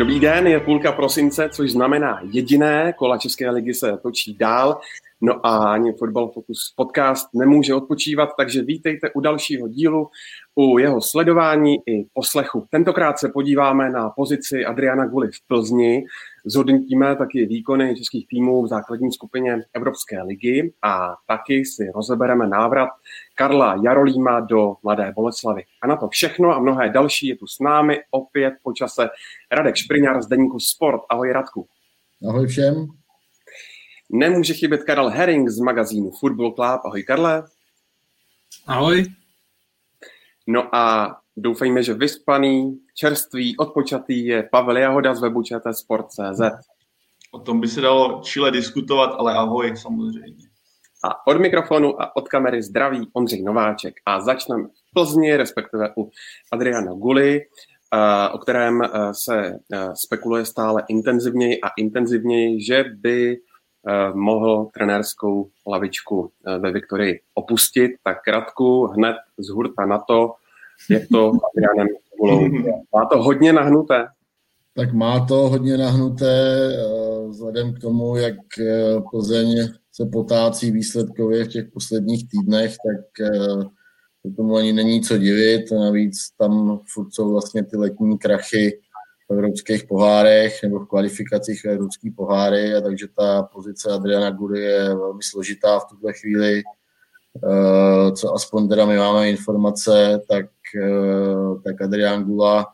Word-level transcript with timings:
Dobrý 0.00 0.20
den, 0.20 0.46
je 0.46 0.60
půlka 0.60 0.92
prosince, 0.92 1.48
což 1.52 1.72
znamená 1.72 2.20
jediné, 2.22 2.92
kola 2.92 3.18
České 3.18 3.50
ligy 3.50 3.74
se 3.74 3.98
točí 4.02 4.36
dál, 4.36 4.80
no 5.20 5.46
a 5.46 5.72
ani 5.72 5.92
Football 5.92 6.30
Focus 6.32 6.72
podcast 6.76 7.28
nemůže 7.34 7.74
odpočívat, 7.74 8.28
takže 8.38 8.62
vítejte 8.62 9.10
u 9.14 9.20
dalšího 9.20 9.68
dílu, 9.68 10.08
u 10.54 10.78
jeho 10.78 11.00
sledování 11.00 11.76
i 11.86 12.06
poslechu. 12.12 12.66
Tentokrát 12.70 13.18
se 13.18 13.28
podíváme 13.28 13.90
na 13.90 14.10
pozici 14.10 14.64
Adriana 14.64 15.06
Guli 15.06 15.28
v 15.28 15.46
Plzni, 15.48 16.04
zhodnotíme 16.44 17.16
taky 17.16 17.46
výkony 17.46 17.96
českých 17.96 18.26
týmů 18.28 18.62
v 18.62 18.68
základní 18.68 19.12
skupině 19.12 19.58
Evropské 19.74 20.22
ligy 20.22 20.72
a 20.82 21.14
taky 21.26 21.64
si 21.64 21.90
rozebereme 21.94 22.46
návrat 22.46 22.88
Karla 23.40 23.80
Jarolíma 23.82 24.40
do 24.40 24.76
Mladé 24.82 25.12
Boleslavy. 25.16 25.62
A 25.82 25.86
na 25.86 25.96
to 25.96 26.08
všechno 26.08 26.50
a 26.50 26.58
mnohé 26.58 26.90
další 26.90 27.26
je 27.26 27.36
tu 27.36 27.46
s 27.46 27.58
námi 27.58 28.00
opět 28.10 28.54
po 28.62 28.72
čase 28.72 29.08
Radek 29.52 29.76
Špriňar 29.76 30.22
z 30.22 30.26
Deníku 30.26 30.60
Sport. 30.60 31.02
Ahoj 31.08 31.32
Radku. 31.32 31.68
Ahoj 32.28 32.46
všem. 32.46 32.86
Nemůže 34.10 34.54
chybět 34.54 34.84
Karel 34.84 35.08
Herring 35.08 35.48
z 35.48 35.60
magazínu 35.60 36.10
Football 36.10 36.52
Club. 36.52 36.80
Ahoj 36.84 37.02
Karle. 37.02 37.42
Ahoj. 38.66 39.04
No 40.46 40.74
a 40.74 41.16
doufejme, 41.36 41.82
že 41.82 41.94
vyspaný, 41.94 42.80
čerstvý, 42.94 43.56
odpočatý 43.56 44.26
je 44.26 44.42
Pavel 44.42 44.76
Jahoda 44.76 45.14
z 45.14 45.20
webu 45.20 45.42
Sport.cz. 45.72 46.40
O 47.30 47.38
tom 47.38 47.60
by 47.60 47.68
se 47.68 47.80
dalo 47.80 48.20
čile 48.24 48.50
diskutovat, 48.50 49.10
ale 49.18 49.34
ahoj 49.34 49.76
samozřejmě. 49.76 50.49
A 51.04 51.26
od 51.26 51.40
mikrofonu 51.40 52.02
a 52.02 52.16
od 52.16 52.28
kamery 52.28 52.62
zdraví 52.62 53.08
Ondřej 53.12 53.42
Nováček. 53.42 53.94
A 54.06 54.20
začneme 54.20 54.64
v 54.64 54.94
Plzni, 54.94 55.36
respektive 55.36 55.88
u 55.96 56.10
Adriana 56.52 56.92
Guli, 56.92 57.40
o 58.32 58.38
kterém 58.38 58.82
se 59.12 59.58
spekuluje 59.94 60.44
stále 60.44 60.82
intenzivněji 60.88 61.60
a 61.60 61.68
intenzivněji, 61.78 62.64
že 62.64 62.84
by 62.94 63.36
mohl 64.14 64.68
trenérskou 64.74 65.50
lavičku 65.66 66.32
ve 66.58 66.72
Viktorii 66.72 67.20
opustit. 67.34 67.92
Tak 68.04 68.28
Radku 68.28 68.86
hned 68.86 69.16
z 69.38 69.48
hurta 69.48 69.86
na 69.86 69.98
to, 69.98 70.34
jak 70.90 71.02
to 71.12 71.32
Adrianem 71.56 71.88
Gulou. 72.18 72.48
Má 72.94 73.04
to 73.04 73.22
hodně 73.22 73.52
nahnuté? 73.52 74.06
Tak 74.76 74.92
má 74.92 75.26
to 75.26 75.34
hodně 75.34 75.76
nahnuté, 75.76 76.68
vzhledem 77.28 77.74
k 77.74 77.78
tomu, 77.78 78.16
jak 78.16 78.34
Plzeň 79.10 79.68
se 79.92 80.06
potácí 80.12 80.70
výsledkově 80.70 81.44
v 81.44 81.48
těch 81.48 81.64
posledních 81.72 82.28
týdnech, 82.28 82.70
tak 82.70 83.28
to 84.22 84.30
tomu 84.36 84.56
ani 84.56 84.72
není 84.72 85.00
co 85.00 85.18
divit. 85.18 85.70
Navíc 85.70 86.16
tam 86.38 86.80
furt 86.92 87.14
jsou 87.14 87.32
vlastně 87.32 87.64
ty 87.64 87.76
letní 87.76 88.18
krachy 88.18 88.80
v 89.28 89.32
evropských 89.32 89.84
pohárech 89.84 90.62
nebo 90.62 90.78
v 90.78 90.88
kvalifikacích 90.88 91.64
evropských 91.64 92.12
poháry, 92.16 92.74
a 92.74 92.80
takže 92.80 93.06
ta 93.18 93.42
pozice 93.42 93.90
Adriana 93.90 94.30
Gury 94.30 94.60
je 94.60 94.94
velmi 94.94 95.22
složitá 95.22 95.78
v 95.78 95.84
tuto 95.90 96.08
chvíli. 96.20 96.62
Co 98.16 98.34
aspoň 98.34 98.68
teda 98.68 98.86
my 98.86 98.96
máme 98.96 99.30
informace, 99.30 100.20
tak, 100.28 100.46
tak 101.64 101.82
Adrian 101.82 102.24
Gula 102.24 102.66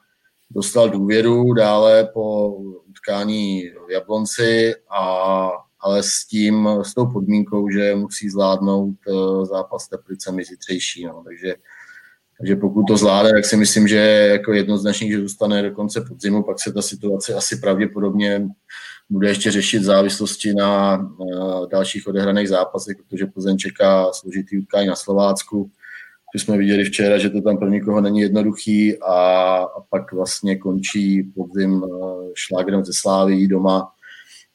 dostal 0.51 0.91
důvěru 0.91 1.53
dále 1.53 2.09
po 2.15 2.49
utkání 2.89 3.71
v 3.89 3.91
Jablonci 3.91 4.75
a 4.91 5.49
ale 5.87 6.03
s 6.03 6.27
tím, 6.27 6.69
s 6.83 6.95
tou 6.95 7.07
podmínkou, 7.07 7.71
že 7.71 7.95
musí 7.95 8.31
zvládnout 8.31 8.95
eh, 9.09 9.47
zápas 9.47 9.89
Teplicemi 9.89 10.45
zítřejší. 10.45 11.05
No. 11.05 11.23
Takže, 11.25 11.55
takže 12.39 12.57
pokud 12.57 12.85
to 12.89 12.97
zvládne, 12.97 13.31
tak 13.31 13.45
si 13.45 13.57
myslím, 13.57 13.89
že 13.89 13.99
jako 14.33 14.53
jednoznačně, 14.53 15.11
že 15.11 15.21
zůstane 15.21 15.63
do 15.63 15.71
konce 15.71 16.01
podzimu, 16.01 16.43
pak 16.43 16.61
se 16.61 16.73
ta 16.73 16.83
situace 16.83 17.35
asi 17.35 17.57
pravděpodobně 17.57 18.49
bude 19.11 19.29
ještě 19.29 19.51
řešit 19.51 19.79
v 19.79 19.85
závislosti 19.85 20.55
na, 20.55 20.97
na 20.97 21.67
dalších 21.71 22.09
odehraných 22.09 22.49
zápasech, 22.49 22.97
protože 22.97 23.27
Plzeň 23.27 23.59
čeká 23.59 24.13
složitý 24.13 24.59
utkání 24.59 24.89
na 24.89 24.97
Slovácku. 24.97 25.71
Že 26.35 26.45
jsme 26.45 26.59
viděli 26.59 26.85
včera, 26.85 27.19
že 27.19 27.31
to 27.31 27.41
tam 27.41 27.59
pro 27.59 27.69
nikoho 27.69 28.01
není 28.01 28.21
jednoduchý 28.21 28.99
a, 28.99 29.15
a 29.57 29.81
pak 29.91 30.13
vlastně 30.13 30.57
končí 30.57 31.23
podzim 31.23 31.85
eh, 31.85 31.89
šlágrem 32.35 32.85
ze 32.85 32.93
Slávy 32.93 33.47
doma 33.47 33.93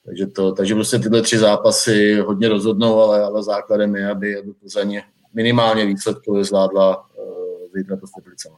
takže, 0.06 0.28
to, 0.28 0.52
takže 0.52 0.76
prostě 0.76 1.00
tyhle 1.00 1.22
tři 1.22 1.38
zápasy 1.38 2.16
hodně 2.16 2.50
rozhodnou, 2.50 3.00
ale, 3.00 3.24
ale 3.24 3.44
základem 3.44 3.96
je, 3.96 4.10
aby, 4.10 4.38
aby 4.38 4.54
Plzeň 4.54 5.02
minimálně 5.34 5.86
výsledkově 5.86 6.44
zvládla 6.44 6.98
uh, 6.98 7.68
zítra 7.76 7.98
to 7.98 8.08
s 8.08 8.12
Teplicemi. 8.12 8.56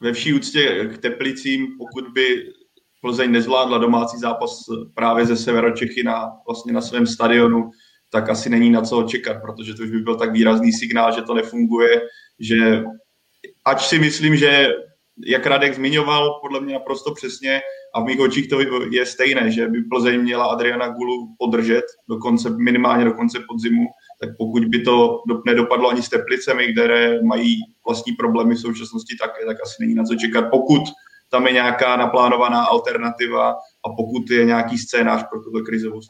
Ve 0.00 0.12
vší 0.12 0.34
úctě 0.34 0.88
k 0.94 0.98
Teplicím, 0.98 1.66
pokud 1.78 2.04
by 2.08 2.52
Plzeň 3.00 3.32
nezvládla 3.32 3.78
domácí 3.78 4.18
zápas 4.18 4.64
právě 4.94 5.26
ze 5.26 5.36
Severočechy 5.36 6.02
na, 6.02 6.32
vlastně 6.46 6.72
na 6.72 6.80
svém 6.80 7.06
stadionu, 7.06 7.70
tak 8.10 8.28
asi 8.30 8.50
není 8.50 8.70
na 8.70 8.82
co 8.82 8.98
očekat, 8.98 9.42
protože 9.42 9.74
to 9.74 9.82
už 9.82 9.90
by 9.90 9.98
byl 9.98 10.16
tak 10.16 10.32
výrazný 10.32 10.72
signál, 10.72 11.12
že 11.14 11.22
to 11.22 11.34
nefunguje, 11.34 12.02
že 12.38 12.82
ač 13.64 13.88
si 13.88 13.98
myslím, 13.98 14.36
že 14.36 14.68
jak 15.26 15.46
Radek 15.46 15.74
zmiňoval, 15.74 16.38
podle 16.42 16.60
mě 16.60 16.74
naprosto 16.74 17.14
přesně, 17.14 17.60
a 17.94 18.00
v 18.00 18.04
mých 18.04 18.20
očích 18.20 18.48
to 18.48 18.60
je 18.90 19.06
stejné, 19.06 19.50
že 19.50 19.68
by 19.68 19.82
Plzeň 19.82 20.20
měla 20.20 20.44
Adriana 20.44 20.88
Gulu 20.88 21.34
podržet 21.38 21.84
do 22.08 22.16
konce, 22.16 22.50
minimálně 22.50 23.04
do 23.04 23.12
konce 23.12 23.38
podzimu, 23.48 23.86
tak 24.20 24.30
pokud 24.38 24.64
by 24.64 24.80
to 24.80 25.22
nedopadlo 25.46 25.88
ani 25.88 26.02
s 26.02 26.08
Teplicemi, 26.08 26.72
které 26.72 27.22
mají 27.22 27.56
vlastní 27.86 28.12
problémy 28.12 28.54
v 28.54 28.60
současnosti 28.60 29.16
také, 29.20 29.46
tak 29.46 29.56
asi 29.62 29.76
není 29.80 29.94
na 29.94 30.04
co 30.04 30.14
čekat, 30.14 30.44
pokud 30.50 30.82
tam 31.30 31.46
je 31.46 31.52
nějaká 31.52 31.96
naplánovaná 31.96 32.64
alternativa 32.64 33.50
a 33.86 33.88
pokud 33.96 34.30
je 34.30 34.44
nějaký 34.44 34.78
scénář 34.78 35.24
pro 35.30 35.42
tuhle 35.42 35.62
krizovou, 35.62 36.00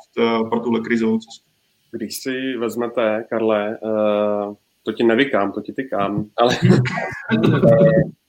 pro 0.51 0.61
tuhle 0.61 0.81
krizovou 0.81 1.19
cestu. 1.19 1.51
Když 1.93 2.23
si 2.23 2.57
vezmete, 2.57 3.25
Karle, 3.31 3.79
uh, 3.83 4.55
to 4.83 4.93
ti 4.93 5.05
nevykám, 5.05 5.53
to 5.53 5.61
ti 5.61 5.73
tykám, 5.73 6.25
ale... 6.37 6.57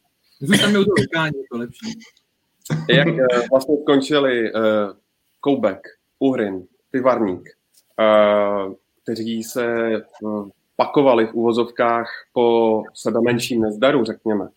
Zůstaneme 0.42 0.80
u 0.80 0.84
toho 0.84 0.96
vykání, 1.00 1.38
je 1.38 1.44
to 1.52 1.58
lepší. 1.58 2.00
Jak 2.90 3.08
uh, 3.08 3.16
vlastně 3.52 3.76
skončili 3.82 4.54
uh, 4.54 4.62
Koubek, 5.40 5.80
Uhrin, 6.20 6.68
Pivarník, 6.92 7.50
uh, 8.00 8.74
kteří 9.04 9.44
se 9.44 9.90
uh, 10.22 10.50
pakovali 10.76 11.28
v 11.28 11.34
úvozovkách 11.34 12.08
po 12.34 12.84
sebe 12.94 13.22
menším 13.22 13.62
nezdaru, 13.62 14.06
řekněme. 14.06 14.48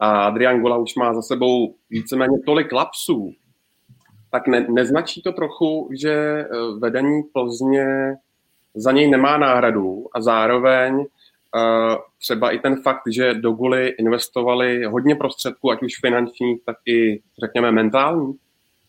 A 0.00 0.26
Adrian 0.26 0.60
Gola 0.60 0.76
už 0.76 0.94
má 0.94 1.14
za 1.14 1.22
sebou 1.22 1.74
víceméně 1.90 2.38
tolik 2.46 2.72
lapsů, 2.72 3.32
tak 4.30 4.48
ne, 4.48 4.66
neznačí 4.70 5.22
to 5.22 5.32
trochu, 5.32 5.88
že 5.92 6.44
vedení 6.78 7.22
Plzně 7.22 8.16
za 8.74 8.92
něj 8.92 9.10
nemá 9.10 9.38
náhradu 9.38 10.06
a 10.14 10.20
zároveň 10.20 11.06
třeba 12.18 12.50
i 12.50 12.58
ten 12.58 12.82
fakt, 12.82 13.02
že 13.12 13.34
do 13.34 13.52
Guly 13.52 13.88
investovali 13.98 14.84
hodně 14.84 15.14
prostředků, 15.14 15.70
ať 15.70 15.82
už 15.82 16.00
finančních, 16.00 16.60
tak 16.66 16.76
i, 16.86 17.20
řekněme, 17.40 17.72
mentální? 17.72 18.34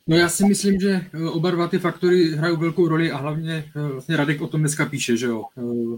No 0.08 0.18
já 0.18 0.30
si 0.30 0.46
myslím, 0.46 0.80
že 0.80 1.06
eh, 1.14 1.30
oba 1.30 1.52
dva 1.52 1.68
ty 1.68 1.80
faktory 1.80 2.32
hrají 2.32 2.58
velkou 2.58 2.88
roli 2.88 3.12
a 3.12 3.18
hlavně 3.18 3.66
eh, 3.76 3.88
vlastně 3.92 4.18
Radek 4.18 4.42
o 4.42 4.48
tom 4.48 4.60
dneska 4.60 4.86
píše, 4.86 5.18
že 5.18 5.26
jo. 5.26 5.44
Eh, 5.58 5.98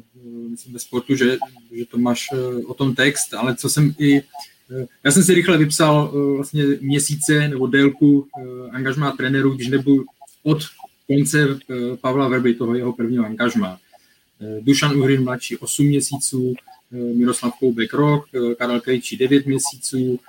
myslím 0.49 0.73
ve 0.73 0.79
sportu, 0.79 1.15
že, 1.15 1.37
že 1.71 1.85
to 1.85 1.97
máš 1.97 2.27
o 2.67 2.73
tom 2.73 2.95
text, 2.95 3.33
ale 3.33 3.55
co 3.55 3.69
jsem 3.69 3.93
i 3.99 4.21
já 5.03 5.11
jsem 5.11 5.23
si 5.23 5.33
rychle 5.33 5.57
vypsal 5.57 6.11
vlastně 6.35 6.63
měsíce 6.81 7.47
nebo 7.47 7.67
délku 7.67 8.27
angažmá 8.71 9.11
trenérů, 9.11 9.55
když 9.55 9.67
nebyl 9.67 10.03
od 10.43 10.57
konce 11.07 11.59
Pavla 12.01 12.27
Verby, 12.27 12.53
toho 12.53 12.75
jeho 12.75 12.93
prvního 12.93 13.25
angažmá. 13.25 13.79
Dušan 14.61 14.97
Uhrin 14.97 15.23
mladší 15.23 15.57
8 15.57 15.85
měsíců, 15.85 16.53
Miroslav 16.91 17.53
Koubek 17.59 17.93
rok, 17.93 18.25
Karel 18.57 18.81
Krejčí 18.81 19.17
9 19.17 19.45
měsíců, 19.45 20.19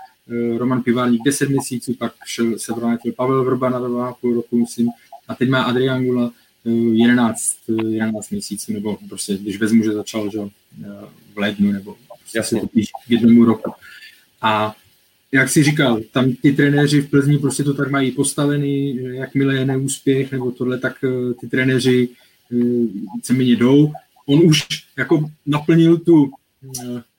Roman 0.57 0.83
Pivárník 0.83 1.23
10 1.25 1.49
měsíců, 1.49 1.95
pak 1.95 2.13
šel, 2.27 2.59
se 2.59 2.73
vrátil 2.73 3.13
Pavel 3.13 3.45
Vrba 3.45 3.71
na 3.71 3.81
2,5 3.81 4.35
roku, 4.35 4.59
myslím, 4.59 4.89
a 5.29 5.35
teď 5.35 5.49
má 5.49 5.63
Adrian 5.63 6.05
Gula 6.05 6.33
11, 6.65 7.57
11 7.89 8.31
měsíců, 8.31 8.73
nebo 8.73 8.99
prostě, 9.09 9.37
když 9.37 9.59
vezmu, 9.59 9.85
že 9.85 9.93
začal 9.93 10.31
že, 10.31 10.39
v 11.35 11.39
lednu, 11.39 11.73
nebo 11.73 11.97
prostě 12.21 12.39
Jasně. 12.39 12.61
to 12.61 12.67
k 13.07 13.11
jednomu 13.11 13.45
roku. 13.45 13.73
A 14.43 14.75
jak 15.33 15.49
si 15.49 15.63
říkal, 15.63 16.01
tam 16.13 16.33
ty 16.33 16.53
trenéři 16.53 17.01
v 17.01 17.11
Plzni 17.11 17.39
prostě 17.39 17.65
to 17.65 17.75
tak 17.75 17.91
mají 17.91 18.11
postavený, 18.11 18.99
jakmile 19.03 19.55
je 19.57 19.65
neúspěch 19.65 20.33
nebo 20.33 20.51
tohle, 20.51 20.79
tak 20.79 20.97
ty 21.41 21.49
trenéři 21.49 22.09
víceméně 23.15 23.53
jdou. 23.53 23.93
On 24.27 24.41
už 24.45 24.67
jako 24.97 25.31
naplnil 25.47 25.99
tu, 25.99 26.31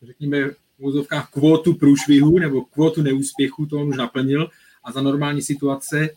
řekněme, 0.03 0.49
v 0.49 0.55
úzovkách 0.77 1.31
kvótu 1.31 1.73
průšvihu 1.73 2.39
nebo 2.39 2.61
kvótu 2.61 3.01
neúspěchu, 3.01 3.65
to 3.65 3.81
on 3.81 3.89
už 3.89 3.97
naplnil 3.97 4.49
a 4.83 4.91
za 4.91 5.01
normální 5.01 5.41
situace, 5.41 6.09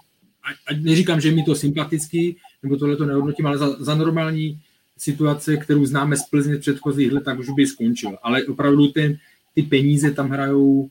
a 0.42 0.74
neříkám, 0.80 1.20
že 1.20 1.28
je 1.28 1.34
mi 1.34 1.42
to 1.42 1.54
sympatický, 1.54 2.36
nebo 2.62 2.76
tohle 2.76 2.96
to 2.96 3.06
nehodnotím, 3.06 3.46
ale 3.46 3.58
za, 3.58 3.84
za 3.84 3.94
normální 3.94 4.60
situace, 4.98 5.56
kterou 5.56 5.86
známe 5.86 6.16
z 6.16 6.22
Plzně 6.22 6.56
předchozích 6.56 7.12
let, 7.12 7.24
tak 7.24 7.38
už 7.38 7.50
by 7.50 7.66
skončil. 7.66 8.18
Ale 8.22 8.44
opravdu 8.44 8.88
ten, 8.88 9.18
ty 9.54 9.62
peníze 9.62 10.10
tam 10.10 10.30
hrajou 10.30 10.88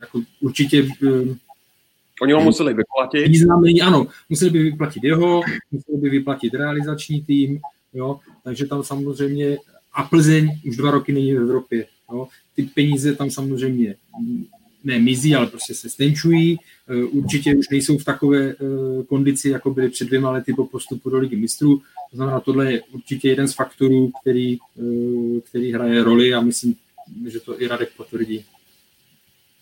jako 0.00 0.22
určitě 0.40 0.88
Oni 2.22 2.32
ho 2.32 2.40
museli 2.40 2.74
vyplatit. 2.74 3.28
Významný, 3.28 3.82
ano, 3.82 4.06
museli 4.28 4.50
by 4.50 4.62
vyplatit 4.62 5.04
jeho, 5.04 5.42
museli 5.72 5.98
by 5.98 6.10
vyplatit 6.10 6.54
realizační 6.54 7.22
tým, 7.22 7.60
jo, 7.94 8.20
takže 8.44 8.66
tam 8.66 8.82
samozřejmě, 8.82 9.58
a 9.94 10.02
Plzeň 10.02 10.50
už 10.66 10.76
dva 10.76 10.90
roky 10.90 11.12
není 11.12 11.34
v 11.34 11.38
Evropě, 11.38 11.86
jo, 12.12 12.28
ty 12.56 12.62
peníze 12.62 13.14
tam 13.14 13.30
samozřejmě 13.30 13.94
ne 14.84 14.98
mizí, 14.98 15.34
ale 15.34 15.46
prostě 15.46 15.74
se 15.74 15.90
stenčují, 15.90 16.58
e, 16.88 17.04
určitě 17.04 17.54
už 17.54 17.68
nejsou 17.68 17.98
v 17.98 18.04
takové 18.04 18.50
e, 18.50 18.56
kondici, 19.08 19.48
jako 19.48 19.70
byly 19.70 19.88
před 19.88 20.08
dvěma 20.08 20.30
lety 20.30 20.54
po 20.54 20.66
postupu 20.66 21.10
do 21.10 21.18
ligy 21.18 21.36
mistrů, 21.36 21.82
to 22.10 22.16
znamená, 22.16 22.40
tohle 22.40 22.72
je 22.72 22.82
určitě 22.92 23.28
jeden 23.28 23.48
z 23.48 23.54
faktorů, 23.54 24.12
který, 24.20 24.54
e, 24.54 24.58
který 25.40 25.72
hraje 25.72 26.04
roli 26.04 26.34
a 26.34 26.40
myslím, 26.40 26.74
že 27.26 27.40
to 27.40 27.62
i 27.62 27.66
Radek 27.66 27.88
potvrdí. 27.96 28.44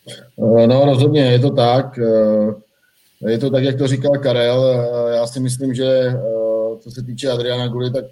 Eh, 0.08 0.66
no 0.66 0.84
rozhodně, 0.84 1.20
je 1.20 1.38
to 1.38 1.50
tak. 1.50 1.98
Eh, 1.98 3.30
je 3.30 3.38
to 3.38 3.50
tak, 3.50 3.64
jak 3.64 3.78
to 3.78 3.86
říkal 3.86 4.12
Karel. 4.12 4.66
Eh, 4.66 5.16
já 5.16 5.26
si 5.26 5.40
myslím, 5.40 5.74
že 5.74 6.12
co 6.80 6.90
se 6.90 7.02
týče 7.02 7.30
Adriana 7.30 7.68
Guly, 7.68 7.90
tak 7.90 8.04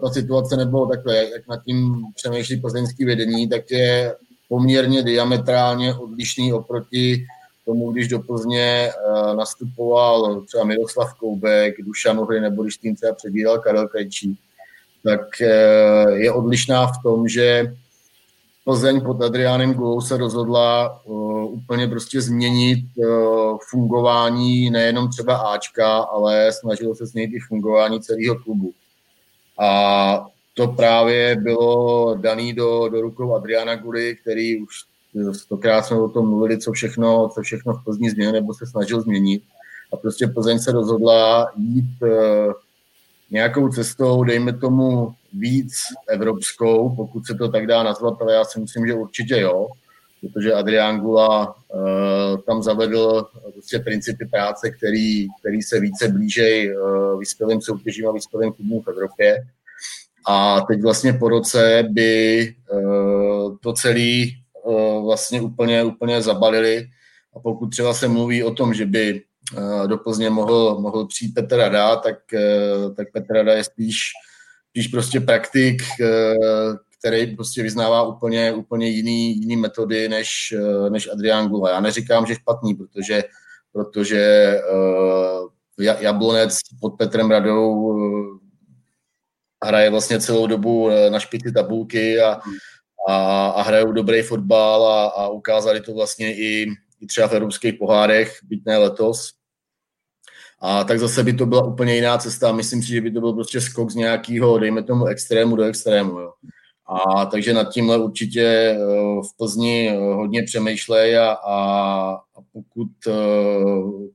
ta 0.00 0.10
situace 0.10 0.56
nebyla 0.56 0.88
takhle, 0.88 1.16
jak 1.16 1.48
nad 1.48 1.64
tím 1.64 2.02
přemýšlí 2.14 2.60
plzeňský 2.60 3.04
vedení, 3.04 3.48
tak 3.48 3.70
je 3.70 4.14
poměrně 4.48 5.02
diametrálně 5.02 5.94
odlišný 5.94 6.52
oproti 6.52 7.26
tomu, 7.64 7.92
když 7.92 8.08
do 8.08 8.18
Plzně 8.18 8.90
nastupoval 9.36 10.40
třeba 10.40 10.64
Miroslav 10.64 11.14
Koubek, 11.14 11.74
Dušan 11.82 12.18
Uhry 12.18 12.40
nebo 12.40 12.62
když 12.62 12.76
tým 12.76 12.96
třeba 12.96 13.14
přebíral 13.14 13.58
Karel 13.58 13.88
Krejčí, 13.88 14.38
tak 15.04 15.40
je 16.14 16.32
odlišná 16.32 16.86
v 16.86 17.02
tom, 17.02 17.28
že 17.28 17.72
Plzeň 18.66 19.00
pod 19.00 19.22
Adriánem 19.22 19.74
Gulou 19.74 20.00
se 20.00 20.16
rozhodla 20.16 21.00
uh, 21.04 21.44
úplně 21.44 21.88
prostě 21.88 22.20
změnit 22.20 22.84
uh, 22.96 23.58
fungování 23.70 24.70
nejenom 24.70 25.08
třeba 25.08 25.36
Ačka, 25.36 25.98
ale 25.98 26.52
snažilo 26.52 26.94
se 26.94 27.06
změnit 27.06 27.36
i 27.36 27.40
fungování 27.40 28.00
celého 28.00 28.34
klubu. 28.34 28.72
A 29.58 30.26
to 30.54 30.68
právě 30.68 31.36
bylo 31.36 32.14
daný 32.14 32.52
do, 32.52 32.88
do 32.88 33.00
rukou 33.00 33.34
Adriana 33.34 33.76
Guly, 33.76 34.16
který 34.16 34.62
už 34.62 34.74
stokrát 35.32 35.82
jsme 35.82 36.00
o 36.00 36.08
tom 36.08 36.28
mluvili, 36.28 36.58
co 36.58 36.72
všechno, 36.72 37.28
co 37.34 37.42
všechno 37.42 37.72
v 37.74 37.84
Plzni 37.84 38.10
změnil 38.10 38.32
nebo 38.32 38.54
se 38.54 38.66
snažil 38.66 39.00
změnit. 39.00 39.42
A 39.92 39.96
prostě 39.96 40.26
Plzeň 40.26 40.58
se 40.58 40.72
rozhodla 40.72 41.50
jít 41.56 42.02
uh, 42.02 42.52
nějakou 43.30 43.68
cestou, 43.68 44.24
dejme 44.24 44.52
tomu 44.52 45.14
víc 45.38 45.72
evropskou, 46.08 46.96
pokud 46.96 47.26
se 47.26 47.34
to 47.34 47.48
tak 47.48 47.66
dá 47.66 47.82
nazvat, 47.82 48.22
ale 48.22 48.34
já 48.34 48.44
si 48.44 48.60
myslím, 48.60 48.86
že 48.86 48.94
určitě 48.94 49.40
jo, 49.40 49.68
protože 50.20 50.52
Adrián 50.52 51.00
Gula 51.00 51.56
uh, 51.74 52.40
tam 52.46 52.62
zavedl 52.62 53.26
prostě 53.52 53.78
principy 53.78 54.26
práce, 54.26 54.70
který, 54.70 55.26
který 55.40 55.62
se 55.62 55.80
více 55.80 56.08
blížej 56.08 56.76
uh, 56.76 57.18
vyspělým 57.18 57.60
soutěžím 57.60 58.08
a 58.08 58.12
vyspělým 58.12 58.52
klubům 58.52 58.82
v 58.82 58.88
Evropě. 58.88 59.36
A 60.28 60.60
teď 60.60 60.82
vlastně 60.82 61.12
po 61.12 61.28
roce 61.28 61.84
by 61.90 62.54
uh, 62.72 63.56
to 63.60 63.72
celé 63.72 64.24
vlastně 65.04 65.40
úplně, 65.40 65.84
úplně 65.84 66.22
zabalili. 66.22 66.86
A 67.36 67.40
pokud 67.40 67.66
třeba 67.66 67.94
se 67.94 68.08
mluví 68.08 68.42
o 68.42 68.50
tom, 68.50 68.74
že 68.74 68.86
by 68.86 69.22
do 69.86 69.98
Plzně 69.98 70.30
mohl, 70.30 70.80
mohl 70.80 71.06
přijít 71.06 71.34
Petr 71.34 71.56
Rada, 71.56 71.96
tak, 71.96 72.18
tak 72.96 73.12
Petr 73.12 73.34
Rada 73.34 73.52
je 73.52 73.64
spíš 73.64 73.98
spíš 74.76 74.88
prostě 74.88 75.20
praktik, 75.20 75.82
eh, 76.00 76.34
který 76.98 77.36
prostě 77.36 77.62
vyznává 77.62 78.02
úplně, 78.02 78.52
úplně 78.52 78.88
jiný, 78.88 79.40
jiný 79.40 79.56
metody 79.56 80.08
než, 80.08 80.54
eh, 80.58 80.90
než 80.90 81.08
Adrián 81.12 81.48
Gula. 81.48 81.70
Já 81.70 81.80
neříkám, 81.80 82.26
že 82.26 82.34
špatný, 82.34 82.74
protože, 82.74 83.24
protože 83.72 84.54
uh, 84.72 85.48
Jablonec 86.00 86.58
pod 86.80 86.90
Petrem 86.90 87.30
Radou 87.30 87.96
hraje 89.64 89.90
vlastně 89.90 90.20
celou 90.20 90.46
dobu 90.46 90.90
na 91.08 91.18
špici 91.20 91.52
tabulky 91.52 92.20
a, 92.20 92.40
a, 93.08 93.46
a 93.48 93.62
hrajou 93.62 93.92
dobrý 93.92 94.22
fotbal 94.22 94.86
a, 94.86 95.04
a 95.06 95.28
ukázali 95.28 95.80
to 95.80 95.94
vlastně 95.94 96.36
i, 96.36 96.66
i 97.00 97.06
třeba 97.06 97.28
v 97.28 97.32
evropských 97.32 97.74
pohárech, 97.74 98.38
byť 98.42 98.62
ne 98.66 98.78
letos. 98.78 99.35
A 100.66 100.84
tak 100.84 100.98
zase 101.00 101.22
by 101.22 101.32
to 101.32 101.46
byla 101.46 101.64
úplně 101.64 101.94
jiná 101.94 102.18
cesta. 102.18 102.52
Myslím 102.52 102.82
si, 102.82 102.88
že 102.88 103.00
by 103.00 103.10
to 103.10 103.20
byl 103.20 103.32
prostě 103.32 103.60
skok 103.60 103.90
z 103.90 103.94
nějakého, 103.94 104.58
dejme 104.58 104.82
tomu, 104.82 105.06
extrému 105.06 105.56
do 105.56 105.64
extrému. 105.64 106.18
Jo. 106.18 106.32
A 106.88 107.26
takže 107.26 107.54
nad 107.54 107.72
tímhle 107.72 107.98
určitě 107.98 108.42
eh, 108.42 108.76
v 109.20 109.36
Plzni 109.38 109.90
eh, 109.90 109.96
hodně 109.96 110.42
přemýšlej 110.42 111.18
a, 111.18 111.32
a, 111.32 112.18
pokud, 112.52 112.88
eh, 113.08 113.12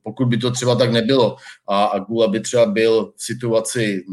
pokud 0.03 0.27
by 0.27 0.37
to 0.37 0.51
třeba 0.51 0.75
tak 0.75 0.91
nebylo 0.91 1.35
a, 1.67 1.83
a 1.83 1.99
Gula 1.99 2.27
by 2.27 2.39
třeba 2.39 2.65
byl 2.65 3.13
v 3.17 3.23
situaci, 3.23 4.03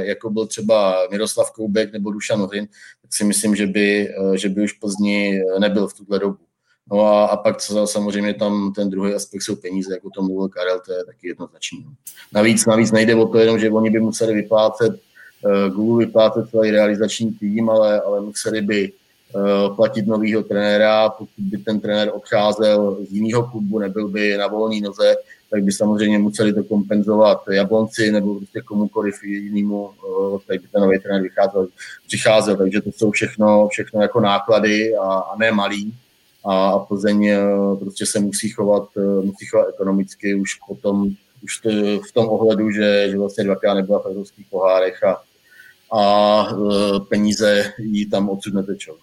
jako 0.00 0.30
byl 0.30 0.46
třeba 0.46 0.96
Miroslav 1.10 1.50
Koubek 1.50 1.92
nebo 1.92 2.10
Dušan 2.10 2.46
Hrin, 2.46 2.66
tak 3.02 3.14
si 3.14 3.24
myslím, 3.24 3.56
že 3.56 3.66
by, 3.66 4.08
že 4.34 4.48
by 4.48 4.62
už 4.62 4.72
Plzni 4.72 5.40
nebyl 5.58 5.88
v 5.88 5.94
tuhle 5.94 6.18
dobu. 6.18 6.47
No 6.92 7.00
a, 7.00 7.26
a 7.26 7.36
pak 7.36 7.56
co, 7.56 7.86
samozřejmě 7.86 8.34
tam 8.34 8.72
ten 8.72 8.90
druhý 8.90 9.14
aspekt 9.14 9.42
jsou 9.42 9.56
peníze, 9.56 9.94
jako 9.94 10.10
to 10.10 10.22
mluvil 10.22 10.48
Karel, 10.48 10.80
to 10.86 10.92
je 10.92 11.04
taky 11.04 11.28
jednoznačný. 11.28 11.84
No. 11.86 11.92
Navíc, 12.32 12.66
navíc 12.66 12.92
nejde 12.92 13.14
o 13.14 13.26
to 13.28 13.38
jenom, 13.38 13.58
že 13.58 13.70
oni 13.70 13.90
by 13.90 14.00
museli 14.00 14.34
vyplácet, 14.34 14.92
uh, 14.92 15.74
Google 15.74 16.06
vyplácet 16.06 16.50
celý 16.50 16.70
realizační 16.70 17.32
tým, 17.32 17.70
ale, 17.70 18.00
ale 18.00 18.20
museli 18.20 18.62
by 18.62 18.92
uh, 19.34 19.76
platit 19.76 20.06
novýho 20.06 20.42
trenéra, 20.42 21.08
pokud 21.08 21.30
by 21.38 21.58
ten 21.58 21.80
trenér 21.80 22.10
odcházel 22.14 22.98
z 23.08 23.12
jiného 23.12 23.42
klubu, 23.42 23.78
nebyl 23.78 24.08
by 24.08 24.36
na 24.36 24.46
volné 24.46 24.80
noze, 24.80 25.14
tak 25.50 25.62
by 25.62 25.72
samozřejmě 25.72 26.18
museli 26.18 26.52
to 26.52 26.64
kompenzovat 26.64 27.42
Jablonci 27.50 28.12
nebo 28.12 28.34
prostě 28.34 28.60
komukoliv 28.60 29.14
jinému, 29.24 29.90
uh, 30.08 30.38
tak 30.46 30.60
by 30.60 30.68
ten 30.68 30.82
nový 30.82 30.98
trenér 30.98 31.22
vycházel, 31.22 31.68
přicházel, 32.06 32.56
takže 32.56 32.80
to 32.80 32.92
jsou 32.92 33.10
všechno, 33.10 33.68
všechno 33.68 34.02
jako 34.02 34.20
náklady 34.20 34.96
a, 34.96 35.04
a 35.04 35.36
ne 35.36 35.52
malý 35.52 35.94
a 36.44 36.78
Plzeň 36.78 37.26
eh, 37.26 37.40
prostě 37.80 38.06
se 38.06 38.20
musí 38.20 38.48
chovat, 38.48 38.88
eh, 38.96 39.24
musí 39.26 39.46
chovat 39.46 39.68
ekonomicky 39.68 40.34
už 40.34 40.54
potom, 40.68 41.10
už 41.42 41.58
to, 41.58 41.70
v 42.08 42.12
tom 42.12 42.28
ohledu, 42.28 42.70
že, 42.70 43.10
že 43.10 43.18
vlastně 43.18 43.44
dvakrát 43.44 43.74
nebyla 43.74 43.98
v 43.98 44.06
evropských 44.06 44.46
pohárech 44.50 45.04
a, 45.04 45.22
a 45.98 46.46
eh, 46.52 47.00
peníze 47.08 47.72
jí 47.78 48.10
tam 48.10 48.28
odsud 48.28 48.54
netečou. 48.54 48.94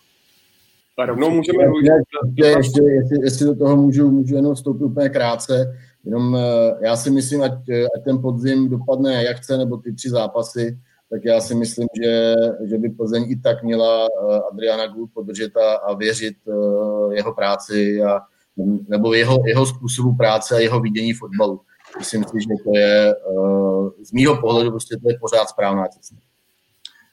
A 0.97 1.05
rovnou 1.05 1.29
můžeme... 1.29 1.63
Ještě, 1.63 2.45
ještě, 2.45 2.81
jestli, 2.83 3.17
jestli 3.21 3.45
do 3.45 3.55
toho 3.55 3.75
můžu, 3.75 4.11
můžu 4.11 4.35
jenom 4.35 4.55
vstoupit 4.55 4.83
úplně 4.83 5.09
krátce, 5.09 5.77
jenom 6.05 6.37
já 6.81 6.95
si 6.95 7.11
myslím, 7.11 7.41
ať, 7.41 7.51
ať 7.95 8.03
ten 8.03 8.21
podzim 8.21 8.69
dopadne 8.69 9.23
jak 9.23 9.37
chce, 9.37 9.57
nebo 9.57 9.77
ty 9.77 9.93
tři 9.93 10.09
zápasy, 10.09 10.77
tak 11.15 11.25
já 11.25 11.41
si 11.41 11.55
myslím, 11.55 11.87
že, 12.03 12.35
že 12.69 12.77
by 12.77 12.89
Plzeň 12.89 13.25
i 13.31 13.35
tak 13.35 13.63
měla 13.63 14.05
eh, 14.05 14.39
Adriana 14.51 14.87
Gul 14.87 15.07
podržet 15.13 15.57
a, 15.57 15.75
a 15.75 15.93
věřit 15.93 16.35
uh, 16.45 17.13
jeho 17.13 17.33
práci 17.33 18.01
a, 18.03 18.19
nebo 18.87 19.13
jeho, 19.13 19.37
jeho 19.45 19.65
způsobu 19.65 20.15
práce 20.15 20.55
a 20.55 20.59
jeho 20.59 20.79
vidění 20.79 21.13
fotbalu. 21.13 21.61
Myslím 21.99 22.23
si, 22.23 22.37
že 22.39 22.63
to 22.63 22.77
je 22.77 23.15
uh, 23.15 23.89
z 24.03 24.11
mýho 24.11 24.37
pohledu 24.41 24.71
prostě 24.71 24.97
to 25.03 25.09
je 25.09 25.17
pořád 25.21 25.49
správná 25.49 25.87
cesta. 25.87 26.15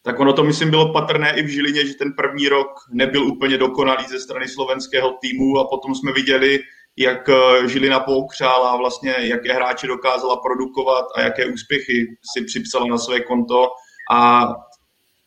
Tak 0.03 0.21
ono 0.21 0.33
to, 0.33 0.45
myslím, 0.45 0.71
bylo 0.71 0.93
patrné 0.93 1.39
i 1.39 1.43
v 1.43 1.49
Žilině, 1.49 1.87
že 1.87 1.95
ten 1.95 2.13
první 2.13 2.49
rok 2.49 2.69
nebyl 2.91 3.27
úplně 3.27 3.59
dokonalý 3.59 4.05
ze 4.09 4.21
strany 4.21 4.49
slovenského 4.49 5.11
týmu 5.21 5.59
a 5.59 5.69
potom 5.69 5.95
jsme 5.95 6.13
viděli, 6.13 6.59
jak 6.97 7.31
Žilina 7.67 8.01
poukřála, 8.01 8.77
vlastně 8.77 9.15
jaké 9.19 9.53
hráče 9.53 9.87
dokázala 9.87 10.37
produkovat 10.37 11.05
a 11.17 11.21
jaké 11.21 11.47
úspěchy 11.47 12.17
si 12.35 12.45
připsala 12.45 12.87
na 12.87 12.99
své 12.99 13.21
konto 13.21 13.69
a 14.13 14.49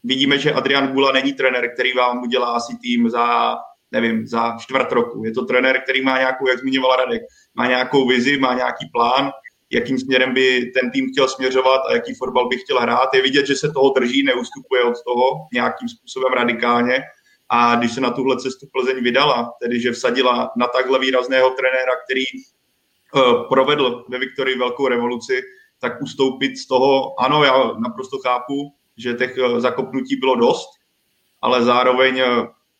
vidíme, 0.04 0.38
že 0.38 0.54
Adrian 0.54 0.88
Gula 0.88 1.12
není 1.12 1.34
trenér, 1.34 1.74
který 1.74 1.94
vám 1.94 2.24
udělá 2.24 2.52
asi 2.52 2.78
tým 2.82 3.10
za, 3.10 3.56
nevím, 3.92 4.28
za 4.28 4.58
čtvrt 4.60 4.92
roku. 4.92 5.26
Je 5.26 5.32
to 5.32 5.46
trenér, 5.46 5.82
který 5.82 6.02
má 6.02 6.18
nějakou, 6.18 6.48
jak 6.48 6.60
zmiňoval 6.60 6.96
Radek, 6.96 7.22
má 7.56 7.68
nějakou 7.68 8.08
vizi, 8.08 8.38
má 8.38 8.54
nějaký 8.54 8.86
plán, 8.94 9.32
jakým 9.72 10.00
směrem 10.00 10.34
by 10.34 10.72
ten 10.80 10.92
tým 10.92 11.12
chtěl 11.12 11.28
směřovat 11.28 11.82
a 11.90 11.94
jaký 11.94 12.14
fotbal 12.16 12.48
by 12.48 12.58
chtěl 12.58 12.80
hrát. 12.80 13.14
Je 13.14 13.22
vidět, 13.22 13.48
že 13.48 13.56
se 13.56 13.72
toho 13.72 13.90
drží, 13.90 14.24
neustupuje 14.24 14.84
od 14.84 14.96
toho 15.08 15.48
nějakým 15.54 15.90
způsobem 15.90 16.34
radikálně. 16.34 17.04
A 17.50 17.76
když 17.76 17.94
se 17.94 18.02
na 18.02 18.12
tuhle 18.12 18.38
cestu 18.38 18.68
Plzeň 18.72 19.04
vydala, 19.04 19.54
tedy 19.62 19.80
že 19.80 19.92
vsadila 19.92 20.52
na 20.58 20.68
takhle 20.68 21.00
výrazného 21.00 21.50
trenéra, 21.50 21.92
který 22.06 22.24
uh, 23.16 23.50
provedl 23.50 24.06
ve 24.10 24.20
Viktorii 24.20 24.58
velkou 24.58 24.88
revoluci, 24.88 25.42
tak 25.80 26.02
ustoupit 26.02 26.58
z 26.58 26.68
toho, 26.68 27.20
ano, 27.20 27.44
já 27.44 27.72
naprosto 27.80 28.18
chápu, 28.18 28.74
že 28.98 29.14
těch 29.14 29.36
zakopnutí 29.58 30.16
bylo 30.16 30.36
dost, 30.36 30.70
ale 31.42 31.64
zároveň 31.64 32.22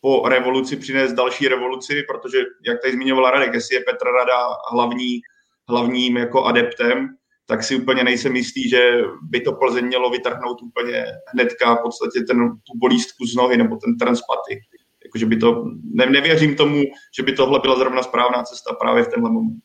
po 0.00 0.28
revoluci 0.28 0.76
přinést 0.76 1.12
další 1.12 1.48
revoluci, 1.48 2.02
protože, 2.02 2.38
jak 2.66 2.82
tady 2.82 2.92
zmiňovala 2.92 3.30
Radek, 3.30 3.54
jestli 3.54 3.76
je 3.76 3.80
Petr 3.80 4.04
Rada 4.04 4.48
hlavní, 4.72 5.20
hlavním 5.68 6.16
jako 6.16 6.44
adeptem, 6.44 7.08
tak 7.46 7.64
si 7.64 7.76
úplně 7.76 8.04
nejsem 8.04 8.36
jistý, 8.36 8.68
že 8.68 9.02
by 9.22 9.40
to 9.40 9.52
Plzeň 9.52 9.86
mělo 9.86 10.10
vytrhnout 10.10 10.62
úplně 10.62 11.06
hnedka 11.26 11.74
v 11.74 11.82
podstatě 11.82 12.20
ten, 12.20 12.50
tu 12.50 12.78
bolístku 12.78 13.26
z 13.26 13.34
nohy 13.34 13.56
nebo 13.56 13.76
ten 13.76 13.96
transpaty. 13.98 14.60
Jakože 15.04 15.26
by 15.26 15.36
to, 15.36 15.64
ne, 15.84 16.06
nevěřím 16.06 16.56
tomu, 16.56 16.82
že 17.16 17.22
by 17.22 17.32
tohle 17.32 17.60
byla 17.60 17.78
zrovna 17.78 18.02
správná 18.02 18.42
cesta 18.42 18.74
právě 18.74 19.04
v 19.04 19.08
tenhle 19.08 19.30
moment. 19.30 19.62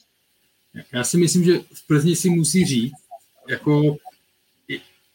Já 0.93 1.03
si 1.03 1.17
myslím, 1.17 1.43
že 1.43 1.59
v 1.59 1.87
Plzni 1.87 2.15
si 2.15 2.29
musí 2.29 2.65
říct, 2.65 2.93
jako 3.51 3.97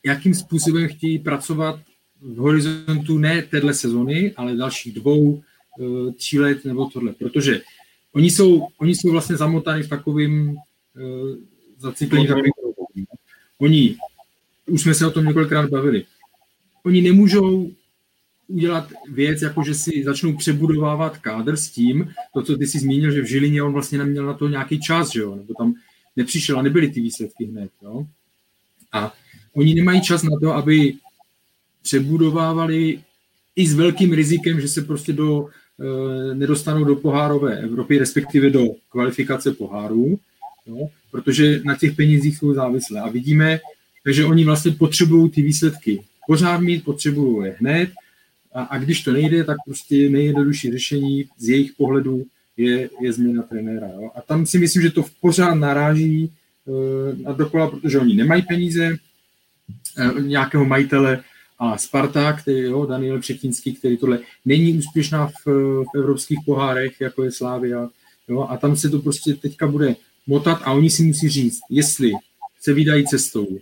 jakým 0.05 0.35
způsobem 0.35 0.89
chtějí 0.89 1.19
pracovat 1.19 1.81
v 2.21 2.37
horizontu 2.37 3.19
ne 3.19 3.43
téhle 3.43 3.75
sezony, 3.75 4.33
ale 4.37 4.57
dalších 4.57 4.95
dvou, 4.95 5.43
eh, 5.81 6.13
tří 6.13 6.39
let 6.39 6.65
nebo 6.65 6.87
tohle, 6.87 7.13
protože 7.13 7.61
oni 8.13 8.31
jsou, 8.31 8.69
oni 8.79 8.95
jsou 8.95 9.11
vlastně 9.11 9.37
zamotáni 9.37 9.83
v 9.83 9.89
takovým 9.89 10.57
eh, 10.97 11.37
zaciklení 11.79 12.27
takovým 12.27 12.53
Oni, 13.59 13.97
už 14.67 14.83
jsme 14.83 14.95
se 14.95 15.07
o 15.07 15.11
tom 15.11 15.25
několikrát 15.25 15.71
bavili, 15.71 16.05
oni 16.85 17.03
nemůžou 17.03 17.71
udělat 18.49 18.93
věc, 19.11 19.43
jako 19.43 19.65
že 19.65 19.75
si 19.75 20.05
začnou 20.05 20.37
přebudovávat 20.37 21.19
kádr 21.19 21.57
s 21.57 21.71
tím, 21.71 22.13
to, 22.35 22.43
co 22.43 22.57
ty 22.57 22.67
si 22.67 22.79
zmínil, 22.79 23.11
že 23.11 23.23
v 23.23 23.27
Žilině 23.27 23.63
on 23.63 23.73
vlastně 23.73 23.99
neměl 23.99 24.27
na 24.27 24.35
to 24.35 24.49
nějaký 24.49 24.81
čas, 24.81 25.13
že 25.13 25.21
jo, 25.21 25.35
nebo 25.35 25.55
tam 25.55 25.75
nepřišel 26.17 26.59
a 26.59 26.63
nebyly 26.63 26.89
ty 26.89 27.01
výsledky 27.01 27.45
hned, 27.45 27.71
jo. 27.83 28.07
A 28.93 29.13
oni 29.55 29.75
nemají 29.75 30.01
čas 30.01 30.23
na 30.23 30.31
to, 30.41 30.55
aby 30.55 30.95
přebudovávali 31.83 32.99
i 33.57 33.67
s 33.67 33.75
velkým 33.75 34.13
rizikem, 34.13 34.61
že 34.61 34.69
se 34.69 34.83
prostě 34.83 35.13
do, 35.13 35.49
e, 35.49 36.35
nedostanou 36.35 36.85
do 36.85 36.97
pohárové 36.97 37.59
Evropy, 37.59 37.99
respektive 37.99 38.51
do 38.51 38.67
kvalifikace 38.89 39.53
pohárů, 39.53 40.19
jo, 40.67 40.89
protože 41.11 41.61
na 41.65 41.77
těch 41.77 41.97
penězích 41.97 42.39
jsou 42.39 42.55
závislé. 42.55 43.01
A 43.01 43.09
vidíme, 43.09 43.61
takže 44.05 44.25
oni 44.25 44.45
vlastně 44.45 44.73
potřebují 44.73 45.31
ty 45.31 45.43
výsledky 45.43 46.05
pořád 46.27 46.59
mít, 46.59 46.85
potřebují 46.85 47.47
je 47.47 47.57
hned 47.59 47.91
a, 48.55 48.63
a 48.63 48.79
když 48.79 49.03
to 49.03 49.13
nejde, 49.13 49.45
tak 49.45 49.57
prostě 49.65 50.09
nejjednodušší 50.09 50.73
řešení 50.73 51.25
z 51.39 51.49
jejich 51.49 51.73
pohledu 51.73 52.25
je, 52.57 52.91
je 53.01 53.13
změna 53.13 53.43
trenéra. 53.43 53.87
Jo. 53.87 54.11
A 54.15 54.21
tam 54.21 54.47
si 54.47 54.59
myslím, 54.59 54.83
že 54.83 54.91
to 54.91 55.05
pořád 55.21 55.55
naráží 55.55 56.33
na 57.23 57.33
dokola, 57.33 57.71
protože 57.71 57.99
oni 57.99 58.15
nemají 58.15 58.43
peníze, 58.43 58.85
e, 59.99 60.23
nějakého 60.23 60.65
majitele 60.65 61.23
a 61.59 61.79
Sparta, 61.79 62.33
který, 62.33 62.61
jo, 62.61 62.87
Daniel 62.87 63.21
Přetínský, 63.21 63.75
který 63.75 63.97
tohle 63.97 64.19
není 64.45 64.79
úspěšná 64.79 65.27
v, 65.27 65.47
v 65.83 65.97
evropských 65.97 66.39
pohárech, 66.45 67.01
jako 67.01 67.25
je 67.25 67.33
Slávia, 67.33 67.89
jo, 68.29 68.47
a 68.51 68.57
tam 68.57 68.77
se 68.77 68.91
to 68.91 68.99
prostě 68.99 69.35
teďka 69.35 69.67
bude 69.67 69.97
motat 70.27 70.61
a 70.65 70.73
oni 70.73 70.91
si 70.91 71.03
musí 71.03 71.29
říct, 71.29 71.61
jestli 71.71 72.13
se 72.61 72.73
vydají 72.73 73.07
cestou, 73.07 73.59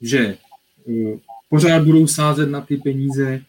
že 0.00 0.38
uh, 0.84 1.18
pořád 1.50 1.84
budou 1.84 2.06
sázet 2.06 2.46
na 2.46 2.60
ty 2.60 2.76
peníze 2.76 3.42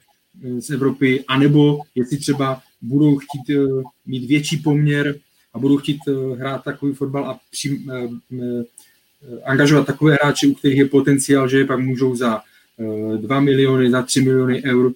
z 0.60 0.70
Evropy, 0.70 1.24
anebo 1.28 1.82
jestli 1.96 2.18
třeba 2.18 2.62
budou 2.82 3.18
chtít 3.18 3.58
mít 4.06 4.28
větší 4.28 4.58
poměr 4.58 5.16
a 5.54 5.60
budou 5.60 5.78
chtít 5.78 6.00
hrát 6.38 6.64
takový 6.64 6.94
fotbal 6.94 7.30
a 7.30 7.40
při, 7.52 7.80
uh, 7.80 8.64
angažovat 9.46 9.88
takové 9.88 10.14
hráče, 10.14 10.48
u 10.48 10.54
kterých 10.54 10.78
je 10.78 10.86
potenciál, 10.86 11.48
že 11.48 11.58
je 11.58 11.66
pak 11.66 11.80
můžou 11.80 12.16
za 12.16 12.42
2 13.18 13.40
miliony, 13.40 13.92
za 13.92 14.02
3 14.02 14.22
miliony 14.22 14.64
eur 14.64 14.92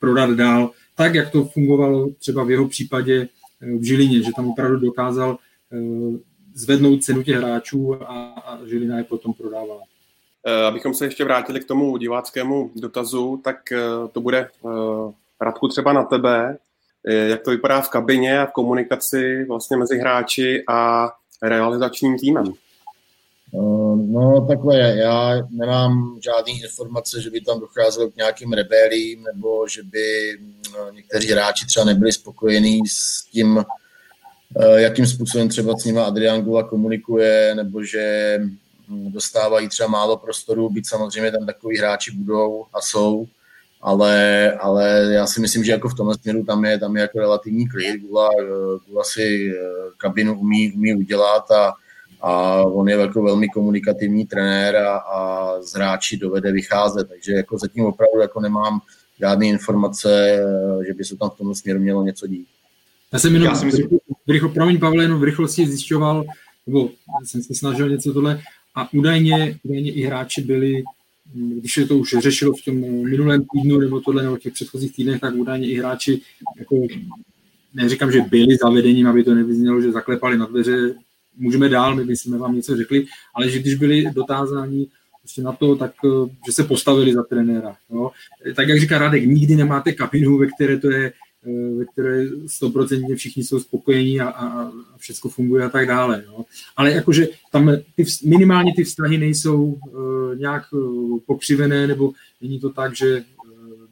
prodat 0.00 0.30
dál, 0.30 0.70
tak, 0.94 1.14
jak 1.14 1.30
to 1.30 1.44
fungovalo 1.44 2.08
třeba 2.18 2.44
v 2.44 2.50
jeho 2.50 2.68
případě 2.68 3.28
v 3.60 3.84
Žilině, 3.84 4.22
že 4.22 4.30
tam 4.36 4.48
opravdu 4.48 4.76
dokázal 4.76 5.38
zvednout 6.56 7.02
cenu 7.02 7.22
těch 7.22 7.36
hráčů 7.36 8.02
a, 8.02 8.60
Žilina 8.66 8.98
je 8.98 9.04
potom 9.04 9.32
prodávala. 9.32 9.82
Eh, 10.46 10.64
abychom 10.64 10.94
se 10.94 11.04
ještě 11.04 11.24
vrátili 11.24 11.60
k 11.60 11.64
tomu 11.64 11.96
diváckému 11.96 12.70
dotazu, 12.76 13.40
tak 13.44 13.72
eh, 13.72 13.78
to 14.12 14.20
bude 14.20 14.38
eh, 14.38 15.12
Radku 15.40 15.68
třeba 15.68 15.92
na 15.92 16.04
tebe. 16.04 16.58
Jak 17.04 17.42
to 17.42 17.50
vypadá 17.50 17.80
v 17.80 17.88
kabině 17.88 18.40
a 18.40 18.46
v 18.46 18.52
komunikaci 18.52 19.44
vlastně 19.48 19.76
mezi 19.76 19.98
hráči 19.98 20.64
a 20.68 21.10
realizačním 21.42 22.18
týmem? 22.18 22.52
No 23.96 24.46
takhle, 24.48 24.78
já 24.78 25.42
nemám 25.50 26.18
žádné 26.24 26.52
informace, 26.52 27.22
že 27.22 27.30
by 27.30 27.40
tam 27.40 27.60
docházelo 27.60 28.10
k 28.10 28.16
nějakým 28.16 28.52
rebelím, 28.52 29.24
nebo 29.24 29.68
že 29.68 29.82
by 29.82 30.38
někteří 30.90 31.28
hráči 31.28 31.66
třeba 31.66 31.86
nebyli 31.86 32.12
spokojení 32.12 32.80
s 32.88 33.24
tím, 33.32 33.64
Eh, 34.60 34.80
jakým 34.80 35.06
způsobem 35.06 35.48
třeba 35.48 35.76
s 35.76 35.84
nima 35.84 36.04
Adrian 36.04 36.42
Gula 36.42 36.62
komunikuje, 36.62 37.54
nebo 37.54 37.82
že 37.82 38.38
hm, 38.88 39.12
dostávají 39.12 39.68
třeba 39.68 39.88
málo 39.88 40.16
prostoru, 40.16 40.70
byť 40.70 40.88
samozřejmě 40.88 41.32
tam 41.32 41.46
takový 41.46 41.78
hráči 41.78 42.10
budou 42.10 42.64
a 42.72 42.80
jsou, 42.80 43.26
ale, 43.82 44.52
ale 44.52 45.08
já 45.10 45.26
si 45.26 45.40
myslím, 45.40 45.64
že 45.64 45.72
jako 45.72 45.88
v 45.88 45.94
tomhle 45.94 46.14
směru 46.14 46.44
tam 46.44 46.64
je, 46.64 46.78
tam 46.78 46.96
je 46.96 47.02
jako 47.02 47.18
relativní 47.18 47.68
klid, 47.68 48.00
Gula, 48.00 48.28
eh, 48.40 48.44
Gula 48.88 49.04
si 49.04 49.52
eh, 49.54 49.60
kabinu 49.96 50.40
umí, 50.40 50.72
umí 50.72 50.94
udělat 50.94 51.50
a, 51.50 51.74
a 52.20 52.62
on 52.62 52.88
je 52.88 52.96
jako 52.96 53.22
velmi 53.22 53.48
komunikativní 53.48 54.26
trenér 54.26 54.76
a, 54.76 54.96
a 54.96 55.62
z 55.62 55.74
hráči 55.74 56.16
dovede 56.16 56.52
vycházet, 56.52 57.08
takže 57.08 57.32
jako 57.32 57.58
zatím 57.58 57.84
opravdu 57.84 58.20
jako 58.20 58.40
nemám 58.40 58.80
žádné 59.20 59.46
informace, 59.46 60.38
že 60.86 60.94
by 60.94 61.04
se 61.04 61.16
tam 61.16 61.30
v 61.30 61.36
tomhle 61.36 61.54
směru 61.54 61.80
mělo 61.80 62.02
něco 62.02 62.26
dít. 62.26 62.46
Já 63.12 63.18
jsem 63.18 63.32
jenom, 63.32 63.48
Já 63.48 63.54
si 63.54 63.66
myslím... 63.66 63.88
v 64.26 64.30
rychlo, 64.30 64.48
promiň 64.48 64.78
Pavle, 64.78 65.04
jenom 65.04 65.20
v 65.20 65.24
rychlosti 65.24 65.66
zjišťoval, 65.66 66.24
nebo 66.66 66.90
jsem 67.24 67.42
se 67.42 67.54
snažil 67.54 67.88
něco 67.88 68.12
tohle, 68.12 68.40
a 68.74 68.92
údajně, 68.92 69.58
údajně 69.62 69.92
i 69.92 70.02
hráči 70.02 70.42
byli, 70.42 70.82
když 71.34 71.74
se 71.74 71.86
to 71.86 71.98
už 71.98 72.14
řešilo 72.18 72.52
v 72.52 72.64
tom 72.64 72.74
minulém 73.10 73.44
týdnu 73.52 73.78
nebo 73.78 74.00
tohle, 74.00 74.22
nebo 74.22 74.36
těch 74.36 74.52
předchozích 74.52 74.96
týdnech, 74.96 75.20
tak 75.20 75.34
údajně 75.34 75.68
i 75.68 75.78
hráči, 75.78 76.20
jako, 76.58 76.76
neříkám, 77.74 78.12
že 78.12 78.20
byli 78.20 78.56
zavedením, 78.56 79.06
aby 79.06 79.24
to 79.24 79.34
nevyznělo, 79.34 79.80
že 79.80 79.92
zaklepali 79.92 80.38
na 80.38 80.46
dveře, 80.46 80.94
můžeme 81.36 81.68
dál, 81.68 81.94
my 81.94 82.04
bychom 82.04 82.38
vám 82.38 82.56
něco 82.56 82.76
řekli, 82.76 83.06
ale 83.34 83.50
že 83.50 83.58
když 83.58 83.74
byli 83.74 84.04
dotázáni 84.12 84.86
prostě 85.20 85.42
na 85.42 85.52
to, 85.52 85.76
tak 85.76 85.92
že 86.46 86.52
se 86.52 86.64
postavili 86.64 87.14
za 87.14 87.22
trenéra. 87.22 87.76
Jo. 87.90 88.10
Tak 88.54 88.68
jak 88.68 88.80
říká 88.80 88.98
Radek, 88.98 89.24
nikdy 89.24 89.56
nemáte 89.56 89.92
kabinu, 89.92 90.38
ve 90.38 90.46
které 90.46 90.78
to 90.78 90.90
je 90.90 91.12
ve 91.78 91.84
které 91.84 92.24
stoprocentně 92.46 93.16
všichni 93.16 93.44
jsou 93.44 93.60
spokojení 93.60 94.20
a, 94.20 94.28
a, 94.28 94.72
všechno 94.96 95.30
funguje 95.30 95.64
a 95.64 95.68
tak 95.68 95.86
dále. 95.86 96.24
No. 96.26 96.44
Ale 96.76 96.92
jakože 96.92 97.28
tam 97.52 97.70
ty, 97.96 98.04
minimálně 98.24 98.72
ty 98.76 98.84
vztahy 98.84 99.18
nejsou 99.18 99.64
uh, 99.64 100.36
nějak 100.36 100.72
uh, 100.72 101.18
pokřivené, 101.26 101.86
nebo 101.86 102.12
není 102.40 102.60
to 102.60 102.70
tak, 102.70 102.96
že, 102.96 103.24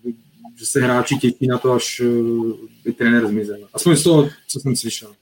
uh, 0.05 0.13
že 0.57 0.67
se 0.67 0.81
hráči 0.81 1.19
těší 1.19 1.47
na 1.47 1.59
to, 1.59 1.73
až 1.73 2.01
uh, 2.01 2.53
by 2.85 2.93
trenér 2.93 3.27
zmizel. 3.27 3.69
Aspoň 3.73 3.97
z 3.97 4.03
toho, 4.03 4.31
co 4.49 4.61
jsem 4.61 4.77
slyšel. 4.77 5.13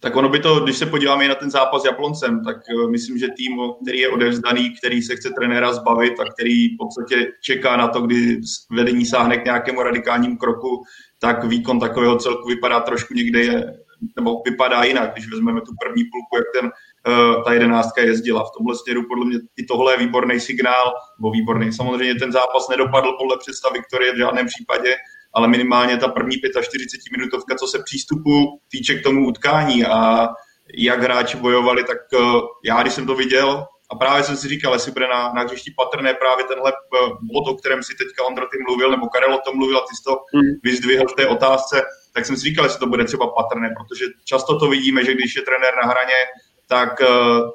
Tak 0.00 0.16
ono 0.16 0.28
by 0.28 0.38
to, 0.38 0.60
když 0.60 0.76
se 0.76 0.86
podíváme 0.86 1.28
na 1.28 1.34
ten 1.34 1.50
zápas 1.50 1.82
s 1.82 1.84
Japloncem, 1.84 2.44
tak 2.44 2.56
uh, 2.74 2.90
myslím, 2.90 3.18
že 3.18 3.28
tým, 3.36 3.58
který 3.82 3.98
je 3.98 4.08
odevzdaný, 4.08 4.74
který 4.78 5.02
se 5.02 5.16
chce 5.16 5.30
trenéra 5.30 5.72
zbavit 5.72 6.20
a 6.20 6.24
který 6.24 6.68
v 6.68 6.76
podstatě 6.78 7.32
čeká 7.42 7.76
na 7.76 7.88
to, 7.88 8.00
kdy 8.00 8.40
vedení 8.70 9.06
sáhne 9.06 9.36
k 9.36 9.44
nějakému 9.44 9.82
radikálnímu 9.82 10.36
kroku, 10.36 10.82
tak 11.18 11.44
výkon 11.44 11.80
takového 11.80 12.16
celku 12.16 12.48
vypadá 12.48 12.80
trošku 12.80 13.14
někde 13.14 13.40
je, 13.40 13.74
nebo 14.16 14.42
vypadá 14.44 14.84
jinak, 14.84 15.12
když 15.12 15.30
vezmeme 15.30 15.60
tu 15.60 15.72
první 15.84 16.04
půlku, 16.04 16.36
jak 16.36 16.46
ten, 16.54 16.70
uh, 17.12 17.44
ta 17.44 17.52
jedenáctka 17.52 18.02
jezdila. 18.02 18.44
V 18.44 18.58
tomhle 18.58 18.76
směru 18.76 19.02
podle 19.08 19.26
mě 19.26 19.38
i 19.56 19.64
tohle 19.64 19.92
je 19.92 19.98
výborný 19.98 20.40
signál, 20.40 20.92
nebo 21.18 21.30
výborný. 21.30 21.72
Samozřejmě 21.72 22.14
ten 22.14 22.32
zápas 22.32 22.68
nedopadl 22.68 23.12
podle 23.18 23.36
představ 23.38 23.72
Viktorie 23.72 24.12
v 24.12 24.18
žádném 24.18 24.46
případě, 24.46 24.94
ale 25.38 25.48
minimálně 25.48 25.96
ta 25.96 26.08
první 26.08 26.36
45 26.36 27.18
minutovka, 27.18 27.54
co 27.54 27.66
se 27.66 27.78
přístupu 27.84 28.60
týče 28.70 28.94
k 28.94 29.02
tomu 29.02 29.26
utkání 29.26 29.84
a 29.84 30.28
jak 30.74 31.02
hráči 31.02 31.36
bojovali, 31.36 31.84
tak 31.84 31.98
uh, 32.14 32.40
já, 32.64 32.82
když 32.82 32.92
jsem 32.92 33.06
to 33.06 33.14
viděl, 33.14 33.64
a 33.90 33.94
právě 33.94 34.24
jsem 34.24 34.36
si 34.36 34.48
říkal, 34.48 34.72
jestli 34.72 34.92
bude 34.92 35.08
na, 35.08 35.32
na 35.32 35.42
hřišti 35.42 35.74
patrné 35.76 36.14
právě 36.14 36.44
tenhle 36.44 36.72
eh, 36.72 37.08
bod, 37.32 37.48
o 37.48 37.54
kterém 37.54 37.82
si 37.82 37.92
teďka 37.94 38.24
Ondra 38.24 38.46
ty 38.52 38.58
mluvil, 38.68 38.90
nebo 38.90 39.06
Karel 39.06 39.34
o 39.34 39.40
tom 39.46 39.56
mluvil 39.56 39.78
a 39.78 39.80
ty 39.80 39.96
jsi 39.96 40.02
to 40.04 40.14
hmm. 40.34 40.52
vyzdvihl 40.62 41.06
v 41.08 41.16
té 41.16 41.26
otázce, 41.26 41.82
tak 42.14 42.26
jsem 42.26 42.36
si 42.36 42.42
říkal, 42.42 42.64
jestli 42.64 42.80
to 42.80 42.86
bude 42.86 43.04
třeba 43.04 43.26
patrné, 43.26 43.68
protože 43.78 44.04
často 44.24 44.58
to 44.58 44.68
vidíme, 44.68 45.04
že 45.04 45.14
když 45.14 45.36
je 45.36 45.42
trenér 45.42 45.74
na 45.82 45.88
hraně, 45.88 46.18
tak 46.66 47.00
eh, 47.00 47.06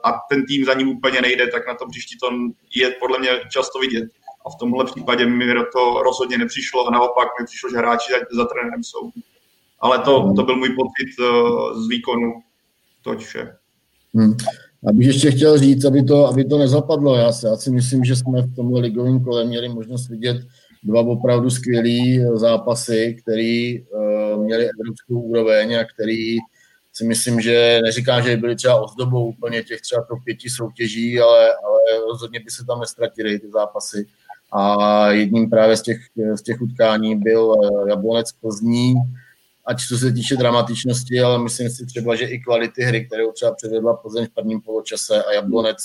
a 0.04 0.10
ten 0.30 0.46
tým 0.46 0.66
za 0.66 0.74
ním 0.74 0.90
úplně 0.90 1.22
nejde, 1.22 1.48
tak 1.48 1.68
na 1.68 1.76
tom 1.76 1.90
příští 1.90 2.18
to 2.18 2.30
je 2.76 2.92
podle 2.92 3.20
mě 3.20 3.30
často 3.54 3.80
vidět. 3.80 4.04
A 4.46 4.50
v 4.50 4.56
tomhle 4.60 4.86
případě 4.86 5.26
mi 5.26 5.46
to 5.74 6.04
rozhodně 6.04 6.38
nepřišlo 6.38 6.88
a 6.88 6.92
naopak 6.92 7.28
mi 7.40 7.46
přišlo, 7.46 7.70
že 7.70 7.78
hráči 7.78 8.14
za 8.32 8.46
trenérem 8.46 8.84
jsou. 8.84 9.12
Ale 9.80 10.00
to, 10.00 10.34
to 10.36 10.44
byl 10.44 10.56
můj 10.56 10.70
pocit 10.70 11.20
uh, 11.20 11.84
z 11.84 11.88
výkonu. 11.88 12.34
Toť 13.02 13.20
vše. 13.20 13.56
Hmm. 14.14 14.34
Abych 14.90 15.08
ještě 15.08 15.32
chtěl 15.32 15.58
říct, 15.58 15.86
aby 15.86 16.04
to, 16.04 16.28
aby 16.28 16.46
to 16.46 16.58
nezapadlo. 16.58 17.16
Já 17.16 17.32
si, 17.32 17.46
já 17.46 17.56
si 17.56 17.72
myslím, 17.72 18.04
že 18.04 18.16
jsme 18.16 18.42
v 18.42 18.56
tomhle 18.56 18.82
ligovém 18.82 19.24
kole 19.24 19.46
měli 19.46 19.70
možnost 19.70 20.10
vidět 20.10 20.38
dva 20.84 21.02
opravdu 21.02 21.50
skvělé 21.50 22.38
zápasy, 22.38 23.18
které 23.22 23.74
uh, 23.76 24.44
měly 24.44 24.70
evropskou 24.70 25.20
úroveň 25.20 25.76
a 25.76 25.86
který 25.86 26.38
si 26.94 27.06
myslím, 27.06 27.42
že 27.42 27.80
neříkám, 27.84 28.24
že 28.24 28.38
byly 28.38 28.56
třeba 28.56 28.82
ozdobou 28.82 29.28
úplně 29.28 29.64
těch 29.64 29.82
třeba 29.82 30.04
top 30.04 30.20
pěti 30.26 30.50
soutěží, 30.50 31.20
ale, 31.20 31.46
ale 31.46 32.06
rozhodně 32.12 32.40
by 32.40 32.52
se 32.52 32.66
tam 32.66 32.80
nestratily 32.80 33.40
ty 33.40 33.52
zápasy. 33.52 34.06
A 34.56 35.08
jedním 35.12 35.50
právě 35.50 35.78
z 35.78 35.82
těch, 35.82 35.98
z 36.36 36.42
těch 36.42 36.62
utkání 36.62 37.16
byl 37.16 37.56
eh, 37.56 37.90
Jablonec 37.90 38.32
Plzní, 38.32 38.94
ať 39.66 39.88
co 39.88 39.98
se 39.98 40.12
týče 40.12 40.36
dramatičnosti, 40.36 41.20
ale 41.20 41.44
myslím 41.44 41.70
si 41.70 41.86
třeba, 41.86 42.16
že 42.16 42.26
i 42.26 42.40
kvality 42.40 42.84
hry, 42.84 43.06
kterou 43.06 43.32
třeba 43.32 43.56
předvedla 43.56 43.94
Plzeň 43.94 44.26
v 44.26 44.34
prvním 44.34 44.62
poločase 44.62 45.24
a 45.24 45.34
Jablonec 45.34 45.78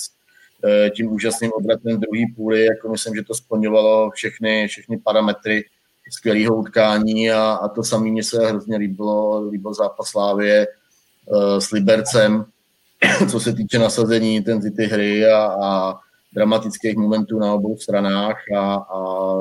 eh, 0.64 0.90
tím 0.90 1.12
úžasným 1.12 1.50
obratem 1.52 2.00
druhý 2.00 2.32
půly, 2.36 2.64
jako 2.64 2.88
myslím, 2.88 3.14
že 3.14 3.22
to 3.22 3.34
splňovalo 3.34 4.10
všechny, 4.10 4.68
všechny 4.68 4.98
parametry 4.98 5.64
skvělého 6.10 6.56
utkání 6.56 7.30
a, 7.30 7.52
a 7.52 7.68
to 7.68 7.82
samé 7.82 8.10
mě 8.10 8.24
se 8.24 8.46
hrozně 8.46 8.76
líbilo, 8.76 9.48
líbil 9.48 9.74
zápas 9.74 10.08
Slávě 10.08 10.66
uh, 11.26 11.58
s 11.58 11.70
Libercem, 11.70 12.44
co 13.30 13.40
se 13.40 13.52
týče 13.52 13.78
nasazení 13.78 14.36
intenzity 14.36 14.84
hry 14.84 15.26
a, 15.26 15.38
a 15.62 15.94
dramatických 16.32 16.96
momentů 16.96 17.38
na 17.38 17.54
obou 17.54 17.76
stranách 17.76 18.36
a, 18.56 18.74
a 18.74 19.34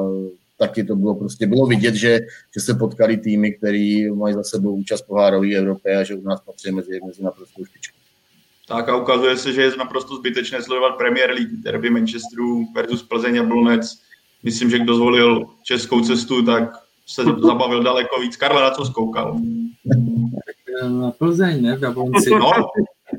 taky 0.57 0.83
to 0.83 0.95
bylo 0.95 1.15
prostě, 1.15 1.47
bylo 1.47 1.65
vidět, 1.65 1.95
že, 1.95 2.19
že 2.53 2.61
se 2.61 2.73
potkali 2.73 3.17
týmy, 3.17 3.51
který 3.53 4.11
mají 4.11 4.33
za 4.33 4.43
sebou 4.43 4.75
účast 4.75 5.01
pohárové 5.01 5.55
Evropy 5.55 5.95
a 5.95 6.03
že 6.03 6.15
u 6.15 6.21
nás 6.21 6.41
patří 6.41 6.71
mezi, 6.71 6.99
mezi 7.07 7.23
naprostou 7.23 7.65
špičku. 7.65 7.97
Tak 8.67 8.89
a 8.89 8.95
ukazuje 8.95 9.37
se, 9.37 9.53
že 9.53 9.61
je 9.61 9.77
naprosto 9.77 10.15
zbytečné 10.15 10.61
sledovat 10.61 10.97
Premier 10.97 11.29
League, 11.31 11.61
derby 11.63 11.89
Manchesteru 11.89 12.67
versus 12.75 13.03
Plzeň 13.03 13.39
a 13.39 13.43
Blonec. 13.43 14.01
Myslím, 14.43 14.69
že 14.69 14.79
kdo 14.79 14.95
zvolil 14.95 15.45
českou 15.63 16.01
cestu, 16.01 16.45
tak 16.45 16.71
se 17.07 17.23
zabavil 17.23 17.83
daleko 17.83 18.21
víc. 18.21 18.35
Karle, 18.35 18.61
na 18.61 18.71
co 18.71 18.85
zkoukal? 18.85 19.39
Na 20.87 21.11
Plzeň, 21.11 21.61
ne? 21.61 21.77
V 21.77 21.83
Jablonci. 21.83 22.29
No, 22.29 22.51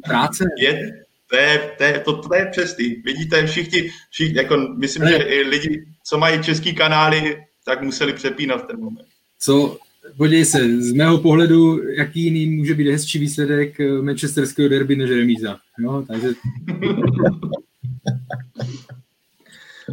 Práce. 0.04 0.44
Je, 0.58 1.04
to 1.30 1.36
je, 1.36 1.74
to 1.78 1.84
je, 1.84 2.00
to, 2.00 2.12
to 2.22 2.34
je 2.34 2.46
přesný. 2.46 2.88
Vidíte, 3.04 3.46
všichni, 3.46 3.90
všichni 4.10 4.36
jako 4.36 4.56
myslím, 4.56 5.08
že 5.08 5.16
i 5.16 5.42
lidi, 5.42 5.84
co 6.04 6.18
mají 6.18 6.42
český 6.42 6.74
kanály, 6.74 7.36
tak 7.64 7.82
museli 7.82 8.12
přepínat 8.12 8.62
v 8.62 8.66
ten 8.66 8.80
moment. 8.80 9.08
Co, 9.40 9.78
podívej 10.16 10.44
se, 10.44 10.82
z 10.82 10.92
mého 10.92 11.18
pohledu, 11.18 11.88
jaký 11.88 12.24
jiný 12.24 12.46
může 12.46 12.74
být 12.74 12.90
hezčí 12.90 13.18
výsledek 13.18 13.80
eh, 13.80 14.02
manchesterského 14.02 14.68
derby 14.68 14.96
než 14.96 15.10
remíza. 15.10 15.58
No, 15.78 16.02
takže... 16.06 16.28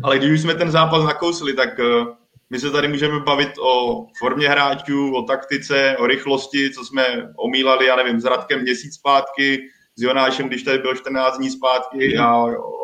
Ale 0.04 0.18
když 0.18 0.32
už 0.32 0.42
jsme 0.42 0.56
ten 0.56 0.72
zápas 0.72 1.04
nakousli, 1.04 1.54
tak 1.54 1.80
uh, 1.80 2.08
my 2.50 2.60
se 2.60 2.72
tady 2.72 2.88
můžeme 2.88 3.20
bavit 3.20 3.50
o 3.60 4.06
formě 4.20 4.50
hráčů, 4.50 5.16
o 5.16 5.22
taktice, 5.22 5.98
o 6.00 6.08
rychlosti, 6.08 6.70
co 6.70 6.86
jsme 6.86 7.04
omílali, 7.38 7.86
já 7.86 7.96
nevím, 7.96 8.20
s 8.20 8.26
Radkem 8.26 8.62
měsíc 8.62 8.96
zpátky, 8.96 9.62
s 9.96 10.02
Jonášem, 10.02 10.48
když 10.48 10.64
tady 10.64 10.78
byl 10.78 10.96
14 10.96 11.38
dní 11.38 11.50
zpátky 11.50 12.18
a 12.18 12.38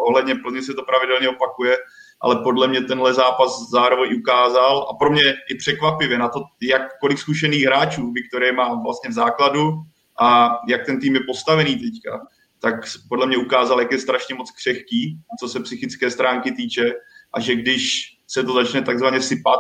ohledně 0.08 0.36
Plně 0.36 0.62
se 0.62 0.74
to 0.74 0.84
pravidelně 0.84 1.30
opakuje, 1.30 1.78
ale 2.22 2.36
podle 2.44 2.68
mě 2.68 2.82
tenhle 2.82 3.14
zápas 3.14 3.70
zároveň 3.70 4.16
ukázal 4.20 4.88
a 4.90 4.94
pro 4.94 5.12
mě 5.12 5.34
i 5.50 5.56
překvapivě 5.56 6.18
na 6.18 6.30
to, 6.30 6.44
jak 6.62 7.00
kolik 7.00 7.18
zkušených 7.18 7.66
hráčů 7.66 8.12
Viktorie 8.12 8.52
má 8.52 8.74
vlastně 8.84 9.10
v 9.10 9.14
základu 9.14 9.74
a 10.20 10.58
jak 10.68 10.86
ten 10.86 11.00
tým 11.00 11.16
je 11.16 11.22
postavený 11.28 11.76
teďka, 11.76 12.28
tak 12.60 12.76
podle 13.10 13.28
mě 13.28 13.38
ukázal, 13.38 13.80
jak 13.80 13.92
je 13.92 14.00
strašně 14.00 14.36
moc 14.36 14.52
křehký, 14.52 15.20
co 15.40 15.48
se 15.48 15.60
psychické 15.60 16.12
stránky 16.12 16.52
týče 16.52 16.92
a 17.34 17.40
že 17.40 17.56
když 17.56 18.14
se 18.28 18.44
to 18.44 18.54
začne 18.54 18.82
takzvaně 18.82 19.22
sypat, 19.22 19.60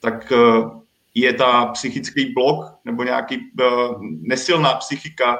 tak 0.00 0.32
eh, 0.32 0.36
je 1.14 1.32
ta 1.32 1.66
psychický 1.66 2.32
blok 2.32 2.64
nebo 2.84 3.02
nějaký 3.02 3.36
eh, 3.60 3.64
nesilná 4.00 4.74
psychika 4.74 5.38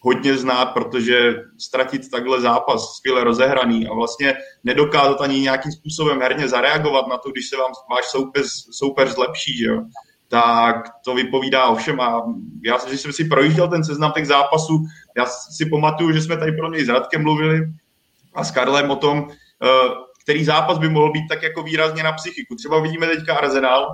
hodně 0.00 0.36
znát, 0.36 0.66
protože 0.66 1.34
ztratit 1.58 2.10
takhle 2.10 2.40
zápas 2.40 2.96
skvěle 2.96 3.24
rozehraný 3.24 3.88
a 3.88 3.94
vlastně 3.94 4.34
nedokázat 4.64 5.20
ani 5.20 5.40
nějakým 5.40 5.72
způsobem 5.72 6.20
herně 6.20 6.48
zareagovat 6.48 7.06
na 7.08 7.18
to, 7.18 7.30
když 7.30 7.48
se 7.48 7.56
vám 7.56 7.72
váš 7.90 8.04
soupeř, 8.04 8.46
soupeř 8.70 9.08
zlepší, 9.08 9.58
že 9.58 9.64
jo, 9.64 9.82
tak 10.28 10.76
to 11.04 11.14
vypovídá 11.14 11.66
o 11.66 11.76
všem. 11.76 12.00
A 12.00 12.22
já, 12.64 12.78
když 12.88 13.00
jsem 13.00 13.12
si 13.12 13.24
projížděl 13.24 13.68
ten 13.68 13.84
seznam 13.84 14.12
těch 14.12 14.26
zápasů, 14.26 14.84
já 15.16 15.26
si 15.26 15.66
pamatuju, 15.66 16.12
že 16.12 16.22
jsme 16.22 16.36
tady 16.36 16.52
pro 16.52 16.70
něj 16.70 16.84
s 16.84 16.88
Radkem 16.88 17.22
mluvili 17.22 17.60
a 18.34 18.44
s 18.44 18.50
Karlem 18.50 18.90
o 18.90 18.96
tom, 18.96 19.28
eh, 19.30 19.88
který 20.22 20.44
zápas 20.44 20.78
by 20.78 20.88
mohl 20.88 21.12
být 21.12 21.28
tak 21.28 21.42
jako 21.42 21.62
výrazně 21.62 22.02
na 22.02 22.12
psychiku. 22.12 22.54
Třeba 22.54 22.80
vidíme 22.80 23.06
teďka 23.06 23.36
Arsenal, 23.36 23.88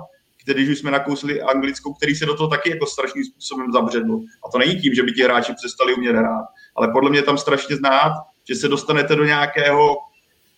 když 0.53 0.69
už 0.69 0.79
jsme 0.79 0.91
nakousli 0.91 1.41
anglickou, 1.41 1.93
který 1.93 2.15
se 2.15 2.25
do 2.25 2.35
toho 2.35 2.49
taky 2.49 2.69
jako 2.69 2.85
strašným 2.85 3.23
způsobem 3.23 3.71
zabředl. 3.71 4.19
A 4.47 4.51
to 4.51 4.57
není 4.57 4.81
tím, 4.81 4.93
že 4.93 5.03
by 5.03 5.11
ti 5.11 5.23
hráči 5.23 5.53
přestali 5.53 5.93
umět 5.93 6.15
hrát, 6.15 6.45
ale 6.75 6.87
podle 6.91 7.09
mě 7.09 7.21
tam 7.21 7.37
strašně 7.37 7.75
znát, 7.75 8.13
že 8.49 8.55
se 8.55 8.67
dostanete 8.67 9.15
do 9.15 9.25
nějakého 9.25 9.95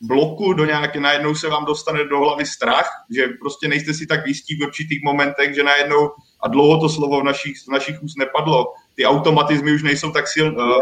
bloku, 0.02 0.54
do 0.54 0.66
nějaké, 0.66 1.00
najednou 1.00 1.36
se 1.36 1.50
vám 1.50 1.66
dostane 1.66 2.06
do 2.06 2.20
hlavy 2.20 2.46
strach, 2.46 2.90
že 3.16 3.28
prostě 3.28 3.68
nejste 3.68 3.94
si 3.94 4.08
tak 4.08 4.28
jistí 4.28 4.56
v 4.56 4.64
určitých 4.64 5.00
momentech, 5.04 5.56
že 5.56 5.64
najednou, 5.64 6.10
a 6.44 6.48
dlouho 6.48 6.82
to 6.82 6.90
slovo 6.90 7.22
v 7.22 7.24
našich, 7.24 7.58
v 7.68 7.72
našich 7.72 8.04
úst 8.04 8.18
nepadlo, 8.18 8.66
ty 8.96 9.06
automatizmy 9.06 9.72
už 9.72 9.84
nejsou 9.84 10.12
tak 10.12 10.28
silné, 10.28 10.58
uh, 10.58 10.80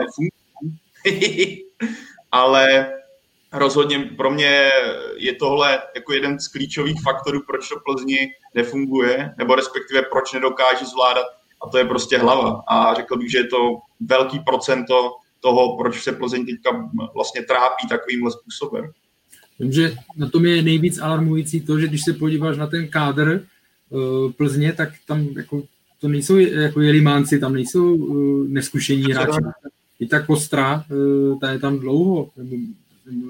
ale 2.31 2.91
rozhodně 3.53 3.99
pro 3.99 4.31
mě 4.31 4.69
je 5.17 5.35
tohle 5.35 5.81
jako 5.95 6.13
jeden 6.13 6.39
z 6.39 6.47
klíčových 6.47 7.01
faktorů, 7.03 7.41
proč 7.47 7.69
to 7.69 7.75
Plzni 7.85 8.31
nefunguje, 8.55 9.33
nebo 9.37 9.55
respektive 9.55 10.01
proč 10.01 10.33
nedokáže 10.33 10.85
zvládat, 10.85 11.25
a 11.61 11.69
to 11.69 11.77
je 11.77 11.85
prostě 11.85 12.17
hlava. 12.17 12.63
A 12.67 12.93
řekl 12.93 13.17
bych, 13.17 13.31
že 13.31 13.37
je 13.37 13.47
to 13.47 13.77
velký 13.99 14.39
procento 14.39 15.11
toho, 15.39 15.77
proč 15.77 16.03
se 16.03 16.11
Plzeň 16.11 16.45
teďka 16.45 16.89
vlastně 17.13 17.41
trápí 17.41 17.87
takovýmhle 17.89 18.31
způsobem. 18.31 18.91
Vím, 19.59 19.71
že 19.71 19.95
na 20.17 20.29
tom 20.29 20.45
je 20.45 20.61
nejvíc 20.61 20.99
alarmující 20.99 21.61
to, 21.61 21.79
že 21.79 21.87
když 21.87 22.01
se 22.03 22.13
podíváš 22.13 22.57
na 22.57 22.67
ten 22.67 22.87
kádr 22.87 23.45
uh, 23.89 24.31
Plzně, 24.31 24.73
tak 24.73 24.89
tam 25.07 25.27
jako, 25.37 25.63
to 26.01 26.07
nejsou 26.07 26.37
jako 26.37 26.81
jelimánci, 26.81 27.39
tam 27.39 27.53
nejsou 27.53 27.95
uh, 27.95 28.47
neskušení 28.47 29.03
hráči. 29.03 29.39
I 29.99 30.07
ta 30.07 30.19
kostra, 30.19 30.83
uh, 30.91 31.39
ta 31.39 31.51
je 31.51 31.59
tam 31.59 31.79
dlouho, 31.79 32.29
nebo 32.37 32.55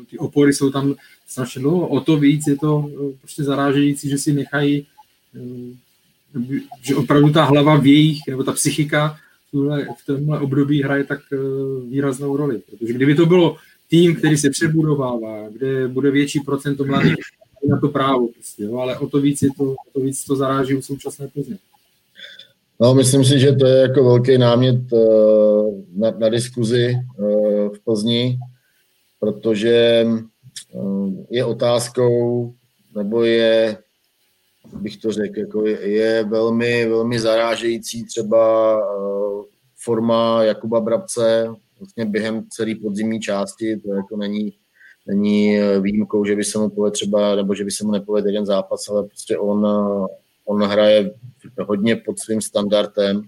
ty 0.10 0.18
opory 0.18 0.54
jsou 0.54 0.72
tam 0.72 0.96
strašně 1.28 1.62
dlouho. 1.62 1.88
O 1.88 2.00
to 2.00 2.18
víc 2.18 2.48
je 2.48 2.58
to 2.58 2.90
eh, 2.90 3.18
prostě 3.22 3.44
zarážející, 3.44 4.10
že 4.10 4.18
si 4.18 4.34
nechají, 4.34 4.88
že 6.82 6.96
opravdu 6.96 7.30
ta 7.30 7.44
hlava 7.44 7.78
v 7.78 7.86
jejich, 7.86 8.20
nebo 8.28 8.44
ta 8.44 8.52
psychika 8.52 9.18
v 9.98 10.06
tomhle 10.06 10.40
období 10.40 10.84
hraje 10.84 11.04
tak 11.04 11.20
eh, 11.34 11.38
výraznou 11.90 12.38
roli. 12.38 12.62
Protože 12.70 12.94
kdyby 12.94 13.16
to 13.16 13.26
bylo 13.26 13.58
tým, 13.90 14.16
který 14.16 14.38
se 14.38 14.50
přebudovává, 14.50 15.50
kde 15.50 15.88
bude 15.88 16.12
větší 16.12 16.40
procento 16.40 16.86
mladých, 16.86 17.16
na 17.68 17.80
to 17.80 17.88
právo, 17.88 18.28
prostě, 18.28 18.64
jo, 18.64 18.78
ale 18.78 18.98
o 18.98 19.08
to 19.08 19.22
víc 19.22 19.42
je 19.42 19.50
to, 19.58 19.64
o 19.64 19.92
to 19.94 20.00
víc 20.00 20.26
to 20.26 20.36
zaráží 20.36 20.76
u 20.76 20.82
současné 20.82 21.28
Plzně. 21.28 21.58
No, 22.80 22.96
myslím 22.96 23.26
si, 23.26 23.40
že 23.40 23.52
to 23.52 23.66
je 23.66 23.82
jako 23.82 24.04
velký 24.04 24.38
námět 24.38 24.92
uh, 24.92 25.82
na, 25.96 26.12
na 26.12 26.30
diskuzi 26.30 26.96
uh, 27.18 27.76
v 27.76 27.80
Plzni 27.84 28.38
protože 29.26 30.06
eh, 30.06 30.80
je 31.30 31.46
otázkou, 31.46 32.54
nebo 32.96 33.24
je, 33.24 33.78
bych 34.74 34.98
to 34.98 35.12
řekl, 35.12 35.40
jako 35.40 35.66
je, 35.66 35.90
je 35.90 36.24
velmi, 36.24 36.86
velmi 36.86 37.20
zarážející 37.20 38.06
třeba 38.06 38.76
eh, 38.78 39.44
forma 39.76 40.44
Jakuba 40.44 40.80
Brabce 40.80 41.48
vlastně 41.80 42.06
během 42.06 42.46
celé 42.50 42.76
podzimní 42.76 43.20
části, 43.20 43.78
to 43.78 43.94
jako 43.94 44.18
není, 44.18 44.54
není 45.08 45.60
výjimkou, 45.82 46.26
že 46.26 46.36
by 46.36 46.44
se 46.44 46.60
mu 46.60 46.70
povedl 46.70 46.94
třeba, 46.94 47.36
nebo 47.36 47.56
že 47.56 47.64
by 47.64 47.72
se 47.72 47.84
mu 47.84 47.92
nepovedl 47.92 48.28
jeden 48.28 48.46
zápas, 48.46 48.90
ale 48.90 49.04
prostě 49.04 49.38
on, 49.38 49.68
on 50.46 50.64
hraje 50.64 51.12
hodně 51.60 51.96
pod 51.96 52.20
svým 52.20 52.42
standardem 52.42 53.22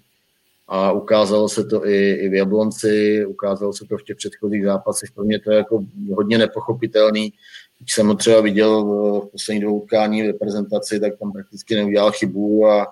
a 0.67 0.91
ukázalo 0.91 1.49
se 1.49 1.63
to 1.63 1.87
i, 1.87 2.11
i 2.11 2.29
v 2.29 2.33
Jablonci, 2.33 3.25
ukázalo 3.25 3.73
se 3.73 3.85
to 3.85 3.97
v 3.97 4.03
těch 4.03 4.17
předchozích 4.17 4.65
zápasech. 4.65 5.11
Pro 5.11 5.23
mě 5.23 5.39
to 5.39 5.51
je 5.51 5.57
jako 5.57 5.85
hodně 6.15 6.37
nepochopitelný. 6.37 7.33
Když 7.79 7.93
jsem 7.93 8.07
ho 8.07 8.15
třeba 8.15 8.41
viděl 8.41 8.83
v 8.83 9.31
posledních 9.31 9.63
dvou 9.63 9.79
utkání 9.79 10.23
v 10.23 10.25
reprezentaci, 10.25 10.99
tak 10.99 11.19
tam 11.19 11.31
prakticky 11.31 11.75
neudělal 11.75 12.11
chybu 12.11 12.67
a, 12.67 12.87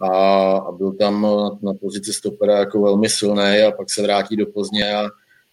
a, 0.00 0.08
a 0.56 0.72
byl 0.72 0.92
tam 0.92 1.22
na, 1.22 1.72
na 1.72 1.74
pozici 1.74 2.12
stopera 2.12 2.58
jako 2.58 2.82
velmi 2.82 3.08
silný 3.08 3.62
a 3.68 3.72
pak 3.76 3.90
se 3.90 4.02
vrátí 4.02 4.36
do 4.36 4.46
Plzně 4.46 4.94
a, 4.94 5.08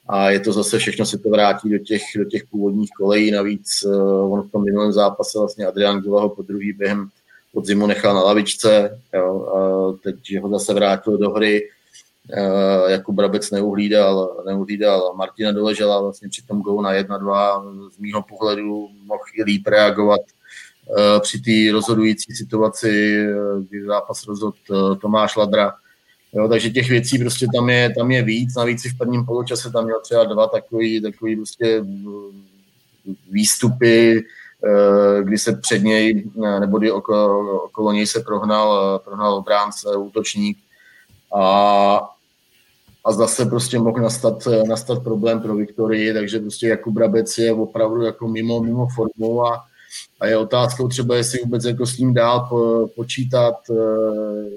a 0.08 0.30
je 0.30 0.40
to 0.40 0.54
zase 0.54 0.80
všechno 0.80 1.06
se 1.06 1.18
to 1.18 1.30
vrátí 1.30 1.70
do 1.70 1.78
těch, 1.78 2.02
do 2.18 2.26
těch 2.26 2.44
původních 2.52 2.90
kolejí. 2.98 3.32
Navíc 3.32 3.84
uh, 3.86 4.34
on 4.34 4.42
v 4.42 4.52
tom 4.52 4.64
minulém 4.64 4.92
zápase 4.92 5.40
vlastně 5.40 5.66
Adrian 5.66 6.02
Gula 6.02 6.22
ho 6.22 6.30
po 6.30 6.42
druhý 6.42 6.74
během 6.74 7.10
podzimu 7.54 7.88
nechal 7.88 8.16
na 8.16 8.22
lavičce, 8.22 9.02
jo, 9.14 9.42
a 9.42 9.58
teď 10.04 10.40
ho 10.42 10.50
zase 10.50 10.74
vrátil 10.74 11.18
do 11.18 11.30
hry. 11.30 11.70
Jakub 12.88 13.16
Brabec 13.16 13.52
neuhlídal, 13.52 14.44
neuhlídal 14.46 15.14
Martina 15.16 15.52
Doležela 15.52 16.02
vlastně 16.02 16.30
při 16.30 16.42
tom 16.42 16.62
golu 16.62 16.82
na 16.82 16.94
1-2 16.94 17.90
z 17.90 17.98
mýho 17.98 18.22
pohledu 18.22 18.88
mohl 19.04 19.22
i 19.36 19.44
líp 19.44 19.68
reagovat 19.68 20.22
uh, 20.86 21.22
při 21.22 21.40
té 21.42 21.72
rozhodující 21.72 22.34
situaci, 22.34 23.26
kdy 23.70 23.86
zápas 23.86 24.28
rozhodl 24.28 24.58
Tomáš 25.02 25.36
Ladra. 25.36 25.74
Jo, 26.34 26.48
takže 26.48 26.70
těch 26.70 26.90
věcí 26.90 27.20
prostě 27.20 27.48
tam 27.56 27.70
je, 27.70 27.94
tam 27.98 28.12
je 28.12 28.24
víc, 28.24 28.56
navíc 28.56 28.86
i 28.86 28.90
v 28.90 28.98
prvním 28.98 29.26
poločase 29.26 29.72
tam 29.72 29.84
měl 29.84 30.00
třeba 30.02 30.24
dva 30.24 30.48
takový, 30.48 31.02
takový 31.02 31.36
prostě 31.36 31.84
výstupy, 33.30 34.24
Eh, 34.64 35.24
kdy 35.24 35.38
se 35.38 35.56
před 35.56 35.84
něj, 35.84 36.30
eh, 36.46 36.60
nebo 36.60 36.78
kdy 36.78 36.92
okolo, 36.92 37.64
okolo 37.64 37.92
něj 37.92 38.08
se 38.08 38.20
prohnal, 38.20 38.96
eh, 38.96 39.00
prohnal 39.04 39.42
bránce, 39.42 39.96
útočník. 39.96 40.58
A, 41.36 42.10
a 43.06 43.12
zase 43.12 43.46
prostě 43.46 43.80
mohl 43.80 44.02
nastat, 44.02 44.48
nastat 44.68 45.04
problém 45.04 45.42
pro 45.42 45.56
Viktorii, 45.56 46.14
takže 46.14 46.40
prostě 46.40 46.68
Jakub 46.68 46.94
Brabec 46.94 47.38
je 47.38 47.54
opravdu 47.54 48.02
jako 48.02 48.28
mimo, 48.28 48.64
mimo 48.64 48.88
formu 48.96 49.46
a, 49.46 49.66
a 50.20 50.28
je 50.28 50.38
otázkou 50.38 50.88
třeba, 50.88 51.16
jestli 51.16 51.40
vůbec 51.40 51.66
jako 51.66 51.86
s 51.86 51.98
ním 51.98 52.14
dál 52.14 52.48
po, 52.50 52.90
počítat, 52.96 53.56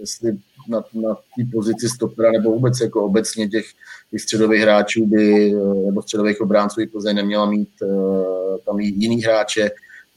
jestli 0.00 0.32
na, 0.68 0.84
na 0.94 1.14
té 1.14 1.44
pozici 1.52 1.88
stopera 1.88 2.32
nebo 2.32 2.50
vůbec 2.50 2.80
jako 2.80 3.04
obecně 3.04 3.48
těch, 3.48 3.66
těch 4.10 4.20
středových 4.20 4.62
hráčů 4.62 5.06
by, 5.06 5.54
nebo 5.86 6.02
středových 6.02 6.40
obránců 6.40 6.80
by 6.80 6.86
Plzeň 6.86 7.16
neměla 7.16 7.50
mít 7.50 7.68
tam 8.64 8.80
jiný 8.80 9.22
hráče, 9.22 9.70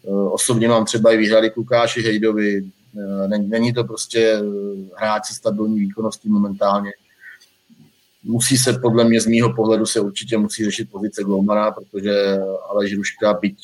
Eh, 0.08 0.12
osobně 0.12 0.68
mám 0.68 0.86
třeba 0.86 1.12
i 1.12 1.18
výhrady 1.18 1.50
k 1.50 1.58
Lukáši 1.58 2.02
Hejdovi. 2.02 2.64
Eh, 3.00 3.38
není 3.38 3.74
to 3.74 3.84
prostě 3.84 4.20
eh, 4.20 4.42
hráč 4.98 5.26
se 5.26 5.34
stabilní 5.34 5.80
výkonností 5.80 6.30
momentálně. 6.30 6.92
Musí 8.24 8.58
se 8.58 8.74
podle 8.74 9.04
mě 9.04 9.22
z 9.22 9.26
mýho 9.26 9.54
pohledu 9.54 9.86
se 9.86 10.00
určitě 10.00 10.38
musí 10.38 10.66
řešit 10.66 10.92
pozice 10.92 11.24
Glomara, 11.24 11.72
protože 11.72 12.38
Aleš 12.70 12.96
Ruška, 12.96 13.34
byť 13.34 13.58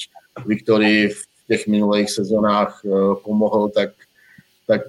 Viktorii 0.46 1.10
v 1.10 1.22
těch 1.48 1.68
minulých 1.68 2.12
sezónách 2.12 2.82
pomohl, 3.24 3.70
tak, 3.70 3.90
tak 4.68 4.82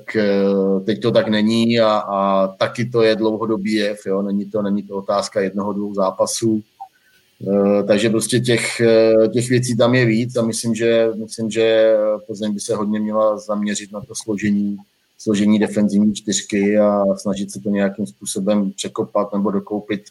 teď 0.85 1.01
to 1.01 1.11
tak 1.11 1.29
není 1.29 1.81
a, 1.81 1.99
a 1.99 2.49
taky 2.49 2.85
to 2.85 3.03
je 3.03 3.17
dlouhodobý 3.17 3.73
jev. 3.73 3.99
Jo? 4.07 4.23
Není, 4.23 4.51
to, 4.51 4.63
není 4.63 4.83
to 4.83 4.97
otázka 4.97 5.41
jednoho, 5.41 5.73
dvou 5.73 5.95
zápasů. 5.95 6.63
Eh, 7.49 7.83
takže 7.83 8.11
prostě 8.11 8.41
těch, 8.41 8.81
eh, 8.81 9.29
těch 9.29 9.49
věcí 9.49 9.77
tam 9.77 9.95
je 9.95 10.07
víc 10.07 10.37
a 10.37 10.43
myslím, 10.43 10.75
že, 10.75 11.09
myslím, 11.15 11.51
že 11.51 11.95
Plzeň 12.27 12.55
by 12.55 12.61
se 12.61 12.75
hodně 12.75 13.01
měla 13.01 13.39
zaměřit 13.39 13.93
na 13.93 14.01
to 14.01 14.15
složení, 14.15 14.77
složení 15.21 15.59
defenzivní 15.59 16.15
čtyřky 16.15 16.79
a 16.79 17.05
snažit 17.17 17.51
se 17.51 17.61
to 17.61 17.71
nějakým 17.71 18.07
způsobem 18.07 18.73
překopat 18.73 19.33
nebo 19.33 19.51
dokoupit 19.51 20.03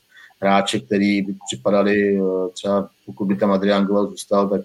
hráče, 0.41 0.79
který 0.79 1.21
by 1.21 1.35
připadali 1.47 2.17
eh, 2.17 2.49
třeba, 2.53 2.89
pokud 3.05 3.25
by 3.25 3.35
tam 3.35 3.51
Adrian 3.51 3.85
Gola 3.85 4.05
zůstal, 4.05 4.49
tak, 4.49 4.61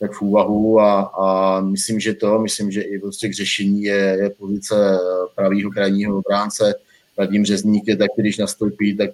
tak 0.00 0.12
v 0.12 0.22
úvahu 0.22 0.80
a, 0.80 1.00
a 1.00 1.60
myslím, 1.60 2.00
že 2.00 2.14
to, 2.14 2.38
myslím, 2.38 2.70
že 2.70 2.82
i 2.82 2.98
prostě 2.98 3.28
k 3.28 3.34
řešení 3.34 3.82
je, 3.82 4.16
je 4.22 4.30
pozice 4.30 4.98
pravýho 5.34 5.70
krajního 5.70 6.18
obránce. 6.18 6.74
Radim 7.18 7.44
Řezník 7.44 7.88
je 7.88 7.96
taky, 7.96 8.14
když 8.16 8.38
nastoupí, 8.38 8.96
tak, 8.96 9.10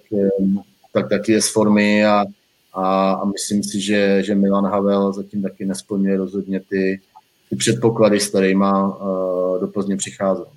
tak 0.93 1.09
taky 1.09 1.31
je 1.31 1.41
z 1.41 1.49
formy 1.49 2.05
a, 2.05 2.25
a, 2.73 3.11
a 3.11 3.25
myslím 3.25 3.63
si, 3.63 3.81
že, 3.81 4.23
že 4.23 4.35
Milan 4.35 4.65
Havel 4.65 5.13
zatím 5.13 5.41
taky 5.41 5.65
nesplňuje 5.65 6.17
rozhodně 6.17 6.59
ty, 6.59 7.01
ty 7.49 7.55
předpoklady, 7.55 8.19
s 8.19 8.27
kterými 8.27 8.65
uh, 8.65 9.59
do 9.59 9.67
Plzně 9.67 9.97
přicházel. 9.97 10.47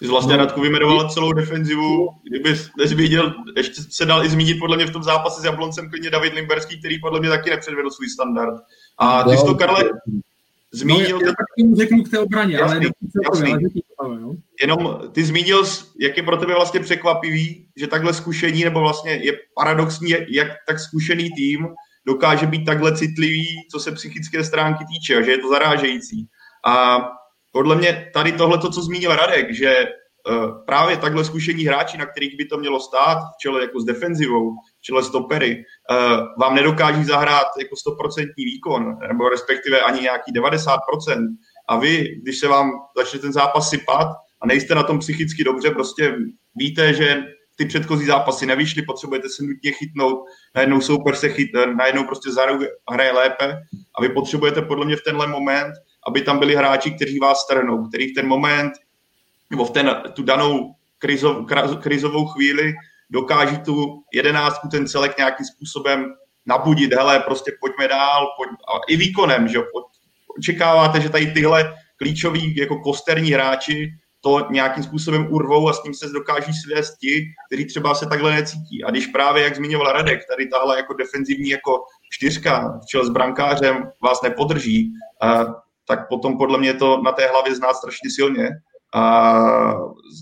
Ty 0.00 0.06
jsi 0.06 0.10
vlastně 0.10 0.36
Radku 0.36 0.60
vyjmenoval 0.60 1.10
celou 1.10 1.32
defenzivu, 1.32 2.08
kdyby 2.30 2.54
nezvěděl, 2.78 3.34
ještě 3.56 3.82
se 3.90 4.06
dal 4.06 4.24
i 4.24 4.28
zmínit 4.28 4.58
podle 4.58 4.76
mě 4.76 4.86
v 4.86 4.90
tom 4.92 5.02
zápase 5.02 5.40
s 5.40 5.44
Jabloncem 5.44 5.90
klidně 5.90 6.10
David 6.10 6.34
Limberský, 6.34 6.78
který 6.78 7.00
podle 7.00 7.20
mě 7.20 7.28
taky 7.28 7.50
nepředvedl 7.50 7.90
svůj 7.90 8.08
standard. 8.08 8.54
A 8.98 9.22
ty 9.22 9.36
jsi 9.36 9.44
to, 9.44 9.54
Karle, 9.54 9.84
zmínil... 10.72 11.18
No, 11.18 11.26
já, 11.26 11.32
já 11.58 11.76
řeknu 11.76 12.02
k 12.02 12.10
té 12.10 12.18
obraně, 12.18 12.54
jasný, 12.54 12.76
ale, 12.76 13.50
jasný. 13.50 13.66
ale 13.98 14.20
no. 14.20 14.34
Jenom 14.62 15.00
ty 15.12 15.24
zmínil, 15.24 15.64
jak 16.00 16.16
je 16.16 16.22
pro 16.22 16.36
tebe 16.36 16.54
vlastně 16.54 16.80
překvapivý, 16.80 17.66
že 17.76 17.86
takhle 17.86 18.14
zkušení, 18.14 18.64
nebo 18.64 18.80
vlastně 18.80 19.12
je 19.12 19.32
paradoxní, 19.54 20.10
jak 20.28 20.48
tak 20.68 20.78
zkušený 20.78 21.30
tým 21.30 21.68
dokáže 22.06 22.46
být 22.46 22.64
takhle 22.64 22.96
citlivý, 22.96 23.46
co 23.70 23.80
se 23.80 23.92
psychické 23.92 24.44
stránky 24.44 24.84
týče, 24.84 25.16
a 25.16 25.22
že 25.22 25.30
je 25.30 25.38
to 25.38 25.48
zarážející. 25.48 26.26
A 26.66 27.00
podle 27.52 27.76
mě 27.76 28.10
tady 28.14 28.32
tohle, 28.32 28.58
co 28.58 28.82
zmínil 28.82 29.16
Radek, 29.16 29.54
že 29.54 29.84
uh, 30.30 30.64
právě 30.66 30.96
takhle 30.96 31.24
zkušení 31.24 31.64
hráči, 31.64 31.98
na 31.98 32.06
kterých 32.06 32.36
by 32.36 32.44
to 32.44 32.58
mělo 32.58 32.80
stát, 32.80 33.18
v 33.18 33.40
čele 33.42 33.60
jako 33.60 33.80
s 33.80 33.84
defenzivou, 33.84 34.50
v 34.78 34.82
čele 34.82 35.02
stopery, 35.02 35.56
uh, 35.56 36.20
vám 36.40 36.54
nedokáží 36.54 37.04
zahrát 37.04 37.46
jako 37.58 37.74
100% 37.74 38.26
výkon, 38.36 38.96
nebo 39.08 39.28
respektive 39.28 39.80
ani 39.80 40.00
nějaký 40.00 40.32
90%. 40.32 40.78
A 41.68 41.78
vy, 41.78 42.20
když 42.22 42.38
se 42.38 42.48
vám 42.48 42.70
začne 42.96 43.18
ten 43.18 43.32
zápas 43.32 43.70
sypat 43.70 44.08
a 44.42 44.46
nejste 44.46 44.74
na 44.74 44.82
tom 44.82 44.98
psychicky 44.98 45.44
dobře, 45.44 45.70
prostě 45.70 46.14
víte, 46.56 46.94
že 46.94 47.22
ty 47.60 47.66
předchozí 47.66 48.06
zápasy 48.06 48.46
nevyšly, 48.46 48.82
potřebujete 48.82 49.28
se 49.28 49.42
nutně 49.42 49.72
chytnout, 49.72 50.18
najednou 50.54 50.80
souper 50.80 51.14
se 51.16 51.28
chyt, 51.28 51.50
najednou 51.76 52.04
prostě 52.04 52.30
hraje 52.92 53.12
lépe 53.12 53.62
a 53.94 54.02
vy 54.02 54.08
potřebujete 54.08 54.62
podle 54.62 54.86
mě 54.86 54.96
v 54.96 55.02
tenhle 55.02 55.26
moment, 55.26 55.72
aby 56.08 56.22
tam 56.22 56.38
byli 56.38 56.54
hráči, 56.54 56.90
kteří 56.90 57.18
vás 57.18 57.40
strhnou, 57.40 57.88
který 57.88 58.06
v 58.06 58.14
ten 58.14 58.26
moment 58.26 58.72
nebo 59.50 59.64
v 59.64 59.70
ten, 59.70 60.02
tu 60.12 60.22
danou 60.22 60.74
krizov, 60.98 61.46
krizovou 61.80 62.26
chvíli 62.26 62.72
dokáží 63.10 63.58
tu 63.58 64.02
jedenáctku, 64.14 64.68
ten 64.68 64.88
celek 64.88 65.18
nějakým 65.18 65.46
způsobem 65.46 66.06
nabudit, 66.46 66.92
hele, 66.92 67.20
prostě 67.20 67.52
pojďme 67.60 67.88
dál, 67.88 68.26
pojď, 68.36 68.50
a 68.50 68.72
i 68.88 68.96
výkonem, 68.96 69.48
že 69.48 69.58
očekáváte, 70.38 71.00
že 71.00 71.08
tady 71.08 71.26
tyhle 71.26 71.74
klíčoví 71.96 72.56
jako 72.56 72.76
kosterní 72.76 73.30
hráči 73.30 73.90
to 74.20 74.46
nějakým 74.50 74.82
způsobem 74.82 75.28
urvou 75.30 75.68
a 75.68 75.72
s 75.72 75.82
tím 75.82 75.94
se 75.94 76.08
dokáží 76.08 76.52
svést 76.52 76.98
ti, 76.98 77.24
kteří 77.46 77.66
třeba 77.66 77.94
se 77.94 78.06
takhle 78.06 78.34
necítí. 78.34 78.84
A 78.84 78.90
když 78.90 79.06
právě, 79.06 79.44
jak 79.44 79.56
zmiňoval 79.56 79.92
Radek, 79.92 80.20
tady 80.30 80.48
tahle 80.48 80.76
jako 80.76 80.94
defenzivní 80.94 81.48
jako 81.48 81.84
čtyřka 82.10 82.78
v 82.82 82.86
čele 82.86 83.06
s 83.06 83.10
brankářem 83.10 83.90
vás 84.02 84.22
nepodrží, 84.22 84.92
a, 85.22 85.44
tak 85.90 86.08
potom 86.08 86.38
podle 86.38 86.58
mě 86.58 86.74
to 86.74 87.02
na 87.02 87.12
té 87.12 87.26
hlavě 87.26 87.54
znát 87.54 87.74
strašně 87.74 88.10
silně 88.10 88.48
a 88.94 89.04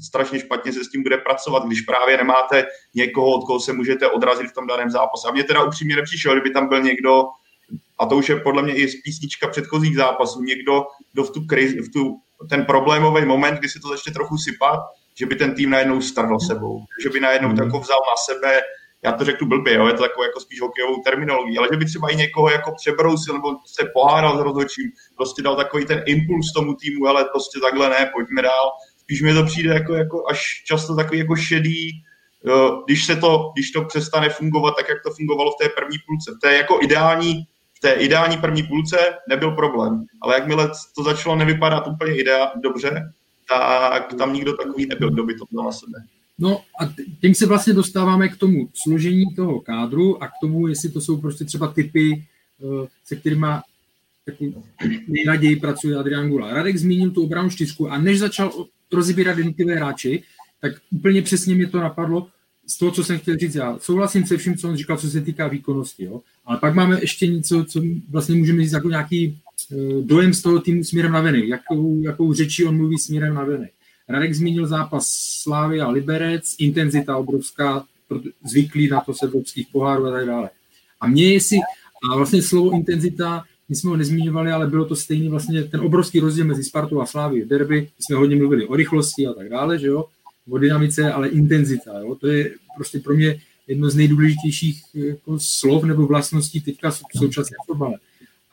strašně 0.06 0.40
špatně 0.40 0.72
se 0.72 0.84
s 0.84 0.88
tím 0.88 1.02
bude 1.02 1.16
pracovat, 1.16 1.66
když 1.66 1.80
právě 1.80 2.16
nemáte 2.16 2.66
někoho, 2.94 3.26
od 3.26 3.44
koho 3.44 3.60
se 3.60 3.72
můžete 3.72 4.08
odrazit 4.08 4.46
v 4.50 4.54
tom 4.54 4.66
daném 4.66 4.90
zápase. 4.90 5.28
A 5.28 5.32
mě 5.32 5.44
teda 5.44 5.64
upřímně 5.64 5.96
nepřišel, 5.96 6.32
kdyby 6.32 6.50
tam 6.50 6.68
byl 6.68 6.82
někdo, 6.82 7.22
a 7.98 8.06
to 8.06 8.16
už 8.16 8.28
je 8.28 8.36
podle 8.36 8.62
mě 8.62 8.74
i 8.74 8.88
z 8.88 9.02
písnička 9.02 9.48
předchozích 9.48 9.96
zápasů, 9.96 10.42
někdo, 10.42 10.84
kdo 11.12 11.24
v 11.24 11.30
tu, 11.30 11.40
krizi, 11.46 11.80
v 11.80 11.92
tu 11.92 12.20
ten 12.48 12.64
problémový 12.64 13.24
moment, 13.24 13.58
kdy 13.58 13.68
si 13.68 13.80
to 13.80 13.88
začne 13.88 14.12
trochu 14.12 14.36
sypat, 14.38 14.80
že 15.18 15.26
by 15.26 15.34
ten 15.36 15.54
tým 15.54 15.70
najednou 15.70 16.00
strhl 16.00 16.40
sebou, 16.40 16.80
že 17.02 17.08
by 17.10 17.20
najednou 17.20 17.48
mm. 17.48 17.56
tako 17.56 17.80
vzal 17.80 17.98
na 17.98 18.16
sebe, 18.34 18.60
já 19.04 19.12
to 19.12 19.24
řeknu 19.24 19.48
blbě, 19.48 19.74
jo, 19.74 19.86
je 19.86 19.92
to 19.92 20.02
takové 20.02 20.26
jako 20.26 20.40
spíš 20.40 20.60
hokejovou 20.60 21.02
terminologií, 21.02 21.58
ale 21.58 21.68
že 21.72 21.76
by 21.76 21.84
třeba 21.84 22.08
i 22.08 22.16
někoho 22.16 22.50
jako 22.50 22.72
přebrousil 22.76 23.34
nebo 23.34 23.48
se 23.66 23.84
pohádal 23.94 24.38
s 24.38 24.40
rozhodčím, 24.40 24.90
prostě 25.16 25.42
dal 25.42 25.56
takový 25.56 25.86
ten 25.86 26.02
impuls 26.06 26.52
tomu 26.52 26.74
týmu, 26.74 27.06
ale 27.06 27.24
prostě 27.24 27.60
takhle 27.60 27.88
ne, 27.88 28.10
pojďme 28.14 28.42
dál. 28.42 28.70
Spíš 28.98 29.22
mi 29.22 29.34
to 29.34 29.44
přijde 29.44 29.74
jako, 29.74 29.94
jako 29.94 30.24
až 30.30 30.62
často 30.66 30.96
takový 30.96 31.18
jako 31.18 31.36
šedý, 31.36 31.90
když 32.86 33.06
se 33.06 33.16
to, 33.16 33.50
když 33.54 33.70
to 33.70 33.84
přestane 33.84 34.28
fungovat 34.28 34.74
tak, 34.76 34.88
jak 34.88 35.02
to 35.02 35.10
fungovalo 35.10 35.50
v 35.52 35.62
té 35.62 35.68
první 35.68 35.96
půlce. 36.06 36.38
To 36.42 36.48
je 36.48 36.56
jako 36.56 36.78
ideální 36.82 37.46
v 37.78 37.80
té 37.80 37.92
ideální 37.92 38.36
první 38.36 38.62
půlce 38.62 38.96
nebyl 39.28 39.50
problém, 39.50 40.04
ale 40.22 40.34
jakmile 40.34 40.70
to 40.96 41.02
začalo 41.02 41.36
nevypadat 41.36 41.86
úplně 41.86 42.16
idea, 42.16 42.52
dobře, 42.56 43.12
tak 43.48 44.14
tam 44.14 44.32
nikdo 44.32 44.56
takový 44.56 44.86
nebyl, 44.86 45.10
kdo 45.10 45.24
by 45.24 45.34
to 45.34 45.44
měl 45.50 45.64
na 45.64 45.72
sebe. 45.72 45.98
No 46.38 46.60
a 46.80 46.94
tím 47.20 47.34
se 47.34 47.46
vlastně 47.46 47.72
dostáváme 47.72 48.28
k 48.28 48.36
tomu 48.36 48.68
složení 48.74 49.24
toho 49.36 49.60
kádru 49.60 50.22
a 50.22 50.28
k 50.28 50.32
tomu, 50.40 50.68
jestli 50.68 50.88
to 50.88 51.00
jsou 51.00 51.20
prostě 51.20 51.44
třeba 51.44 51.72
typy, 51.72 52.24
eh, 52.62 52.88
se 53.04 53.16
kterými 53.16 53.46
nejraději 55.08 55.56
pracuje 55.56 55.96
Adrian 55.96 56.28
Gula. 56.28 56.54
Radek 56.54 56.76
zmínil 56.76 57.10
tu 57.10 57.22
obranu 57.22 57.50
čtyřku 57.50 57.90
a 57.90 57.98
než 57.98 58.18
začal 58.18 58.66
rozebírat 58.92 59.38
jednotlivé 59.38 59.74
hráči, 59.74 60.22
tak 60.60 60.72
úplně 60.90 61.22
přesně 61.22 61.54
mě 61.54 61.66
to 61.66 61.80
napadlo, 61.80 62.28
z 62.68 62.78
toho, 62.78 62.90
co 62.90 63.04
jsem 63.04 63.18
chtěl 63.18 63.36
říct, 63.36 63.54
já 63.54 63.78
souhlasím 63.78 64.26
se 64.26 64.36
vším, 64.36 64.56
co 64.56 64.68
on 64.68 64.76
říkal, 64.76 64.96
co 64.96 65.10
se 65.10 65.20
týká 65.20 65.48
výkonnosti, 65.48 66.04
jo? 66.04 66.20
ale 66.44 66.58
pak 66.58 66.74
máme 66.74 67.00
ještě 67.00 67.26
něco, 67.26 67.64
co 67.64 67.82
vlastně 68.10 68.36
můžeme 68.36 68.62
říct 68.62 68.72
jako 68.72 68.88
nějaký 68.88 69.38
uh, 69.70 70.04
dojem 70.04 70.34
z 70.34 70.42
toho 70.42 70.60
týmu 70.60 70.84
směrem 70.84 71.12
na 71.12 71.20
venek, 71.20 71.44
jakou, 71.44 72.02
jakou 72.02 72.32
řečí 72.32 72.64
on 72.64 72.76
mluví 72.76 72.98
směrem 72.98 73.34
na 73.34 73.44
venek. 73.44 73.72
Radek 74.08 74.34
zmínil 74.34 74.66
zápas 74.66 75.06
Slávy 75.42 75.80
a 75.80 75.88
Liberec, 75.88 76.54
intenzita 76.58 77.16
obrovská, 77.16 77.84
zvyklý 78.44 78.88
na 78.88 79.00
to 79.00 79.14
se 79.14 79.26
evropských 79.26 79.68
pohárů 79.72 80.06
a 80.06 80.10
tak 80.10 80.26
dále. 80.26 80.50
A 81.00 81.06
mě 81.06 81.32
jestli, 81.32 81.58
a 82.10 82.16
vlastně 82.16 82.42
slovo 82.42 82.70
intenzita, 82.70 83.44
my 83.68 83.76
jsme 83.76 83.90
ho 83.90 83.96
nezmiňovali, 83.96 84.52
ale 84.52 84.66
bylo 84.66 84.84
to 84.84 84.96
stejný 84.96 85.28
vlastně 85.28 85.62
ten 85.62 85.80
obrovský 85.80 86.20
rozdíl 86.20 86.44
mezi 86.44 86.64
Spartou 86.64 87.00
a 87.00 87.06
Slávy 87.06 87.42
v 87.42 87.48
derby, 87.48 87.88
jsme 87.98 88.16
hodně 88.16 88.36
mluvili 88.36 88.66
o 88.66 88.76
rychlosti 88.76 89.26
a 89.26 89.32
tak 89.32 89.48
dále, 89.48 89.78
že 89.78 89.86
jo, 89.86 90.04
o 90.50 90.58
dynamice, 90.58 91.12
ale 91.12 91.28
intenzita. 91.28 91.98
Jo? 91.98 92.14
To 92.14 92.26
je 92.26 92.54
prostě 92.76 92.98
pro 92.98 93.14
mě 93.14 93.40
jedno 93.66 93.90
z 93.90 93.94
nejdůležitějších 93.94 94.82
jako 94.94 95.38
slov 95.40 95.84
nebo 95.84 96.06
vlastností 96.06 96.60
teďka 96.60 96.90
v 96.90 97.00
současné 97.16 97.56
fotbale. 97.66 97.94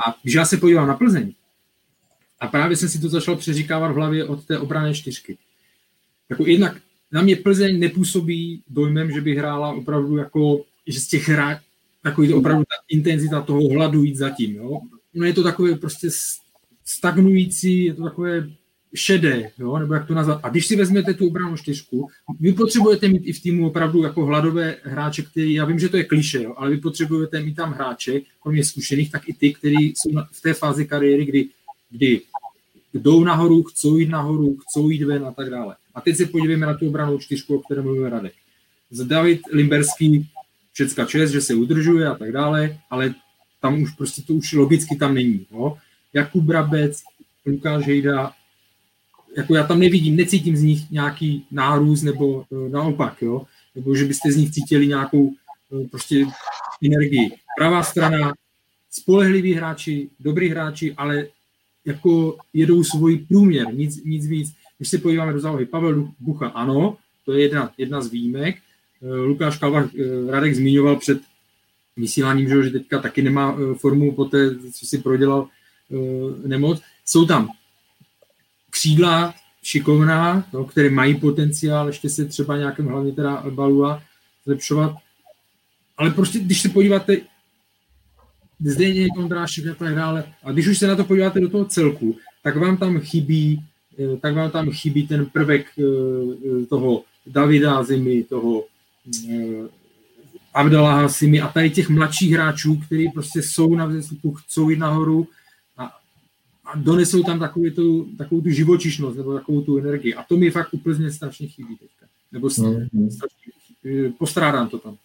A 0.07 0.15
když 0.23 0.35
já 0.35 0.45
se 0.45 0.57
podívám 0.57 0.87
na 0.87 0.95
Plzeň, 0.95 1.33
a 2.39 2.47
právě 2.47 2.77
jsem 2.77 2.89
si 2.89 2.99
to 2.99 3.09
začal 3.09 3.35
přeříkávat 3.35 3.91
v 3.91 3.95
hlavě 3.95 4.25
od 4.25 4.45
té 4.45 4.59
obrané 4.59 4.93
čtyřky. 4.93 5.37
Jako 6.29 6.45
jednak 6.45 6.81
na 7.11 7.21
mě 7.21 7.35
Plzeň 7.35 7.79
nepůsobí 7.79 8.61
dojmem, 8.69 9.11
že 9.11 9.21
by 9.21 9.35
hrála 9.35 9.73
opravdu 9.73 10.17
jako, 10.17 10.61
že 10.87 10.99
z 10.99 11.07
těch 11.07 11.29
hrát, 11.29 11.57
takový 12.03 12.27
to 12.27 12.37
opravdu 12.37 12.63
ta 12.63 12.83
intenzita 12.89 13.41
toho 13.41 13.69
hladu 13.69 14.03
jít 14.03 14.15
zatím. 14.15 14.55
Jo? 14.55 14.79
No 15.13 15.25
je 15.25 15.33
to 15.33 15.43
takové 15.43 15.75
prostě 15.75 16.09
stagnující, 16.85 17.85
je 17.85 17.93
to 17.93 18.03
takové 18.03 18.49
šedé, 18.95 19.51
jo? 19.59 19.77
nebo 19.79 19.93
jak 19.93 20.07
to 20.07 20.13
nazvat. 20.13 20.39
A 20.43 20.49
když 20.49 20.67
si 20.67 20.75
vezmete 20.75 21.13
tu 21.13 21.27
obranu 21.27 21.57
čtyřku, 21.57 22.07
vy 22.39 22.53
potřebujete 22.53 23.07
mít 23.07 23.23
i 23.25 23.33
v 23.33 23.41
týmu 23.41 23.67
opravdu 23.67 24.03
jako 24.03 24.25
hladové 24.25 24.75
hráče, 24.83 25.21
který, 25.21 25.53
já 25.53 25.65
vím, 25.65 25.79
že 25.79 25.89
to 25.89 25.97
je 25.97 26.03
kliše, 26.03 26.43
jo? 26.43 26.53
ale 26.57 26.69
vy 26.69 26.77
potřebujete 26.77 27.41
mít 27.41 27.55
tam 27.55 27.73
hráče, 27.73 28.21
kromě 28.41 28.63
zkušených, 28.63 29.11
tak 29.11 29.29
i 29.29 29.33
ty, 29.33 29.53
kteří 29.53 29.93
jsou 29.95 30.09
v 30.31 30.41
té 30.41 30.53
fázi 30.53 30.85
kariéry, 30.85 31.25
kdy, 31.25 31.49
kdy 31.89 32.21
jdou 32.93 33.23
nahoru, 33.23 33.63
chcou 33.63 33.97
jít 33.97 34.09
nahoru, 34.09 34.57
chcou 34.57 34.89
jít 34.89 35.03
ven 35.03 35.25
a 35.25 35.31
tak 35.31 35.49
dále. 35.49 35.75
A 35.95 36.01
teď 36.01 36.15
se 36.15 36.25
podívejme 36.25 36.65
na 36.65 36.73
tu 36.73 36.87
obranou 36.87 37.19
čtyřku, 37.19 37.55
o 37.55 37.59
které 37.59 37.81
mluvíme 37.81 38.09
Radek. 38.09 38.33
Z 38.89 39.05
David 39.05 39.41
Limberský, 39.51 40.29
všecka 40.73 41.05
čest, 41.05 41.31
že 41.31 41.41
se 41.41 41.55
udržuje 41.55 42.07
a 42.07 42.15
tak 42.15 42.31
dále, 42.31 42.77
ale 42.89 43.13
tam 43.61 43.81
už 43.81 43.91
prostě 43.91 44.21
to 44.21 44.33
už 44.33 44.53
logicky 44.53 44.95
tam 44.95 45.13
není. 45.13 45.45
Jo? 45.51 45.77
Jakub 46.13 46.43
Brabec, 46.43 47.03
Lukáš 47.45 47.85
Hejda, 47.85 48.31
jako 49.37 49.55
já 49.55 49.67
tam 49.67 49.79
nevidím, 49.79 50.15
necítím 50.15 50.57
z 50.57 50.63
nich 50.63 50.91
nějaký 50.91 51.45
nárůst 51.51 52.01
nebo 52.01 52.45
uh, 52.49 52.69
naopak, 52.69 53.21
jo? 53.21 53.45
nebo 53.75 53.95
že 53.95 54.05
byste 54.05 54.31
z 54.31 54.35
nich 54.35 54.51
cítili 54.51 54.87
nějakou 54.87 55.23
uh, 55.69 55.87
prostě 55.87 56.25
energii. 56.85 57.31
Pravá 57.57 57.83
strana, 57.83 58.33
spolehliví 58.91 59.53
hráči, 59.53 60.09
dobrý 60.19 60.49
hráči, 60.49 60.93
ale 60.97 61.27
jako 61.85 62.37
jedou 62.53 62.83
svůj 62.83 63.17
průměr, 63.17 63.73
nic, 63.73 64.03
nic 64.03 64.27
víc. 64.27 64.53
Když 64.77 64.89
se 64.89 64.97
podíváme 64.97 65.33
do 65.33 65.39
zálohy, 65.39 65.65
Pavel 65.65 66.09
Bucha, 66.19 66.47
ano, 66.47 66.97
to 67.25 67.33
je 67.33 67.41
jedna, 67.41 67.71
jedna 67.77 68.01
z 68.01 68.11
výjimek. 68.11 68.55
Eh, 69.01 69.07
Lukáš 69.07 69.57
Kalva 69.57 69.89
Radek 70.29 70.55
zmiňoval 70.55 70.95
před 70.95 71.21
vysíláním, 71.97 72.63
že 72.63 72.69
teďka 72.69 73.01
taky 73.01 73.21
nemá 73.21 73.57
formu 73.77 74.11
po 74.11 74.25
té, 74.25 74.55
co 74.55 74.85
si 74.85 74.97
prodělal 74.97 75.47
nemoc. 76.45 76.81
Jsou 77.05 77.25
tam 77.25 77.49
křídla 78.69 79.33
šikovná, 79.63 80.47
no, 80.53 80.65
které 80.65 80.89
mají 80.89 81.15
potenciál 81.15 81.87
ještě 81.87 82.09
se 82.09 82.25
třeba 82.25 82.57
nějakým 82.57 82.85
hlavně 82.85 83.11
teda 83.11 83.43
Balua 83.49 84.03
zlepšovat. 84.45 84.95
Ale 85.97 86.11
prostě, 86.11 86.39
když 86.39 86.61
se 86.61 86.69
podíváte, 86.69 87.17
zde 88.59 88.85
je 88.85 89.07
Ondrášek 89.17 89.67
a 89.67 89.75
tak 89.75 89.95
dále, 89.95 90.33
a 90.43 90.51
když 90.51 90.67
už 90.67 90.77
se 90.77 90.87
na 90.87 90.95
to 90.95 91.03
podíváte 91.03 91.39
do 91.39 91.49
toho 91.49 91.65
celku, 91.65 92.17
tak 92.43 92.57
vám 92.57 92.77
tam 92.77 92.99
chybí, 92.99 93.63
eh, 93.63 93.65
tak 94.21 94.35
vám 94.35 94.51
tam 94.51 94.71
chybí 94.71 95.07
ten 95.07 95.25
prvek 95.25 95.65
eh, 95.79 95.83
eh, 95.83 96.65
toho 96.65 97.03
Davida 97.27 97.83
Zimy, 97.83 98.23
toho 98.23 98.63
Abdallah 100.53 101.11
Simi 101.11 101.41
a 101.41 101.47
tady 101.47 101.69
těch 101.69 101.89
mladších 101.89 102.31
hráčů, 102.31 102.75
kteří 102.85 103.09
prostě 103.09 103.41
jsou 103.41 103.75
na 103.75 103.85
vzestupu, 103.85 104.31
chcou 104.31 104.69
jít 104.69 104.79
nahoru 104.79 105.27
a 106.65 106.75
donesou 106.75 107.23
tam 107.23 107.39
takovou 107.39 107.69
tu, 107.69 108.07
takovou 108.17 108.41
tu 108.41 108.49
živočišnost 108.49 109.17
nebo 109.17 109.33
takovou 109.33 109.61
tu 109.61 109.77
energii. 109.77 110.15
A 110.15 110.23
to 110.23 110.37
mi 110.37 110.51
fakt 110.51 110.73
úplně 110.73 111.11
strašně 111.11 111.47
chybí 111.47 111.77
teďka. 111.77 112.05
Nebo 112.31 112.47
mm-hmm. 112.47 113.09
strašně, 113.09 113.51
eh, 114.07 114.09
postrádám 114.09 114.69
to 114.69 114.77
tam. 114.79 114.97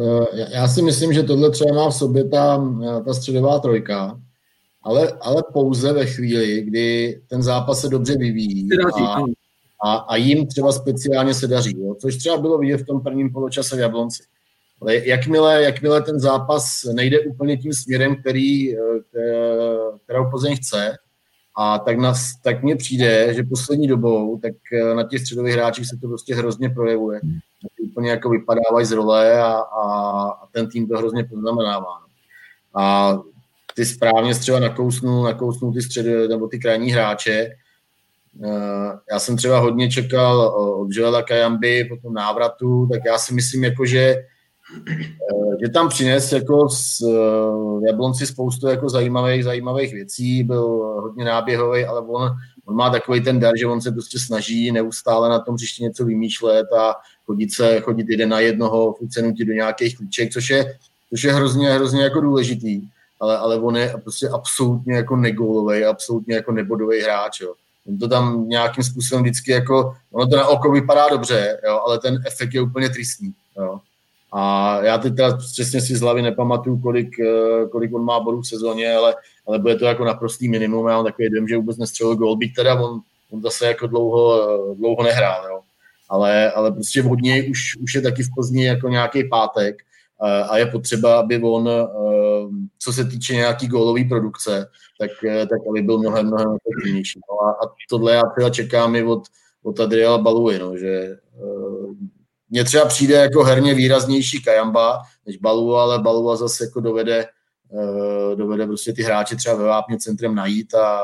Eh, 0.00 0.54
já 0.54 0.68
si 0.68 0.82
myslím, 0.82 1.12
že 1.12 1.22
tohle 1.22 1.50
třeba 1.50 1.74
má 1.74 1.90
v 1.90 1.94
sobě 1.94 2.28
ta, 2.28 2.68
eh, 2.82 3.04
ta 3.04 3.14
středová 3.14 3.58
trojka, 3.58 4.20
ale, 4.88 5.12
ale 5.20 5.42
pouze 5.52 5.92
ve 5.92 6.06
chvíli, 6.06 6.62
kdy 6.62 7.20
ten 7.28 7.42
zápas 7.42 7.80
se 7.80 7.88
dobře 7.88 8.16
vyvíjí 8.16 8.68
a, 9.06 9.16
a, 9.84 9.94
a 9.96 10.16
jim 10.16 10.46
třeba 10.46 10.72
speciálně 10.72 11.34
se 11.34 11.46
daří, 11.46 11.80
jo? 11.80 11.94
což 11.94 12.16
třeba 12.16 12.36
bylo 12.36 12.58
vidět 12.58 12.76
v 12.76 12.86
tom 12.86 13.00
prvním 13.00 13.32
poločase 13.32 13.76
v 13.76 13.78
Jablonci. 13.78 14.22
Ale 14.80 14.96
jakmile, 14.96 15.62
jakmile 15.62 16.02
ten 16.02 16.20
zápas 16.20 16.84
nejde 16.92 17.20
úplně 17.20 17.56
tím 17.56 17.72
směrem, 17.72 18.16
který, 18.16 18.76
eh, 18.76 18.78
kterou 20.04 20.30
Plzeň 20.30 20.56
chce, 20.56 20.96
a 21.56 21.78
tak, 21.78 21.98
nás, 21.98 22.32
tak 22.42 22.62
mně 22.62 22.76
přijde, 22.76 23.34
že 23.34 23.42
poslední 23.42 23.86
dobou, 23.88 24.38
tak 24.38 24.52
eh, 24.72 24.94
na 24.94 25.02
těch 25.02 25.20
středových 25.20 25.54
hráčích 25.54 25.86
se 25.86 25.96
to 26.00 26.08
prostě 26.08 26.34
hrozně 26.34 26.70
projevuje. 26.70 27.20
Úplně 27.90 28.10
jako 28.10 28.30
vypadávají 28.30 28.86
z 28.86 28.92
role 28.92 29.40
a, 29.40 29.52
a, 29.52 29.82
a 30.30 30.46
ten 30.52 30.68
tým 30.68 30.88
to 30.88 30.98
hrozně 30.98 31.24
poznamenává. 31.24 31.98
A 32.74 33.18
ty 33.78 33.86
správně 33.86 34.34
třeba 34.34 34.60
nakousnu, 34.60 35.22
nakousnu 35.22 35.72
ty 35.72 35.82
středy, 35.82 36.28
nebo 36.28 36.48
ty 36.48 36.58
krajní 36.58 36.90
hráče. 36.90 37.48
Eh, 38.44 38.90
já 39.12 39.18
jsem 39.18 39.36
třeba 39.36 39.58
hodně 39.58 39.90
čekal 39.90 40.40
od 40.80 40.88
Joela 40.90 41.22
Kajamby 41.22 41.84
po 41.84 41.96
tom 41.96 42.14
návratu, 42.14 42.88
tak 42.92 43.00
já 43.06 43.18
si 43.18 43.34
myslím, 43.34 43.64
jako, 43.64 43.86
že 43.86 44.16
že 45.64 45.68
tam 45.68 45.88
přines 45.88 46.32
jako 46.32 46.68
z 46.68 47.00
uh, 47.00 47.84
Jablonci 47.86 48.26
spoustu 48.26 48.68
jako 48.68 48.88
zajímavých, 48.88 49.44
zajímavých 49.44 49.92
věcí, 49.92 50.44
byl 50.44 50.62
hodně 51.00 51.24
náběhový, 51.24 51.84
ale 51.84 52.00
on, 52.00 52.30
on 52.64 52.76
má 52.76 52.90
takový 52.90 53.20
ten 53.20 53.40
dar, 53.40 53.56
že 53.58 53.66
on 53.66 53.80
se 53.80 53.92
prostě 53.92 54.18
snaží 54.18 54.72
neustále 54.72 55.28
na 55.28 55.38
tom 55.38 55.56
příště 55.56 55.84
něco 55.84 56.04
vymýšlet 56.04 56.66
a 56.78 56.94
chodit 57.26 57.54
se, 57.54 57.80
chodit 57.80 58.06
jeden 58.08 58.28
na 58.28 58.40
jednoho, 58.40 58.92
furt 58.92 59.08
do 59.46 59.52
nějakých 59.52 59.96
klíček, 59.96 60.32
což 60.32 60.50
je, 60.50 60.78
což 61.10 61.22
je 61.24 61.32
hrozně, 61.32 61.70
hrozně 61.70 62.02
jako 62.02 62.20
důležitý, 62.20 62.82
ale, 63.20 63.38
ale 63.38 63.56
on 63.56 63.76
je 63.76 63.94
prostě 64.02 64.28
absolutně 64.28 64.94
jako 64.94 65.16
nególový, 65.16 65.84
absolutně 65.84 66.34
jako 66.34 66.52
nebodový 66.52 67.00
hráč, 67.00 67.40
jo. 67.40 67.54
On 67.88 67.98
to 67.98 68.08
tam 68.08 68.48
nějakým 68.48 68.84
způsobem 68.84 69.22
vždycky 69.22 69.50
jako, 69.50 69.96
ono 70.12 70.26
to 70.26 70.36
na 70.36 70.46
oko 70.46 70.70
vypadá 70.70 71.08
dobře, 71.08 71.60
jo, 71.66 71.80
ale 71.86 71.98
ten 71.98 72.22
efekt 72.26 72.54
je 72.54 72.60
úplně 72.60 72.88
tristní, 72.88 73.32
jo. 73.56 73.80
A 74.32 74.78
já 74.82 74.98
teď 74.98 75.16
teda 75.16 75.36
přesně 75.36 75.80
si 75.80 75.96
z 75.96 76.00
hlavy 76.00 76.22
nepamatuju, 76.22 76.78
kolik, 76.78 77.20
eh, 77.20 77.66
kolik 77.68 77.94
on 77.94 78.04
má 78.04 78.20
bodů 78.20 78.40
v 78.40 78.46
sezóně, 78.46 78.94
ale, 78.94 79.14
ale 79.46 79.58
bude 79.58 79.76
to 79.76 79.84
jako 79.84 80.04
naprostý 80.04 80.48
minimum. 80.48 80.88
Já 80.88 80.96
mám 80.96 81.04
takový 81.04 81.30
dojem, 81.30 81.48
že 81.48 81.56
vůbec 81.56 81.76
nestřelil 81.76 82.16
gol, 82.16 82.36
byť 82.36 82.54
teda 82.54 82.74
on, 82.74 83.00
on 83.30 83.42
zase 83.42 83.66
jako 83.66 83.86
dlouho, 83.86 84.74
dlouho 84.74 85.02
nehrál. 85.02 85.46
Jo. 85.48 85.60
Ale, 86.08 86.52
ale 86.52 86.72
prostě 86.72 87.02
od 87.02 87.20
něj 87.20 87.50
už, 87.50 87.76
už 87.76 87.94
je 87.94 88.00
taky 88.00 88.22
v 88.22 88.28
Plzni 88.34 88.64
jako 88.64 88.88
nějaký 88.88 89.28
pátek 89.28 89.82
a 90.20 90.58
je 90.58 90.66
potřeba, 90.66 91.20
aby 91.20 91.42
on, 91.42 91.70
co 92.78 92.92
se 92.92 93.04
týče 93.04 93.34
nějaký 93.34 93.68
gólový 93.68 94.04
produkce, 94.04 94.66
tak, 95.00 95.10
tak 95.22 95.58
aby 95.70 95.82
byl 95.82 95.98
mnohem, 95.98 96.26
mnohem 96.26 96.48
efektivnější. 96.48 97.20
No 97.30 97.48
a, 97.48 97.50
a 97.50 97.74
tohle 97.90 98.12
já 98.12 98.22
teda 98.38 98.50
čekám 98.50 98.96
i 98.96 99.02
od, 99.02 99.22
od 99.62 99.80
Adriela 99.80 100.18
Baluji, 100.18 100.58
no, 100.58 100.76
že 100.76 101.16
mně 102.50 102.64
třeba 102.64 102.84
přijde 102.84 103.14
jako 103.14 103.44
herně 103.44 103.74
výraznější 103.74 104.42
Kajamba 104.42 105.02
než 105.26 105.36
Balu, 105.36 105.76
ale 105.76 105.98
Balu 105.98 106.36
zase 106.36 106.64
jako 106.64 106.80
dovede, 106.80 107.26
dovede 108.34 108.66
prostě 108.66 108.92
ty 108.92 109.02
hráče 109.02 109.36
třeba 109.36 109.54
ve 109.54 109.64
vápně 109.64 109.98
centrem 109.98 110.34
najít 110.34 110.74
a, 110.74 110.98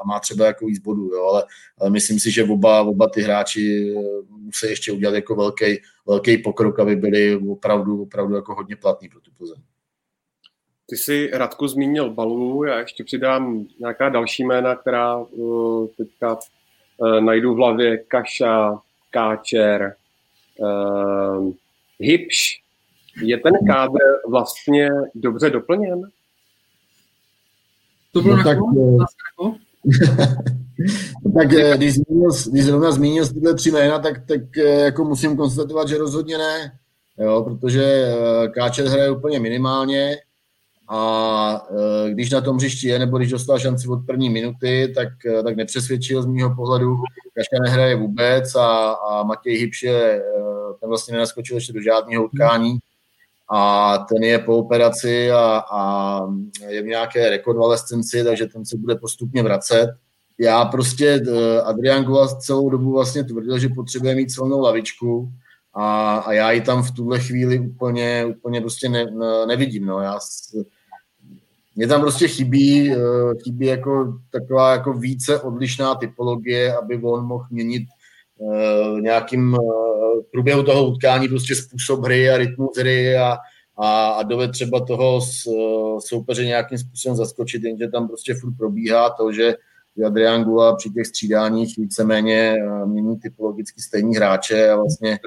a 0.00 0.06
má 0.06 0.20
třeba 0.20 0.46
jako 0.46 0.66
víc 0.66 0.78
bodů, 0.78 1.10
jo, 1.14 1.24
ale, 1.24 1.44
ale 1.80 1.90
myslím 1.90 2.20
si, 2.20 2.30
že 2.30 2.44
oba, 2.44 2.82
oba 2.82 3.08
ty 3.08 3.22
hráči 3.22 3.94
eh, 3.96 4.02
musí 4.30 4.66
ještě 4.66 4.92
udělat 4.92 5.14
jako 5.14 5.34
velký, 5.34 5.64
velký 6.06 6.38
pokrok, 6.38 6.78
aby 6.78 6.96
byli 6.96 7.36
opravdu, 7.36 8.02
opravdu 8.02 8.34
jako 8.34 8.54
hodně 8.54 8.76
platní 8.76 9.08
pro 9.08 9.20
tu 9.20 9.30
Plzeň. 9.38 9.62
Ty 10.88 10.96
jsi 10.96 11.30
Radku 11.32 11.68
zmínil 11.68 12.10
Balu, 12.10 12.64
já 12.64 12.78
ještě 12.78 13.04
přidám 13.04 13.66
nějaká 13.78 14.08
další 14.08 14.44
jména, 14.44 14.76
která 14.76 15.16
uh, 15.16 15.86
teďka 15.96 16.38
uh, 16.96 17.20
najdu 17.20 17.54
v 17.54 17.56
hlavě. 17.56 17.98
Kaša, 17.98 18.78
Káčer, 19.10 19.94
Uh, 20.58 21.52
Hipš, 22.00 22.62
je 23.22 23.36
ten 23.38 23.52
kádr 23.66 23.98
vlastně 24.28 24.88
dobře 25.14 25.50
doplněn? 25.50 26.10
To 28.12 28.22
bylo 28.22 28.36
no, 28.36 28.44
tak, 28.44 28.58
tak 31.34 31.52
eh, 31.52 31.76
když, 31.76 31.94
zmínil, 31.94 32.30
když 32.50 32.64
zrovna 32.64 32.92
zmínil 32.92 33.28
tyhle 33.28 33.54
tři 33.54 33.70
jména, 33.70 33.98
tak, 33.98 34.26
tak 34.26 34.58
eh, 34.58 34.62
jako 34.62 35.04
musím 35.04 35.36
konstatovat, 35.36 35.88
že 35.88 35.98
rozhodně 35.98 36.38
ne, 36.38 36.78
jo, 37.18 37.42
protože 37.42 37.84
eh, 37.84 38.48
Káčer 38.48 38.86
hraje 38.86 39.10
úplně 39.10 39.40
minimálně, 39.40 40.16
a 40.88 41.66
když 42.08 42.30
na 42.30 42.40
tom 42.40 42.56
hřišti 42.56 42.88
je, 42.88 42.98
nebo 42.98 43.18
když 43.18 43.30
dostal 43.30 43.58
šanci 43.58 43.88
od 43.88 44.06
první 44.06 44.30
minuty, 44.30 44.92
tak, 44.94 45.08
tak 45.44 45.56
nepřesvědčil 45.56 46.22
z 46.22 46.26
mého 46.26 46.54
pohledu. 46.54 46.96
Kaška 47.34 47.56
nehraje 47.62 47.96
vůbec 47.96 48.54
a, 48.54 48.92
a 48.92 49.22
Matěj 49.22 49.58
Hybš 49.58 49.82
je, 49.82 50.22
ten 50.80 50.88
vlastně 50.88 51.12
nenaskočil 51.12 51.56
ještě 51.56 51.72
do 51.72 51.82
žádného 51.82 52.24
utkání 52.24 52.78
a 53.50 53.98
ten 53.98 54.22
je 54.22 54.38
po 54.38 54.56
operaci 54.56 55.30
a, 55.30 55.62
a 55.72 56.20
je 56.68 56.82
v 56.82 56.86
nějaké 56.86 57.30
rekonvalescenci, 57.30 58.24
takže 58.24 58.46
ten 58.46 58.66
se 58.66 58.76
bude 58.76 58.94
postupně 58.94 59.42
vracet. 59.42 59.88
já 60.38 60.64
prostě, 60.64 61.22
Adrian 61.64 62.04
Gula 62.04 62.28
celou 62.28 62.70
dobu 62.70 62.92
vlastně 62.92 63.24
tvrdil, 63.24 63.58
že 63.58 63.68
potřebuje 63.68 64.14
mít 64.14 64.32
silnou 64.32 64.60
lavičku 64.60 65.32
a, 65.74 66.16
a 66.16 66.32
já 66.32 66.50
ji 66.50 66.60
tam 66.60 66.82
v 66.82 66.90
tuhle 66.90 67.20
chvíli 67.20 67.58
úplně, 67.58 68.26
úplně 68.26 68.60
prostě 68.60 68.88
ne, 68.88 69.04
ne, 69.04 69.46
nevidím. 69.46 69.86
No. 69.86 70.00
Já, 70.00 70.18
mě 71.76 71.86
tam 71.86 72.00
prostě 72.00 72.28
chybí, 72.28 72.94
chybí 73.44 73.66
jako 73.66 74.18
taková 74.30 74.72
jako 74.72 74.92
více 74.92 75.40
odlišná 75.40 75.94
typologie, 75.94 76.76
aby 76.76 77.02
on 77.02 77.26
mohl 77.26 77.46
měnit 77.50 77.82
nějakým 79.00 79.54
uh, 79.54 80.22
průběhu 80.32 80.62
toho 80.62 80.86
utkání 80.86 81.28
prostě 81.28 81.54
způsob 81.54 82.04
hry 82.04 82.30
a 82.30 82.36
rytmus 82.36 82.76
hry 82.78 83.16
a, 83.16 83.36
a, 83.76 84.08
a 84.08 84.22
dovede 84.22 84.52
třeba 84.52 84.84
toho 84.84 85.20
s, 85.20 85.46
uh, 85.46 85.98
soupeře 85.98 86.44
nějakým 86.44 86.78
způsobem 86.78 87.16
zaskočit, 87.16 87.64
jenže 87.64 87.88
tam 87.88 88.08
prostě 88.08 88.34
furt 88.34 88.56
probíhá 88.56 89.10
to, 89.10 89.32
že 89.32 89.54
Adrian 90.06 90.44
Gula 90.44 90.76
při 90.76 90.90
těch 90.90 91.06
střídáních 91.06 91.78
víceméně 91.78 92.56
mění 92.84 93.20
typologicky 93.20 93.82
stejní 93.82 94.16
hráče 94.16 94.70
a 94.70 94.76
vlastně 94.76 95.18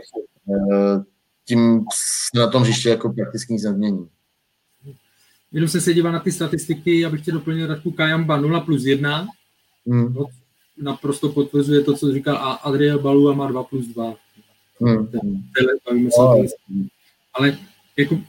tím 1.45 1.85
se 2.33 2.39
na 2.39 2.47
tom 2.47 2.63
hřiště 2.63 2.89
jako 2.89 3.13
prakticky 3.13 3.53
nic 3.53 3.63
nezmění. 3.63 4.09
Jenom 5.51 5.69
se 5.69 5.81
se 5.81 5.93
dívá 5.93 6.11
na 6.11 6.19
ty 6.19 6.31
statistiky, 6.31 7.05
abych 7.05 7.25
tě 7.25 7.31
doplnil 7.31 7.67
Radku 7.67 7.91
Kajamba 7.91 8.37
0 8.37 8.61
plus 8.61 8.85
1. 8.85 9.27
Hmm. 9.87 10.15
Naprosto 10.81 11.29
potvrzuje 11.29 11.81
to, 11.81 11.93
co 11.93 12.13
říkal 12.13 12.59
Adriel 12.63 12.99
Balu 12.99 13.29
a 13.29 13.33
má 13.33 13.47
2 13.47 13.63
plus 13.63 13.87
2. 13.87 14.15
Hmm. 14.81 15.07
Bavíme 15.85 16.11
se 16.11 16.21
oh. 16.21 16.45
Ale 17.33 17.57
jako, 17.97 18.19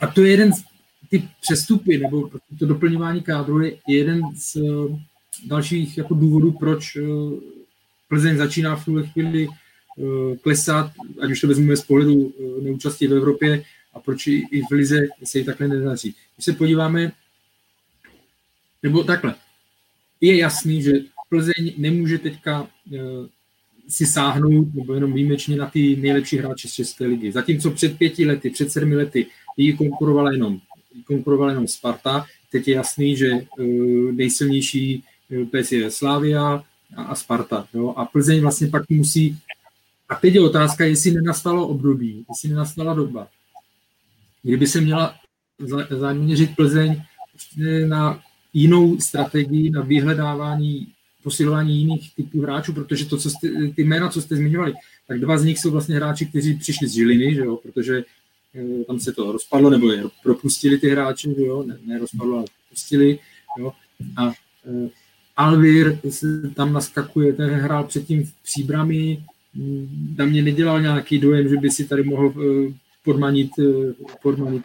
a 0.00 0.06
to 0.06 0.22
je 0.22 0.30
jeden 0.30 0.52
z 0.52 0.64
ty 1.10 1.28
přestupy, 1.40 1.98
nebo 1.98 2.30
to 2.58 2.66
doplňování 2.66 3.22
kádru 3.22 3.60
je 3.60 3.76
jeden 3.88 4.22
z 4.36 4.56
uh, 4.56 4.98
dalších 5.46 5.98
jako 5.98 6.14
důvodů, 6.14 6.52
proč 6.52 6.96
uh, 6.96 7.32
Plzeň 8.08 8.36
začíná 8.36 8.76
v 8.76 8.84
tuhle 8.84 9.06
chvíli 9.06 9.48
uh, 9.48 10.36
klesat, 10.36 10.92
ať 11.22 11.30
už 11.30 11.40
to 11.40 11.46
vezmeme 11.46 11.76
z 11.76 11.82
pohledu 11.82 12.32
neúčastí 12.62 13.06
v 13.06 13.12
Evropě, 13.12 13.64
a 13.94 14.00
proč 14.00 14.26
i 14.26 14.62
v 14.70 14.72
Lize 14.72 15.06
se 15.24 15.38
jí 15.38 15.44
takhle 15.44 15.68
nedaří. 15.68 16.14
Když 16.36 16.44
se 16.44 16.52
podíváme, 16.52 17.12
nebo 18.82 19.04
takhle, 19.04 19.34
je 20.20 20.36
jasný, 20.36 20.82
že 20.82 20.92
Plzeň 21.28 21.74
nemůže 21.76 22.18
teďka 22.18 22.62
uh, 22.62 22.68
si 23.88 24.06
sáhnout, 24.06 24.74
nebo 24.74 24.94
jenom 24.94 25.12
výjimečně 25.12 25.56
na 25.56 25.66
ty 25.66 25.96
nejlepší 25.96 26.36
hráče 26.36 26.68
z 26.68 26.72
České 26.72 27.06
ligy. 27.06 27.32
Zatímco 27.32 27.70
před 27.70 27.98
pěti 27.98 28.26
lety, 28.26 28.50
před 28.50 28.72
sedmi 28.72 28.96
lety 28.96 29.26
jí 29.56 29.76
konkurovala 29.76 30.32
jenom, 30.32 30.60
konkurovala 31.04 31.50
jenom 31.50 31.68
Sparta, 31.68 32.26
teď 32.52 32.68
je 32.68 32.74
jasný, 32.74 33.16
že 33.16 33.30
uh, 33.32 34.12
nejsilnější 34.12 35.04
pes 35.50 35.72
je 35.72 35.90
Slavia 35.90 36.64
a, 36.96 37.14
Sparta. 37.14 37.68
Jo? 37.74 37.94
A 37.96 38.04
Plzeň 38.04 38.40
vlastně 38.40 38.66
pak 38.66 38.88
musí 38.90 39.38
a 40.08 40.14
teď 40.14 40.34
je 40.34 40.40
otázka, 40.40 40.84
jestli 40.84 41.10
nenastalo 41.10 41.68
období, 41.68 42.24
jestli 42.28 42.48
nenastala 42.48 42.94
doba, 42.94 43.28
kdyby 44.42 44.66
se 44.66 44.80
měla 44.80 45.14
zaměřit 45.90 46.56
Plzeň 46.56 47.02
na 47.86 48.20
jinou 48.52 48.98
strategii, 48.98 49.70
na 49.70 49.82
vyhledávání, 49.82 50.92
posilování 51.22 51.78
jiných 51.78 52.14
typů 52.14 52.40
hráčů, 52.40 52.72
protože 52.72 53.06
to, 53.06 53.16
co 53.16 53.30
jste, 53.30 53.48
ty 53.76 53.84
jména, 53.84 54.08
co 54.08 54.22
jste 54.22 54.36
zmiňovali, 54.36 54.74
tak 55.08 55.20
dva 55.20 55.38
z 55.38 55.44
nich 55.44 55.58
jsou 55.58 55.70
vlastně 55.70 55.96
hráči, 55.96 56.26
kteří 56.26 56.54
přišli 56.54 56.88
z 56.88 56.92
Žiliny, 56.92 57.34
že 57.34 57.40
jo, 57.40 57.56
protože 57.56 58.04
eh, 58.54 58.84
tam 58.84 59.00
se 59.00 59.12
to 59.12 59.32
rozpadlo, 59.32 59.70
nebo 59.70 59.92
je 59.92 60.02
propustili 60.22 60.78
ty 60.78 60.90
hráči, 60.90 61.34
že 61.38 61.44
jo, 61.44 61.62
ne, 61.62 61.78
ne 61.86 61.98
rozpadlo, 61.98 62.36
ale 62.36 62.44
propustili, 62.58 63.18
jo, 63.58 63.72
a 64.16 64.26
uh, 64.64 64.88
Alvir 65.36 65.98
se 66.10 66.50
tam 66.54 66.72
naskakuje, 66.72 67.32
ten 67.32 67.50
hrál 67.50 67.84
předtím 67.84 68.24
v 68.24 68.32
příbrami, 68.42 69.24
na 70.18 70.24
mě 70.24 70.42
nedělal 70.42 70.80
nějaký 70.80 71.18
dojem, 71.18 71.48
že 71.48 71.56
by 71.56 71.70
si 71.70 71.84
tady 71.84 72.02
mohl 72.02 72.26
uh, 72.26 72.72
podmanit, 73.04 73.50
podmanit 74.22 74.62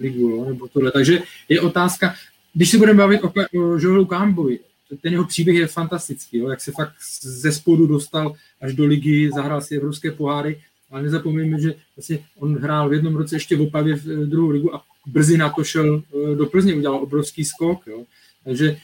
ligu, 0.00 0.28
jo, 0.28 0.44
nebo 0.44 0.68
tohle. 0.68 0.92
Takže 0.92 1.22
je 1.48 1.60
otázka, 1.60 2.14
když 2.54 2.70
se 2.70 2.78
budeme 2.78 2.98
bavit 2.98 3.20
o, 3.22 3.32
o 3.58 3.78
Joelu 3.78 4.06
Kambovi, 4.06 4.58
ten 5.00 5.12
jeho 5.12 5.24
příběh 5.24 5.56
je 5.56 5.66
fantastický, 5.66 6.38
jo, 6.38 6.48
jak 6.48 6.60
se 6.60 6.72
fakt 6.72 6.92
ze 7.22 7.52
spodu 7.52 7.86
dostal 7.86 8.34
až 8.60 8.74
do 8.74 8.86
ligy, 8.86 9.30
zahrál 9.34 9.60
si 9.60 9.76
evropské 9.76 10.10
poháry, 10.10 10.60
ale 10.90 11.02
nezapomeňme, 11.02 11.60
že 11.60 11.74
vlastně 11.96 12.18
on 12.38 12.56
hrál 12.56 12.88
v 12.88 12.92
jednom 12.92 13.16
roce 13.16 13.36
ještě 13.36 13.56
v 13.56 13.62
Opavě 13.62 13.96
v 13.96 14.10
eh, 14.10 14.26
druhou 14.26 14.50
ligu 14.50 14.74
a 14.74 14.84
brzy 15.06 15.38
na 15.38 15.50
to 15.50 15.64
šel 15.64 16.02
do 16.36 16.46
Plzně, 16.46 16.74
udělal 16.74 17.02
obrovský 17.02 17.44
skok. 17.44 17.86
Jo. 17.86 18.04
Takže 18.44 18.76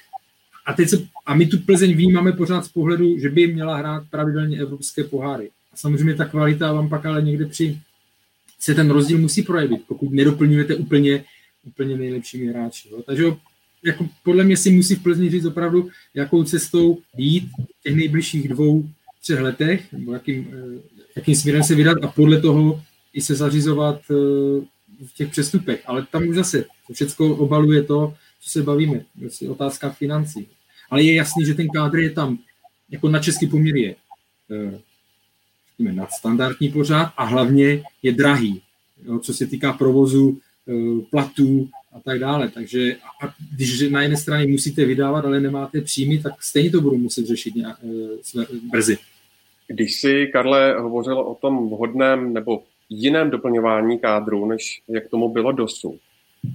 a, 0.66 0.72
teď 0.72 0.88
se, 0.88 1.06
a 1.26 1.34
my 1.34 1.46
tu 1.46 1.58
Plzeň 1.58 1.94
vnímáme 1.94 2.32
pořád 2.32 2.64
z 2.64 2.68
pohledu, 2.68 3.18
že 3.18 3.28
by 3.28 3.46
měla 3.46 3.76
hrát 3.76 4.04
pravidelně 4.10 4.58
evropské 4.58 5.04
poháry. 5.04 5.50
A 5.72 5.76
samozřejmě 5.76 6.14
ta 6.14 6.24
kvalita 6.24 6.72
vám 6.72 6.88
pak 6.88 7.06
ale 7.06 7.22
někde 7.22 7.46
při 7.46 7.80
se 8.58 8.74
ten 8.74 8.90
rozdíl 8.90 9.18
musí 9.18 9.42
projevit, 9.42 9.82
pokud 9.88 10.12
nedoplňujete 10.12 10.74
úplně, 10.74 11.24
úplně 11.66 11.96
nejlepšími 11.96 12.46
hráči. 12.46 12.88
Jo. 12.90 13.02
Takže 13.02 13.24
jako 13.84 14.08
podle 14.24 14.44
mě 14.44 14.56
si 14.56 14.70
musí 14.70 14.94
v 14.94 15.02
Plzni 15.02 15.30
říct 15.30 15.44
opravdu, 15.44 15.88
jakou 16.14 16.44
cestou 16.44 16.98
jít 17.16 17.48
v 17.78 17.82
těch 17.82 17.96
nejbližších 17.96 18.48
dvou, 18.48 18.88
třech 19.22 19.40
letech, 19.40 19.92
nebo 19.92 20.12
jakým, 20.12 20.48
eh, 20.52 20.82
jakým 21.16 21.34
směrem 21.34 21.62
se 21.62 21.74
vydat 21.74 21.96
a 22.02 22.08
podle 22.08 22.40
toho 22.40 22.82
i 23.12 23.20
se 23.20 23.34
zařizovat 23.34 24.00
eh, 24.10 24.14
v 25.06 25.14
těch 25.14 25.30
přestupech. 25.30 25.82
Ale 25.86 26.06
tam 26.12 26.28
už 26.28 26.36
zase 26.36 26.64
to 26.86 26.92
všechno 26.92 27.26
obaluje 27.26 27.82
to, 27.82 28.14
co 28.40 28.50
se 28.50 28.62
bavíme, 28.62 29.04
je 29.40 29.50
otázka 29.50 29.90
financí. 29.90 30.48
Ale 30.90 31.02
je 31.02 31.14
jasný, 31.14 31.46
že 31.46 31.54
ten 31.54 31.68
kádr 31.68 31.98
je 31.98 32.10
tam, 32.10 32.38
jako 32.90 33.08
na 33.08 33.18
český 33.18 33.46
poměr 33.46 33.76
je 33.76 33.94
eh, 34.50 34.80
nadstandardní 35.78 36.68
pořád 36.68 37.12
a 37.16 37.24
hlavně 37.24 37.82
je 38.02 38.12
drahý, 38.12 38.62
jo, 39.04 39.18
co 39.18 39.34
se 39.34 39.46
týká 39.46 39.72
provozu, 39.72 40.38
platů 41.10 41.68
a 41.92 42.00
tak 42.00 42.18
dále. 42.18 42.48
Takže 42.48 42.96
a 43.24 43.34
když 43.56 43.90
na 43.90 44.02
jedné 44.02 44.16
straně 44.16 44.46
musíte 44.46 44.84
vydávat, 44.84 45.24
ale 45.24 45.40
nemáte 45.40 45.80
příjmy, 45.80 46.18
tak 46.18 46.42
stejně 46.42 46.70
to 46.70 46.80
budou 46.80 46.96
muset 46.96 47.26
řešit 47.26 47.54
nějak, 47.54 47.76
eh, 48.40 48.46
brzy. 48.70 48.98
Když 49.66 50.00
si, 50.00 50.26
Karle, 50.26 50.74
hovořil 50.78 51.18
o 51.20 51.34
tom 51.34 51.68
vhodném 51.68 52.32
nebo 52.32 52.62
jiném 52.90 53.30
doplňování 53.30 53.98
kádru, 53.98 54.46
než 54.46 54.82
jak 54.88 55.08
tomu 55.08 55.28
bylo 55.28 55.52
dosud, 55.52 55.98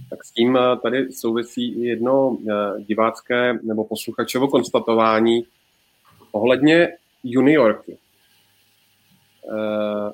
tak 0.10 0.24
s 0.24 0.32
tím 0.32 0.58
eh, 0.58 0.78
tady 0.82 1.12
souvisí 1.12 1.74
i 1.74 1.86
jedno 1.86 2.38
divácké 2.88 3.60
nebo 3.64 3.84
posluchačovo 3.84 4.48
konstatování 4.48 5.46
ohledně 6.32 6.88
juniorky. 7.24 7.98
Eh, 9.50 10.14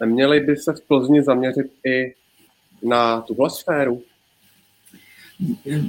neměli 0.00 0.40
by 0.40 0.56
se 0.56 0.72
v 0.72 0.86
Plzni 0.88 1.22
zaměřit 1.22 1.66
i 1.86 2.14
na 2.82 3.20
tuhle 3.20 3.50
sféru? 3.50 4.02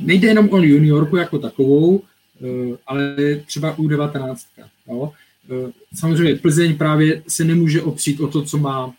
Nejde 0.02 0.28
jenom 0.28 0.50
o 0.52 0.58
juniorku 0.58 1.18
jako 1.18 1.40
takovou, 1.40 2.02
eh, 2.42 2.78
ale 2.88 3.16
třeba 3.46 3.78
U19. 3.78 4.36
Jo? 4.88 5.12
Eh, 5.52 5.72
samozřejmě 5.96 6.36
Plzeň 6.36 6.78
právě 6.78 7.24
se 7.28 7.44
nemůže 7.44 7.82
opřít 7.82 8.20
o 8.20 8.28
to, 8.28 8.44
co 8.44 8.58
má 8.58 8.94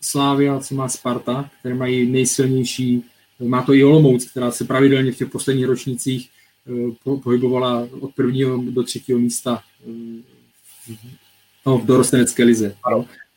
Slávia, 0.00 0.60
co 0.60 0.74
má 0.74 0.88
Sparta, 0.88 1.50
které 1.60 1.74
mají 1.74 2.10
nejsilnější, 2.10 3.04
má 3.40 3.62
to 3.62 3.74
i 3.74 3.84
Olomouc, 3.84 4.30
která 4.30 4.50
se 4.50 4.64
pravidelně 4.64 5.12
v 5.12 5.16
těch 5.16 5.28
posledních 5.28 5.66
ročnících 5.66 6.30
pohybovala 7.22 7.88
od 8.00 8.14
prvního 8.14 8.64
do 8.70 8.82
třetího 8.82 9.18
místa 9.18 9.62
no, 11.66 11.78
v 11.78 11.86
dorostenecké 11.86 12.44
lize. 12.44 12.76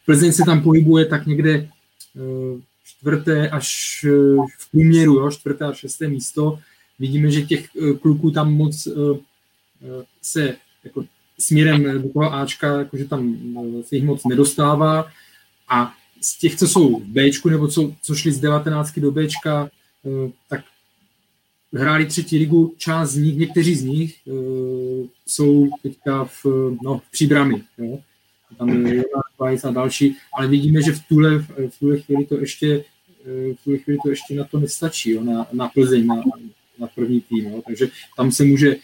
Plzeň 0.06 0.32
se 0.32 0.44
tam 0.46 0.64
pohybuje 0.64 1.06
tak 1.06 1.26
někde 1.26 1.52
eh, 1.54 2.62
čtvrté 3.02 3.50
až 3.50 4.00
eh, 4.08 4.10
v 4.58 4.72
průměru, 4.72 5.14
jo, 5.14 5.32
čtvrté 5.32 5.66
až 5.66 5.78
šesté 5.78 6.08
místo. 6.08 6.60
Vidíme, 7.00 7.32
že 7.32 7.42
těch 7.42 7.70
eh, 7.76 7.94
kluků 7.94 8.32
tam 8.32 8.54
moc 8.54 8.88
se 10.22 10.56
jako 10.84 11.06
směrem 11.40 12.02
do 12.02 12.10
toho 12.10 12.34
Ačka, 12.34 12.80
jakože 12.80 13.06
tam 13.06 13.38
se 13.86 13.96
jich 13.96 14.04
moc 14.04 14.26
nedostává 14.26 15.12
a 15.70 15.94
z 16.22 16.40
těch, 16.40 16.56
co 16.56 16.68
jsou 16.68 17.00
v 17.00 17.04
Bčku, 17.04 17.50
nebo 17.50 17.68
co, 17.68 17.94
co 18.02 18.16
šli 18.16 18.32
z 18.32 18.40
19 18.40 19.00
do 19.00 19.12
Bčka, 19.12 19.70
tak 20.50 20.62
hráli 21.74 22.06
třetí 22.06 22.38
ligu, 22.38 22.74
část 22.78 23.10
z 23.10 23.18
nich, 23.18 23.38
někteří 23.38 23.76
z 23.76 23.84
nich 23.84 24.16
jsou 25.26 25.70
teďka 25.84 26.26
v, 26.26 26.46
no, 26.84 27.02
v 27.08 27.12
příbrami. 27.12 27.64
Jo 27.78 28.00
tam 28.58 28.86
je 28.88 29.04
a 29.64 29.72
další, 29.72 30.16
ale 30.34 30.48
vidíme, 30.48 30.82
že 30.82 30.92
v 30.92 31.00
tuhle, 31.10 31.40
v 31.40 31.80
tuhle 31.80 32.00
chvíli 32.00 32.26
to 32.26 32.40
ještě 32.40 32.84
v 33.26 33.64
tuhle 33.64 33.80
chvíli 33.80 34.00
to 34.04 34.10
ještě 34.10 34.36
na 34.36 34.44
to 34.44 34.60
nestačí, 34.60 35.12
jo, 35.12 35.24
na, 35.24 35.48
na 35.54 35.68
Plzeň, 35.68 36.08
na, 36.08 36.16
na 36.80 36.88
první 36.88 37.22
tým. 37.22 37.46
Jo. 37.46 37.62
Takže 37.68 37.88
tam 38.18 38.32
se 38.32 38.44
může, 38.44 38.76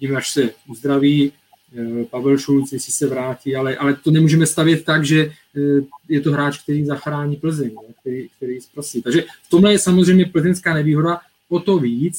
vidíme, 0.00 0.16
až 0.16 0.32
se 0.32 0.50
uzdraví, 0.68 1.32
eh, 1.76 2.04
Pavel 2.04 2.38
Šulc, 2.38 2.72
jestli 2.72 2.92
se 2.92 3.06
vrátí, 3.06 3.56
ale, 3.56 3.76
ale 3.76 3.94
to 3.94 4.10
nemůžeme 4.10 4.46
stavět 4.46 4.84
tak, 4.84 5.04
že 5.04 5.20
eh, 5.56 5.84
je 6.08 6.20
to 6.20 6.32
hráč, 6.32 6.62
který 6.62 6.84
zachrání 6.84 7.36
Plzeň, 7.36 7.70
jo, 7.70 7.82
který, 8.00 8.28
který 8.36 8.60
zprosí. 8.60 9.02
Takže 9.02 9.24
v 9.42 9.50
tomhle 9.50 9.72
je 9.72 9.78
samozřejmě 9.78 10.26
plzeňská 10.26 10.74
nevýhoda, 10.74 11.20
o 11.48 11.60
to 11.60 11.78
víc, 11.78 12.16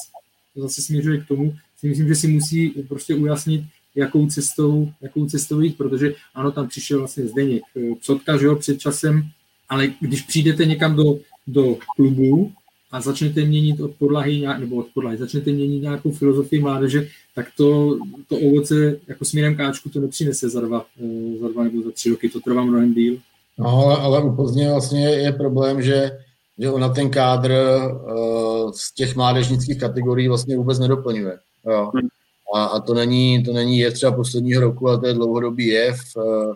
to 0.54 0.62
zase 0.62 0.82
směřuje 0.82 1.18
k 1.18 1.28
tomu, 1.28 1.56
si 1.80 1.88
myslím, 1.88 2.08
že 2.08 2.16
si 2.16 2.28
musí 2.28 2.70
prostě 2.70 3.16
ujasnit, 3.16 3.64
jakou 3.96 4.28
cestou, 4.28 4.92
jakou 5.02 5.26
cestou 5.26 5.60
jít, 5.60 5.78
protože 5.78 6.14
ano, 6.36 6.52
tam 6.52 6.68
přišel 6.68 7.00
vlastně 7.00 7.28
Zdeněk 7.28 7.64
Psotka, 8.00 8.38
že 8.38 8.46
jo, 8.46 8.56
před 8.56 8.80
časem, 8.80 9.30
ale 9.74 9.88
když 10.00 10.22
přijdete 10.22 10.66
někam 10.66 10.96
do, 10.96 11.18
do 11.48 11.78
klubu 11.96 12.52
a 12.92 13.02
začnete 13.02 13.46
měnit 13.46 13.82
od 13.82 13.92
podlahy, 13.92 14.46
nebo 14.60 14.76
od 14.76 14.88
podlahy, 14.94 15.18
začnete 15.18 15.52
měnit 15.52 15.82
nějakou 15.82 16.12
filozofii 16.12 16.62
mládeže, 16.62 17.08
tak 17.36 17.46
to, 17.58 17.98
to 18.28 18.38
ovoce 18.38 19.00
jako 19.08 19.26
směrem 19.26 19.56
káčku 19.56 19.90
to 19.90 20.00
nepřinese 20.00 20.50
za 20.50 20.62
dva, 20.62 20.86
eh, 21.04 21.40
za 21.42 21.48
dva 21.48 21.64
nebo 21.64 21.82
za 21.82 21.92
tři 21.92 22.10
roky, 22.10 22.30
to 22.30 22.40
trvá 22.40 22.64
mnohem 22.64 22.94
díl. 22.94 23.18
No, 23.58 23.68
ale, 23.68 23.98
ale 23.98 24.24
úplně 24.24 24.70
vlastně 24.70 25.10
je 25.10 25.32
problém, 25.32 25.82
že, 25.82 26.12
že 26.60 26.70
ona 26.70 26.90
ten 26.90 27.10
kádr 27.10 27.52
uh, 27.52 28.72
z 28.72 28.94
těch 28.94 29.16
mládežnických 29.16 29.80
kategorií 29.80 30.28
vlastně 30.28 30.58
vůbec 30.58 30.80
nedoplňuje. 30.80 31.38
Jo. 31.70 31.92
Hmm. 31.96 32.08
A, 32.56 32.66
a 32.66 32.80
to, 32.80 32.94
není, 32.94 33.44
to 33.44 33.54
není 33.54 33.80
jev 33.80 33.94
třeba 33.94 34.12
posledního 34.12 34.62
roku, 34.62 34.90
ale 34.90 35.00
to 35.00 35.08
je 35.08 35.14
dlouhodobý 35.14 35.68
jev. 35.68 35.98
Uh, 36.16 36.54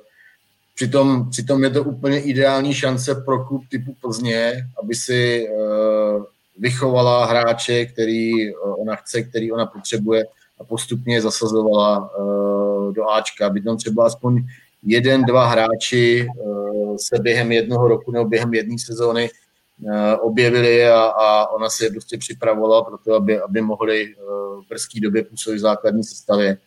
přitom, 0.78 1.30
přitom 1.30 1.64
je 1.64 1.70
to 1.70 1.84
úplně 1.84 2.20
ideální 2.20 2.74
šance 2.74 3.16
pro 3.16 3.46
klub 3.46 3.62
typu 3.70 3.96
Plzně, 4.02 4.54
aby 4.84 4.96
si 4.96 5.50
uh, 5.50 6.24
vychovala 6.58 7.26
hráče, 7.26 7.86
který 7.86 8.56
ona 8.56 8.96
chce, 8.96 9.22
který 9.22 9.52
ona 9.52 9.66
potřebuje 9.66 10.26
a 10.60 10.64
postupně 10.64 11.22
zasazovala 11.22 12.00
uh, 12.00 12.94
do 12.94 13.10
Ačka, 13.10 13.48
aby 13.48 13.62
tam 13.62 13.78
třeba 13.78 14.06
aspoň 14.06 14.44
jeden, 14.84 15.22
dva 15.22 15.48
hráči 15.48 16.28
uh, 16.28 16.96
se 17.00 17.20
během 17.22 17.52
jednoho 17.52 17.88
roku 17.88 18.12
nebo 18.12 18.26
během 18.26 18.54
jedné 18.54 18.76
sezóny 18.80 19.30
uh, 19.82 19.92
objevili 20.22 20.90
a, 20.90 21.02
a 21.04 21.48
ona 21.48 21.70
se 21.70 21.86
je 21.86 21.92
prostě 21.92 22.18
připravovala 22.18 22.84
pro 22.84 22.98
to, 22.98 23.14
aby, 23.14 23.40
aby 23.40 23.62
mohli 23.62 24.16
uh, 24.16 24.64
v 24.64 24.68
brzké 24.70 25.00
době 25.00 25.24
působit 25.24 25.58
v 25.58 25.62
základní 25.62 26.04
sestavě. 26.04 26.58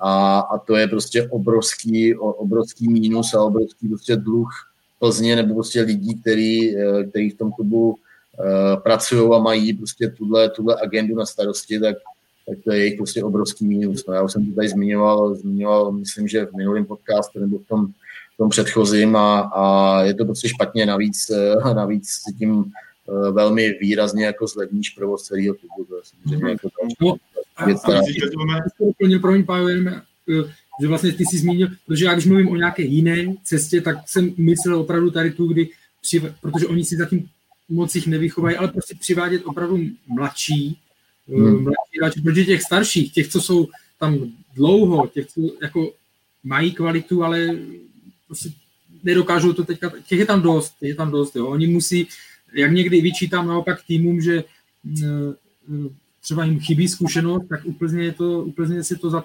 A, 0.00 0.38
a 0.38 0.58
to 0.58 0.76
je 0.76 0.88
prostě 0.88 1.28
obrovský, 1.28 2.14
obrovský 2.16 2.88
mínus 2.88 3.34
a 3.34 3.42
obrovský 3.42 3.88
prostě 3.88 4.16
dluh 4.16 4.50
Plzně 4.98 5.36
nebo 5.36 5.54
prostě 5.54 5.82
lidí, 5.82 6.20
který, 6.20 6.76
který 7.10 7.30
v 7.30 7.38
tom 7.38 7.52
klubu 7.52 7.90
uh, 7.90 7.96
pracují 8.82 9.30
a 9.34 9.38
mají 9.38 9.72
prostě 9.72 10.08
tuhle, 10.08 10.50
tuhle 10.50 10.76
agendu 10.82 11.16
na 11.16 11.26
starosti, 11.26 11.80
tak 11.80 11.96
tak 12.48 12.58
to 12.64 12.72
je 12.72 12.78
jejich 12.78 12.96
prostě 12.96 13.24
obrovský 13.24 13.66
mínus. 13.66 14.06
No, 14.06 14.14
já 14.14 14.22
už 14.22 14.32
jsem 14.32 14.46
to 14.46 14.54
tady 14.54 14.68
zmiňoval, 14.68 15.34
zmiňoval, 15.34 15.92
myslím, 15.92 16.28
že 16.28 16.46
v 16.46 16.52
minulém 16.52 16.84
podcastu 16.84 17.40
nebo 17.40 17.58
v 17.58 17.66
tom, 17.66 17.86
v 18.34 18.36
tom 18.36 18.48
předchozím 18.48 19.16
a, 19.16 19.40
a 19.40 20.02
je 20.02 20.14
to 20.14 20.24
prostě 20.24 20.48
špatně, 20.48 20.86
navíc, 20.86 21.30
eh, 21.30 21.74
navíc 21.74 22.22
tím 22.38 22.64
eh, 23.08 23.30
velmi 23.30 23.72
výrazně 23.80 24.24
jako 24.24 24.46
zlevníš 24.46 24.90
provoz 24.90 25.22
celého 25.22 25.54
klubu. 25.54 25.84
To 25.84 25.96
je 25.96 26.02
samozřejmě 26.04 26.50
jako 26.50 26.68
no, 27.00 27.14
věc, 27.66 27.82
která... 27.82 28.00
Promiň, 29.20 29.44
eh, 30.28 30.54
že 30.80 30.88
vlastně 30.88 31.12
ty 31.12 31.24
jsi 31.24 31.38
zmínil, 31.38 31.68
protože 31.86 32.04
já 32.04 32.12
když 32.12 32.26
mluvím 32.26 32.48
o 32.48 32.56
nějaké 32.56 32.82
jiné 32.82 33.34
cestě, 33.44 33.80
tak 33.80 33.96
jsem 34.06 34.34
myslel 34.36 34.80
opravdu 34.80 35.10
tady 35.10 35.30
tu, 35.30 35.46
kdy, 35.46 35.68
protože 36.40 36.66
oni 36.66 36.84
si 36.84 36.96
zatím 36.96 37.28
moc 37.68 37.94
jich 37.94 38.06
nevychovají, 38.06 38.56
ale 38.56 38.68
prostě 38.68 38.94
přivádět 39.00 39.42
opravdu 39.44 39.78
mladší, 40.06 40.78
hmm. 41.28 41.62
mladší 41.62 41.98
hráči, 42.00 42.20
protože 42.20 42.44
těch 42.44 42.62
starších, 42.62 43.12
těch, 43.12 43.28
co 43.28 43.40
jsou 43.40 43.68
tam 43.98 44.32
dlouho, 44.54 45.06
těch, 45.06 45.26
co 45.26 45.40
jako 45.62 45.92
mají 46.44 46.72
kvalitu, 46.72 47.24
ale 47.24 47.58
prostě 48.26 48.48
nedokážou 49.02 49.52
to 49.52 49.64
teďka, 49.64 49.92
těch 50.06 50.18
je 50.18 50.26
tam 50.26 50.42
dost, 50.42 50.74
těch 50.80 50.88
je 50.88 50.94
tam 50.94 51.10
dost, 51.10 51.36
jo. 51.36 51.46
Oni 51.46 51.66
musí, 51.66 52.08
jak 52.54 52.72
někdy 52.72 53.00
vyčítám 53.00 53.48
naopak 53.48 53.82
týmům, 53.86 54.20
že 54.20 54.44
eh, 55.02 55.06
třeba 56.24 56.44
jim 56.44 56.60
chybí 56.60 56.88
zkušenost, 56.88 57.48
tak 57.48 57.60
úplně, 57.64 58.02
je 58.02 58.12
to, 58.12 58.42
úplně 58.42 58.84
si 58.84 58.96
to 58.96 59.10
za, 59.10 59.24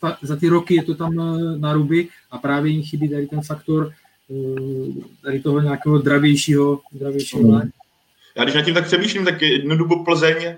ta, 0.00 0.18
za 0.22 0.36
ty 0.36 0.48
roky 0.48 0.74
je 0.74 0.82
to 0.82 0.94
tam 0.94 1.14
na, 1.14 1.56
na 1.56 1.72
ruby 1.72 2.08
a 2.30 2.38
právě 2.38 2.72
jim 2.72 2.82
chybí 2.82 3.08
tady 3.08 3.26
ten 3.26 3.42
faktor 3.42 3.92
eh, 4.30 4.92
tady 5.22 5.40
toho 5.40 5.60
nějakého 5.60 5.98
dravějšího, 5.98 6.80
dravějšího 6.92 7.48
hmm. 7.48 7.70
Já 8.38 8.44
když 8.44 8.54
nad 8.54 8.62
tím 8.62 8.74
tak 8.74 8.84
přemýšlím, 8.84 9.24
tak 9.24 9.42
jednu 9.42 9.76
dobu 9.76 10.04
Plzeň, 10.04 10.36
eh, 10.44 10.56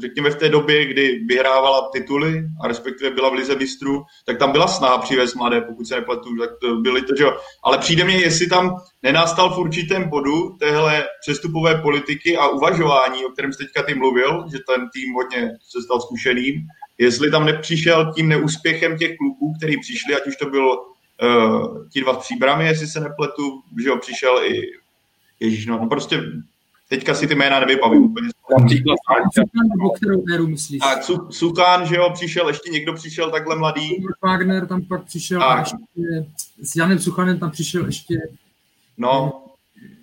řekněme 0.00 0.30
v 0.30 0.36
té 0.36 0.48
době, 0.48 0.84
kdy 0.84 1.20
vyhrávala 1.28 1.88
tituly 1.92 2.44
a 2.62 2.68
respektive 2.68 3.10
byla 3.10 3.28
v 3.28 3.32
Lize 3.32 3.56
mistrů, 3.56 4.02
tak 4.26 4.38
tam 4.38 4.52
byla 4.52 4.68
snaha 4.68 4.98
přivést 4.98 5.34
mladé, 5.34 5.60
pokud 5.60 5.86
se 5.86 5.94
nepletu, 5.94 6.36
tak 6.38 6.50
to 6.60 6.76
byly 6.76 7.02
to, 7.02 7.16
že 7.16 7.24
jo. 7.24 7.36
Ale 7.64 7.78
přijde 7.78 8.04
mě, 8.04 8.16
jestli 8.16 8.46
tam 8.46 8.76
nenastal 9.02 9.54
v 9.54 9.58
určitém 9.58 10.08
bodu 10.08 10.56
téhle 10.58 11.04
přestupové 11.20 11.82
politiky 11.82 12.36
a 12.36 12.48
uvažování, 12.48 13.24
o 13.24 13.30
kterém 13.30 13.52
jsi 13.52 13.64
teďka 13.64 13.82
ty 13.82 13.94
mluvil, 13.94 14.44
že 14.52 14.58
ten 14.58 14.88
tým 14.92 15.14
hodně 15.14 15.50
se 15.70 15.82
stal 15.82 16.00
zkušeným, 16.00 16.54
jestli 16.98 17.30
tam 17.30 17.46
nepřišel 17.46 18.12
tím 18.16 18.28
neúspěchem 18.28 18.98
těch 18.98 19.16
kluků, 19.16 19.54
který 19.58 19.80
přišli, 19.80 20.14
ať 20.14 20.26
už 20.26 20.36
to 20.36 20.50
byl 20.50 20.68
uh, 20.68 21.88
ti 21.92 22.00
dva 22.00 22.12
v 22.12 22.18
příbrami, 22.18 22.66
jestli 22.66 22.86
se 22.86 23.00
nepletu, 23.00 23.62
že 23.82 23.88
jo, 23.88 23.96
přišel 23.96 24.44
i 24.44 24.62
Ježíš, 25.40 25.66
no, 25.66 25.78
no 25.78 25.88
prostě 25.88 26.22
teďka 26.90 27.14
si 27.14 27.26
ty 27.26 27.34
jména 27.34 27.60
nevybavím 27.60 28.02
úplně. 28.02 28.28
Například 28.58 28.96
nebo 29.76 29.90
kterou 29.90 30.24
éru 30.34 30.46
myslíš? 30.46 30.78
Tak, 30.78 31.02
Sukán, 31.30 31.86
že 31.86 31.96
jo, 31.96 32.10
přišel, 32.14 32.48
ještě 32.48 32.70
někdo 32.70 32.92
přišel 32.92 33.30
takhle 33.30 33.56
mladý. 33.56 34.04
Wagner 34.22 34.66
tam 34.66 34.82
pak 34.82 35.04
přišel 35.04 35.42
a 35.42 35.58
ještě, 35.58 35.76
s 36.62 36.76
Janem 36.76 36.98
Suchanem 36.98 37.38
tam 37.38 37.50
přišel 37.50 37.86
ještě. 37.86 38.14
No. 38.98 39.42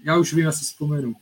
Já 0.03 0.17
už 0.17 0.33
vím, 0.33 0.47
asi 0.47 0.65
vzpomenu. 0.65 1.13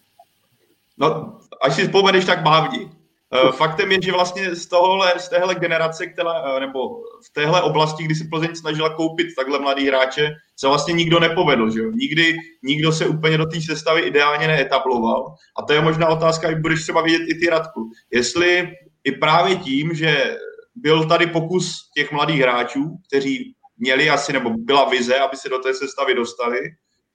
No, 0.98 1.40
až 1.62 1.76
si 1.76 1.86
vzpomeneš, 1.86 2.26
tak 2.26 2.44
mávni. 2.44 2.90
Eh, 3.36 3.52
faktem 3.52 3.92
je, 3.92 3.98
že 4.02 4.12
vlastně 4.12 4.56
z, 4.56 4.66
tohohle, 4.66 5.14
z 5.18 5.30
téhle 5.30 5.56
generace, 5.56 6.08
která, 6.08 6.58
eh, 6.58 6.60
nebo 6.60 6.90
v 7.26 7.34
téhle 7.34 7.62
oblasti, 7.62 8.04
kdy 8.04 8.16
si 8.16 8.28
Plzeň 8.28 8.56
snažila 8.56 8.90
koupit 8.90 9.28
takhle 9.36 9.60
mladý 9.60 9.88
hráče, 9.88 10.32
se 10.56 10.68
vlastně 10.68 10.94
nikdo 10.94 11.20
nepovedl. 11.20 11.70
Že? 11.70 11.82
Nikdy 11.94 12.38
nikdo 12.64 12.92
se 12.92 13.08
úplně 13.08 13.38
do 13.38 13.46
té 13.46 13.62
sestavy 13.62 14.02
ideálně 14.02 14.48
neetabloval. 14.48 15.36
A 15.58 15.62
to 15.62 15.74
je 15.74 15.82
možná 15.82 16.08
otázka, 16.08 16.50
jak 16.50 16.62
budeš 16.62 16.84
třeba 16.84 17.02
vidět 17.02 17.22
i 17.28 17.36
ty 17.36 17.50
Radku. 17.50 17.90
Jestli 18.12 18.74
i 19.04 19.12
právě 19.12 19.56
tím, 19.56 19.94
že 19.94 20.38
byl 20.76 21.08
tady 21.08 21.28
pokus 21.28 21.90
těch 21.96 22.12
mladých 22.12 22.42
hráčů, 22.42 22.98
kteří 23.08 23.56
měli 23.78 24.10
asi, 24.10 24.34
nebo 24.34 24.50
byla 24.58 24.90
vize, 24.90 25.20
aby 25.20 25.38
se 25.38 25.50
do 25.50 25.60
té 25.60 25.74
sestavy 25.74 26.16
dostali, 26.16 26.60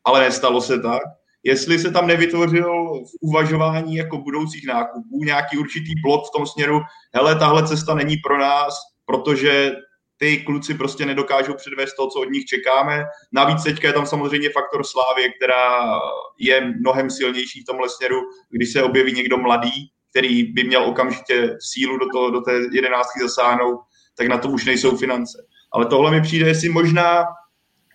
ale 0.05 0.21
nestalo 0.21 0.61
se 0.61 0.79
tak, 0.81 1.03
jestli 1.43 1.78
se 1.78 1.91
tam 1.91 2.07
nevytvořil 2.07 2.64
v 3.05 3.11
uvažování 3.20 3.97
jako 3.97 4.18
budoucích 4.18 4.66
nákupů 4.66 5.24
nějaký 5.24 5.59
určitý 5.59 5.93
blok 6.03 6.26
v 6.26 6.32
tom 6.36 6.47
směru, 6.47 6.80
hele, 7.14 7.36
tahle 7.36 7.66
cesta 7.68 7.95
není 7.95 8.16
pro 8.16 8.38
nás, 8.38 8.74
protože 9.07 9.72
ty 10.16 10.36
kluci 10.36 10.74
prostě 10.74 11.07
nedokážou 11.07 11.55
předvést 11.55 11.95
to, 11.95 12.09
co 12.09 12.20
od 12.20 12.30
nich 12.30 12.45
čekáme. 12.45 13.05
Navíc 13.32 13.62
teďka 13.62 13.88
je 13.88 13.95
tam 13.95 14.07
samozřejmě 14.07 14.51
faktor 14.51 14.84
Slávě, 14.84 15.28
která 15.32 16.01
je 16.38 16.74
mnohem 16.80 17.11
silnější 17.11 17.61
v 17.61 17.64
tomhle 17.64 17.88
směru, 17.88 18.20
když 18.51 18.72
se 18.72 18.82
objeví 18.82 19.12
někdo 19.12 19.38
mladý, 19.38 19.91
který 20.11 20.53
by 20.53 20.64
měl 20.64 20.84
okamžitě 20.84 21.57
sílu 21.61 21.99
do, 21.99 22.07
toho, 22.12 22.30
do 22.30 22.41
té 22.41 22.53
jedenáctky 22.72 23.20
zasáhnout, 23.22 23.80
tak 24.16 24.28
na 24.28 24.38
to 24.38 24.49
už 24.49 24.64
nejsou 24.64 24.97
finance. 24.97 25.38
Ale 25.72 25.86
tohle 25.86 26.11
mi 26.11 26.20
přijde, 26.20 26.47
jestli 26.47 26.68
možná 26.68 27.24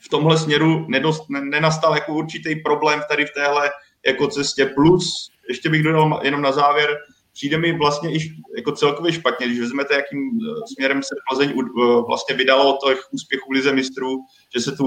v 0.05 0.09
tomhle 0.09 0.37
směru 0.37 0.85
nedost, 0.87 1.23
nenastal 1.29 1.93
jako 1.93 2.13
určitý 2.13 2.55
problém 2.55 3.01
tady 3.09 3.25
v 3.25 3.33
téhle 3.33 3.71
jako 4.05 4.27
cestě. 4.27 4.65
Plus, 4.65 5.31
ještě 5.49 5.69
bych 5.69 5.83
dodal 5.83 6.19
jenom 6.23 6.41
na 6.41 6.51
závěr, 6.51 6.97
přijde 7.33 7.57
mi 7.57 7.77
vlastně 7.77 8.13
i 8.13 8.19
jako 8.57 8.71
celkově 8.71 9.11
špatně, 9.11 9.47
když 9.47 9.59
vezmete, 9.59 9.93
jakým 9.93 10.19
eh, 10.19 10.73
směrem 10.73 11.03
se 11.03 11.15
Plzeň 11.29 11.49
eh, 11.49 11.83
vlastně 12.07 12.35
vydalo 12.35 12.79
těch 12.87 12.99
úspěchů 13.11 13.51
Lize 13.51 13.71
mistrů, 13.71 14.17
že 14.55 14.61
se 14.61 14.71
tu 14.71 14.85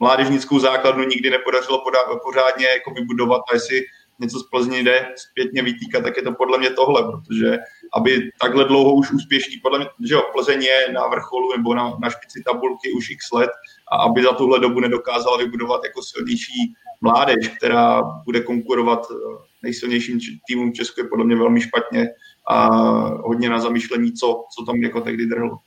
mládežnickou 0.00 0.58
základnu 0.58 1.04
nikdy 1.04 1.30
nepodařilo 1.30 1.82
pořádně 2.22 2.66
jako 2.66 2.90
vybudovat 2.90 3.40
a 3.50 3.54
jestli 3.54 3.82
něco 4.18 4.38
z 4.38 4.42
Plzně 4.42 4.82
jde 4.82 5.06
zpětně 5.16 5.62
vytýkat, 5.62 6.02
tak 6.02 6.16
je 6.16 6.22
to 6.22 6.32
podle 6.32 6.58
mě 6.58 6.70
tohle, 6.70 7.02
protože 7.02 7.58
aby 7.96 8.30
takhle 8.40 8.64
dlouho 8.64 8.94
už 8.94 9.12
úspěšný, 9.12 9.56
podle 9.62 9.78
mě, 9.78 9.88
že 10.06 10.14
jo, 10.14 10.22
Plzeň 10.32 10.62
je 10.62 10.92
na 10.92 11.06
vrcholu 11.06 11.56
nebo 11.56 11.74
na, 11.74 11.92
na 12.02 12.10
špici 12.10 12.42
tabulky 12.46 12.92
už 12.92 13.10
x 13.10 13.32
let 13.32 13.50
a 13.92 13.96
aby 13.96 14.22
za 14.22 14.32
tuhle 14.32 14.60
dobu 14.60 14.80
nedokázala 14.80 15.36
vybudovat 15.36 15.80
jako 15.84 16.02
silnější 16.02 16.74
mládež, 17.00 17.48
která 17.48 18.02
bude 18.24 18.40
konkurovat 18.40 19.06
eh, 19.10 19.14
nejsilnějším 19.62 20.18
týmům 20.46 20.72
Česku 20.72 21.00
je 21.00 21.08
podle 21.08 21.24
mě 21.24 21.36
velmi 21.36 21.60
špatně 21.60 22.08
a 22.48 22.68
hodně 23.08 23.50
na 23.50 23.60
zamýšlení, 23.60 24.12
co, 24.12 24.44
co 24.56 24.64
tam 24.64 24.76
jako 24.76 25.00
tehdy 25.00 25.26
drhlo. 25.26 25.58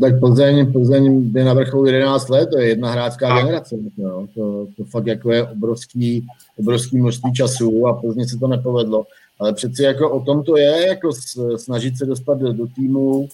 Tak 0.00 0.20
Plzeň, 0.20 0.72
Plzeň 0.72 1.32
je 1.34 1.44
na 1.44 1.54
vrcholu 1.54 1.86
11 1.86 2.28
let, 2.28 2.48
to 2.52 2.58
je 2.58 2.68
jedna 2.68 2.90
hráčská 2.90 3.40
generace. 3.40 3.76
No. 3.98 4.26
To, 4.34 4.66
to 4.76 4.84
fakt 4.84 5.06
jako 5.06 5.32
je 5.32 5.48
obrovský, 5.48 6.26
obrovský 6.58 6.98
množství 6.98 7.32
času 7.32 7.86
a 7.86 7.92
Plzeň 7.92 8.28
se 8.28 8.38
to 8.38 8.46
nepovedlo. 8.46 9.04
Ale 9.40 9.52
přeci 9.52 9.82
jako 9.82 10.10
o 10.10 10.20
tom 10.20 10.42
to 10.42 10.56
je, 10.56 10.86
jako 10.86 11.10
snažit 11.56 11.98
se 11.98 12.06
dostat 12.06 12.38
do, 12.38 12.52
do 12.52 12.66
týmu 12.66 13.28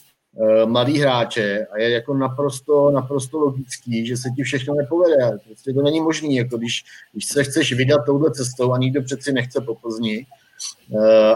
mladý 0.65 0.99
hráče 0.99 1.67
a 1.73 1.79
je 1.79 1.91
jako 1.91 2.15
naprosto, 2.15 2.91
naprosto 2.91 3.39
logický, 3.39 4.07
že 4.07 4.17
se 4.17 4.29
ti 4.37 4.43
všechno 4.43 4.75
nepovede. 4.75 5.39
Prostě 5.47 5.73
to 5.73 5.83
není 5.83 6.01
možné, 6.01 6.35
jako 6.35 6.57
když, 6.57 6.85
když 7.13 7.27
se 7.27 7.45
chceš 7.45 7.73
vydat 7.73 8.05
touhle 8.07 8.31
cestou 8.31 8.73
a 8.73 8.79
nikdo 8.79 9.03
přeci 9.03 9.33
nechce 9.33 9.61
po 9.61 9.75
Plzni, 9.75 10.27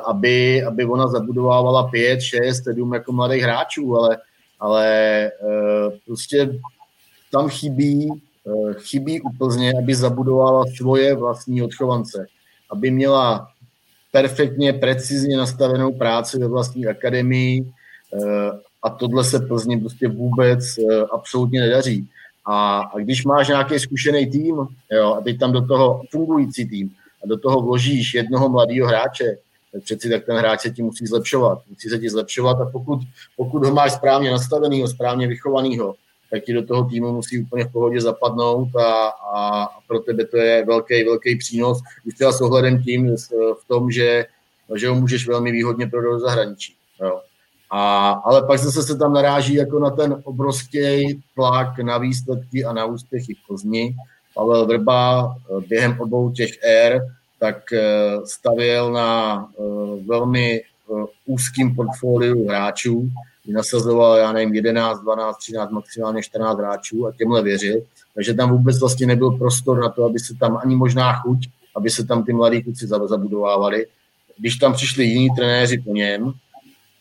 aby, 0.05 0.63
aby 0.63 0.85
ona 0.85 1.07
zabudovávala 1.07 1.89
pět, 1.89 2.21
šest, 2.21 2.65
sedm 2.65 2.95
jako 2.95 3.13
mladých 3.13 3.43
hráčů, 3.43 3.97
ale, 3.97 4.19
ale 4.61 5.31
prostě 6.07 6.59
tam 7.33 7.49
chybí, 7.49 8.23
chybí 8.73 9.21
úplně, 9.21 9.73
aby 9.79 9.95
zabudovala 9.95 10.65
svoje 10.77 11.15
vlastní 11.15 11.63
odchovance, 11.63 12.27
aby 12.71 12.91
měla 12.91 13.49
perfektně, 14.13 14.73
precizně 14.73 15.37
nastavenou 15.37 15.93
práci 15.93 16.39
ve 16.39 16.49
vlastní 16.49 16.87
akademii 16.87 17.73
a 18.83 18.91
tohle 18.91 19.25
se 19.25 19.41
Plzni 19.41 19.81
prostě 19.81 20.09
vůbec 20.09 20.65
absolutně 21.13 21.61
nedaří. 21.61 22.09
A, 22.45 22.81
a 22.81 22.99
když 22.99 23.25
máš 23.25 23.49
nějaký 23.49 23.79
zkušený 23.79 24.31
tým, 24.31 24.57
jo, 24.93 25.15
a 25.15 25.21
teď 25.21 25.39
tam 25.39 25.53
do 25.53 25.67
toho 25.67 26.03
fungující 26.11 26.69
tým, 26.69 26.91
a 27.25 27.27
do 27.27 27.39
toho 27.39 27.61
vložíš 27.61 28.15
jednoho 28.15 28.49
mladého 28.49 28.89
hráče, 28.89 29.37
tak 29.73 29.83
přeci 29.83 30.11
tak 30.11 30.25
ten 30.25 30.37
hráč 30.37 30.61
se 30.61 30.71
ti 30.71 30.83
musí 30.83 31.07
zlepšovat. 31.07 31.59
Musí 31.71 31.89
se 31.89 31.99
ti 31.99 32.11
zlepšovat 32.11 32.61
a 32.61 32.71
pokud, 32.71 33.01
pokud 33.37 33.65
ho 33.65 33.75
máš 33.75 33.93
správně 33.93 34.31
nastaveného, 34.31 34.89
správně 34.89 35.27
vychovaného, 35.27 35.95
tak 36.31 36.45
ti 36.45 36.53
do 36.53 36.67
toho 36.67 36.85
týmu 36.85 37.13
musí 37.13 37.43
úplně 37.43 37.65
v 37.65 37.73
pohodě 37.73 38.01
zapadnout 38.01 38.77
a, 38.77 39.09
a, 39.35 39.69
pro 39.89 39.99
tebe 39.99 40.25
to 40.25 40.37
je 40.37 40.65
velký, 40.65 41.05
velký 41.05 41.37
přínos. 41.37 41.79
Už 42.07 42.15
třeba 42.15 42.33
s 42.33 42.41
ohledem 42.41 42.83
tím 42.83 43.17
v 43.63 43.69
tom, 43.69 43.91
že, 43.91 44.27
že 44.77 44.89
ho 44.89 44.95
můžeš 44.95 45.29
velmi 45.29 45.53
výhodně 45.53 45.87
prodat 45.87 46.11
do 46.11 46.21
zahraničí. 46.21 46.75
Jo. 47.03 47.21
A, 47.75 48.11
ale 48.25 48.43
pak 48.43 48.59
zase 48.59 48.83
se 48.83 48.97
tam 48.97 49.13
naráží 49.13 49.55
jako 49.55 49.79
na 49.79 49.91
ten 49.91 50.17
obrovský 50.25 51.23
tlak 51.35 51.79
na 51.79 51.99
výsledky 51.99 52.65
a 52.65 52.73
na 52.73 52.85
úspěchy 52.85 53.35
v 53.35 53.47
Plzni. 53.47 53.97
Pavel 54.35 54.67
Vrba 54.67 55.35
eh, 55.37 55.61
během 55.69 56.01
obou 56.01 56.31
těch 56.31 56.51
ér 56.63 57.01
tak 57.41 57.73
eh, 57.73 57.81
stavěl 58.25 58.93
na 58.93 59.39
eh, 59.59 59.63
velmi 60.07 60.63
úzkým 61.27 61.75
portfoliu 61.75 62.49
hráčů, 62.49 63.11
nasazoval, 63.49 64.17
já 64.17 64.33
nevím, 64.33 64.55
11, 64.55 65.01
12, 65.01 65.37
13, 65.37 65.71
maximálně 65.71 66.23
14 66.23 66.59
hráčů 66.59 67.07
a 67.07 67.13
těmhle 67.13 67.43
věřil. 67.43 67.83
Takže 68.15 68.35
tam 68.35 68.51
vůbec 68.51 68.81
vlastně 68.81 69.07
nebyl 69.07 69.31
prostor 69.31 69.81
na 69.81 69.89
to, 69.89 70.05
aby 70.05 70.19
se 70.19 70.35
tam 70.35 70.59
ani 70.65 70.77
možná 70.77 71.13
chuť, 71.13 71.39
aby 71.77 71.91
se 71.91 72.07
tam 72.07 72.25
ty 72.25 72.33
mladí 72.33 72.63
kluci 72.63 72.87
zabudovávali. 72.87 73.87
Když 74.39 74.57
tam 74.57 74.73
přišli 74.73 75.05
jiní 75.05 75.29
trenéři 75.37 75.79
po 75.79 75.93
něm, 75.93 76.33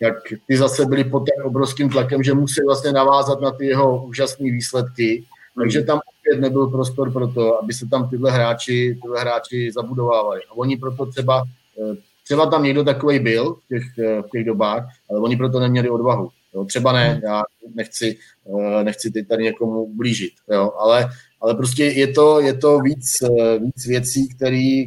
jak 0.01 0.15
ty 0.47 0.57
zase 0.57 0.85
byli 0.85 1.03
pod 1.03 1.19
tak 1.19 1.45
obrovským 1.45 1.89
tlakem, 1.89 2.23
že 2.23 2.33
museli 2.33 2.65
vlastně 2.65 2.91
navázat 2.91 3.41
na 3.41 3.51
ty 3.51 3.65
jeho 3.65 4.05
úžasné 4.05 4.51
výsledky, 4.51 5.23
takže 5.57 5.81
tam 5.81 5.99
opět 6.19 6.41
nebyl 6.41 6.67
prostor 6.67 7.11
pro 7.11 7.27
to, 7.27 7.63
aby 7.63 7.73
se 7.73 7.87
tam 7.87 8.09
tyhle 8.09 8.31
hráči, 8.31 8.99
tyhle 9.01 9.21
hráči 9.21 9.71
zabudovávali. 9.71 10.41
A 10.49 10.57
oni 10.57 10.77
proto 10.77 11.05
třeba, 11.05 11.43
eh, 11.81 11.95
třeba 12.23 12.45
tam 12.45 12.63
někdo 12.63 12.83
takový 12.83 13.19
byl 13.19 13.53
v 13.53 13.67
těch, 13.67 13.83
eh, 13.99 14.21
v 14.21 14.29
těch 14.31 14.45
dobách, 14.45 14.87
ale 15.09 15.19
oni 15.19 15.37
proto 15.37 15.59
neměli 15.59 15.89
odvahu. 15.89 16.29
Jo, 16.53 16.65
třeba 16.65 16.91
ne, 16.91 17.21
já 17.23 17.43
nechci, 17.75 18.17
eh, 18.47 18.83
nechci 18.83 19.11
teď 19.11 19.27
tady 19.27 19.43
někomu 19.43 19.93
blížit, 19.95 20.33
jo, 20.51 20.71
ale, 20.79 21.09
ale 21.41 21.55
prostě 21.55 21.85
je 21.85 22.07
to, 22.07 22.39
je 22.39 22.53
to 22.53 22.79
víc, 22.79 23.23
víc 23.59 23.85
věcí, 23.87 24.29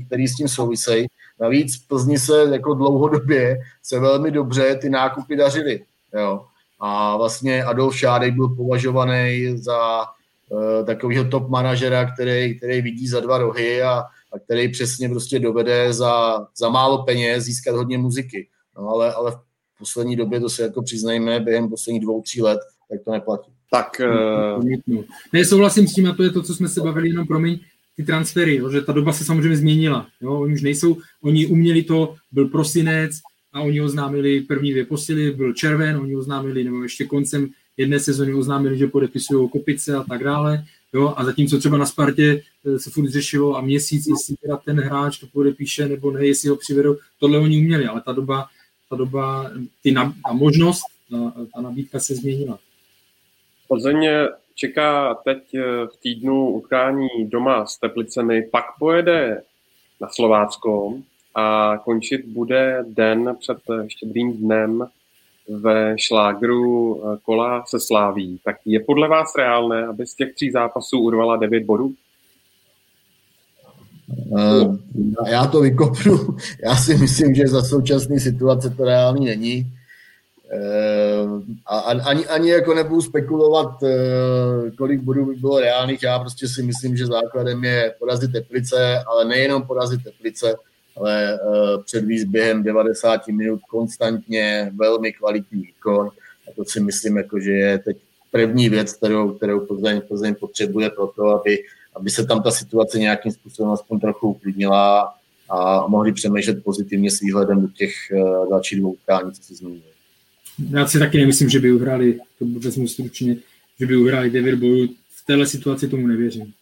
které 0.06 0.28
s 0.28 0.36
tím 0.36 0.48
souvisejí. 0.48 1.06
Navíc 1.40 1.76
Plzni 1.76 2.18
se 2.18 2.48
jako 2.52 2.74
dlouhodobě 2.74 3.58
se 3.82 3.98
velmi 3.98 4.30
dobře 4.30 4.78
ty 4.80 4.90
nákupy 4.90 5.36
dařily. 5.36 5.84
Jo. 6.14 6.44
A 6.80 7.16
vlastně 7.16 7.64
Adolf 7.64 7.96
Šádek 7.96 8.34
byl 8.34 8.48
považovaný 8.48 9.58
za 9.58 10.04
uh, 10.48 10.86
takového 10.86 11.24
top 11.24 11.48
manažera, 11.48 12.12
který, 12.12 12.58
který 12.58 12.82
vidí 12.82 13.08
za 13.08 13.20
dva 13.20 13.38
rohy 13.38 13.82
a, 13.82 13.92
a 14.32 14.38
který 14.44 14.68
přesně 14.68 15.08
prostě 15.08 15.38
dovede 15.38 15.92
za, 15.92 16.46
za 16.56 16.68
málo 16.68 17.02
peněz 17.02 17.44
získat 17.44 17.76
hodně 17.76 17.98
muziky. 17.98 18.48
No, 18.78 18.88
ale, 18.88 19.14
ale 19.14 19.30
v 19.30 19.78
poslední 19.78 20.16
době, 20.16 20.40
to 20.40 20.48
se 20.48 20.62
jako 20.62 20.82
přiznejme, 20.82 21.40
během 21.40 21.68
posledních 21.68 22.02
dvou, 22.02 22.22
tří 22.22 22.42
let, 22.42 22.60
tak 22.90 23.00
to 23.04 23.10
neplatí. 23.10 23.52
Tak... 23.70 24.00
Uh... 24.56 24.64
Ne, 25.32 25.44
souhlasím 25.44 25.88
s 25.88 25.94
tím, 25.94 26.10
a 26.10 26.12
to 26.12 26.22
je 26.22 26.30
to, 26.30 26.42
co 26.42 26.54
jsme 26.54 26.68
se 26.68 26.80
bavili, 26.80 27.08
jenom 27.08 27.26
promiň, 27.26 27.60
ty 27.96 28.04
transfery, 28.04 28.56
jo, 28.56 28.70
že 28.70 28.80
ta 28.80 28.92
doba 28.92 29.12
se 29.12 29.24
samozřejmě 29.24 29.56
změnila. 29.56 30.06
Jo, 30.20 30.40
oni 30.40 30.54
už 30.54 30.62
nejsou, 30.62 30.96
oni 31.22 31.46
uměli 31.46 31.82
to, 31.82 32.14
byl 32.32 32.48
prosinec 32.48 33.20
a 33.52 33.60
oni 33.60 33.80
oznámili 33.80 34.40
první 34.40 34.70
dvě 34.70 34.84
posily, 34.84 35.30
byl 35.30 35.52
červen, 35.52 35.96
oni 35.96 36.16
oznámili, 36.16 36.64
nebo 36.64 36.82
ještě 36.82 37.04
koncem 37.04 37.48
jedné 37.76 38.00
sezóny 38.00 38.34
oznámili, 38.34 38.78
že 38.78 38.86
podepisují 38.86 39.48
kopice 39.48 39.94
a 39.94 40.02
tak 40.02 40.24
dále. 40.24 40.64
Jo, 40.92 41.14
a 41.16 41.24
zatímco 41.24 41.58
třeba 41.58 41.78
na 41.78 41.86
Spartě 41.86 42.42
eh, 42.66 42.78
se 42.78 42.90
furt 42.90 43.08
řešilo 43.08 43.56
a 43.56 43.60
měsíc, 43.60 44.06
jestli 44.06 44.36
teda 44.36 44.56
ten 44.56 44.80
hráč 44.80 45.18
to 45.18 45.26
podepíše 45.26 45.88
nebo 45.88 46.10
ne, 46.10 46.26
jestli 46.26 46.48
ho 46.48 46.56
přivedou, 46.56 46.96
tohle 47.18 47.38
oni 47.38 47.58
uměli, 47.58 47.86
ale 47.86 48.00
ta 48.00 48.12
doba, 48.12 48.46
ta 48.90 48.96
doba, 48.96 49.50
ty 49.82 49.92
ta 49.92 50.32
možnost, 50.32 50.82
ta, 51.10 51.32
ta 51.54 51.60
nabídka 51.60 52.00
se 52.00 52.14
změnila. 52.14 52.58
Plzeň 53.68 54.06
čeká 54.54 55.14
teď 55.14 55.54
eh, 55.54 55.60
v 55.86 55.96
týdnu 56.02 56.50
utkání 56.50 57.08
doma 57.24 57.66
s 57.66 57.78
Teplicemi, 57.78 58.42
pak 58.42 58.64
pojede 58.78 59.42
na 60.00 60.08
Slovácko 60.08 60.94
a 61.34 61.76
končit 61.84 62.26
bude 62.26 62.84
den 62.88 63.36
před 63.40 63.58
štědrým 63.88 64.32
dnem 64.32 64.86
ve 65.48 65.98
šlágru 65.98 66.96
eh, 66.96 67.18
kola 67.22 67.64
se 67.66 67.80
Sláví. 67.80 68.40
Tak 68.44 68.56
je 68.64 68.80
podle 68.80 69.08
vás 69.08 69.32
reálné, 69.38 69.86
aby 69.86 70.06
z 70.06 70.14
těch 70.14 70.34
tří 70.34 70.50
zápasů 70.50 70.98
urvala 70.98 71.36
9 71.36 71.64
bodů? 71.64 71.94
Uh, 74.28 74.76
já 75.30 75.46
to 75.46 75.60
vykopnu. 75.60 76.18
Já 76.64 76.76
si 76.76 76.96
myslím, 76.96 77.34
že 77.34 77.48
za 77.48 77.62
současné 77.62 78.20
situace 78.20 78.70
to 78.70 78.84
reálný 78.84 79.26
není. 79.26 79.72
Eh, 80.50 81.26
a 81.66 81.78
ani, 81.78 82.26
ani 82.26 82.50
jako 82.50 82.74
nebudu 82.74 83.02
spekulovat, 83.02 83.82
eh, 83.82 84.70
kolik 84.70 85.00
bodů 85.00 85.26
by 85.26 85.34
bylo 85.34 85.60
reálných. 85.60 86.02
Já 86.02 86.18
prostě 86.18 86.48
si 86.48 86.62
myslím, 86.62 86.96
že 86.96 87.06
základem 87.06 87.64
je 87.64 87.94
porazit 87.98 88.32
Teplice, 88.32 88.98
ale 89.06 89.24
nejenom 89.24 89.62
porazit 89.62 90.04
Teplice, 90.04 90.54
ale 90.96 91.34
eh, 91.34 91.38
předvíz 91.84 92.24
během 92.24 92.62
90 92.62 93.28
minut 93.28 93.60
konstantně 93.70 94.72
velmi 94.76 95.12
kvalitní 95.12 95.62
výkon. 95.62 96.10
A 96.48 96.52
to 96.56 96.64
si 96.64 96.80
myslím, 96.80 97.16
jako, 97.16 97.40
že 97.40 97.50
je 97.50 97.78
teď 97.78 97.96
první 98.30 98.68
věc, 98.68 98.92
kterou, 98.92 99.32
kterou 99.32 99.66
Plzeň, 99.66 100.00
Plzeň 100.08 100.34
potřebuje 100.34 100.90
pro 100.90 101.06
to, 101.06 101.26
aby, 101.26 101.58
aby 101.96 102.10
se 102.10 102.26
tam 102.26 102.42
ta 102.42 102.50
situace 102.50 102.98
nějakým 102.98 103.32
způsobem 103.32 103.72
aspoň 103.72 104.00
trochu 104.00 104.28
uklidnila 104.28 105.14
a 105.50 105.86
mohli 105.86 106.12
přemýšlet 106.12 106.64
pozitivně 106.64 107.10
s 107.10 107.20
výhledem 107.20 107.62
do 107.62 107.68
těch 107.68 107.92
dalších 108.50 108.80
dvou 108.80 108.92
utkání, 108.92 109.32
co 109.32 109.42
si 109.42 109.54
zmínil. 109.54 109.93
Já 110.58 110.86
si 110.86 110.98
taky 110.98 111.18
nemyslím, 111.18 111.48
že 111.48 111.60
by 111.60 111.72
uhráli, 111.72 112.20
to 112.38 112.44
vezmu 112.60 112.88
stručně, 112.88 113.36
že 113.80 113.86
by 113.86 113.96
uhráli 113.96 114.30
9 114.30 114.54
bojů. 114.54 114.88
V 115.08 115.26
téhle 115.26 115.46
situaci 115.46 115.88
tomu 115.88 116.06
nevěřím. 116.06 116.52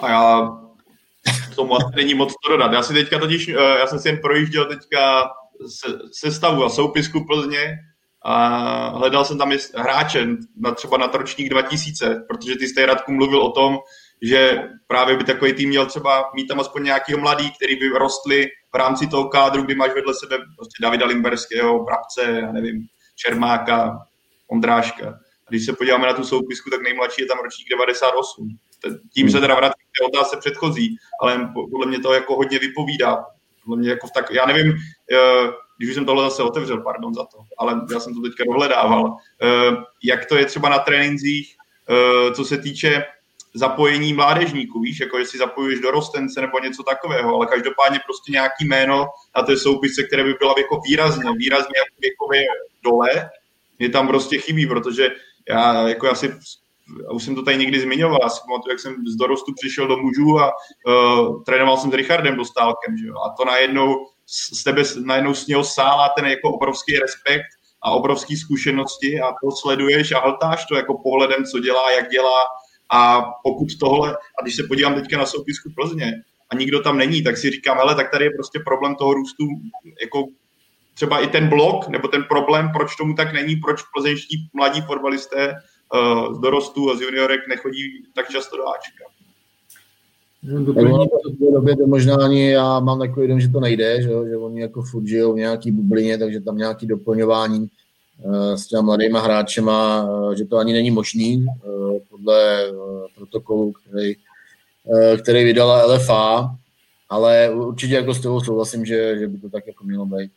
A 0.00 0.10
já 0.10 0.56
tomu 1.56 1.74
asi 1.74 1.96
není 1.96 2.14
moc 2.14 2.34
to 2.44 2.52
dodat. 2.52 2.72
Já 2.72 2.82
si 2.82 2.92
teďka 2.92 3.18
totiž, 3.18 3.48
eh, 3.48 3.52
já 3.54 3.86
jsem 3.86 3.98
si 3.98 4.08
jen 4.08 4.18
projížděl 4.18 4.64
teďka 4.64 5.30
se, 5.68 5.98
sestavu 6.12 6.64
a 6.64 6.70
soupisku 6.70 7.24
Plzně 7.24 7.78
a 8.22 8.48
hledal 8.88 9.24
jsem 9.24 9.38
tam 9.38 9.52
hráče 9.74 10.26
na, 10.56 10.74
třeba 10.74 10.96
na 10.96 11.06
ročník 11.06 11.48
2000, 11.48 12.24
protože 12.28 12.56
ty 12.56 12.68
jste 12.68 12.86
Radku 12.86 13.12
mluvil 13.12 13.42
o 13.42 13.52
tom, 13.52 13.78
že 14.24 14.68
právě 14.86 15.16
by 15.16 15.24
takový 15.24 15.52
tým 15.52 15.68
měl 15.68 15.86
třeba 15.86 16.30
mít 16.34 16.46
tam 16.46 16.60
aspoň 16.60 16.82
nějakého 16.82 17.20
mladý, 17.20 17.50
který 17.50 17.76
by 17.76 17.88
rostli 17.88 18.46
v 18.72 18.76
rámci 18.76 19.06
toho 19.06 19.28
kádru, 19.28 19.62
kdy 19.62 19.74
máš 19.74 19.94
vedle 19.94 20.14
sebe 20.14 20.36
prostě 20.56 20.82
Davida 20.82 21.06
Limberského, 21.06 21.84
Brabce, 21.84 22.40
já 22.40 22.52
nevím, 22.52 22.86
Čermáka, 23.16 23.98
Ondráška. 24.48 25.18
Když 25.48 25.64
se 25.64 25.72
podíváme 25.72 26.06
na 26.06 26.12
tu 26.12 26.24
soupisku, 26.24 26.70
tak 26.70 26.82
nejmladší 26.82 27.22
je 27.22 27.26
tam 27.26 27.38
ročník 27.38 27.68
98. 27.68 28.48
Tím 29.14 29.30
se 29.30 29.40
teda 29.40 29.54
vrátím 29.54 29.86
k 29.92 29.98
té 29.98 30.06
otázce 30.06 30.36
předchozí, 30.36 30.96
ale 31.20 31.50
podle 31.70 31.86
mě 31.86 31.98
to 31.98 32.12
jako 32.12 32.36
hodně 32.36 32.58
vypovídá. 32.58 33.24
Podle 33.64 33.76
mě 33.76 33.90
jako 33.90 34.08
tak, 34.14 34.30
já 34.30 34.46
nevím, 34.46 34.72
eh, 35.12 35.48
když 35.78 35.88
už 35.88 35.94
jsem 35.94 36.06
tohle 36.06 36.24
zase 36.24 36.42
otevřel, 36.42 36.80
pardon 36.80 37.14
za 37.14 37.24
to, 37.24 37.38
ale 37.58 37.80
já 37.92 38.00
jsem 38.00 38.14
to 38.14 38.22
teďka 38.22 38.44
dohledával, 38.44 39.16
eh, 39.42 39.76
jak 40.02 40.26
to 40.26 40.36
je 40.36 40.46
třeba 40.46 40.68
na 40.68 40.78
trénincích, 40.78 41.56
eh, 41.90 42.34
co 42.34 42.44
se 42.44 42.58
týče 42.58 43.04
zapojení 43.54 44.12
mládežníků, 44.12 44.80
víš, 44.80 45.00
jako 45.00 45.18
jestli 45.18 45.38
zapojuješ 45.38 45.80
do 45.80 45.90
rostence 45.90 46.40
nebo 46.40 46.58
něco 46.58 46.82
takového, 46.82 47.34
ale 47.34 47.46
každopádně 47.46 48.00
prostě 48.04 48.32
nějaký 48.32 48.64
jméno 48.64 49.06
na 49.36 49.42
té 49.42 49.56
soupisce, 49.56 50.02
které 50.02 50.24
by 50.24 50.34
bylo 50.34 50.54
jako 50.58 50.80
výrazně, 50.88 51.32
výrazně 51.36 51.74
jako 51.78 51.96
věkově 52.00 52.44
dole, 52.82 53.30
mě 53.78 53.88
tam 53.88 54.08
prostě 54.08 54.38
chybí, 54.38 54.66
protože 54.66 55.08
já, 55.48 55.88
jako 55.88 56.06
já 56.06 56.14
si 56.14 56.34
už 57.12 57.24
jsem 57.24 57.34
to 57.34 57.42
tady 57.42 57.56
někdy 57.56 57.80
zmiňoval, 57.80 58.18
já 58.22 58.28
si 58.28 58.40
pamatuju, 58.46 58.72
jak 58.72 58.80
jsem 58.80 58.96
z 59.06 59.16
dorostu 59.16 59.52
přišel 59.54 59.86
do 59.86 59.96
mužů 59.96 60.38
a 60.38 60.52
uh, 60.86 61.42
trénoval 61.42 61.76
jsem 61.76 61.90
s 61.90 61.94
Richardem 61.94 62.36
Dostálkem, 62.36 62.96
že 62.96 63.06
jo? 63.06 63.14
a 63.16 63.34
to 63.36 63.44
najednou 63.44 64.06
z 64.26 64.64
tebe 64.64 64.82
najednou 65.04 65.34
s 65.34 65.46
něho 65.46 65.64
sála 65.64 66.08
ten 66.08 66.26
jako 66.26 66.50
obrovský 66.50 66.98
respekt 66.98 67.46
a 67.82 67.90
obrovský 67.90 68.36
zkušenosti 68.36 69.20
a 69.20 69.26
to 69.26 69.50
sleduješ 69.50 70.12
a 70.12 70.20
hltáš 70.20 70.66
to 70.66 70.76
jako 70.76 70.98
pohledem, 71.02 71.44
co 71.44 71.58
dělá, 71.58 71.90
jak 71.90 72.08
dělá, 72.08 72.44
a 72.92 73.22
pokud 73.42 73.68
tohle, 73.80 74.14
a 74.14 74.42
když 74.42 74.56
se 74.56 74.62
podívám 74.62 74.94
teďka 74.94 75.18
na 75.18 75.26
soupisku 75.26 75.70
Plzně, 75.74 76.12
a 76.50 76.56
nikdo 76.56 76.82
tam 76.82 76.98
není, 76.98 77.22
tak 77.22 77.36
si 77.36 77.50
říkám, 77.50 77.78
ale 77.78 77.94
tak 77.94 78.10
tady 78.10 78.24
je 78.24 78.30
prostě 78.30 78.58
problém 78.64 78.94
toho 78.94 79.14
růstu, 79.14 79.44
jako 80.02 80.26
třeba 80.94 81.20
i 81.20 81.26
ten 81.26 81.48
blok, 81.48 81.88
nebo 81.88 82.08
ten 82.08 82.24
problém, 82.24 82.70
proč 82.72 82.96
tomu 82.96 83.14
tak 83.14 83.32
není, 83.32 83.56
proč 83.56 83.82
plzeňští 83.94 84.48
mladí 84.54 84.80
fotbalisté 84.80 85.52
uh, 85.52 86.34
z 86.34 86.38
dorostu 86.38 86.90
a 86.90 86.96
z 86.96 87.00
juniorek 87.00 87.40
nechodí 87.48 87.82
tak 88.14 88.28
často 88.28 88.56
do 88.56 88.62
Ačka. 88.68 89.04
v 90.42 91.52
době 91.52 91.76
to 91.76 91.86
možná 91.86 92.16
ani 92.16 92.50
já 92.50 92.80
mám 92.80 92.98
takový 92.98 93.28
den, 93.28 93.40
že 93.40 93.48
to 93.48 93.60
nejde, 93.60 94.02
že, 94.02 94.08
že 94.08 94.36
oni 94.36 94.60
jako 94.60 94.82
furt 94.82 95.06
žijou 95.06 95.32
v 95.32 95.36
nějaký 95.36 95.70
bublině, 95.70 96.18
takže 96.18 96.40
tam 96.40 96.56
nějaký 96.56 96.86
doplňování 96.86 97.68
s 98.54 98.66
těma 98.66 98.82
mladýma 98.82 99.20
hráčema, 99.20 100.04
uh, 100.04 100.34
že 100.34 100.44
to 100.44 100.56
ani 100.56 100.72
není 100.72 100.90
možný 100.90 101.44
uh, 101.44 101.98
podle 102.10 102.66
protokolu, 103.14 103.72
který, 103.72 104.14
který 105.22 105.44
vydala 105.44 105.86
LFA, 105.86 106.56
ale 107.08 107.50
určitě 107.50 107.94
jako 107.94 108.14
s 108.14 108.20
tebou 108.20 108.40
souhlasím, 108.40 108.84
že, 108.84 109.18
že 109.18 109.28
by 109.28 109.38
to 109.38 109.50
tak 109.50 109.66
jako 109.66 109.84
mělo 109.84 110.06
být. 110.06 110.30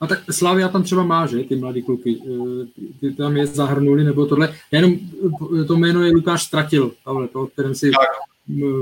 A 0.00 0.06
tak 0.06 0.32
Slavia 0.32 0.68
tam 0.68 0.82
třeba 0.82 1.02
má, 1.02 1.26
že, 1.26 1.44
ty 1.44 1.56
mladý 1.56 1.82
kluky, 1.82 2.18
eh, 2.26 2.66
ty 3.00 3.12
tam 3.12 3.36
je 3.36 3.46
zahrnuli, 3.46 4.04
nebo 4.04 4.26
tohle. 4.26 4.54
Jenom, 4.72 4.96
eh, 5.60 5.64
to 5.64 5.76
jméno 5.76 6.02
je 6.02 6.12
Lukáš 6.12 6.42
Stratil, 6.42 6.92
tohle, 7.04 7.28
to, 7.28 7.42
o 7.42 7.46
kterém 7.46 7.74
si 7.74 7.90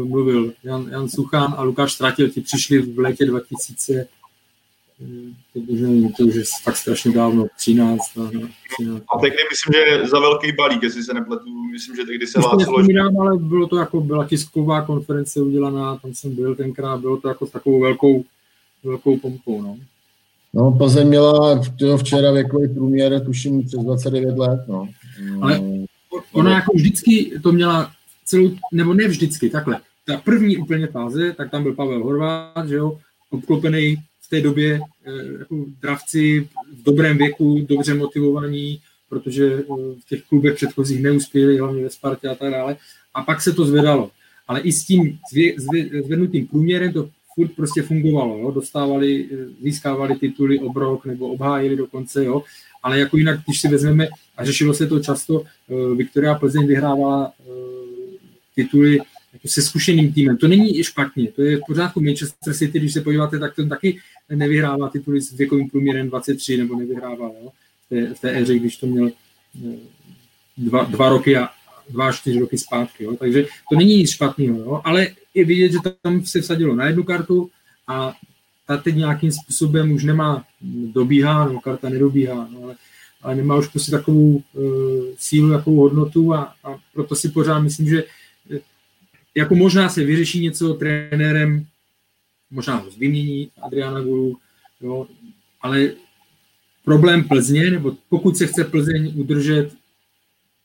mluvil, 0.05 0.53
Jan, 0.64 0.89
Jan 0.91 1.09
Suchán 1.09 1.55
a 1.57 1.62
Lukáš 1.62 1.93
Stratil, 1.93 2.29
ti 2.29 2.41
přišli 2.41 2.79
v 2.79 2.99
létě 2.99 3.27
2000, 3.27 4.09
to 6.17 6.25
už 6.25 6.35
je 6.35 6.43
fakt 6.63 6.77
strašně 6.77 7.13
dávno, 7.13 7.47
13. 7.57 8.03
13. 8.79 9.03
A 9.15 9.19
tehdy 9.21 9.37
myslím, 9.51 9.73
že 9.73 10.09
za 10.09 10.21
velký 10.21 10.53
balík, 10.53 10.83
jestli 10.83 11.03
se 11.03 11.15
nepletu, 11.15 11.45
myslím, 11.73 11.97
že 11.97 12.05
tehdy 12.05 12.27
se 12.27 12.41
hlásilo. 12.41 12.83
Že... 12.83 13.01
ale 13.21 13.39
bylo 13.39 13.67
to 13.67 13.77
jako, 13.77 14.01
byla 14.01 14.29
tisková 14.29 14.83
konference 14.83 15.41
udělaná, 15.41 15.97
tam 15.97 16.15
jsem 16.15 16.35
byl 16.35 16.55
tenkrát, 16.55 17.01
bylo 17.01 17.17
to 17.17 17.29
jako 17.29 17.47
s 17.47 17.51
takovou 17.51 17.81
velkou, 17.81 18.25
velkou 18.85 19.17
pompou, 19.17 19.63
no. 19.63 19.77
No, 20.55 20.73
Plzeň 20.73 21.09
měla 21.09 21.63
včera 21.97 22.33
věkový 22.33 22.75
průměr, 22.75 23.25
tuším, 23.25 23.67
přes 23.67 23.81
29 23.81 24.39
let, 24.39 24.61
no. 24.69 24.89
Ale 25.41 25.61
ona 26.33 26.55
jako 26.55 26.73
vždycky 26.75 27.33
to 27.43 27.53
měla 27.53 27.93
celou, 28.25 28.51
nebo 28.73 28.95
ne 28.95 29.09
vždycky, 29.09 29.51
takhle. 29.51 29.81
Ta 30.07 30.17
první 30.17 30.57
úplně 30.57 30.87
fáze, 30.87 31.33
tak 31.33 31.51
tam 31.51 31.63
byl 31.63 31.75
Pavel 31.75 32.05
Horvát, 32.05 32.69
že 32.69 32.75
jo, 32.75 32.99
obklopený 33.31 33.97
v 34.29 34.31
té 34.31 34.41
době 34.41 34.81
eh, 35.07 35.39
jako 35.39 35.64
dravci 35.83 36.49
v 36.72 36.83
dobrém 36.83 37.18
věku, 37.18 37.66
dobře 37.68 37.95
motivovaní, 37.95 38.81
protože 39.09 39.55
eh, 39.55 39.64
v 40.01 40.09
těch 40.09 40.22
klubech 40.22 40.55
předchozích 40.55 41.03
neuspěli, 41.03 41.59
hlavně 41.59 41.83
ve 41.83 41.91
Spartě 41.91 42.29
a 42.29 42.35
tak 42.35 42.53
dále. 42.53 42.76
A 43.14 43.22
pak 43.22 43.41
se 43.43 43.53
to 43.53 43.64
zvedalo. 43.64 44.11
Ale 44.49 44.61
i 44.61 44.72
s 44.72 44.85
tím 44.85 45.18
zvednutým 46.05 46.47
průměrem 46.47 46.93
to 46.93 47.11
furt 47.35 47.49
prostě 47.57 47.83
fungovalo, 47.83 48.39
jo? 48.39 48.51
dostávali, 48.51 49.29
získávali 49.62 50.14
tituly 50.14 50.59
obrok 50.59 51.07
nebo 51.07 51.29
obhájili 51.29 51.76
dokonce, 51.76 52.24
jo? 52.24 52.43
ale 52.83 52.99
jako 52.99 53.16
jinak, 53.16 53.41
když 53.47 53.61
si 53.61 53.68
vezmeme, 53.68 54.09
a 54.37 54.45
řešilo 54.45 54.74
se 54.74 54.87
to 54.87 55.01
často, 55.01 55.45
Viktoria 55.97 56.35
Plzeň 56.35 56.66
vyhrávala 56.66 57.33
tituly 58.55 58.99
se 59.47 59.62
zkušeným 59.62 60.12
týmem. 60.12 60.37
To 60.37 60.49
není 60.49 60.85
špatně, 60.85 61.33
to 61.33 61.43
je 61.43 61.57
v 61.57 61.61
pořádku. 61.66 62.01
Manchester 62.01 62.55
City, 62.55 62.79
když 62.79 62.93
se 62.93 63.01
podíváte, 63.01 63.39
tak 63.39 63.57
ten 63.57 63.68
taky 63.68 63.99
nevyhrává 64.35 64.89
tituly 64.89 65.20
s 65.20 65.33
věkovým 65.33 65.68
průměrem 65.70 66.09
23, 66.09 66.57
nebo 66.57 66.76
nevyhrával 66.76 67.33
jo? 67.43 67.51
V, 67.87 67.89
té, 67.89 68.14
v 68.14 68.20
té 68.20 68.39
éře, 68.39 68.59
když 68.59 68.76
to 68.76 68.87
měl 68.87 69.05
uh, 69.05 69.74
dva, 70.57 70.85
dva 70.85 71.09
roky 71.09 71.37
a 71.37 71.49
dva, 71.91 72.12
čtyři 72.12 72.41
roky 72.41 72.59
zpátky. 72.59 73.05
Jo? 73.05 73.16
Takže 73.16 73.47
to 73.70 73.79
není 73.79 73.97
nic 73.97 74.11
špatného, 74.11 74.59
jo? 74.59 74.81
ale 74.85 75.09
je 75.35 75.45
vidět, 75.45 75.72
že 75.72 75.79
tam 76.03 76.24
se 76.24 76.41
vsadilo 76.41 76.74
na 76.74 76.87
jednu 76.87 77.03
kartu 77.03 77.51
a 77.87 78.14
ta 78.66 78.76
teď 78.76 78.95
nějakým 78.95 79.33
způsobem 79.33 79.93
už 79.93 80.05
nemá, 80.05 80.45
dobíhá, 80.93 81.49
no 81.49 81.61
karta 81.61 81.89
nedobíhá, 81.89 82.49
no, 82.53 82.62
ale, 82.62 82.74
ale 83.22 83.35
nemá 83.35 83.57
už 83.57 83.68
prostě 83.68 83.91
takovou 83.91 84.43
uh, 84.53 85.05
sílu, 85.18 85.51
takovou 85.51 85.76
hodnotu 85.76 86.35
a, 86.35 86.55
a 86.64 86.79
proto 86.95 87.16
si 87.16 87.29
pořád 87.29 87.59
myslím, 87.59 87.89
že 87.89 88.03
e, 88.03 88.07
jako 89.39 89.55
možná 89.55 89.89
se 89.89 90.05
vyřeší 90.05 90.41
něco 90.41 90.74
trenérem, 90.74 91.66
možná 92.51 92.76
ho 92.76 92.91
vymění 92.91 93.51
Adriana 93.62 94.01
Gulu, 94.01 94.39
jo, 94.80 95.07
ale 95.61 95.91
problém 96.84 97.28
Plzně, 97.28 97.70
nebo 97.70 97.97
pokud 98.09 98.36
se 98.36 98.47
chce 98.47 98.64
Plzeň 98.64 99.12
udržet 99.16 99.70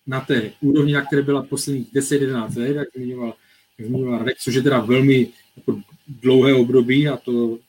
na 0.08 0.22
té 0.22 0.52
úrovni, 0.62 0.94
na 0.94 1.06
které 1.06 1.22
byla 1.22 1.44
posledních 1.44 1.94
10-11 1.94 2.58
let, 2.58 2.76
jak 2.76 2.88
zmiňoval 2.96 3.34
zmiňoval 3.80 4.18
Radek, 4.18 4.38
což 4.38 4.56
je 4.56 4.62
teda 4.62 4.80
velmi 4.80 5.30
jako 5.58 5.82
dlouhé 6.08 6.54
období 6.54 7.08
a 7.08 7.18
to 7.18 7.60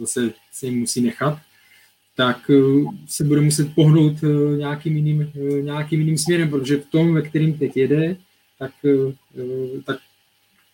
zase 0.00 0.32
se 0.52 0.66
jim 0.66 0.78
musí 0.78 1.00
nechat, 1.00 1.38
tak 2.16 2.50
eh, 2.50 2.84
se 3.06 3.24
bude 3.24 3.40
muset 3.40 3.74
pohnout 3.74 4.16
eh, 4.22 4.56
nějakým 4.56 4.96
jiným, 4.96 5.22
eh, 5.22 5.62
nějakým 5.62 6.00
jiným 6.00 6.18
směrem, 6.18 6.50
protože 6.50 6.76
v 6.76 6.86
tom, 6.86 7.14
ve 7.14 7.22
kterým 7.22 7.58
teď 7.58 7.76
jede, 7.76 8.16
tak, 8.58 8.72
tak 9.84 9.98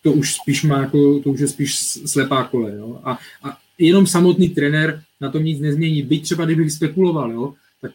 to 0.02 0.12
už 0.12 0.34
spíš 0.34 0.64
má 0.64 0.80
jako, 0.80 1.20
to 1.20 1.30
už 1.30 1.40
je 1.40 1.48
spíš 1.48 1.76
slepá 2.06 2.44
kole. 2.44 2.76
Jo? 2.76 3.00
A, 3.04 3.18
a 3.42 3.58
jenom 3.78 4.06
samotný 4.06 4.48
trenér 4.48 5.02
na 5.20 5.30
tom 5.30 5.44
nic 5.44 5.60
nezmění. 5.60 6.02
Byť 6.02 6.22
třeba, 6.22 6.44
kdybych 6.44 6.72
spekuloval, 6.72 7.32
jo, 7.32 7.54
tak 7.80 7.92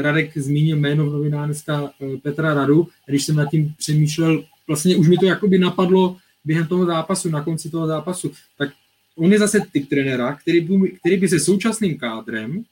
Radek 0.00 0.38
zmínil 0.38 0.76
jméno 0.76 1.06
v 1.06 1.12
novinách 1.12 1.46
dneska 1.46 1.90
Petra 2.22 2.54
Radu, 2.54 2.88
když 3.06 3.24
jsem 3.24 3.36
nad 3.36 3.50
tím 3.50 3.74
přemýšlel 3.78 4.44
vlastně 4.66 4.96
už 4.96 5.08
mi 5.08 5.16
to 5.16 5.26
jakoby 5.26 5.58
napadlo 5.58 6.16
během 6.44 6.66
toho 6.66 6.86
zápasu, 6.86 7.30
na 7.30 7.44
konci 7.44 7.70
toho 7.70 7.86
zápasu, 7.86 8.32
tak 8.58 8.68
on 9.16 9.32
je 9.32 9.38
zase 9.38 9.60
typ 9.72 9.88
trenéra, 9.88 10.34
který 10.34 10.60
by, 10.60 10.90
který 11.00 11.16
by 11.16 11.28
se 11.28 11.40
současným 11.40 11.98
kádrem 11.98 12.64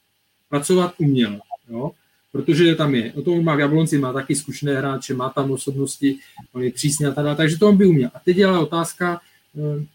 pracovat 0.48 0.94
uměl, 0.98 1.40
jo? 1.68 1.90
Protože 2.34 2.74
tam 2.74 2.94
je, 2.94 3.12
o 3.12 3.22
tom 3.22 3.44
má 3.44 3.54
v 3.54 3.60
Jablonci, 3.60 3.98
má 3.98 4.12
taky 4.12 4.34
zkušené 4.34 4.74
hráče, 4.74 5.14
má 5.14 5.30
tam 5.30 5.50
osobnosti, 5.50 6.18
on 6.52 6.62
je 6.62 6.72
přísně 6.72 7.06
a 7.06 7.12
tak 7.12 7.36
takže 7.36 7.58
to 7.58 7.68
on 7.68 7.76
by 7.76 7.86
uměl. 7.86 8.10
A 8.14 8.18
teď 8.18 8.36
je 8.36 8.58
otázka, 8.58 9.20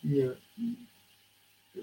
je, 0.03 0.29
eh, 0.29 1.81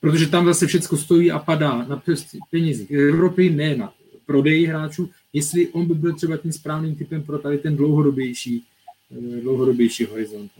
protože 0.00 0.26
tam 0.26 0.46
zase 0.46 0.66
všechno 0.66 0.98
stojí 0.98 1.30
a 1.30 1.38
padá 1.38 1.84
na 1.88 2.02
penězích 2.50 2.90
Evropy, 2.90 3.50
ne 3.50 3.76
na 3.76 3.92
prodeji 4.26 4.66
hráčů, 4.66 5.10
jestli 5.32 5.68
on 5.68 5.86
by 5.86 5.94
byl 5.94 6.14
třeba 6.14 6.36
tím 6.36 6.52
správným 6.52 6.94
typem 6.94 7.22
pro 7.22 7.38
tady 7.38 7.58
ten 7.58 7.76
dlouhodobější 7.76 8.64
Eh, 9.12 9.40
dlouhodobější 9.40 10.04
horizont. 10.04 10.50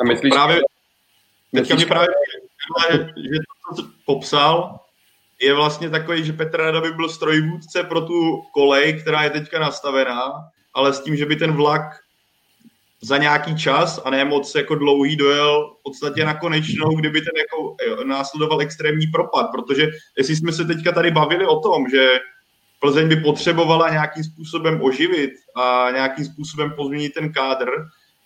A 0.00 0.04
myslíš, 0.04 0.32
právě, 0.32 0.60
teďka 1.54 1.74
mě 1.74 1.86
právě 1.86 2.08
že 3.16 3.38
to, 3.68 3.82
co 3.82 3.90
popsal, 4.04 4.80
je 5.40 5.54
vlastně 5.54 5.90
takový, 5.90 6.24
že 6.24 6.32
Petr 6.32 6.58
Rada 6.58 6.80
by 6.80 6.90
byl 6.92 7.08
strojvůdce 7.08 7.82
pro 7.82 8.00
tu 8.00 8.42
kolej, 8.54 9.00
která 9.00 9.22
je 9.22 9.30
teďka 9.30 9.58
nastavená, 9.58 10.32
ale 10.74 10.92
s 10.92 11.00
tím, 11.00 11.16
že 11.16 11.26
by 11.26 11.36
ten 11.36 11.52
vlak 11.52 11.82
za 13.02 13.16
nějaký 13.16 13.56
čas 13.56 14.00
a 14.04 14.10
ne 14.10 14.24
moc 14.24 14.54
jako 14.54 14.74
dlouhý 14.74 15.16
dojel 15.16 15.74
v 15.80 15.82
podstatě 15.82 16.24
na 16.24 16.34
konečnou, 16.34 16.96
kdyby 16.96 17.20
ten 17.20 17.36
jako 17.36 17.76
následoval 18.04 18.60
extrémní 18.60 19.06
propad, 19.06 19.46
protože 19.52 19.88
jestli 20.18 20.36
jsme 20.36 20.52
se 20.52 20.64
teďka 20.64 20.92
tady 20.92 21.10
bavili 21.10 21.46
o 21.46 21.60
tom, 21.60 21.88
že 21.90 22.08
Plzeň 22.80 23.08
by 23.08 23.16
potřebovala 23.16 23.90
nějakým 23.90 24.24
způsobem 24.24 24.82
oživit 24.82 25.30
a 25.56 25.88
nějakým 25.90 26.24
způsobem 26.24 26.72
pozměnit 26.76 27.14
ten 27.14 27.32
kádr, 27.32 27.70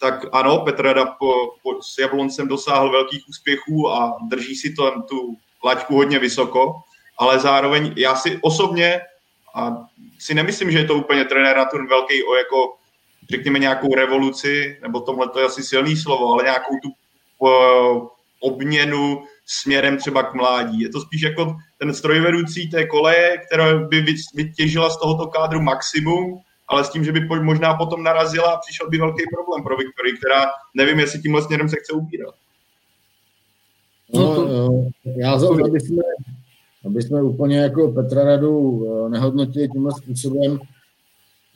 tak 0.01 0.27
ano, 0.33 0.59
Petr 0.59 0.83
Rada 0.83 1.07
po, 1.07 1.33
po, 1.63 1.83
s 1.83 1.99
Jabloncem 1.99 2.49
dosáhl 2.49 2.91
velkých 2.91 3.29
úspěchů 3.29 3.91
a 3.91 4.17
drží 4.31 4.57
si 4.57 4.73
to, 4.73 5.03
tu 5.09 5.37
laťku 5.65 5.95
hodně 5.95 6.19
vysoko, 6.19 6.75
ale 7.21 7.39
zároveň 7.39 7.93
já 7.97 8.15
si 8.17 8.39
osobně 8.43 9.01
a 9.55 9.77
si 10.19 10.35
nemyslím, 10.35 10.71
že 10.71 10.79
je 10.79 10.85
to 10.85 10.95
úplně 10.95 11.25
trenér 11.25 11.57
na 11.57 11.65
ten 11.65 11.89
velký 11.89 12.25
o 12.25 12.35
jako 12.35 12.75
řekněme 13.31 13.59
nějakou 13.59 13.95
revoluci, 13.95 14.79
nebo 14.83 15.01
tomhle 15.01 15.29
to 15.29 15.39
je 15.39 15.47
asi 15.47 15.63
silný 15.63 15.97
slovo, 15.97 16.33
ale 16.33 16.45
nějakou 16.45 16.75
tu 16.83 16.89
uh, 17.39 18.07
obměnu 18.41 19.25
směrem 19.47 19.97
třeba 19.97 20.23
k 20.23 20.35
mládí. 20.35 20.81
Je 20.81 20.89
to 20.89 21.01
spíš 21.01 21.23
jako 21.23 21.57
ten 21.79 21.95
strojvedoucí 21.95 22.71
té 22.71 22.87
koleje, 22.87 23.39
která 23.47 23.79
by 23.79 24.05
vytěžila 24.35 24.91
z 24.91 25.01
tohoto 25.01 25.27
kádru 25.27 25.61
maximum, 25.61 26.41
ale 26.69 26.85
s 26.85 26.91
tím, 26.91 27.05
že 27.05 27.13
by 27.13 27.21
možná 27.21 27.75
potom 27.75 28.03
narazila 28.03 28.53
a 28.53 28.61
přišel 28.67 28.91
by 28.91 28.99
velký 28.99 29.23
problém 29.33 29.63
pro 29.63 29.77
Viktorii, 29.77 30.17
která 30.17 30.47
nevím, 30.75 31.01
jestli 31.01 31.21
tímhle 31.21 31.43
směrem 31.43 31.69
se 31.69 31.77
chce 31.77 31.93
ubírat. 31.93 32.35
No, 34.15 34.47
no 34.47 34.91
já 35.17 35.39
za 35.39 35.49
aby 35.49 35.81
jsme, 35.81 36.03
aby 36.87 37.03
jsme 37.03 37.23
úplně 37.23 37.59
jako 37.59 37.89
Petra 37.89 38.25
Radu 38.25 38.87
eh, 38.87 39.09
nehodnotili 39.09 39.69
tímhle 39.69 39.93
způsobem, 39.93 40.61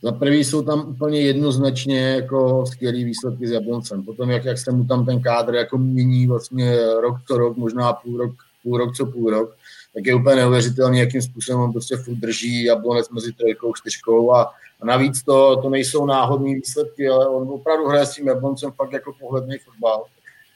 za 0.04 0.12
prvý 0.12 0.44
jsou 0.44 0.62
tam 0.62 0.88
úplně 0.88 1.20
jednoznačně 1.20 2.00
jako 2.00 2.66
skvělý 2.66 3.04
výsledky 3.04 3.48
s 3.48 3.50
Jabloncem. 3.50 4.02
Potom, 4.02 4.30
jak, 4.30 4.44
jak 4.44 4.58
se 4.58 4.72
mu 4.72 4.84
tam 4.84 5.06
ten 5.06 5.22
kádr 5.22 5.54
jako 5.54 5.78
mění 5.78 6.26
vlastně 6.26 6.78
rok 7.00 7.16
co 7.26 7.38
rok, 7.38 7.56
možná 7.56 7.92
půl 7.92 8.18
rok, 8.18 8.34
půl 8.62 8.78
rok 8.78 8.96
co 8.96 9.06
půl 9.06 9.30
rok, 9.30 9.56
tak 9.94 10.06
je 10.06 10.14
úplně 10.14 10.36
neuvěřitelný, 10.36 10.98
jakým 10.98 11.22
způsobem 11.22 11.60
on 11.60 11.72
prostě 11.72 11.96
furt 11.96 12.14
drží 12.14 12.64
Jablonec 12.64 13.10
mezi 13.10 13.32
trojkou, 13.32 13.72
čtyřkou 13.74 14.32
a, 14.32 14.52
a 14.80 14.86
navíc 14.86 15.22
to, 15.22 15.56
to 15.62 15.70
nejsou 15.70 16.06
náhodné 16.06 16.54
výsledky, 16.54 17.08
ale 17.08 17.28
on 17.28 17.48
opravdu 17.48 17.88
hraje 17.88 18.06
s 18.06 18.14
tím 18.14 18.26
Jabloncem 18.26 18.72
fakt 18.72 18.92
jako 18.92 19.12
pohledný 19.20 19.58
fotbal. 19.58 20.04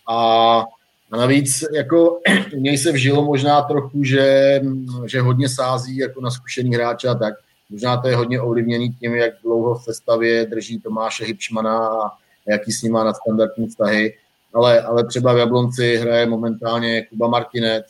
A 0.09 0.65
A 1.11 1.17
navíc 1.17 1.65
jako 1.75 2.19
u 2.57 2.61
něj 2.61 2.79
se 2.79 2.93
vžilo 2.93 3.25
možná 3.25 3.63
trochu, 3.63 4.05
že, 4.05 4.61
že 5.07 5.21
hodně 5.21 5.49
sází 5.49 5.97
jako 5.97 6.21
na 6.21 6.31
zkušený 6.31 6.75
hráče 6.75 7.09
a 7.09 7.15
tak. 7.15 7.35
Možná 7.71 7.97
to 7.97 8.09
je 8.09 8.17
hodně 8.17 8.41
ovlivněný 8.41 8.93
tím, 8.93 9.15
jak 9.15 9.33
dlouho 9.43 9.75
v 9.75 9.83
sestavě 9.83 10.47
drží 10.47 10.81
Tomáše 10.81 11.25
Hybšmana 11.25 11.89
a 11.89 12.11
jaký 12.49 12.73
s 12.73 12.83
ním 12.83 12.93
má 12.93 13.05
nadstandardní 13.05 13.67
vztahy. 13.67 14.15
Ale, 14.55 14.81
ale 14.81 15.07
třeba 15.07 15.33
v 15.33 15.39
Jablonci 15.39 15.97
hraje 15.97 16.27
momentálně 16.27 17.07
Kuba 17.07 17.29
Martinec, 17.29 17.87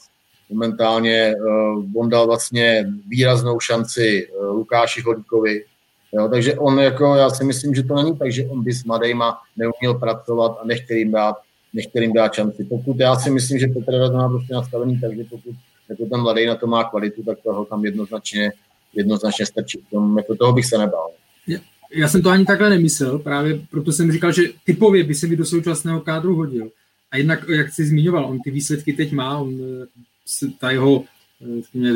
momentálně 0.50 1.34
uh, 1.36 2.00
on 2.02 2.08
dal 2.08 2.26
vlastně 2.26 2.86
výraznou 3.08 3.60
šanci 3.60 4.28
uh, 4.28 4.46
Lukáši 4.46 5.02
Chodíkovi. 5.02 5.64
Jo, 6.12 6.28
takže 6.28 6.54
on 6.54 6.80
jako, 6.80 7.14
já 7.14 7.30
si 7.30 7.44
myslím, 7.44 7.74
že 7.74 7.82
to 7.82 7.94
není 7.94 8.18
tak, 8.18 8.32
že 8.32 8.46
on 8.46 8.64
by 8.64 8.72
s 8.72 8.84
mladejma 8.84 9.38
neuměl 9.56 9.94
pracovat 9.94 10.58
a 10.62 10.66
nechtěl 10.66 10.96
jim 10.96 11.12
dát, 11.12 11.36
nechtěl 11.78 12.02
jim 12.02 12.12
dát 12.12 12.34
šanci. 12.34 12.64
Pokud 12.64 13.00
já 13.00 13.16
si 13.16 13.30
myslím, 13.30 13.58
že 13.58 13.66
Petr 13.66 13.92
Rada 13.92 14.18
má 14.18 14.28
prostě 14.28 14.54
nastavený, 14.54 15.00
takže 15.00 15.24
pokud 15.24 15.54
jako 15.88 16.06
ten 16.06 16.20
mladý 16.20 16.46
na 16.46 16.54
to 16.54 16.66
má 16.66 16.84
kvalitu, 16.84 17.22
tak 17.22 17.38
toho 17.40 17.64
tam 17.64 17.84
jednoznačně, 17.84 18.52
jednoznačně 18.94 19.46
strčí. 19.46 19.78
Tom, 19.90 20.18
jako 20.18 20.34
toho 20.34 20.52
bych 20.52 20.66
se 20.66 20.78
nebál. 20.78 21.10
Já 21.94 22.08
jsem 22.08 22.22
to 22.22 22.30
ani 22.30 22.44
takhle 22.44 22.70
nemyslel, 22.70 23.18
právě 23.18 23.60
proto 23.70 23.92
jsem 23.92 24.12
říkal, 24.12 24.32
že 24.32 24.42
typově 24.64 25.04
by 25.04 25.14
se 25.14 25.26
mi 25.26 25.36
do 25.36 25.44
současného 25.44 26.00
kádru 26.00 26.36
hodil. 26.36 26.70
A 27.10 27.16
jednak, 27.16 27.48
jak 27.48 27.72
jsi 27.72 27.86
zmiňoval, 27.86 28.24
on 28.26 28.40
ty 28.44 28.50
výsledky 28.50 28.92
teď 28.92 29.12
má, 29.12 29.38
on, 29.38 29.60
ta 30.60 30.70
jeho 30.70 31.04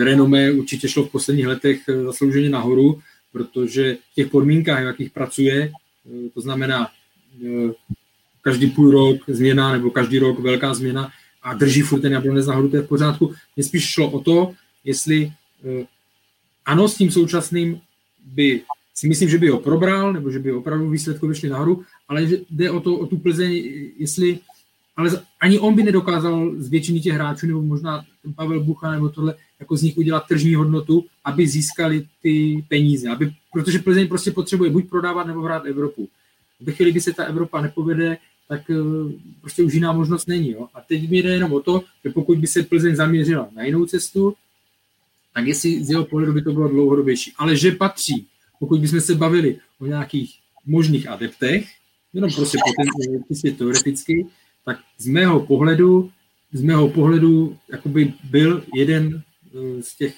renomé 0.04 0.52
určitě 0.52 0.88
šlo 0.88 1.04
v 1.04 1.10
posledních 1.10 1.46
letech 1.46 1.80
eh, 1.88 2.02
zaslouženě 2.02 2.50
nahoru, 2.50 3.00
protože 3.32 3.94
v 4.12 4.14
těch 4.14 4.28
podmínkách, 4.28 4.82
v 4.82 4.86
jakých 4.86 5.10
pracuje, 5.10 5.72
eh, 5.72 6.28
to 6.34 6.40
znamená 6.40 6.88
eh, 7.44 7.72
každý 8.42 8.66
půl 8.66 8.90
rok 8.90 9.16
změna 9.28 9.72
nebo 9.72 9.90
každý 9.90 10.18
rok 10.18 10.38
velká 10.38 10.74
změna 10.74 11.10
a 11.42 11.54
drží 11.54 11.80
furt 11.80 12.00
ten 12.00 12.12
jablonec 12.12 12.46
nahoru, 12.46 12.68
to 12.68 12.76
je 12.76 12.82
v 12.82 12.88
pořádku. 12.88 13.34
Mně 13.56 13.64
spíš 13.64 13.84
šlo 13.84 14.10
o 14.10 14.20
to, 14.20 14.52
jestli 14.84 15.32
ano, 16.66 16.88
s 16.88 16.96
tím 16.96 17.10
současným 17.10 17.80
by 18.24 18.62
si 18.94 19.08
myslím, 19.08 19.28
že 19.28 19.38
by 19.38 19.48
ho 19.48 19.58
probral, 19.58 20.12
nebo 20.12 20.30
že 20.30 20.38
by 20.38 20.52
opravdu 20.52 20.90
výsledku 20.90 21.26
vyšli 21.26 21.48
nahoru, 21.48 21.84
ale 22.08 22.26
jde 22.50 22.70
o, 22.70 22.80
to, 22.80 22.94
o 22.94 23.06
tu 23.06 23.18
Plzeň, 23.18 23.64
jestli, 23.98 24.38
ale 24.96 25.10
ani 25.40 25.58
on 25.58 25.74
by 25.74 25.82
nedokázal 25.82 26.52
z 26.58 26.68
většiny 26.68 27.00
těch 27.00 27.12
hráčů, 27.12 27.46
nebo 27.46 27.62
možná 27.62 28.04
ten 28.22 28.34
Pavel 28.34 28.60
Bucha, 28.60 28.92
nebo 28.92 29.08
tohle, 29.08 29.34
jako 29.60 29.76
z 29.76 29.82
nich 29.82 29.98
udělat 29.98 30.26
tržní 30.28 30.54
hodnotu, 30.54 31.04
aby 31.24 31.48
získali 31.48 32.06
ty 32.22 32.64
peníze, 32.68 33.08
aby, 33.08 33.32
protože 33.52 33.78
Plzeň 33.78 34.08
prostě 34.08 34.30
potřebuje 34.30 34.70
buď 34.70 34.88
prodávat, 34.88 35.26
nebo 35.26 35.40
hrát 35.40 35.66
Evropu. 35.66 36.08
Ve 36.60 36.72
chvíli, 36.72 36.90
kdy 36.90 37.00
se 37.00 37.12
ta 37.12 37.24
Evropa 37.24 37.60
nepovede, 37.60 38.18
tak 38.48 38.70
eh, 38.70 38.74
prostě 39.40 39.62
už 39.62 39.74
jiná 39.74 39.92
možnost 39.92 40.26
není. 40.26 40.50
Jo? 40.50 40.68
A 40.74 40.80
teď 40.80 41.10
mi 41.10 41.18
jde 41.18 41.30
jenom 41.30 41.52
o 41.52 41.60
to, 41.60 41.84
že 42.04 42.10
pokud 42.10 42.38
by 42.38 42.46
se 42.46 42.62
Plzeň 42.62 42.96
zaměřila 42.96 43.48
na 43.54 43.64
jinou 43.64 43.86
cestu, 43.86 44.34
tak 45.34 45.46
jestli 45.46 45.84
z 45.84 45.90
jeho 45.90 46.04
pohledu 46.04 46.32
by 46.32 46.42
to 46.42 46.52
bylo 46.52 46.68
dlouhodobější. 46.68 47.32
Ale 47.36 47.56
že 47.56 47.72
patří 47.72 48.26
pokud 48.62 48.80
bychom 48.80 49.00
se 49.00 49.14
bavili 49.14 49.58
o 49.78 49.86
nějakých 49.86 50.38
možných 50.66 51.08
adeptech, 51.08 51.66
jenom 52.14 52.30
prostě 52.30 52.58
potenciálně 52.66 53.58
teoreticky, 53.58 54.26
tak 54.64 54.78
z 54.98 55.06
mého 55.06 55.46
pohledu, 55.46 56.10
z 56.52 56.62
mého 56.62 56.88
pohledu 56.88 57.58
jakoby 57.72 58.14
byl 58.30 58.64
jeden 58.74 59.22
eh, 59.54 59.82
z 59.82 59.96
těch 59.96 60.14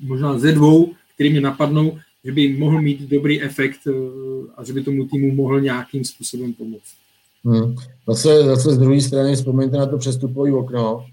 možná 0.00 0.38
ze 0.38 0.52
dvou, 0.52 0.94
který 1.14 1.30
mě 1.30 1.40
napadnou, 1.40 1.98
že 2.24 2.32
by 2.32 2.52
mohl 2.52 2.82
mít 2.82 3.00
dobrý 3.00 3.42
efekt 3.42 3.80
eh, 3.86 3.92
a 4.56 4.64
že 4.64 4.72
by 4.72 4.82
tomu 4.82 5.08
týmu 5.08 5.34
mohl 5.34 5.60
nějakým 5.60 6.04
způsobem 6.04 6.52
pomoct. 6.52 6.94
Hmm. 7.44 7.74
Zase, 8.08 8.44
zase 8.44 8.70
z 8.70 8.78
druhé 8.78 9.00
strany 9.00 9.36
vzpomeňte 9.36 9.76
na 9.76 9.86
to 9.86 9.98
přestupové 9.98 10.52
okno. 10.52 11.06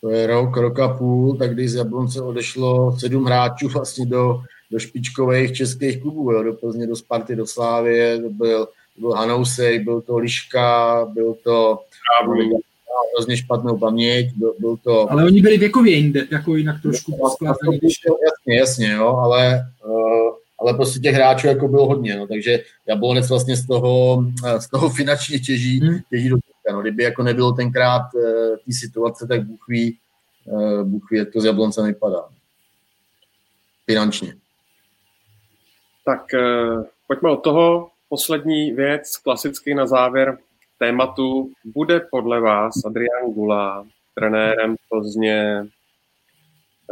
To 0.00 0.10
je 0.10 0.26
rok, 0.26 0.56
rok 0.56 0.78
a 0.78 0.88
půl, 0.88 1.36
tak 1.36 1.54
když 1.54 1.70
z 1.70 1.74
Jablonce 1.74 2.20
odešlo 2.20 2.98
sedm 2.98 3.24
hráčů 3.24 3.68
vlastně 3.68 4.06
do 4.06 4.40
do 4.70 4.78
špičkových 4.78 5.52
českých 5.52 6.02
klubů, 6.02 6.32
jo, 6.32 6.42
do 6.42 6.52
Plzně, 6.52 6.86
do 6.86 6.96
Sparty, 6.96 7.36
do 7.36 7.46
Slávie, 7.46 8.18
to 8.18 8.28
byl, 8.28 8.66
to 8.66 9.00
byl 9.00 9.10
Hanousej, 9.10 9.78
byl 9.78 10.00
to 10.00 10.18
Liška, 10.18 11.04
byl 11.14 11.34
to 11.44 11.78
hrozně 13.14 13.36
špatnou 13.36 13.78
paměť, 13.78 14.26
byl, 14.36 14.54
byl 14.58 14.76
to... 14.76 15.12
Ale 15.12 15.24
oni 15.24 15.42
byli 15.42 15.58
věkově 15.58 15.94
jinde, 15.94 16.26
jako 16.32 16.56
jinak 16.56 16.82
trošku 16.82 17.12
skládaný. 17.12 17.80
Jasně, 17.82 18.56
jasně, 18.58 18.92
jo, 18.92 19.06
ale, 19.06 19.62
uh, 19.86 20.34
ale 20.66 20.74
prostě 20.74 21.00
těch 21.00 21.14
hráčů 21.14 21.46
jako 21.46 21.68
bylo 21.68 21.86
hodně, 21.86 22.16
no, 22.16 22.26
takže 22.26 22.58
Jablonec 22.86 23.28
vlastně 23.28 23.56
z 23.56 23.66
toho, 23.66 24.24
eh, 24.46 24.60
z 24.60 24.68
toho 24.68 24.90
finančně 24.90 25.38
těží, 25.38 25.80
hmm. 25.80 25.98
těží 26.10 26.28
do 26.28 26.36
no, 26.72 26.82
kdyby 26.82 27.02
jako 27.02 27.22
nebylo 27.22 27.52
tenkrát 27.52 28.02
uh, 28.14 28.56
té 28.56 28.72
situace, 28.72 29.26
tak 29.26 29.46
Bůh 29.46 29.64
ví, 29.68 29.98
uh, 30.44 30.82
Bůh 30.82 31.10
ví, 31.10 31.18
jak 31.18 31.32
to 31.32 31.40
z 31.40 31.44
Jablonce 31.44 31.82
vypadá. 31.82 32.28
Finančně. 33.86 34.36
Tak 36.04 36.34
eh, 36.34 36.84
pojďme 37.06 37.30
od 37.30 37.36
toho. 37.36 37.90
Poslední 38.08 38.72
věc, 38.72 39.16
klasicky 39.16 39.74
na 39.74 39.86
závěr 39.86 40.38
tématu. 40.78 41.52
Bude 41.64 42.00
podle 42.00 42.40
vás 42.40 42.74
Adrian 42.86 43.32
Gula 43.34 43.86
trenérem 44.14 44.76
Plzně, 44.88 45.66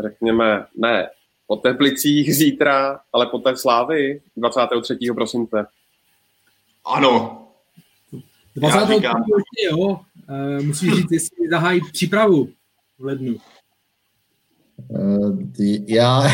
řekněme, 0.02 0.66
ne 0.76 1.10
po 1.46 1.56
Teplicích 1.56 2.36
zítra, 2.36 3.00
ale 3.12 3.26
po 3.26 3.38
té 3.38 3.56
slávy 3.56 4.20
23. 4.36 4.96
prosince? 5.14 5.66
Ano. 6.84 7.40
23. 8.56 9.10
jo, 9.70 10.00
e, 10.28 10.62
musíš 10.62 10.94
říct, 10.94 11.12
jestli 11.12 11.48
zahájí 11.50 11.80
přípravu 11.92 12.48
v 12.98 13.04
lednu. 13.04 13.36
Uh, 14.88 15.38
já, 15.86 16.22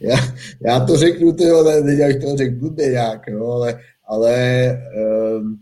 já, 0.00 0.16
já 0.66 0.86
to 0.86 0.96
řeknu, 0.96 1.32
ty 1.32 1.50
ale 1.50 1.82
teď 1.82 1.98
jak 1.98 2.22
to 2.22 2.36
řekl 2.36 2.56
blbě 2.56 2.88
nějak, 2.88 3.28
no, 3.28 3.46
ale, 3.46 3.80
ale 4.04 4.68
um, 5.36 5.58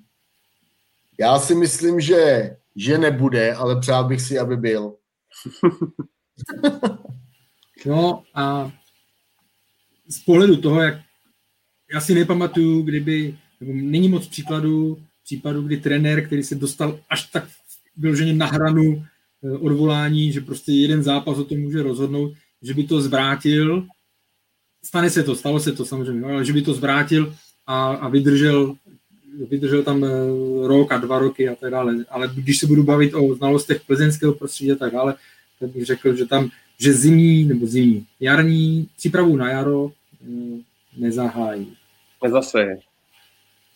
já 1.20 1.38
si 1.38 1.54
myslím, 1.54 2.00
že, 2.00 2.56
že 2.76 2.98
nebude, 2.98 3.54
ale 3.54 3.80
přál 3.80 4.04
bych 4.04 4.20
si, 4.20 4.38
aby 4.38 4.56
byl. 4.56 4.94
no 7.84 8.22
a 8.34 8.72
z 10.08 10.18
pohledu 10.18 10.56
toho, 10.56 10.82
jak 10.82 11.00
já 11.92 12.00
si 12.00 12.14
nepamatuju, 12.14 12.82
kdyby, 12.82 13.38
nebo 13.60 13.72
není 13.74 14.08
moc 14.08 14.26
příkladů, 14.26 15.02
případů, 15.24 15.62
kdy 15.62 15.76
trenér, 15.76 16.26
který 16.26 16.42
se 16.42 16.54
dostal 16.54 17.00
až 17.10 17.22
tak 17.22 17.48
vyloženě 17.96 18.32
na 18.32 18.46
hranu 18.46 19.04
eh, 19.44 19.50
odvolání, 19.50 20.32
že 20.32 20.40
prostě 20.40 20.72
jeden 20.72 21.02
zápas 21.02 21.38
o 21.38 21.44
tom 21.44 21.58
může 21.58 21.82
rozhodnout, 21.82 22.32
že 22.62 22.74
by 22.74 22.84
to 22.84 23.00
zvrátil 23.00 23.86
stane 24.86 25.10
se 25.10 25.22
to, 25.22 25.34
stalo 25.34 25.60
se 25.60 25.72
to 25.72 25.84
samozřejmě, 25.84 26.24
ale 26.26 26.44
že 26.44 26.52
by 26.52 26.62
to 26.62 26.74
zvrátil 26.74 27.34
a, 27.66 27.94
a 27.94 28.08
vydržel, 28.08 28.76
vydržel 29.50 29.82
tam 29.82 30.04
eh, 30.04 30.08
rok 30.66 30.92
a 30.92 30.98
dva 30.98 31.18
roky 31.18 31.48
a 31.48 31.54
tak 31.54 31.70
dále. 31.70 31.94
Ale 32.08 32.30
když 32.34 32.58
se 32.58 32.66
budu 32.66 32.82
bavit 32.82 33.14
o 33.14 33.34
znalostech 33.34 33.82
plzeňského 33.86 34.34
prostředí 34.34 34.72
a 34.72 34.76
tak 34.76 34.92
dále, 34.92 35.14
tak 35.60 35.70
bych 35.70 35.84
řekl, 35.86 36.16
že 36.16 36.26
tam, 36.26 36.50
že 36.78 36.92
zimní 36.92 37.44
nebo 37.44 37.66
zimní, 37.66 38.06
jarní 38.20 38.88
přípravu 38.96 39.36
na 39.36 39.50
jaro 39.50 39.90
eh, 39.90 40.62
nezahájí. 40.96 41.76
Nezaseje. 42.24 42.78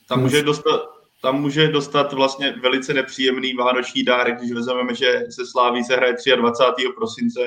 Tam 0.09 0.21
může 0.21 0.43
dostat, 0.43 0.81
tam 1.23 1.41
může 1.41 1.69
dostat 1.69 2.13
vlastně 2.13 2.55
velice 2.63 2.95
nepříjemný 2.95 3.55
vánoční 3.55 4.03
dárek, 4.03 4.39
když 4.39 4.53
vezmeme, 4.53 4.95
že 4.95 5.27
se 5.31 5.47
Sláví 5.47 5.85
se 5.85 5.97
hraje 5.97 6.15
23. 6.37 6.89
prosince, 6.97 7.41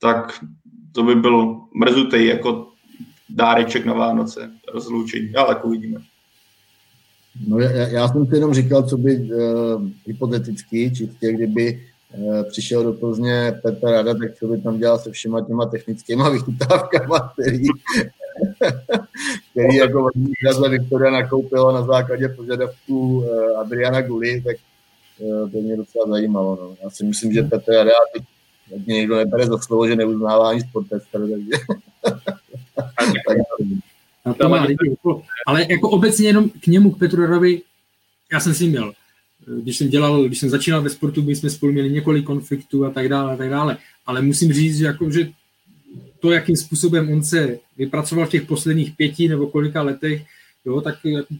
tak 0.00 0.44
to 0.92 1.02
by 1.02 1.14
byl 1.14 1.60
mrzutej 1.74 2.26
jako 2.26 2.72
dáreček 3.28 3.84
na 3.84 3.94
Vánoce, 3.94 4.50
rozloučení, 4.72 5.34
ale 5.34 5.48
jako 5.48 5.68
uvidíme. 5.68 6.00
No 7.46 7.58
já, 7.58 7.70
já 7.70 8.08
jsem 8.08 8.26
si 8.26 8.34
jenom 8.34 8.54
říkal, 8.54 8.82
co 8.82 8.96
by 8.96 9.16
uh, 9.16 9.88
hypoteticky, 10.06 10.90
čistě 10.96 11.32
kdyby 11.32 11.86
přišel 12.50 12.84
do 12.84 12.92
Plzně 12.92 13.58
Petr 13.62 13.86
Rada, 13.86 14.14
tak 14.14 14.34
co 14.38 14.46
by 14.46 14.60
tam 14.60 14.78
dělal 14.78 14.98
se 14.98 15.10
všema 15.10 15.40
těma 15.40 15.66
technickýma 15.66 16.28
vychytávkama, 16.30 17.32
který, 17.32 17.62
který 19.50 19.76
jako 19.76 20.10
výrazle 20.14 20.68
Viktoria 20.68 21.10
nakoupila 21.10 21.72
na 21.72 21.82
základě 21.82 22.28
požadavků 22.28 23.18
uh, 23.18 23.60
Adriana 23.60 24.00
Guli, 24.00 24.40
tak 24.40 24.56
uh, 25.18 25.50
to 25.50 25.58
mě 25.58 25.76
docela 25.76 26.06
zajímalo. 26.08 26.58
No. 26.62 26.76
Já 26.82 26.90
si 26.90 27.04
myslím, 27.04 27.32
že 27.32 27.42
Petr 27.42 27.72
Rada 27.72 27.92
teď 28.12 28.22
mě 28.86 28.94
někdo 28.94 29.16
nebere 29.16 29.46
za 29.46 29.58
slovo, 29.58 29.88
že 29.88 29.96
neuznává 29.96 30.50
ani 30.50 30.60
sportester, 30.60 31.20
takže 31.20 31.56
Na 34.26 34.34
to 34.40 34.48
má 34.48 34.62
lidi. 34.62 34.96
Ale 35.46 35.66
jako 35.68 35.90
obecně 35.90 36.26
jenom 36.26 36.48
k 36.48 36.66
němu, 36.66 36.90
k 36.90 36.98
Petru 36.98 37.22
Radovi, 37.22 37.62
já 38.32 38.40
jsem 38.40 38.54
si 38.54 38.68
měl, 38.68 38.92
když 39.46 39.76
jsem 39.76 39.88
dělal, 39.88 40.24
když 40.24 40.38
jsem 40.38 40.50
začínal 40.50 40.82
ve 40.82 40.90
sportu, 40.90 41.22
my 41.22 41.36
jsme 41.36 41.50
spolu 41.50 41.72
měli 41.72 41.90
několik 41.90 42.24
konfliktů 42.24 42.84
a 42.84 42.90
tak 42.90 43.08
dále, 43.08 43.32
a 43.32 43.36
tak 43.36 43.50
dále. 43.50 43.76
Ale 44.06 44.22
musím 44.22 44.52
říct, 44.52 44.78
že, 44.78 44.84
jako, 44.84 45.10
že 45.10 45.30
to, 46.20 46.32
jakým 46.32 46.56
způsobem 46.56 47.12
on 47.12 47.22
se 47.22 47.58
vypracoval 47.76 48.26
v 48.26 48.30
těch 48.30 48.42
posledních 48.42 48.96
pěti 48.96 49.28
nebo 49.28 49.46
kolika 49.46 49.82
letech, 49.82 50.22
jo, 50.64 50.80
tak 50.80 50.98
jako, 51.04 51.34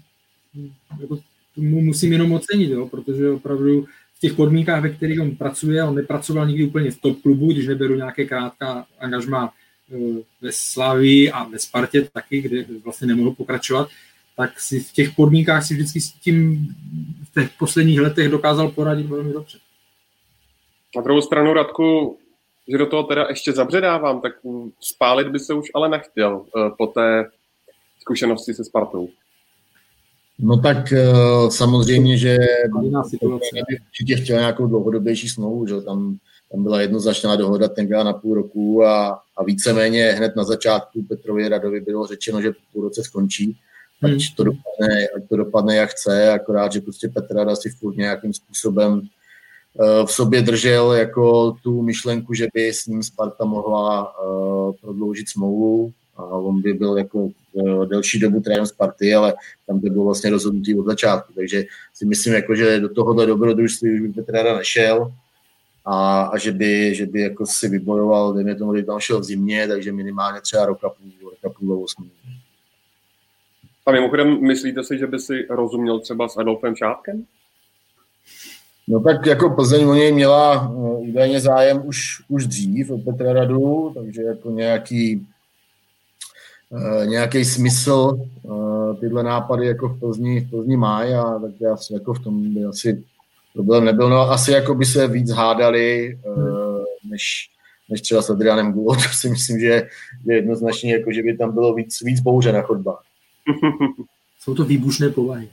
jako 1.01 1.19
mu 1.57 1.81
musím 1.81 2.13
jenom 2.13 2.33
ocenit, 2.33 2.71
jo, 2.71 2.87
protože 2.87 3.31
opravdu 3.31 3.87
v 4.17 4.21
těch 4.21 4.33
podmínkách, 4.33 4.83
ve 4.83 4.89
kterých 4.89 5.21
on 5.21 5.37
pracuje, 5.37 5.85
on 5.85 5.95
nepracoval 5.95 6.47
nikdy 6.47 6.65
úplně 6.65 6.91
v 6.91 7.01
top 7.01 7.23
klubu, 7.23 7.53
když 7.53 7.67
neberu 7.67 7.95
nějaké 7.95 8.25
krátká 8.25 8.87
angažma 8.99 9.53
eh, 9.93 10.23
ve 10.41 10.51
Slavii 10.53 11.31
a 11.31 11.45
ve 11.45 11.59
Spartě 11.59 12.09
taky, 12.13 12.43
kde 12.43 12.65
vlastně 12.85 13.07
nemohl 13.07 13.31
pokračovat, 13.31 13.89
tak 14.37 14.61
si 14.61 14.81
v 14.81 14.93
těch 14.93 15.11
podmínkách 15.13 15.67
si 15.67 15.75
vždycky 15.75 16.01
s 16.01 16.13
tím 16.13 16.69
v 17.25 17.35
těch 17.35 17.51
posledních 17.59 18.01
letech 18.01 18.29
dokázal 18.29 18.69
poradit 18.69 19.07
velmi 19.07 19.33
dobře. 19.33 19.59
Na 20.97 21.03
druhou 21.03 21.23
stranu, 21.23 21.53
Radku, 21.53 22.19
že 22.69 22.79
do 22.79 22.87
toho 22.87 23.03
teda 23.03 23.27
ještě 23.29 23.53
zabředávám, 23.53 24.21
tak 24.21 24.33
spálit 24.81 25.29
by 25.29 25.39
se 25.39 25.55
už 25.55 25.69
ale 25.75 25.89
nechtěl 25.89 26.45
eh, 26.47 26.71
po 26.79 26.87
té 26.87 27.31
zkušenosti 28.01 28.55
se 28.55 28.65
Spartou. 28.65 29.09
No 30.39 30.61
tak 30.61 30.77
uh, 30.77 31.51
samozřejmě, 31.51 32.19
že 32.19 32.37
určitě 33.87 34.17
chtěl 34.17 34.39
nějakou 34.39 34.67
dlouhodobější 34.67 35.29
smlouvu, 35.29 35.67
že 35.67 35.81
tam, 35.81 36.17
tam 36.53 36.63
byla 36.63 36.81
jednoznačná 36.81 37.37
dohoda 37.37 37.69
tenkrát 37.69 38.03
na 38.03 38.13
půl 38.13 38.35
roku 38.35 38.85
a, 38.85 39.23
a 39.37 39.45
víceméně 39.45 40.13
hned 40.13 40.37
na 40.37 40.45
začátku 40.45 41.03
Petrovi 41.03 41.49
Radovi 41.49 41.81
bylo 41.81 42.07
řečeno, 42.07 42.43
že 42.43 42.53
půl 42.73 42.83
roce 42.83 43.05
skončí, 43.05 43.57
ať, 44.03 44.11
hmm. 44.11 44.21
to 44.37 44.45
dopadne, 44.45 45.09
ať 45.17 45.29
to 45.29 45.37
dopadne 45.37 45.77
jak 45.77 45.91
chce, 45.91 46.33
akorát, 46.33 46.73
že 46.73 46.81
prostě 46.81 47.09
Petr 47.09 47.37
Rada 47.37 47.57
si 47.57 47.71
furt 47.71 47.97
nějakým 47.97 48.33
způsobem 48.33 48.93
uh, 48.93 50.07
v 50.07 50.13
sobě 50.13 50.43
držel 50.43 50.93
jako 50.93 51.53
tu 51.63 51.83
myšlenku, 51.83 52.35
že 52.35 52.47
by 52.55 52.69
s 52.69 52.87
ním 52.87 53.03
Sparta 53.03 53.45
mohla 53.45 54.13
uh, 54.25 54.73
prodloužit 54.81 55.29
smlouvu, 55.29 55.93
a 56.17 56.23
on 56.23 56.63
by 56.63 56.75
byl 56.75 56.99
jako 56.99 57.19
uh, 57.53 57.87
delší 57.87 58.21
dobu 58.21 58.41
trenér 58.41 58.67
Sparty, 58.67 59.15
ale 59.15 59.35
tam 59.67 59.81
to 59.81 59.91
bylo 59.91 60.05
vlastně 60.05 60.31
rozhodnutý 60.31 60.79
od 60.79 60.87
začátku, 60.87 61.33
takže 61.33 61.65
si 61.95 62.07
myslím, 62.07 62.35
jako, 62.35 62.55
že 62.55 62.81
do 62.81 62.89
tohohle 62.89 63.27
dobrodružství 63.27 63.95
už 63.95 64.01
by 64.01 64.23
Petra 64.23 64.57
nešel 64.57 65.13
a, 65.85 66.23
a 66.23 66.39
že, 66.39 66.53
by, 66.53 66.95
že 66.95 67.07
by 67.07 67.21
jako 67.21 67.47
si 67.47 67.69
vybojoval, 67.69 68.33
dejme 68.33 68.55
tomu, 68.55 68.73
když 68.73 68.87
tam 68.87 69.01
šel 69.01 69.21
v 69.21 69.25
zimě, 69.25 69.69
takže 69.69 69.93
minimálně 69.93 70.41
třeba 70.41 70.67
roka 70.67 70.89
půl, 70.89 71.31
roka 71.31 71.59
půl 71.59 71.85
osmi. 71.85 72.07
A 73.87 73.93
mimochodem, 73.93 74.47
myslíte 74.47 74.85
si, 74.85 74.99
že 74.99 75.07
by 75.07 75.19
si 75.19 75.47
rozuměl 75.51 76.01
třeba 76.01 76.29
s 76.29 76.37
Adolfem 76.37 76.77
Šátkem? 76.77 77.25
No 78.89 79.01
tak 79.01 79.27
jako 79.27 79.51
Plzeň 79.51 79.85
o 79.85 79.95
něj 79.95 80.13
měla 80.13 80.69
uh, 80.69 81.09
údajně 81.09 81.41
zájem 81.41 81.83
už, 81.87 82.23
už 82.29 82.47
dřív 82.47 82.91
od 82.91 83.05
Petra 83.05 83.33
Radu, 83.33 83.93
takže 83.95 84.23
jako 84.23 84.51
nějaký 84.51 85.27
Eh, 86.73 87.07
nějaký 87.07 87.45
smysl 87.45 88.19
uh, 88.43 88.97
tyhle 89.01 89.23
nápady 89.23 89.67
jako 89.67 89.89
v 89.89 90.01
Plzni, 90.01 90.41
v 90.41 90.51
Plzni 90.51 90.77
mají 90.77 91.15
a 91.15 91.39
tak 91.39 91.51
já 91.61 91.77
si 91.77 91.95
jako 91.95 92.15
v 92.15 92.19
tom 92.19 92.55
by 92.55 92.65
asi 92.65 93.05
problém 93.55 93.85
nebyl. 93.85 94.11
No 94.11 94.21
asi 94.21 94.53
jako 94.53 94.75
by 94.75 94.85
se 94.85 95.09
víc 95.09 95.31
hádali, 95.31 96.19
než, 97.11 97.51
než 97.91 98.01
třeba 98.01 98.23
s 98.23 98.31
Adrianem 98.31 98.73
Gulo, 98.73 98.95
to 98.95 99.03
si 99.13 99.29
myslím, 99.29 99.61
že 99.61 99.67
je 100.25 100.37
jednoznačně 100.37 100.93
jako, 100.93 101.13
že 101.13 101.23
by 101.23 101.37
tam 101.37 101.55
bylo 101.55 101.75
víc, 101.75 102.03
víc 102.03 102.21
bouře 102.21 102.53
na 102.53 102.63
chodbách. 102.63 103.03
Jsou 104.39 104.55
to 104.55 104.65
výbušné 104.65 105.11
povahy. 105.11 105.49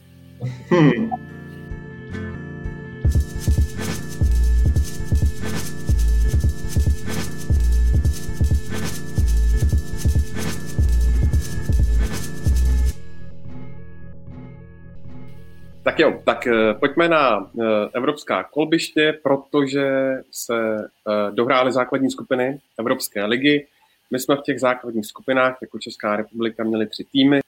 Tak 15.83 15.99
jo, 15.99 16.21
tak 16.23 16.47
eh, 16.47 16.73
pojďme 16.73 17.09
na 17.09 17.39
eh, 17.39 17.63
evropská 17.93 18.43
kolbiště, 18.43 19.19
protože 19.23 20.13
se 20.31 20.55
eh, 20.77 21.31
dohrály 21.31 21.71
základní 21.71 22.11
skupiny 22.11 22.59
Evropské 22.79 23.25
ligy. 23.25 23.67
My 24.13 24.19
jsme 24.19 24.35
v 24.35 24.41
těch 24.41 24.59
základních 24.59 25.05
skupinách 25.05 25.57
jako 25.61 25.79
Česká 25.79 26.15
republika 26.15 26.63
měli 26.63 26.87
tři 26.87 27.05
týmy. 27.11 27.39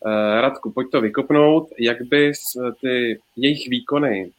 Radku, 0.42 0.72
pojď 0.72 0.92
to 0.92 1.02
vykopnout. 1.02 1.70
Jak 1.80 2.02
bys 2.02 2.40
ty 2.82 3.20
jejich 3.36 3.70
výkony 3.70 4.32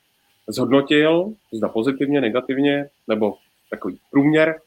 zhodnotil, 0.48 1.32
zda 1.52 1.68
pozitivně, 1.68 2.20
negativně, 2.20 2.88
nebo 3.08 3.36
takový 3.70 3.98
průměr. 4.10 4.60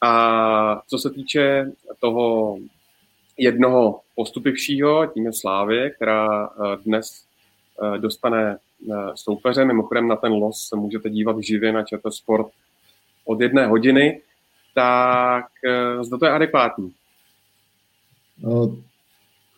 A 0.00 0.82
co 0.88 0.98
se 0.98 1.10
týče 1.10 1.70
toho 2.00 2.58
jednoho 3.38 4.00
postupivšího, 4.14 5.06
tím 5.06 5.26
je 5.26 5.32
Slávě, 5.32 5.90
která 5.90 6.50
dnes 6.84 7.24
dostane 7.98 8.58
soupeře. 9.14 9.64
Mimochodem 9.64 10.08
na 10.08 10.16
ten 10.16 10.32
los 10.32 10.68
se 10.68 10.76
můžete 10.76 11.10
dívat 11.10 11.36
živě 11.38 11.72
na 11.72 11.82
ČT 11.82 12.14
Sport 12.14 12.46
od 13.24 13.40
jedné 13.40 13.66
hodiny. 13.66 14.20
Tak 14.78 15.46
eh, 15.64 16.04
zda 16.04 16.18
to 16.18 16.26
je 16.26 16.32
adekvátní? 16.32 16.92
No, 18.38 18.76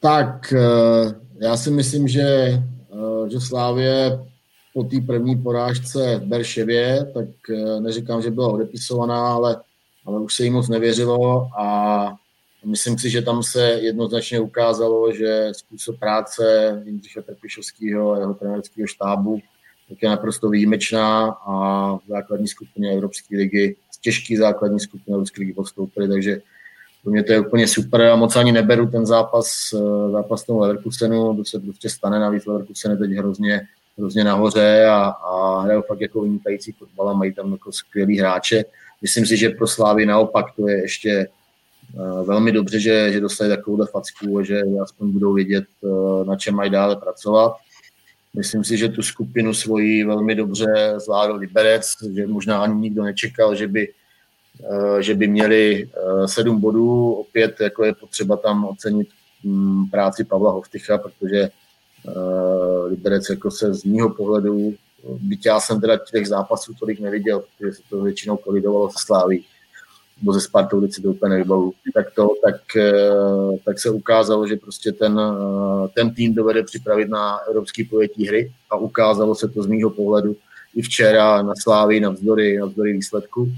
tak 0.01 0.53
eh, 0.53 1.15
já 1.41 1.57
si 1.57 1.71
myslím, 1.71 2.09
že, 2.09 2.23
eh, 2.23 3.31
že 3.31 3.41
Slávě 3.41 4.19
po 4.75 4.85
té 4.85 5.01
první 5.01 5.37
porážce 5.37 6.17
v 6.17 6.27
Berševě, 6.27 7.13
tak 7.15 7.27
neříkám, 7.81 8.23
že 8.23 8.31
byla 8.31 8.49
odepisovaná, 8.49 9.33
ale, 9.33 9.61
ale 10.07 10.21
už 10.21 10.35
se 10.35 10.45
jí 10.45 10.51
moc 10.51 10.69
nevěřilo 10.69 11.49
a 11.59 12.17
Myslím 12.65 12.99
si, 12.99 13.11
že 13.11 13.23
tam 13.23 13.43
se 13.43 13.63
jednoznačně 13.71 14.41
ukázalo, 14.41 15.13
že 15.13 15.49
způsob 15.53 15.99
práce 15.99 16.43
Jindřicha 16.85 17.23
Trpišovského 17.23 18.13
a 18.13 18.19
jeho 18.19 18.35
trenérského 18.35 18.87
štábu 18.87 19.41
tak 19.91 20.03
je 20.03 20.09
naprosto 20.09 20.49
výjimečná 20.49 21.31
a 21.31 21.53
v 21.97 22.01
základní 22.09 22.49
skupině 22.49 22.93
Evropské 22.93 23.37
ligy, 23.37 23.77
z 24.01 24.03
těžké 24.03 24.37
základní 24.39 24.81
skupiny 24.81 25.15
Evropské 25.15 25.41
ligy 25.41 25.53
postoupili, 25.53 26.09
takže 26.09 26.41
pro 27.03 27.13
mě 27.13 27.23
to 27.23 27.33
je 27.33 27.41
úplně 27.41 27.69
super 27.69 28.03
a 28.03 28.17
moc 28.17 28.37
ani 28.37 28.53
neberu 28.53 28.87
ten 28.87 29.07
zápas, 29.07 29.53
eh, 29.75 30.11
zápas 30.11 30.45
tomu 30.45 30.59
Leverkusenu, 30.59 31.37
to 31.37 31.45
se 31.45 31.61
prostě 31.61 31.89
stane, 31.89 32.21
navíc 32.21 32.47
Leverkusen 32.47 32.91
je 32.91 32.97
teď 32.97 33.11
hrozně, 33.11 33.61
hrozně 33.99 34.25
nahoře 34.25 34.87
a, 34.87 35.05
a 35.05 35.61
hrajou 35.61 35.83
fakt 35.83 36.01
jako 36.01 36.21
vynikající 36.21 36.73
fotbal 36.73 37.09
a 37.09 37.13
mají 37.13 37.33
tam 37.35 37.53
jako 37.53 37.73
skvělý 37.73 38.19
hráče. 38.19 38.65
Myslím 39.03 39.27
si, 39.27 39.37
že 39.37 39.51
pro 39.51 39.67
Slávy 39.67 40.07
naopak 40.07 40.47
to 40.57 40.69
je 40.69 40.83
ještě 40.83 41.29
Eh, 41.95 42.25
velmi 42.25 42.53
dobře, 42.53 42.81
že, 42.81 43.13
že 43.13 43.21
dostali 43.21 43.51
takovouhle 43.51 43.87
facku 43.87 44.43
že 44.43 44.63
aspoň 44.83 45.13
budou 45.13 45.33
vědět, 45.33 45.65
eh, 45.85 46.25
na 46.25 46.37
čem 46.37 46.55
mají 46.55 46.71
dále 46.71 46.97
pracovat. 46.97 47.53
Myslím 48.37 48.65
si, 48.65 48.77
že 48.77 48.89
tu 48.89 49.03
skupinu 49.03 49.55
svoji 49.55 50.05
velmi 50.05 50.35
dobře 50.35 50.95
zvládl 50.97 51.35
Liberec, 51.35 51.87
že 52.15 52.27
možná 52.27 52.63
ani 52.63 52.81
nikdo 52.81 53.03
nečekal, 53.03 53.55
že 53.55 53.69
by, 53.69 53.89
eh, 54.63 55.03
že 55.03 55.15
by 55.15 55.29
měli 55.29 55.91
sedm 56.27 56.61
bodů. 56.61 57.13
Opět 57.13 57.61
jako 57.61 57.85
je 57.85 57.95
potřeba 57.95 58.37
tam 58.37 58.65
ocenit 58.65 59.09
mm, 59.45 59.87
práci 59.91 60.25
Pavla 60.25 60.53
Hovtycha, 60.53 60.99
protože 60.99 61.51
Liberec 62.87 63.31
jako 63.31 63.51
se 63.51 63.75
z 63.75 63.85
mýho 63.85 64.11
pohledu, 64.11 64.75
byť 65.21 65.47
já 65.47 65.61
jsem 65.61 65.81
teda 65.81 65.99
těch 66.13 66.29
zápasů 66.29 66.75
tolik 66.75 67.01
neviděl, 67.01 67.45
protože 67.59 67.73
se 67.73 67.83
to 67.91 68.03
většinou 68.03 68.37
kolidovalo 68.37 68.91
se 68.91 68.99
Sláví, 68.99 69.45
nebo 70.21 70.33
ze 70.33 70.41
Spartou, 70.41 70.81
teď 70.81 70.95
si 70.95 71.03
to 71.03 71.09
úplně 71.09 71.31
nevybavu, 71.31 71.73
tak, 71.95 72.07
to, 72.15 72.29
tak, 72.45 72.77
eh, 72.77 73.59
tak 73.65 73.79
se 73.79 73.91
ukázalo, 73.91 74.47
že 74.47 74.57
prostě 74.57 74.93
ten, 74.93 75.21
eh, 75.21 75.89
ten 75.95 76.15
tým 76.15 76.35
dovede 76.35 76.63
připravit 76.63 77.09
na 77.09 77.39
evropský 77.39 77.85
pojetí 77.85 78.29
hry 78.29 78.53
a 78.71 78.77
ukázalo 78.77 79.35
se 79.35 79.49
to 79.49 79.63
z 79.63 79.67
mýho 79.67 79.91
pohledu 79.91 80.37
i 80.75 80.83
včera 80.83 81.43
na 81.43 81.55
Slávy, 81.63 82.01
na 82.01 82.11
vzdory, 82.11 82.59
na 82.59 82.67
vzdory 82.67 82.93
výsledku. 82.93 83.49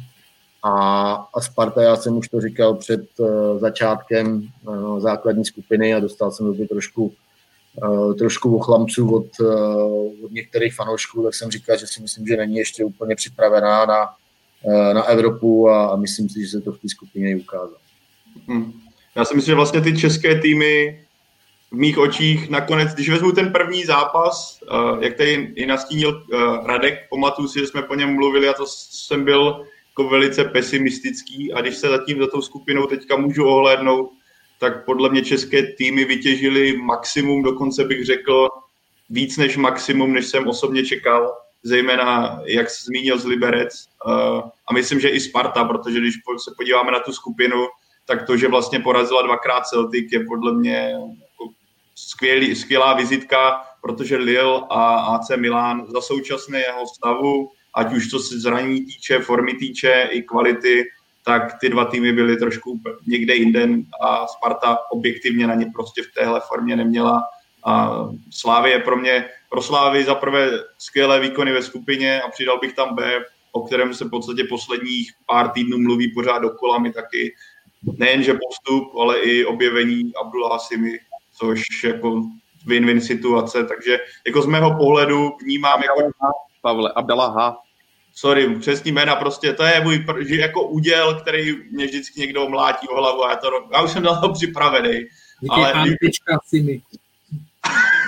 A, 0.65 1.13
a 1.35 1.41
Sparta, 1.41 1.83
já 1.83 1.97
jsem 1.97 2.17
už 2.17 2.29
to 2.29 2.41
říkal 2.41 2.75
před 2.75 3.01
uh, 3.19 3.59
začátkem 3.59 4.49
základní 4.99 5.45
skupiny 5.45 5.95
a 5.95 6.01
dostal 6.01 6.31
jsem 6.31 6.47
do 6.47 6.55
toho 6.55 6.67
trošku, 6.69 7.13
trošku 8.19 8.57
ochlamců 8.57 9.15
od, 9.15 9.27
od 10.25 10.33
některých 10.33 10.75
fanoušků, 10.75 11.23
tak 11.23 11.35
jsem 11.35 11.51
říkal, 11.51 11.77
že 11.77 11.87
si 11.87 12.03
myslím, 12.03 12.27
že 12.27 12.37
není 12.37 12.57
ještě 12.57 12.85
úplně 12.85 13.17
připravená 13.17 13.87
na, 13.87 13.97
Eh, 13.97 14.22
na 14.93 15.03
Evropu 15.03 15.69
a, 15.69 15.97
myslím 15.97 16.29
si, 16.29 16.41
že 16.41 16.49
se 16.49 16.61
to 16.61 16.73
v 16.73 16.79
té 16.79 16.89
skupině 16.89 17.31
i 17.31 17.35
ukázalo. 17.35 17.77
Hmm. 18.49 18.73
Já 19.17 19.25
si 19.25 19.35
myslím, 19.35 19.53
že 19.53 19.57
vlastně 19.57 19.81
ty 19.81 19.99
české 19.99 20.41
týmy 20.41 21.01
v 21.71 21.75
mých 21.75 21.99
očích 21.99 22.51
nakonec, 22.51 22.95
když 22.95 23.09
vezmu 23.09 23.33
ten 23.33 23.53
první 23.53 23.85
zápas, 23.85 24.61
uh, 24.63 25.03
jak 25.03 25.15
tady 25.15 25.53
i 25.55 25.67
nastínil 25.67 26.11
uh, 26.33 26.67
Radek, 26.67 26.95
pamatuju 27.11 27.49
si, 27.49 27.59
že 27.59 27.67
jsme 27.67 27.83
po 27.83 27.95
něm 27.95 28.15
mluvili 28.15 28.49
a 28.49 28.53
to 28.53 28.65
jsem 28.67 29.25
byl 29.25 29.67
jako 29.91 30.09
velice 30.09 30.45
pesimistický 30.45 31.53
a 31.53 31.61
když 31.61 31.77
se 31.77 31.89
zatím 31.89 32.19
za 32.19 32.27
tou 32.27 32.43
skupinou 32.43 32.87
teďka 32.87 33.17
můžu 33.17 33.47
ohlédnout, 33.47 34.11
tak 34.59 34.85
podle 34.85 35.09
mě 35.09 35.25
české 35.25 35.63
týmy 35.63 36.05
vytěžili 36.05 36.77
maximum, 36.77 37.43
dokonce 37.43 37.85
bych 37.85 38.07
řekl 38.07 38.49
víc 39.11 39.37
než 39.37 39.57
maximum, 39.57 40.13
než 40.13 40.27
jsem 40.27 40.49
osobně 40.49 40.85
čekal 40.85 41.33
zejména, 41.63 42.41
jak 42.47 42.71
se 42.71 42.85
zmínil 42.85 43.19
z 43.19 43.25
Liberec 43.25 43.89
uh, 44.07 44.39
a 44.69 44.73
myslím, 44.73 45.01
že 45.01 45.09
i 45.09 45.21
Sparta, 45.21 45.65
protože 45.65 45.99
když 45.99 46.15
se 46.45 46.55
podíváme 46.57 46.93
na 46.93 47.01
tu 47.01 47.13
skupinu, 47.13 47.67
tak 48.07 48.27
to, 48.27 48.37
že 48.37 48.49
vlastně 48.49 48.81
porazila 48.81 49.23
dvakrát 49.23 49.67
Celtic, 49.67 50.13
je 50.13 50.25
podle 50.25 50.53
mě 50.53 50.91
jako 51.21 51.55
skvělý, 51.95 52.55
skvělá 52.55 52.95
vizitka, 52.95 53.63
protože 53.83 54.17
Lille 54.17 54.63
a 54.71 54.95
AC 54.95 55.31
Milan 55.37 55.87
za 55.89 56.01
jeho 56.59 56.87
stavu 56.87 57.51
ať 57.75 57.93
už 57.93 58.11
co 58.11 58.19
se 58.19 58.41
zraní 58.41 58.85
týče, 58.85 59.19
formy 59.19 59.55
týče 59.55 60.09
i 60.11 60.23
kvality, 60.23 60.85
tak 61.25 61.59
ty 61.61 61.69
dva 61.69 61.85
týmy 61.85 62.13
byly 62.13 62.37
trošku 62.37 62.81
někde 63.07 63.35
jinde 63.35 63.69
a 64.03 64.27
Sparta 64.27 64.79
objektivně 64.91 65.47
na 65.47 65.55
ně 65.55 65.67
prostě 65.75 66.03
v 66.03 66.15
téhle 66.15 66.41
formě 66.49 66.77
neměla. 66.77 67.23
A 67.65 68.05
Slávy 68.31 68.71
je 68.71 68.79
pro 68.79 68.97
mě, 68.97 69.29
pro 69.53 69.63
Slávy 69.63 70.05
za 70.05 70.15
prvé 70.15 70.51
skvělé 70.79 71.21
výkony 71.21 71.53
ve 71.53 71.63
skupině 71.63 72.23
a 72.23 72.31
přidal 72.31 72.59
bych 72.59 72.73
tam 72.73 72.95
B, 72.95 73.25
o 73.53 73.63
kterém 73.63 73.95
se 73.95 74.05
v 74.05 74.11
podstatě 74.11 74.45
posledních 74.45 75.13
pár 75.27 75.49
týdnů 75.49 75.79
mluví 75.79 76.13
pořád 76.13 76.39
dokola, 76.39 76.79
mi 76.79 76.93
taky 76.93 77.35
nejenže 77.99 78.33
postup, 78.33 78.97
ale 79.01 79.21
i 79.21 79.45
objevení 79.45 80.13
Abdullah 80.21 80.53
Hasimi, 80.53 80.99
což 81.39 81.63
jako 81.85 82.23
win-win 82.67 82.99
situace, 82.99 83.65
takže 83.65 83.99
jako 84.27 84.43
z 84.43 84.47
mého 84.47 84.77
pohledu 84.77 85.33
vnímám 85.43 85.83
jako... 85.83 86.11
Pavle, 86.63 86.93
Abdallah 86.97 87.35
H. 87.37 87.57
Sorry, 88.15 88.59
přesný 88.61 88.93
jména 88.93 89.17
prostě, 89.17 89.53
to 89.53 89.63
je 89.63 89.81
můj 89.81 90.07
že 90.21 90.37
jako 90.37 90.69
úděl, 90.69 91.15
který 91.15 91.57
mě 91.71 91.87
vždycky 91.87 92.21
někdo 92.21 92.49
mlátí 92.49 92.89
o 92.89 92.95
hlavu 92.95 93.25
a 93.25 93.31
já, 93.31 93.37
to, 93.37 93.49
já 93.73 93.83
už 93.83 93.91
jsem 93.91 94.03
na 94.03 94.21
to 94.21 94.33
připravený. 94.33 95.07
Ale... 95.51 95.73
Antička 95.73 96.39
Simi. 96.47 96.83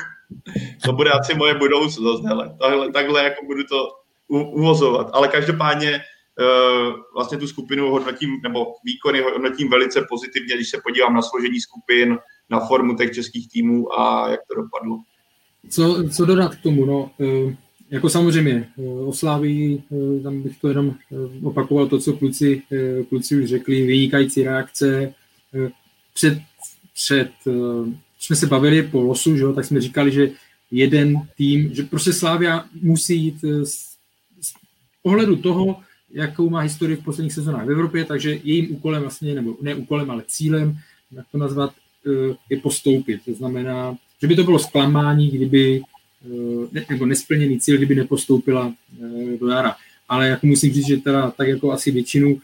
to 0.84 0.92
bude 0.92 1.10
asi 1.10 1.34
moje 1.34 1.54
budoucnost, 1.54 2.24
hele. 2.24 2.56
Takhle, 2.60 2.92
takhle 2.92 3.24
jako 3.24 3.46
budu 3.46 3.64
to 3.64 3.88
uvozovat. 4.28 5.10
Ale 5.12 5.28
každopádně 5.28 5.90
uh, 5.98 6.94
vlastně 7.14 7.38
tu 7.38 7.46
skupinu 7.46 7.90
hodnotím, 7.90 8.30
nebo 8.42 8.66
výkony 8.84 9.20
hodnotím 9.20 9.70
velice 9.70 10.06
pozitivně, 10.08 10.54
když 10.54 10.70
se 10.70 10.80
podívám 10.84 11.14
na 11.14 11.22
složení 11.22 11.60
skupin, 11.60 12.18
na 12.50 12.60
formu 12.60 12.96
těch 12.96 13.14
českých 13.14 13.48
týmů 13.48 14.00
a 14.00 14.28
jak 14.30 14.40
to 14.48 14.62
dopadlo. 14.62 14.98
Co, 15.70 16.08
co 16.16 16.24
dodat 16.24 16.54
k 16.54 16.62
tomu? 16.62 16.84
No, 16.84 17.10
uh, 17.18 17.52
jako 17.90 18.08
samozřejmě, 18.08 18.68
osláví, 19.06 19.84
uh, 19.88 20.22
tam 20.22 20.42
bych 20.42 20.58
to 20.58 20.68
jenom 20.68 20.94
opakoval 21.42 21.86
to, 21.86 21.98
co 21.98 22.12
kluci, 22.12 22.62
kluci 23.08 23.42
už 23.42 23.48
řekli, 23.48 23.86
vynikající 23.86 24.42
reakce. 24.42 25.14
Před, 26.14 26.38
před 26.94 27.30
jsme 28.24 28.36
se 28.36 28.46
bavili 28.46 28.82
po 28.82 29.02
losu, 29.02 29.36
že, 29.36 29.44
tak 29.54 29.64
jsme 29.64 29.80
říkali, 29.80 30.12
že 30.12 30.30
jeden 30.70 31.28
tým, 31.36 31.74
že 31.74 31.82
prostě 31.82 32.12
Slávia 32.12 32.64
musí 32.82 33.16
jít 33.16 33.40
z, 33.40 33.74
z 34.40 34.52
pohledu 35.02 35.36
toho, 35.36 35.80
jakou 36.10 36.50
má 36.50 36.60
historii 36.60 36.96
v 36.96 37.04
posledních 37.04 37.32
sezónách 37.32 37.66
v 37.66 37.70
Evropě, 37.70 38.04
takže 38.04 38.40
jejím 38.44 38.74
úkolem 38.74 39.02
vlastně, 39.02 39.34
nebo 39.34 39.56
ne 39.60 39.74
úkolem, 39.74 40.10
ale 40.10 40.22
cílem, 40.26 40.78
jak 41.12 41.26
to 41.32 41.38
nazvat, 41.38 41.74
eh, 42.06 42.36
je 42.50 42.60
postoupit. 42.60 43.20
To 43.24 43.34
znamená, 43.34 43.96
že 44.20 44.26
by 44.26 44.36
to 44.36 44.44
bylo 44.44 44.58
zklamání, 44.58 45.30
kdyby, 45.30 45.82
eh, 46.74 46.84
nebo 46.90 47.06
nesplněný 47.06 47.60
cíl, 47.60 47.76
kdyby 47.76 47.94
nepostoupila 47.94 48.72
eh, 48.72 49.36
do 49.40 49.48
jara. 49.48 49.76
Ale 50.08 50.28
jako 50.28 50.46
musím 50.46 50.72
říct, 50.72 50.86
že 50.86 50.96
teda 50.96 51.30
tak 51.30 51.48
jako 51.48 51.72
asi 51.72 51.90
většinu 51.90 52.40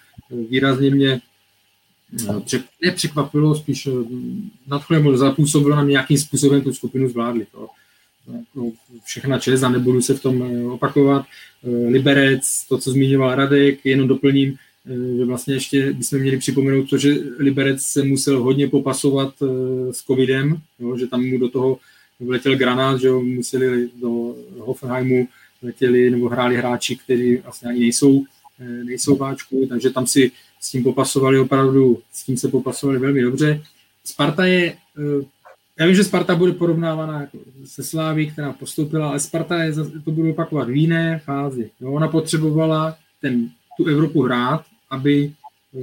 výrazně 0.50 0.90
mě 0.90 1.20
nepřekvapilo, 2.82 3.54
spíš 3.54 3.88
nadchlo 4.66 5.16
zapůsobilo 5.16 5.76
na 5.76 5.82
nějakým 5.82 6.18
způsobem 6.18 6.62
tu 6.62 6.72
skupinu 6.72 7.08
zvládli. 7.08 7.46
To 7.52 7.68
jako 8.32 8.72
všechna 9.04 9.38
čest 9.38 9.62
a 9.62 9.68
nebudu 9.68 10.02
se 10.02 10.14
v 10.14 10.22
tom 10.22 10.42
eh, 10.42 10.64
opakovat. 10.64 11.26
Eh, 11.64 11.88
Liberec, 11.88 12.64
to, 12.68 12.78
co 12.78 12.90
zmiňoval 12.90 13.34
Radek, 13.34 13.86
jenom 13.86 14.08
doplním, 14.08 14.56
eh, 14.86 15.16
že 15.16 15.24
vlastně 15.24 15.54
ještě 15.54 15.92
bychom 15.92 16.18
měli 16.18 16.36
připomenout 16.36 16.90
to, 16.90 16.98
že 16.98 17.14
Liberec 17.38 17.82
se 17.82 18.02
musel 18.02 18.42
hodně 18.42 18.68
popasovat 18.68 19.34
s 19.90 20.04
covidem, 20.04 20.60
jo, 20.78 20.96
že 20.96 21.06
tam 21.06 21.24
mu 21.24 21.38
do 21.38 21.48
toho 21.48 21.78
vletěl 22.20 22.56
granát, 22.56 23.00
že 23.00 23.06
jo, 23.06 23.20
museli 23.20 23.88
do 24.00 24.34
Hoffenheimu 24.58 25.28
letěli 25.62 26.10
nebo 26.10 26.28
hráli 26.28 26.56
hráči, 26.56 26.96
kteří 26.96 27.36
vlastně 27.36 27.68
ani 27.68 27.80
nejsou, 27.80 28.24
nejsou 28.84 29.16
váčku, 29.16 29.66
takže 29.68 29.90
tam 29.90 30.06
si 30.06 30.32
s 30.60 30.70
tím 30.70 30.82
popasovali 30.82 31.38
opravdu, 31.38 32.02
s 32.12 32.24
tím 32.24 32.36
se 32.36 32.48
popasovali 32.48 32.98
velmi 32.98 33.22
dobře. 33.22 33.62
Sparta 34.04 34.46
je 34.46 34.76
já 35.80 35.86
vím, 35.86 35.94
že 35.94 36.04
Sparta 36.04 36.34
bude 36.34 36.52
porovnávána 36.52 37.20
jako 37.20 37.38
se 37.64 37.84
Sláví, 37.84 38.30
která 38.30 38.52
postoupila, 38.52 39.08
ale 39.08 39.20
Sparta 39.20 39.62
je, 39.62 39.72
to 40.04 40.10
budu 40.10 40.30
opakovat, 40.30 40.68
v 40.68 40.76
jiné 40.76 41.18
fázi. 41.24 41.70
No, 41.80 41.92
ona 41.92 42.08
potřebovala 42.08 42.96
ten, 43.20 43.50
tu 43.76 43.86
Evropu 43.86 44.22
hrát, 44.22 44.64
aby 44.90 45.32
uh, 45.72 45.82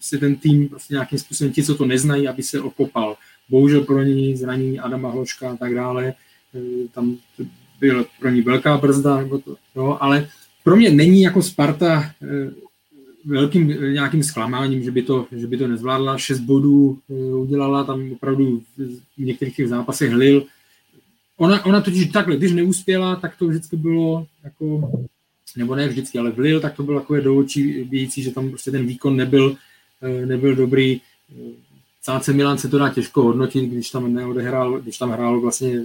si 0.00 0.18
ten 0.18 0.36
tým 0.36 0.68
prostě 0.68 0.94
nějakým 0.94 1.18
způsobem, 1.18 1.52
ti, 1.52 1.62
co 1.62 1.74
to 1.74 1.86
neznají, 1.86 2.28
aby 2.28 2.42
se 2.42 2.60
okopal. 2.60 3.16
Bohužel 3.48 3.80
pro 3.80 4.02
ní 4.02 4.36
zranění 4.36 4.80
Adama 4.80 5.10
Hloška 5.10 5.50
a 5.50 5.56
tak 5.56 5.74
dále, 5.74 6.14
uh, 6.52 6.86
tam 6.92 7.16
byl 7.80 8.06
pro 8.20 8.30
ní 8.30 8.42
velká 8.42 8.78
brzda, 8.78 9.16
nebo 9.16 9.38
to, 9.38 9.56
jo, 9.76 9.98
ale 10.00 10.28
pro 10.64 10.76
mě 10.76 10.90
není 10.90 11.22
jako 11.22 11.42
Sparta 11.42 12.10
velkým 13.24 13.70
eh, 13.70 13.92
nějakým 13.92 14.22
zklamáním, 14.22 14.82
že 14.82 14.90
by 14.90 15.02
to, 15.02 15.26
že 15.32 15.46
by 15.46 15.56
to 15.56 15.68
nezvládla. 15.68 16.18
Šest 16.18 16.40
bodů 16.40 16.98
eh, 17.10 17.34
udělala, 17.34 17.84
tam 17.84 18.12
opravdu 18.12 18.62
v 19.16 19.24
některých 19.24 19.56
těch 19.56 19.68
zápasech 19.68 20.10
hlil. 20.10 20.44
Ona, 21.36 21.64
ona 21.64 21.80
totiž 21.80 22.06
takhle, 22.06 22.36
když 22.36 22.52
neuspěla, 22.52 23.16
tak 23.16 23.36
to 23.36 23.46
vždycky 23.46 23.76
bylo 23.76 24.26
jako, 24.44 24.90
nebo 25.56 25.74
ne 25.74 25.88
vždycky, 25.88 26.18
ale 26.18 26.30
vlil, 26.30 26.60
tak 26.60 26.74
to 26.74 26.82
bylo 26.82 27.00
takové 27.00 27.20
do 27.20 27.36
očí 27.36 27.84
bíjící, 27.84 28.22
že 28.22 28.30
tam 28.30 28.48
prostě 28.48 28.70
ten 28.70 28.86
výkon 28.86 29.16
nebyl, 29.16 29.56
eh, 30.02 30.26
nebyl 30.26 30.56
dobrý. 30.56 31.00
Sáce 32.02 32.32
Milan 32.32 32.58
se 32.58 32.68
to 32.68 32.78
dá 32.78 32.88
těžko 32.88 33.22
hodnotit, 33.22 33.64
když 33.64 33.90
tam 33.90 34.14
neodehrál, 34.14 34.80
když 34.80 34.98
tam 34.98 35.10
hrál 35.10 35.40
vlastně 35.40 35.84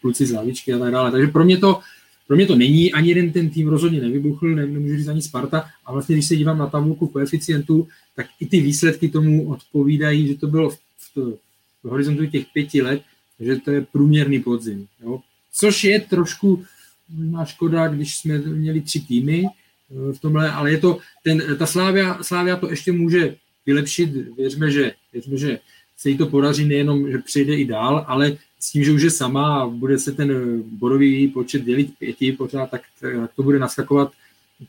kluci 0.00 0.26
z 0.26 0.32
lavičky 0.32 0.74
a 0.74 0.78
tak 0.78 0.92
dále. 0.92 1.10
Takže 1.10 1.32
pro 1.32 1.44
mě 1.44 1.58
to, 1.58 1.80
pro 2.28 2.36
mě 2.36 2.46
to 2.46 2.56
není, 2.56 2.92
ani 2.92 3.08
jeden 3.08 3.32
ten 3.32 3.50
tým 3.50 3.68
rozhodně 3.68 4.00
nevybuchl, 4.00 4.48
ne, 4.48 4.66
nemůžu 4.66 4.96
říct 4.96 5.08
ani 5.08 5.22
Sparta. 5.22 5.64
A 5.84 5.92
vlastně, 5.92 6.14
když 6.14 6.26
se 6.26 6.36
dívám 6.36 6.58
na 6.58 6.66
tabulku 6.66 7.06
koeficientů, 7.06 7.88
tak 8.16 8.26
i 8.40 8.46
ty 8.46 8.60
výsledky 8.60 9.08
tomu 9.08 9.48
odpovídají, 9.48 10.28
že 10.28 10.34
to 10.34 10.46
bylo 10.46 10.70
v, 10.70 10.78
v, 11.16 11.38
v 11.82 11.88
horizontu 11.88 12.26
těch 12.26 12.46
pěti 12.52 12.82
let, 12.82 13.02
že 13.40 13.56
to 13.56 13.70
je 13.70 13.80
průměrný 13.80 14.40
podzim. 14.40 14.86
Jo? 15.02 15.20
Což 15.52 15.84
je 15.84 16.00
trošku 16.00 16.64
možná 17.08 17.44
škoda, 17.44 17.88
když 17.88 18.16
jsme 18.16 18.38
měli 18.38 18.80
tři 18.80 19.00
týmy 19.00 19.46
eh, 19.46 20.12
v 20.12 20.18
tomhle, 20.20 20.50
ale 20.50 20.70
je 20.70 20.78
to, 20.78 20.98
ten, 21.24 21.56
ta 21.58 21.66
Slávia, 21.66 22.18
Slávia 22.22 22.56
to 22.56 22.70
ještě 22.70 22.92
může 22.92 23.36
vylepšit, 23.66 24.10
věřme, 24.36 24.70
že, 24.70 24.92
věřme, 25.12 25.36
že 25.36 25.58
se 25.96 26.10
jí 26.10 26.18
to 26.18 26.26
podaří 26.26 26.64
nejenom, 26.64 27.10
že 27.10 27.18
přijde 27.18 27.56
i 27.56 27.64
dál, 27.64 28.04
ale 28.08 28.36
s 28.60 28.72
tím, 28.72 28.84
že 28.84 28.92
už 28.92 29.02
je 29.02 29.10
sama 29.10 29.60
a 29.60 29.66
bude 29.66 29.98
se 29.98 30.12
ten 30.12 30.62
bodový 30.62 31.28
počet 31.28 31.64
dělit 31.64 31.98
pěti 31.98 32.32
pořád, 32.32 32.70
tak, 32.70 32.82
tak 33.00 33.12
to 33.36 33.42
bude 33.42 33.58
naskakovat 33.58 34.12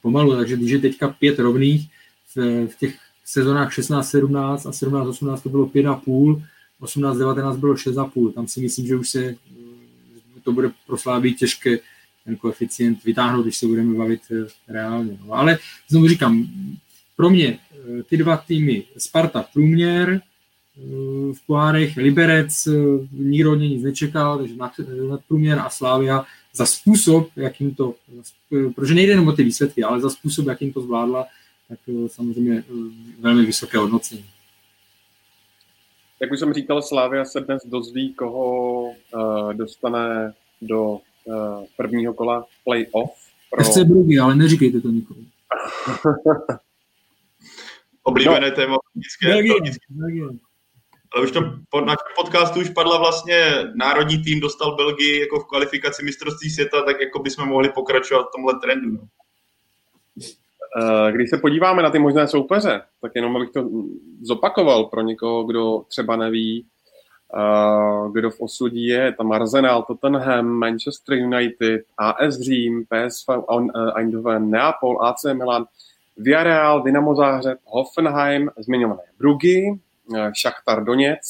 pomalu. 0.01 0.35
Takže 0.35 0.55
když 0.55 0.71
je 0.71 0.79
teďka 0.79 1.07
pět 1.07 1.39
rovných, 1.39 1.89
v, 2.35 2.67
v 2.67 2.75
těch 2.79 2.97
sezónách 3.25 3.71
16-17 3.71 4.39
a 4.39 4.71
17-18 4.71 5.41
to 5.41 5.49
bylo 5.49 5.65
5,5, 5.65 6.43
18-19 6.81 7.57
bylo 7.57 7.73
6,5. 7.73 8.33
Tam 8.33 8.47
si 8.47 8.61
myslím, 8.61 8.87
že 8.87 8.95
už 8.95 9.09
se 9.09 9.35
to 10.43 10.51
bude 10.51 10.71
proslávit 10.87 11.37
těžké 11.37 11.77
ten 12.25 12.35
koeficient 12.35 13.03
vytáhnout, 13.03 13.43
když 13.43 13.57
se 13.57 13.67
budeme 13.67 13.97
bavit 13.97 14.21
eh, 14.31 14.47
reálně. 14.67 15.17
No, 15.25 15.33
ale 15.33 15.57
znovu 15.87 16.07
říkám, 16.07 16.47
pro 17.15 17.29
mě 17.29 17.59
eh, 17.71 18.03
ty 18.03 18.17
dva 18.17 18.37
týmy 18.37 18.83
Sparta 18.97 19.45
průměr, 19.53 20.21
v 21.33 21.47
pohárech 21.47 21.97
Liberec, 21.97 22.67
eh, 22.67 22.71
nikdo 23.11 23.51
od 23.51 23.55
něj 23.55 23.69
nic 23.69 23.83
nečekal, 23.83 24.37
takže 24.37 24.55
nad, 24.55 24.71
nad 25.09 25.21
průměr 25.27 25.59
a 25.59 25.69
Slávia 25.69 26.25
za 26.53 26.65
způsob, 26.65 27.29
jakým 27.35 27.75
to, 27.75 27.95
eh, 28.19 28.69
protože 28.75 28.93
nejde 28.93 29.11
jenom 29.11 29.27
o 29.27 29.31
ty 29.31 29.43
výsledky, 29.43 29.83
ale 29.83 30.01
za 30.01 30.09
způsob, 30.09 30.47
jakým 30.47 30.73
to 30.73 30.81
zvládla, 30.81 31.25
tak 31.69 31.79
eh, 31.87 32.09
samozřejmě 32.09 32.63
velmi 33.19 33.45
vysoké 33.45 33.77
hodnocení. 33.77 34.25
Jak 36.21 36.31
už 36.31 36.39
jsem 36.39 36.53
říkal, 36.53 36.81
Slávia 36.81 37.25
se 37.25 37.39
dnes 37.39 37.61
dozví, 37.65 38.13
koho 38.13 38.81
uh, 38.83 39.53
dostane 39.53 40.33
do 40.61 40.91
uh, 40.91 40.99
prvního 41.77 42.13
kola 42.13 42.45
play-off. 42.63 43.11
Pro... 43.49 43.63
FC 43.63 43.77
Brugy, 43.77 44.19
ale 44.19 44.35
neříkejte 44.35 44.81
to 44.81 44.89
nikomu. 44.89 45.19
Oblíbené 48.03 48.49
no. 48.49 48.55
téma. 48.55 48.77
Belgie, 49.23 49.55
Belgie. 49.89 50.48
Ale 51.13 51.23
už 51.23 51.31
to 51.31 51.41
pod, 51.69 51.85
na 51.85 51.95
podcastu 52.15 52.59
už 52.59 52.69
padla 52.69 52.97
vlastně 52.97 53.53
národní 53.75 54.23
tým 54.23 54.39
dostal 54.39 54.75
Belgii 54.75 55.19
jako 55.19 55.39
v 55.39 55.45
kvalifikaci 55.45 56.05
mistrovství 56.05 56.49
světa, 56.49 56.81
tak 56.81 57.01
jako 57.01 57.19
bychom 57.19 57.47
mohli 57.47 57.69
pokračovat 57.69 58.23
v 58.23 58.31
tomhle 58.35 58.53
trendu. 58.59 58.91
No. 58.91 59.07
Eh, 60.77 61.11
když 61.11 61.29
se 61.29 61.37
podíváme 61.37 61.83
na 61.83 61.89
ty 61.89 61.99
možné 61.99 62.27
soupeře, 62.27 62.81
tak 63.01 63.11
jenom 63.15 63.35
abych 63.35 63.49
to 63.49 63.69
zopakoval 64.21 64.85
pro 64.85 65.01
někoho, 65.01 65.43
kdo 65.43 65.83
třeba 65.87 66.15
neví, 66.15 66.65
eh, 67.35 68.09
kdo 68.11 68.29
v 68.29 68.41
osudí 68.41 68.87
je, 68.87 69.13
tam 69.13 69.31
Arsenal, 69.31 69.83
Tottenham, 69.83 70.45
Manchester 70.45 71.17
United, 71.17 71.81
AS 71.97 72.39
Řím, 72.39 72.85
PSV 72.85 73.29
eh, 73.29 73.91
Eindhoven, 73.95 74.49
Neapol, 74.49 75.05
AC 75.05 75.23
Milan, 75.33 75.65
Villarreal, 76.17 76.83
Dynamo 76.83 77.15
Záhřeb, 77.15 77.59
Hoffenheim, 77.65 78.51
zmiňované 78.57 79.01
Brugy, 79.17 79.79
Šachtar 80.33 80.83
Doněck, 80.83 81.21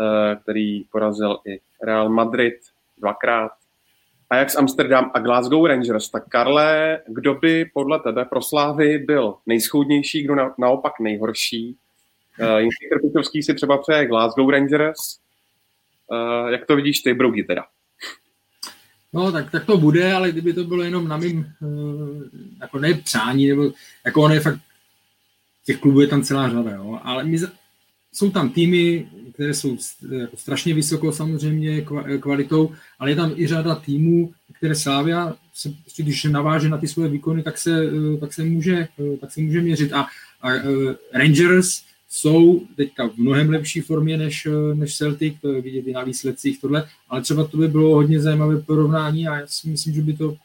eh, 0.00 0.36
který 0.36 0.84
porazil 0.84 1.38
i 1.46 1.60
Real 1.82 2.08
Madrid 2.08 2.54
dvakrát. 2.98 3.52
Ajax 4.30 4.56
Amsterdam 4.56 5.10
a 5.14 5.18
Glasgow 5.18 5.66
Rangers. 5.66 6.10
Tak 6.10 6.28
Karle, 6.28 7.00
kdo 7.06 7.34
by 7.34 7.64
podle 7.64 7.98
tebe 7.98 8.24
pro 8.24 8.42
Slávy 8.42 8.98
byl 8.98 9.34
nejschůdnější, 9.46 10.22
kdo 10.22 10.34
na, 10.34 10.54
naopak 10.58 11.00
nejhorší? 11.00 11.76
Uh, 12.40 12.68
Trpitovský 12.92 13.42
si 13.42 13.54
třeba 13.54 13.78
přeje 13.78 14.06
Glasgow 14.06 14.50
Rangers. 14.50 15.18
Jak 16.48 16.66
to 16.66 16.76
vidíš 16.76 17.00
ty, 17.00 17.14
Brugy 17.14 17.42
teda? 17.42 17.64
No, 19.12 19.32
tak, 19.32 19.50
tak 19.50 19.64
to 19.64 19.78
bude, 19.78 20.12
ale 20.12 20.32
kdyby 20.32 20.52
to 20.52 20.64
bylo 20.64 20.82
jenom 20.82 21.08
na 21.08 21.16
mým, 21.16 21.52
jako 22.60 22.78
ne 22.78 22.94
přání, 22.94 23.48
nebo 23.48 23.70
jako 24.04 24.22
on 24.22 24.32
je 24.32 24.40
fakt, 24.40 24.60
těch 25.64 25.80
klubů 25.80 26.00
je 26.00 26.06
tam 26.06 26.22
celá 26.22 26.48
řada, 26.48 26.70
jo, 26.70 27.00
ale 27.02 27.24
my, 27.24 27.38
jsou 28.18 28.30
tam 28.30 28.50
týmy, 28.50 29.06
které 29.32 29.54
jsou 29.54 29.76
jako 30.10 30.36
strašně 30.36 30.74
vysoko 30.74 31.12
samozřejmě 31.12 31.86
kvalitou, 32.20 32.72
ale 32.98 33.10
je 33.10 33.16
tam 33.16 33.32
i 33.36 33.46
řada 33.46 33.74
týmů, 33.74 34.32
které 34.52 34.74
Slávia, 34.74 35.34
se, 35.54 35.70
prostě 35.82 36.02
když 36.02 36.24
naváže 36.24 36.68
na 36.68 36.78
ty 36.78 36.88
svoje 36.88 37.08
výkony, 37.08 37.42
tak 37.42 37.58
se, 37.58 37.90
tak 38.20 38.32
se, 38.32 38.44
může, 38.44 38.88
tak 39.20 39.32
se 39.32 39.40
může 39.40 39.60
měřit. 39.60 39.92
A, 39.92 40.06
a 40.42 40.48
Rangers 41.12 41.82
jsou 42.08 42.66
teďka 42.76 43.08
v 43.08 43.16
mnohem 43.16 43.50
lepší 43.50 43.80
formě 43.80 44.16
než, 44.16 44.48
než 44.74 44.96
Celtic, 44.96 45.34
to 45.40 45.52
je 45.52 45.60
vidět 45.60 45.86
i 45.86 45.92
na 45.92 46.04
výsledcích 46.04 46.60
tohle, 46.60 46.88
ale 47.08 47.22
třeba 47.22 47.46
to 47.46 47.56
by 47.56 47.68
bylo 47.68 47.94
hodně 47.94 48.20
zajímavé 48.20 48.60
porovnání 48.60 49.28
a 49.28 49.36
já 49.36 49.46
si 49.46 49.68
myslím, 49.68 49.94
že 49.94 50.02
by 50.02 50.12
to 50.12 50.36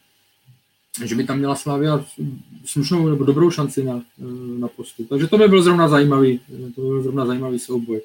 že 1.04 1.14
by 1.14 1.24
tam 1.24 1.38
měla 1.38 1.54
Slavia 1.54 2.04
slušnou 2.64 3.08
nebo 3.08 3.24
dobrou 3.24 3.50
šanci 3.50 3.84
na, 3.84 4.02
na 4.58 4.68
postup. 4.68 5.08
Takže 5.08 5.26
to 5.26 5.38
by 5.38 5.48
byl 5.48 5.62
zrovna 5.62 5.88
zajímavý, 5.88 6.40
to 6.74 6.80
by 6.80 6.86
byl 6.86 7.02
zrovna 7.02 7.26
zajímavý 7.26 7.58
souboj. 7.58 8.00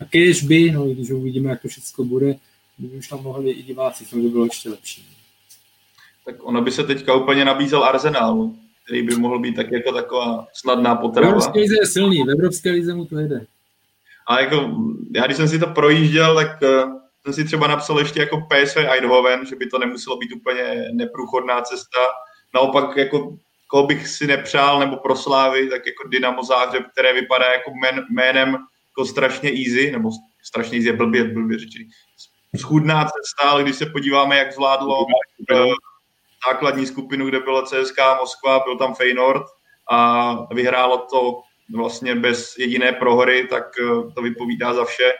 A 0.00 0.04
kež 0.04 0.42
by, 0.42 0.70
no 0.70 0.86
když 0.86 1.10
uvidíme, 1.10 1.50
jak 1.50 1.62
to 1.62 1.68
všechno 1.68 2.04
bude, 2.04 2.36
by 2.78 2.88
už 2.98 3.08
tam 3.08 3.22
mohli 3.22 3.50
i 3.50 3.62
diváci, 3.62 4.04
to 4.04 4.16
by 4.16 4.28
bylo 4.28 4.44
ještě 4.44 4.68
lepší. 4.70 5.06
Tak 6.24 6.34
ono 6.38 6.62
by 6.62 6.70
se 6.70 6.84
teďka 6.84 7.14
úplně 7.14 7.44
nabízel 7.44 7.84
Arsenal, 7.84 8.50
který 8.84 9.02
by 9.02 9.16
mohl 9.16 9.38
být 9.38 9.56
tak 9.56 9.72
jako 9.72 9.92
taková 9.92 10.46
snadná 10.52 10.94
potrava. 10.94 11.28
V 11.28 11.30
Evropské 11.30 11.60
lize 11.60 11.74
je 11.80 11.86
silný, 11.86 12.22
v 12.24 12.30
Evropské 12.30 12.70
lize 12.70 12.94
mu 12.94 13.04
to 13.04 13.18
jde. 13.18 13.46
A 14.28 14.40
jako, 14.40 14.76
já 15.14 15.26
když 15.26 15.36
jsem 15.36 15.48
si 15.48 15.58
to 15.58 15.66
projížděl, 15.66 16.34
tak 16.34 16.62
uh, 16.62 16.92
jsem 17.26 17.34
si 17.34 17.44
třeba 17.44 17.66
napsal 17.66 17.98
ještě 17.98 18.20
jako 18.20 18.36
PSV 18.40 18.76
Eindhoven, 18.76 19.46
že 19.46 19.56
by 19.56 19.66
to 19.66 19.78
nemuselo 19.78 20.16
být 20.16 20.32
úplně 20.32 20.84
neprůchodná 20.92 21.60
cesta. 21.60 21.98
Naopak 22.54 22.96
jako 22.96 23.36
koho 23.66 23.86
bych 23.86 24.08
si 24.08 24.26
nepřál 24.26 24.80
nebo 24.80 24.96
proslávy, 24.96 25.68
tak 25.68 25.86
jako 25.86 26.08
Dynamo 26.08 26.42
Záhřeb, 26.44 26.84
které 26.92 27.12
vypadá 27.12 27.52
jako 27.52 27.70
jménem 28.10 28.48
jako 28.48 29.04
strašně 29.04 29.50
easy, 29.50 29.90
nebo 29.92 30.10
strašně 30.42 30.78
easy 30.78 30.88
je 30.88 30.92
blbě, 30.92 31.24
blbě 31.24 31.58
řečený. 31.58 31.88
Schudná 32.56 33.04
cesta, 33.04 33.50
ale 33.50 33.62
když 33.62 33.76
se 33.76 33.86
podíváme, 33.86 34.38
jak 34.38 34.52
zvládlo 34.52 35.04
uh, 35.04 35.72
základní 36.46 36.86
skupinu, 36.86 37.26
kde 37.26 37.40
byla 37.40 37.62
CSK 37.62 37.98
Moskva, 38.20 38.60
byl 38.64 38.78
tam 38.78 38.94
Feynord 38.94 39.42
a 39.90 40.34
vyhrálo 40.54 40.98
to 40.98 41.40
vlastně 41.76 42.14
bez 42.14 42.58
jediné 42.58 42.92
prohry, 42.92 43.46
tak 43.50 43.64
uh, 43.82 44.12
to 44.14 44.22
vypovídá 44.22 44.74
za 44.74 44.84
vše. 44.84 45.12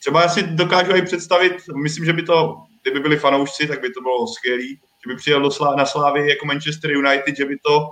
Třeba 0.00 0.22
já 0.22 0.28
si 0.28 0.42
dokážu 0.42 0.96
i 0.96 1.02
představit, 1.02 1.52
myslím, 1.82 2.04
že 2.04 2.12
by 2.12 2.22
to, 2.22 2.56
kdyby 2.82 3.00
byli 3.00 3.16
fanoušci, 3.16 3.66
tak 3.66 3.80
by 3.80 3.90
to 3.90 4.00
bylo 4.00 4.26
skvělé, 4.26 4.62
že 5.02 5.08
by 5.08 5.16
přijel 5.16 5.40
do 5.40 5.48
Slá- 5.48 5.76
na 5.76 5.86
Slávy 5.86 6.28
jako 6.28 6.46
Manchester 6.46 6.90
United, 6.90 7.36
že 7.36 7.44
by 7.44 7.56
to 7.66 7.88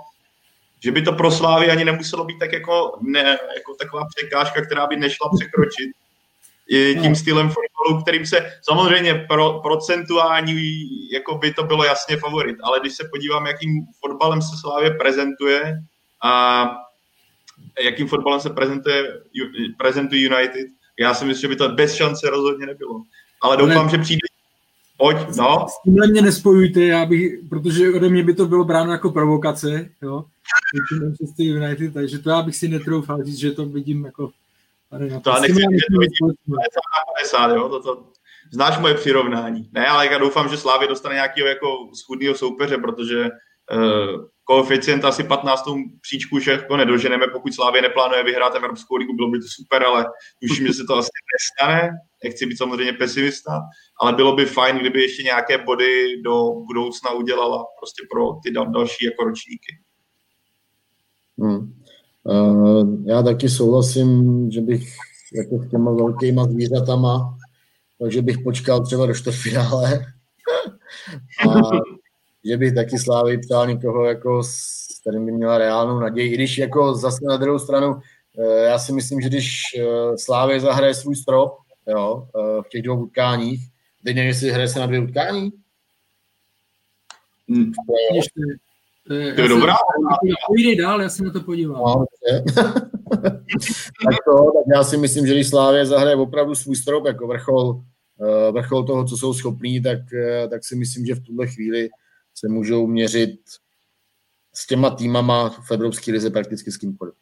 že 0.83 0.91
by 0.91 1.01
to 1.01 1.13
pro 1.13 1.31
Slávy 1.31 1.71
ani 1.71 1.85
nemuselo 1.85 2.25
být 2.25 2.39
tak 2.39 2.53
jako, 2.53 2.97
ne, 3.01 3.37
jako 3.55 3.75
taková 3.79 4.03
překážka, 4.15 4.61
která 4.61 4.87
by 4.87 4.95
nešla 4.95 5.29
překročit 5.39 5.91
tím 7.01 7.15
stylem 7.15 7.49
fotbalu, 7.49 8.01
kterým 8.01 8.25
se 8.25 8.51
samozřejmě 8.61 9.13
pro, 9.15 9.59
procentuální 9.59 10.55
jako 11.13 11.37
by 11.37 11.53
to 11.53 11.63
bylo 11.63 11.83
jasně 11.83 12.17
favorit, 12.17 12.55
ale 12.63 12.79
když 12.79 12.93
se 12.93 13.09
podívám, 13.11 13.47
jakým 13.47 13.85
fotbalem 13.99 14.41
se 14.41 14.57
Slávě 14.61 14.91
prezentuje 14.91 15.77
a 16.23 16.65
jakým 17.83 18.07
fotbalem 18.07 18.39
se 18.39 18.49
prezentuje, 18.49 19.21
prezentuje 19.77 20.21
United, 20.21 20.67
já 20.99 21.13
si 21.13 21.25
myslím, 21.25 21.41
že 21.41 21.47
by 21.47 21.55
to 21.55 21.69
bez 21.69 21.95
šance 21.95 22.29
rozhodně 22.29 22.65
nebylo. 22.65 23.03
Ale 23.41 23.57
doufám, 23.57 23.85
ne. 23.85 23.91
že 23.91 23.97
přijde 23.97 24.19
Pojď, 24.97 25.17
no. 25.37 25.65
S 25.69 25.83
tímhle 25.83 26.07
mě 26.07 26.21
nespojujte, 26.21 26.81
já 26.81 27.05
bych, 27.05 27.31
protože 27.49 27.93
ode 27.93 28.09
mě 28.09 28.23
by 28.23 28.33
to 28.33 28.45
bylo 28.45 28.65
bráno 28.65 28.91
jako 28.91 29.11
provokace, 29.11 29.89
jo. 30.01 30.25
Manchester 31.01 31.45
United, 31.45 31.93
takže 31.93 32.19
to 32.19 32.29
já 32.29 32.41
bych 32.41 32.55
si 32.55 32.67
netroufal 32.67 33.23
říct, 33.23 33.37
že 33.37 33.51
to 33.51 33.65
vidím 33.65 34.05
jako 34.05 34.31
to, 34.89 35.19
to 35.21 35.41
nechci, 35.41 35.61
že 35.61 35.85
to 35.91 35.99
vidím 35.99 36.35
50 37.15 37.47
jo, 37.47 37.69
to, 37.69 37.81
to, 37.81 38.03
znáš 38.51 38.79
moje 38.79 38.93
přirovnání. 38.93 39.69
Ne, 39.71 39.87
ale 39.87 40.07
já 40.11 40.17
doufám, 40.17 40.49
že 40.49 40.57
Slávě 40.57 40.87
dostane 40.87 41.15
nějakého 41.15 41.47
jako 41.47 41.89
schudného 41.93 42.35
soupeře, 42.35 42.77
protože 42.77 43.29
koeficient 44.49 45.05
asi 45.05 45.23
15. 45.23 45.63
příčku 46.01 46.35
už 46.35 46.47
jako 46.47 46.77
nedoženeme, 46.77 47.27
pokud 47.27 47.53
Slávě 47.53 47.81
neplánuje 47.81 48.23
vyhrát 48.23 48.55
Evropskou 48.55 48.95
ligu, 48.95 49.15
bylo 49.15 49.29
by 49.29 49.39
to 49.39 49.45
super, 49.49 49.83
ale 49.83 50.05
tuším, 50.41 50.67
že 50.67 50.73
se 50.73 50.83
to 50.87 50.95
asi 50.95 51.09
nestane. 51.33 51.89
Nechci 52.23 52.45
být 52.45 52.57
samozřejmě 52.57 52.93
pesimista, 52.93 53.61
ale 54.01 54.13
bylo 54.13 54.35
by 54.35 54.45
fajn, 54.45 54.77
kdyby 54.77 55.01
ještě 55.01 55.23
nějaké 55.23 55.57
body 55.57 56.21
do 56.21 56.51
budoucna 56.67 57.11
udělala 57.11 57.65
prostě 57.79 58.03
pro 58.11 58.33
ty 58.43 58.51
další 58.51 59.05
jako 59.05 59.23
ročníky. 59.23 59.77
Hmm. 61.39 61.73
Uh, 62.23 63.05
já 63.05 63.23
taky 63.23 63.49
souhlasím, 63.49 64.51
že 64.51 64.61
bych 64.61 64.95
jako 65.33 65.63
s 65.63 65.69
těma 65.69 65.91
velkýma 65.91 66.43
zvířatama, 66.43 67.37
takže 67.99 68.21
bych 68.21 68.37
počkal 68.43 68.85
třeba 68.85 69.05
do 69.05 69.13
čtvrtfinále. 69.13 70.05
A 71.49 71.53
že 72.49 72.57
bych 72.57 72.75
taky 72.75 72.97
Slávy 72.99 73.37
ptal 73.37 73.67
někoho, 73.67 74.05
jako, 74.05 74.43
s 74.43 74.51
kterým 75.01 75.25
by 75.25 75.31
měla 75.31 75.57
reálnou 75.57 75.99
naději. 75.99 76.31
I 76.31 76.35
když 76.35 76.57
jako 76.57 76.95
zase 76.95 77.25
na 77.25 77.37
druhou 77.37 77.59
stranu, 77.59 77.99
eh, 78.39 78.63
já 78.63 78.79
si 78.79 78.93
myslím, 78.93 79.21
že 79.21 79.29
když 79.29 79.61
eh, 79.77 80.17
Slávy 80.17 80.59
zahraje 80.59 80.93
svůj 80.93 81.15
strop 81.15 81.57
jo, 81.87 82.27
v 82.61 82.69
těch 82.69 82.81
dvou 82.81 83.03
utkáních, 83.03 83.61
teď 84.03 84.15
nevím, 84.15 84.27
jestli 84.27 84.51
hraje 84.51 84.67
se 84.67 84.79
na 84.79 84.85
dvě 84.85 84.99
utkání, 84.99 85.51
Hmm. 87.49 87.71
To 89.07 89.13
je, 89.13 89.33
to 89.33 89.41
je 89.41 89.47
dobrá. 89.47 89.73
Povídej 90.47 90.75
dál, 90.75 91.01
já 91.01 91.09
se 91.09 91.23
na 91.23 91.31
to 91.31 91.41
podívám. 91.41 91.77
No, 91.77 92.05
tak, 94.03 94.15
to, 94.25 94.51
tak 94.55 94.65
já 94.75 94.83
si 94.83 94.97
myslím, 94.97 95.27
že 95.27 95.33
když 95.33 95.47
Slávě 95.47 95.85
zahraje 95.85 96.15
opravdu 96.15 96.55
svůj 96.55 96.75
strop 96.75 97.05
jako 97.05 97.27
vrchol, 97.27 97.81
eh, 98.21 98.51
vrchol 98.51 98.83
toho, 98.83 99.05
co 99.05 99.17
jsou 99.17 99.33
schopní, 99.33 99.81
tak, 99.81 100.13
eh, 100.13 100.47
tak 100.47 100.65
si 100.65 100.75
myslím, 100.75 101.05
že 101.05 101.15
v 101.15 101.23
tuhle 101.23 101.47
chvíli 101.47 101.89
se 102.39 102.47
můžou 102.47 102.87
měřit 102.87 103.39
s 104.53 104.67
těma 104.67 104.89
týmama 104.89 105.49
v 105.49 105.71
Evropské 105.71 106.11
lize 106.11 106.29
prakticky 106.29 106.71
s 106.71 106.77
kýmkoliv. 106.77 107.13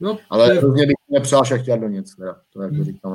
No, 0.00 0.18
Ale 0.30 0.54
je... 0.54 0.58
hrozně 0.58 0.86
bych 0.86 0.96
nepřál 1.10 1.44
Šachtěr 1.44 1.80
do 1.80 1.88
nic, 1.88 2.14
teda, 2.16 2.40
to 2.52 2.62
jako 2.62 2.74
hmm. 2.74 2.84
říkám. 2.84 3.14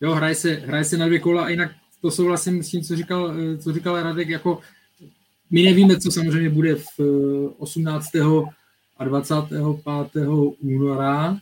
Jo, 0.00 0.12
hraje 0.12 0.34
se, 0.34 0.54
hraje 0.54 0.84
se 0.84 0.96
na 0.96 1.06
dvě 1.06 1.18
kola 1.18 1.44
a 1.44 1.48
jinak 1.48 1.70
to 2.00 2.10
souhlasím 2.10 2.62
s 2.62 2.70
tím, 2.70 2.82
co 2.82 2.96
říkal, 2.96 3.34
eh, 3.38 3.58
co 3.58 3.72
říkal 3.72 4.02
Radek, 4.02 4.28
jako 4.28 4.60
my 5.50 5.62
nevíme, 5.62 6.00
co 6.00 6.10
samozřejmě 6.10 6.50
bude 6.50 6.74
v 6.74 7.00
18. 7.58 8.14
Eh, 8.14 8.50
a 8.96 9.04
25. 9.04 10.56
února, 10.60 11.38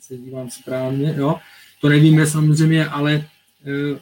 se 0.00 0.16
dívám 0.16 0.50
správně, 0.50 1.14
jo, 1.16 1.34
to 1.80 1.88
nevíme 1.88 2.26
samozřejmě, 2.26 2.86
ale 2.86 3.28
eh, 3.66 4.00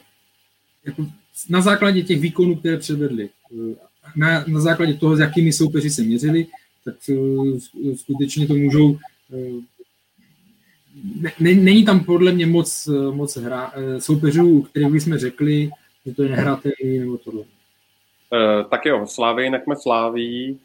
jako 0.85 1.07
na 1.49 1.61
základě 1.61 2.03
těch 2.03 2.19
výkonů, 2.19 2.55
které 2.55 2.77
předvedli, 2.77 3.29
na, 4.15 4.45
na 4.47 4.59
základě 4.59 4.93
toho, 4.93 5.15
s 5.15 5.19
jakými 5.19 5.53
soupeři 5.53 5.89
se 5.89 6.03
měřili, 6.03 6.47
tak 6.85 6.95
skutečně 7.95 8.47
to 8.47 8.53
můžou 8.53 8.97
ne, 11.39 11.53
není 11.55 11.85
tam 11.85 12.03
podle 12.03 12.31
mě 12.31 12.45
moc, 12.45 12.89
moc 13.11 13.37
hra, 13.37 13.73
soupeřů, 13.99 14.61
kterých 14.61 14.91
bychom 14.91 15.17
řekli, 15.17 15.69
že 16.05 16.13
to 16.13 16.23
je 16.23 16.29
nehratelný 16.29 16.99
nebo 16.99 17.17
tohle. 17.17 17.43
Tak 18.69 18.85
jo, 18.85 19.07
Slávy 19.07 19.49
nechme 19.49 19.75
Sláví, 19.75 20.59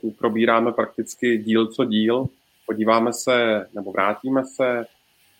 tu 0.00 0.10
probíráme 0.10 0.72
prakticky 0.72 1.38
díl 1.38 1.66
co 1.66 1.84
díl. 1.84 2.26
Podíváme 2.66 3.12
se, 3.12 3.66
nebo 3.74 3.92
vrátíme 3.92 4.44
se 4.44 4.86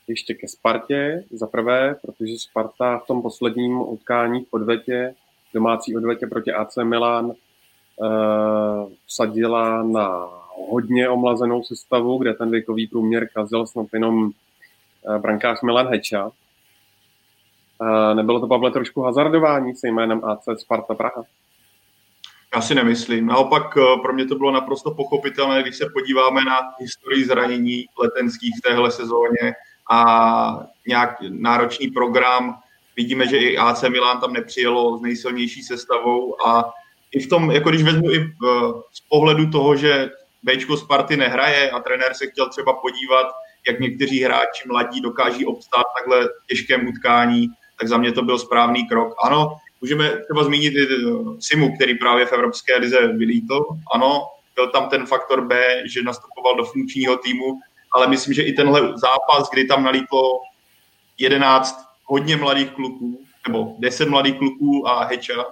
ještě 0.09 0.35
ke 0.35 0.49
Spartě 0.49 1.25
za 1.33 1.47
prvé, 1.47 1.97
protože 2.03 2.39
Sparta 2.39 2.99
v 2.99 3.07
tom 3.07 3.23
posledním 3.23 3.81
utkání 3.81 4.45
v 4.45 4.49
odvetě, 4.51 5.15
domácí 5.55 5.97
odvetě 5.97 6.27
proti 6.27 6.53
AC 6.53 6.77
Milan, 6.83 7.27
uh, 7.27 8.93
vsadila 9.07 9.83
na 9.83 10.29
hodně 10.71 11.09
omlazenou 11.09 11.63
sestavu, 11.63 12.19
kde 12.19 12.35
ten 12.35 12.51
věkový 12.51 12.87
průměr 12.87 13.29
kazil 13.35 13.67
snad 13.67 13.87
jenom 13.93 14.25
uh, 14.25 15.17
brankář 15.19 15.63
Milan 15.63 15.87
Heča. 15.87 16.27
Uh, 16.27 18.15
nebylo 18.15 18.41
to, 18.41 18.47
Pavle, 18.47 18.71
trošku 18.71 19.01
hazardování 19.01 19.75
se 19.75 19.89
jménem 19.89 20.25
AC 20.25 20.45
Sparta 20.61 20.95
Praha? 20.95 21.25
Já 22.55 22.61
si 22.61 22.75
nemyslím. 22.75 23.27
Naopak 23.27 23.77
eh, 23.77 24.01
pro 24.03 24.13
mě 24.13 24.27
to 24.27 24.35
bylo 24.35 24.51
naprosto 24.51 24.91
pochopitelné, 24.95 25.63
když 25.63 25.77
se 25.77 25.85
podíváme 25.93 26.45
na 26.45 26.59
historii 26.81 27.25
zranění 27.25 27.85
letenských 27.99 28.55
v 28.59 28.69
téhle 28.69 28.91
sezóně 28.91 29.55
a 29.91 30.67
nějak 30.87 31.17
náročný 31.29 31.89
program 31.89 32.59
vidíme, 32.97 33.27
že 33.27 33.37
i 33.37 33.57
AC 33.57 33.83
Milan 33.83 34.21
tam 34.21 34.33
nepřijelo 34.33 34.99
s 34.99 35.03
nejsilnější 35.03 35.63
sestavou 35.63 36.47
a 36.47 36.73
i 37.13 37.21
v 37.21 37.29
tom, 37.29 37.51
jako 37.51 37.69
když 37.69 37.83
vezmu 37.83 38.11
i 38.11 38.19
v, 38.19 38.73
z 38.93 39.01
pohledu 39.01 39.51
toho, 39.51 39.77
že 39.77 40.11
Bčko 40.43 40.77
Sparty 40.77 41.17
nehraje 41.17 41.71
a 41.71 41.81
trenér 41.81 42.15
se 42.15 42.27
chtěl 42.27 42.49
třeba 42.49 42.73
podívat, 42.73 43.27
jak 43.69 43.81
někteří 43.81 44.23
hráči 44.23 44.69
mladí 44.69 45.01
dokáží 45.01 45.47
obstát 45.47 45.85
takhle 45.99 46.29
těžkém 46.49 46.89
utkání, 46.89 47.49
tak 47.79 47.89
za 47.89 47.97
mě 47.97 48.13
to 48.13 48.23
byl 48.23 48.39
správný 48.39 48.89
krok. 48.89 49.15
Ano, 49.25 49.57
můžeme 49.81 50.11
třeba 50.11 50.45
zmínit 50.45 50.75
i 50.75 50.83
eh, 50.83 50.97
Simu, 51.41 51.75
který 51.75 51.99
právě 51.99 52.27
v 52.27 52.33
Evropské 52.33 52.77
lize 52.77 53.07
vylítl. 53.07 53.65
Ano, 53.95 54.23
byl 54.55 54.69
tam 54.69 54.89
ten 54.89 55.07
faktor 55.07 55.47
B, 55.47 55.83
že 55.87 56.03
nastupoval 56.03 56.57
do 56.57 56.65
funkčního 56.65 57.17
týmu, 57.17 57.59
ale 57.93 58.07
myslím, 58.07 58.35
že 58.35 58.43
i 58.43 58.53
tenhle 58.53 58.81
zápas, 58.81 59.51
kdy 59.51 59.65
tam 59.65 59.85
nalítlo 59.85 60.41
11 61.19 61.92
hodně 62.13 62.37
mladých 62.37 62.71
kluků, 62.71 63.25
nebo 63.49 63.75
10 63.79 64.09
mladých 64.09 64.39
kluků 64.39 64.89
a 64.89 65.05
Heča, 65.05 65.45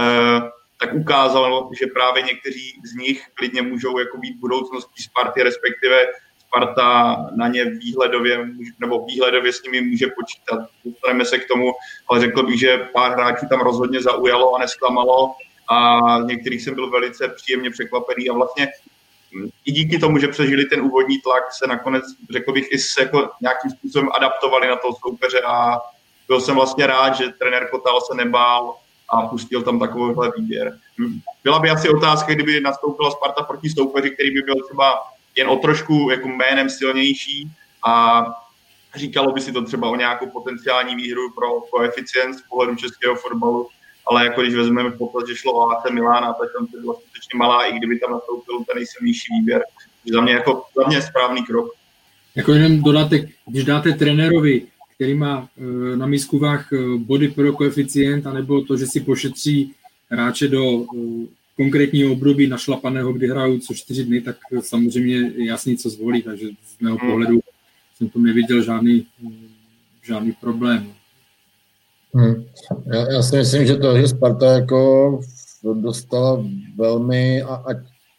eh, 0.00 0.40
tak 0.80 0.94
ukázalo, 0.94 1.70
že 1.80 1.86
právě 1.86 2.22
někteří 2.22 2.72
z 2.84 2.94
nich 2.94 3.26
klidně 3.34 3.62
můžou 3.62 3.98
jako 3.98 4.18
být 4.18 4.36
budoucností 4.36 5.02
Sparty, 5.02 5.42
respektive 5.42 6.06
Sparta 6.38 7.16
na 7.36 7.48
ně 7.48 7.64
výhledově, 7.64 8.46
nebo 8.78 9.04
výhledově 9.06 9.52
s 9.52 9.62
nimi 9.62 9.80
může 9.80 10.06
počítat. 10.06 10.68
Dostaneme 10.84 11.24
se 11.24 11.38
k 11.38 11.48
tomu, 11.48 11.72
ale 12.08 12.20
řekl 12.20 12.42
bych, 12.42 12.60
že 12.60 12.88
pár 12.92 13.12
hráčů 13.12 13.46
tam 13.50 13.60
rozhodně 13.60 14.02
zaujalo 14.02 14.54
a 14.54 14.58
nesklamalo 14.58 15.34
a 15.70 15.98
některých 16.26 16.62
jsem 16.62 16.74
byl 16.74 16.90
velice 16.90 17.28
příjemně 17.28 17.70
překvapený 17.70 18.30
a 18.30 18.32
vlastně 18.32 18.68
i 19.64 19.72
díky 19.72 19.98
tomu, 19.98 20.18
že 20.18 20.28
přežili 20.28 20.64
ten 20.64 20.80
úvodní 20.80 21.18
tlak, 21.18 21.52
se 21.52 21.66
nakonec, 21.66 22.04
řekl 22.30 22.52
bych, 22.52 22.72
i 22.72 22.78
se 22.78 23.02
jako 23.02 23.30
nějakým 23.40 23.70
způsobem 23.70 24.08
adaptovali 24.14 24.68
na 24.68 24.76
toho 24.76 24.94
soupeře 25.02 25.40
a 25.46 25.80
byl 26.28 26.40
jsem 26.40 26.54
vlastně 26.54 26.86
rád, 26.86 27.16
že 27.16 27.28
trenér 27.28 27.68
Kotal 27.70 28.00
se 28.00 28.14
nebál 28.14 28.76
a 29.08 29.26
pustil 29.26 29.62
tam 29.62 29.78
takovýhle 29.78 30.32
výběr. 30.36 30.78
Byla 31.44 31.58
by 31.58 31.70
asi 31.70 31.88
otázka, 31.88 32.34
kdyby 32.34 32.60
nastoupila 32.60 33.10
Sparta 33.10 33.42
proti 33.42 33.70
soupeři, 33.70 34.10
který 34.10 34.30
by 34.30 34.42
byl 34.42 34.54
třeba 34.64 34.94
jen 35.36 35.48
o 35.48 35.56
trošku 35.56 36.10
jako 36.10 36.28
jménem 36.28 36.70
silnější 36.70 37.50
a 37.86 38.24
říkalo 38.96 39.32
by 39.32 39.40
si 39.40 39.52
to 39.52 39.64
třeba 39.64 39.90
o 39.90 39.96
nějakou 39.96 40.26
potenciální 40.26 40.96
výhru 40.96 41.32
pro 41.34 41.60
koeficient 41.60 42.34
z 42.34 42.42
pohledu 42.42 42.76
českého 42.76 43.14
fotbalu, 43.14 43.68
ale 44.06 44.24
jako 44.24 44.42
když 44.42 44.54
vezmeme 44.54 44.90
v 44.90 44.98
potaz, 44.98 45.28
že 45.28 45.36
šlo 45.36 45.52
o 45.52 45.70
AC 45.70 45.90
Milána, 45.90 46.32
tak 46.32 46.48
tam 46.58 46.66
to 46.66 46.80
byla 46.80 46.94
skutečně 46.94 47.38
malá, 47.38 47.64
i 47.64 47.78
kdyby 47.78 47.98
tam 47.98 48.12
nastoupil 48.12 48.58
ten 48.58 48.76
nejsilnější 48.76 49.26
výběr. 49.40 49.62
Za 50.12 50.20
mě, 50.20 50.32
jako, 50.32 50.64
za 50.76 50.88
mě 50.88 51.02
správný 51.02 51.44
krok. 51.44 51.70
Jako 52.34 52.52
jenom 52.52 52.82
dodatek, 52.82 53.28
když 53.46 53.64
dáte 53.64 53.92
trenérovi, 53.92 54.66
který 54.94 55.14
má 55.14 55.48
e, 55.58 55.96
na 55.96 56.06
mískuvách 56.06 56.72
e, 56.72 56.76
body 56.98 57.28
pro 57.28 57.52
koeficient, 57.52 58.26
anebo 58.26 58.62
to, 58.62 58.76
že 58.76 58.86
si 58.86 59.00
pošetří 59.00 59.72
hráče 60.08 60.48
do 60.48 60.80
e, 60.80 60.84
konkrétního 61.56 62.12
období 62.12 62.46
našlapaného, 62.46 63.12
kdy 63.12 63.28
hrajou 63.28 63.58
co 63.58 63.74
čtyři 63.74 64.04
dny, 64.04 64.20
tak 64.20 64.36
samozřejmě 64.60 65.16
je 65.16 65.46
jasný, 65.46 65.76
co 65.76 65.90
zvolí, 65.90 66.22
takže 66.22 66.48
z 66.48 66.80
mého 66.80 66.96
hmm. 66.96 67.10
pohledu 67.10 67.40
jsem 67.96 68.08
to 68.08 68.18
neviděl 68.18 68.62
žádný, 68.62 69.06
žádný 70.02 70.32
problém. 70.32 70.92
Hmm. 72.14 72.44
Já, 72.94 73.12
já 73.12 73.22
si 73.22 73.36
myslím, 73.36 73.66
že 73.66 73.76
to, 73.76 73.98
že 73.98 74.08
Sparta 74.08 74.52
jako 74.52 75.20
dostala 75.74 76.44
velmi, 76.76 77.42
a, 77.42 77.54
a 77.54 77.68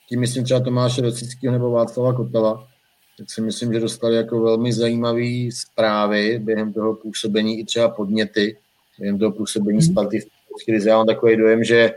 tím 0.10 0.20
myslím 0.20 0.44
třeba 0.44 0.60
Tomáše 0.60 1.02
Rosického 1.02 1.54
nebo 1.54 1.72
Václava 1.72 2.14
Kotela, 2.14 2.68
tak 3.18 3.32
si 3.32 3.42
myslím, 3.42 3.74
že 3.74 3.80
dostali 3.80 4.16
jako 4.16 4.42
velmi 4.42 4.74
zajímavé 4.74 5.52
zprávy 5.52 6.40
během 6.40 6.74
toho 6.74 6.94
působení 6.94 7.60
i 7.60 7.66
třeba 7.66 7.90
podněty, 7.90 8.58
během 9.00 9.20
toho 9.20 9.32
působení 9.32 9.80
hmm. 9.80 9.92
Sparty 9.92 10.20
v 10.20 10.66
krizi. 10.66 10.90
Já 10.90 10.98
mám 10.98 11.08
takový 11.08 11.38
dojem, 11.38 11.64
že 11.64 11.92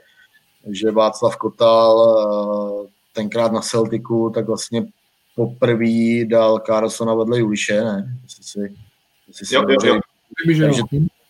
že 0.70 0.90
Václav 0.90 1.36
Kotal 1.36 1.97
eh, 2.85 2.89
tenkrát 3.12 3.53
na 3.53 3.61
Celticu 3.61 4.31
tak 4.35 4.47
vlastně 4.47 4.86
poprvé 5.36 6.24
dal 6.24 6.59
Carlsona 6.66 7.15
vedle 7.15 7.39
Juliše, 7.39 7.85
ne? 7.85 8.19
Jestli 8.23 8.45
si, 8.45 8.74
jestli 9.28 9.47
si 9.47 9.55
jo, 9.55 9.62
jo, 9.69 9.77
jo. 9.85 10.01
Takže 10.47 10.82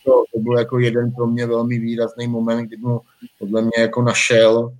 to, 0.05 0.25
to 0.33 0.39
byl 0.39 0.59
jako 0.59 0.79
jeden 0.79 1.13
pro 1.13 1.27
mě 1.27 1.47
velmi 1.47 1.79
výrazný 1.79 2.29
moment, 2.29 2.67
kdy 2.67 2.77
mu 2.77 3.01
podle 3.39 3.63
mě 3.63 3.79
jako 3.79 4.03
našel 4.03 4.73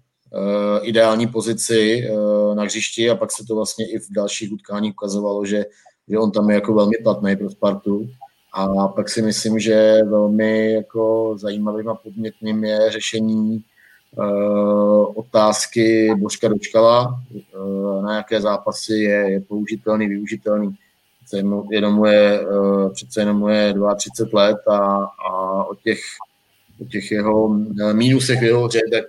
ideální 0.83 1.27
pozici 1.27 2.11
uh, 2.11 2.55
na 2.55 2.63
hřišti 2.63 3.11
a 3.11 3.15
pak 3.15 3.33
se 3.33 3.45
to 3.45 3.57
vlastně 3.57 3.91
i 3.91 3.99
v 3.99 4.07
dalších 4.11 4.53
utkáních 4.53 4.93
ukazovalo, 4.93 5.45
že, 5.47 5.65
že 6.09 6.19
on 6.19 6.31
tam 6.31 6.51
je 6.51 6.55
jako 6.55 6.75
velmi 6.75 6.97
platný 7.03 7.37
pro 7.37 7.51
Spartu. 7.51 8.09
A 8.53 8.89
pak 8.89 9.09
si 9.09 9.23
myslím, 9.23 9.59
že 9.59 10.01
velmi 10.05 10.73
jako 10.73 11.35
zajímavým 11.39 11.89
a 11.89 11.95
podmětným 11.95 12.65
je 12.65 12.91
řešení 12.91 13.65
Eh, 14.17 15.07
otázky 15.15 16.15
Božka 16.19 16.49
Dočkala, 16.49 17.21
eh, 17.37 18.03
na 18.03 18.17
jaké 18.17 18.41
zápasy 18.41 18.95
je, 18.95 19.31
je 19.31 19.41
použitelný, 19.41 20.09
využitelný. 20.09 20.77
Jenom 21.71 22.05
je, 22.05 22.41
eh, 22.41 22.91
přece 22.91 23.21
jenom 23.21 23.49
je 23.49 23.75
32 23.97 24.35
let 24.35 24.59
a, 24.69 24.79
a 25.29 25.65
o 25.65 25.75
těch 25.75 26.01
o 26.81 26.85
těch 26.85 27.11
jeho 27.11 27.49
mínusech 27.93 28.41
v 28.41 28.45
jeho 28.45 28.65
hře, 28.65 28.81
tak, 28.93 29.05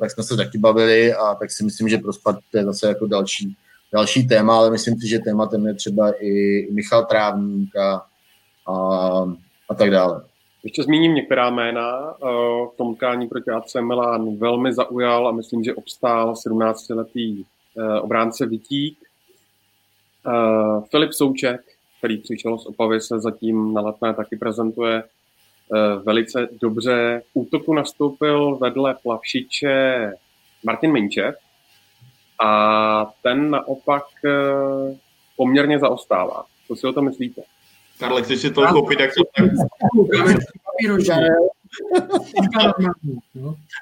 tak 0.00 0.10
jsme 0.10 0.22
se 0.22 0.36
taky 0.36 0.58
bavili 0.58 1.14
a 1.14 1.34
tak 1.34 1.50
si 1.50 1.64
myslím, 1.64 1.88
že 1.88 1.98
pro 1.98 2.12
Spartu 2.12 2.40
to 2.50 2.58
je 2.58 2.64
zase 2.64 2.88
jako 2.88 3.06
další, 3.06 3.56
další 3.92 4.28
téma, 4.28 4.56
ale 4.56 4.70
myslím 4.70 5.00
si, 5.00 5.08
že 5.08 5.18
tématem 5.18 5.66
je 5.66 5.74
třeba 5.74 6.12
i 6.22 6.62
Michal 6.72 7.04
Trávník 7.04 7.76
a, 7.76 8.06
a, 8.68 8.74
a 9.68 9.74
tak 9.74 9.90
dále. 9.90 10.22
Ještě 10.66 10.82
zmíním 10.82 11.14
některá 11.14 11.50
jména. 11.50 12.10
Eh, 12.10 12.26
v 12.72 12.76
tom 12.76 12.94
tkání 12.94 13.28
proti 13.28 13.50
AC 13.50 13.74
Milan 13.74 14.36
velmi 14.36 14.74
zaujal 14.74 15.28
a 15.28 15.32
myslím, 15.32 15.64
že 15.64 15.74
obstál 15.74 16.32
17-letý 16.32 17.44
eh, 17.78 18.00
obránce 18.00 18.46
Vitík. 18.46 18.98
Eh, 20.26 20.80
Filip 20.90 21.12
Souček, 21.12 21.60
který 21.98 22.18
přišel 22.18 22.58
z 22.58 22.66
Opavy, 22.66 23.00
se 23.00 23.20
zatím 23.20 23.74
na 23.74 23.80
letné 23.80 24.14
taky 24.14 24.36
prezentuje 24.36 25.02
velice 26.04 26.48
dobře. 26.60 27.22
V 27.30 27.30
útoku 27.34 27.74
nastoupil 27.74 28.56
vedle 28.56 28.94
Plavšiče 29.02 30.12
Martin 30.64 30.92
Minčev 30.92 31.34
a 32.44 33.12
ten 33.22 33.50
naopak 33.50 34.04
poměrně 35.36 35.78
zaostává. 35.78 36.44
Co 36.68 36.76
si 36.76 36.86
o 36.86 36.92
to 36.92 37.02
myslíte? 37.02 37.42
Karle, 37.98 38.22
chceš 38.22 38.40
si 38.40 38.50
to 38.50 38.60
uchopit, 38.60 39.00
jak 39.00 39.10
to 39.14 39.24
tak... 39.24 39.50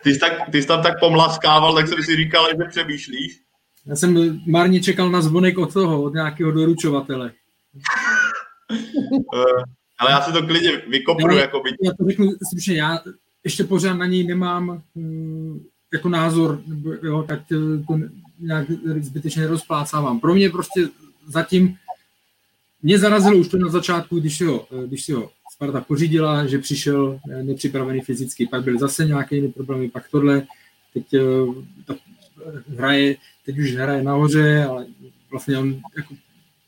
Ty 0.02 0.14
jsi, 0.14 0.18
tak, 0.18 0.32
ty 0.52 0.62
jsi 0.62 0.68
tam 0.68 0.82
tak 0.82 1.00
pomlaskával, 1.00 1.74
tak 1.74 1.88
jsem 1.88 2.02
si 2.02 2.16
říkal, 2.16 2.46
že 2.50 2.64
přemýšlíš. 2.68 3.40
Já 3.86 3.96
jsem 3.96 4.40
marně 4.46 4.82
čekal 4.82 5.10
na 5.10 5.22
zvonek 5.22 5.58
od 5.58 5.72
toho, 5.72 6.02
od 6.02 6.14
nějakého 6.14 6.50
doručovatele. 6.50 7.32
Ale 9.98 10.10
já 10.10 10.20
si 10.20 10.32
to 10.32 10.46
klidně 10.46 10.82
vykopnu, 10.88 11.36
jako 11.36 11.60
by... 11.60 11.70
Já 11.82 11.92
to 11.92 12.04
řeknu 12.08 12.32
že 12.58 12.74
já 12.74 12.98
ještě 13.44 13.64
pořád 13.64 13.94
na 13.94 14.06
něj 14.06 14.26
nemám 14.26 14.82
hm, 14.96 15.64
jako 15.92 16.08
názor, 16.08 16.62
jo, 17.02 17.22
tak 17.22 17.40
to 17.48 17.56
nějak 18.38 18.70
zbytečně 19.00 19.42
nerozplácávám. 19.42 20.20
Pro 20.20 20.34
mě 20.34 20.50
prostě 20.50 20.88
zatím 21.26 21.76
mě 22.84 22.98
zarazilo 22.98 23.36
už 23.36 23.48
to 23.48 23.58
na 23.58 23.68
začátku, 23.68 24.20
když 24.20 24.38
si 24.38 24.44
ho, 24.44 24.66
když 24.86 25.04
si 25.04 25.12
ho 25.12 25.30
Sparta 25.52 25.80
pořídila, 25.80 26.46
že 26.46 26.58
přišel 26.58 27.20
eh, 27.30 27.42
nepřipravený 27.42 28.00
fyzicky, 28.00 28.46
pak 28.46 28.64
byly 28.64 28.78
zase 28.78 29.04
nějaké 29.04 29.36
jiné 29.36 29.48
problémy, 29.48 29.90
pak 29.90 30.08
tohle, 30.08 30.46
teď 30.94 31.14
eh, 31.14 31.20
tak 31.86 31.96
hraje, 32.76 33.16
teď 33.46 33.58
už 33.58 33.74
hraje 33.74 34.02
nahoře, 34.02 34.64
ale 34.64 34.86
vlastně 35.30 35.58
on 35.58 35.80
jako 35.96 36.14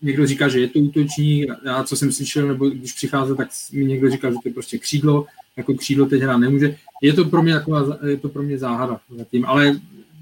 někdo 0.03 0.27
říká, 0.27 0.49
že 0.49 0.61
je 0.61 0.69
to 0.69 0.79
útočník, 0.79 1.51
já 1.65 1.85
co 1.85 1.97
jsem 1.97 2.13
slyšel, 2.13 2.49
nebo 2.49 2.69
když 2.69 2.93
přicházel, 2.93 3.37
tak 3.37 3.49
mi 3.73 3.85
někdo 3.85 4.11
říkal, 4.11 4.31
že 4.31 4.37
to 4.43 4.49
je 4.49 4.55
prostě 4.55 4.79
křídlo, 4.79 5.27
jako 5.57 5.75
křídlo 5.75 6.07
teď 6.07 6.23
hrát 6.23 6.37
nemůže. 6.37 6.77
Je 7.03 7.13
to 7.13 7.25
pro 7.25 7.43
mě 7.43 7.55
taková, 7.55 7.99
je 8.07 8.17
to 8.17 8.29
pro 8.29 8.43
mě 8.43 8.59
záhada 8.59 9.01
zatím, 9.17 9.47
ale 9.47 9.81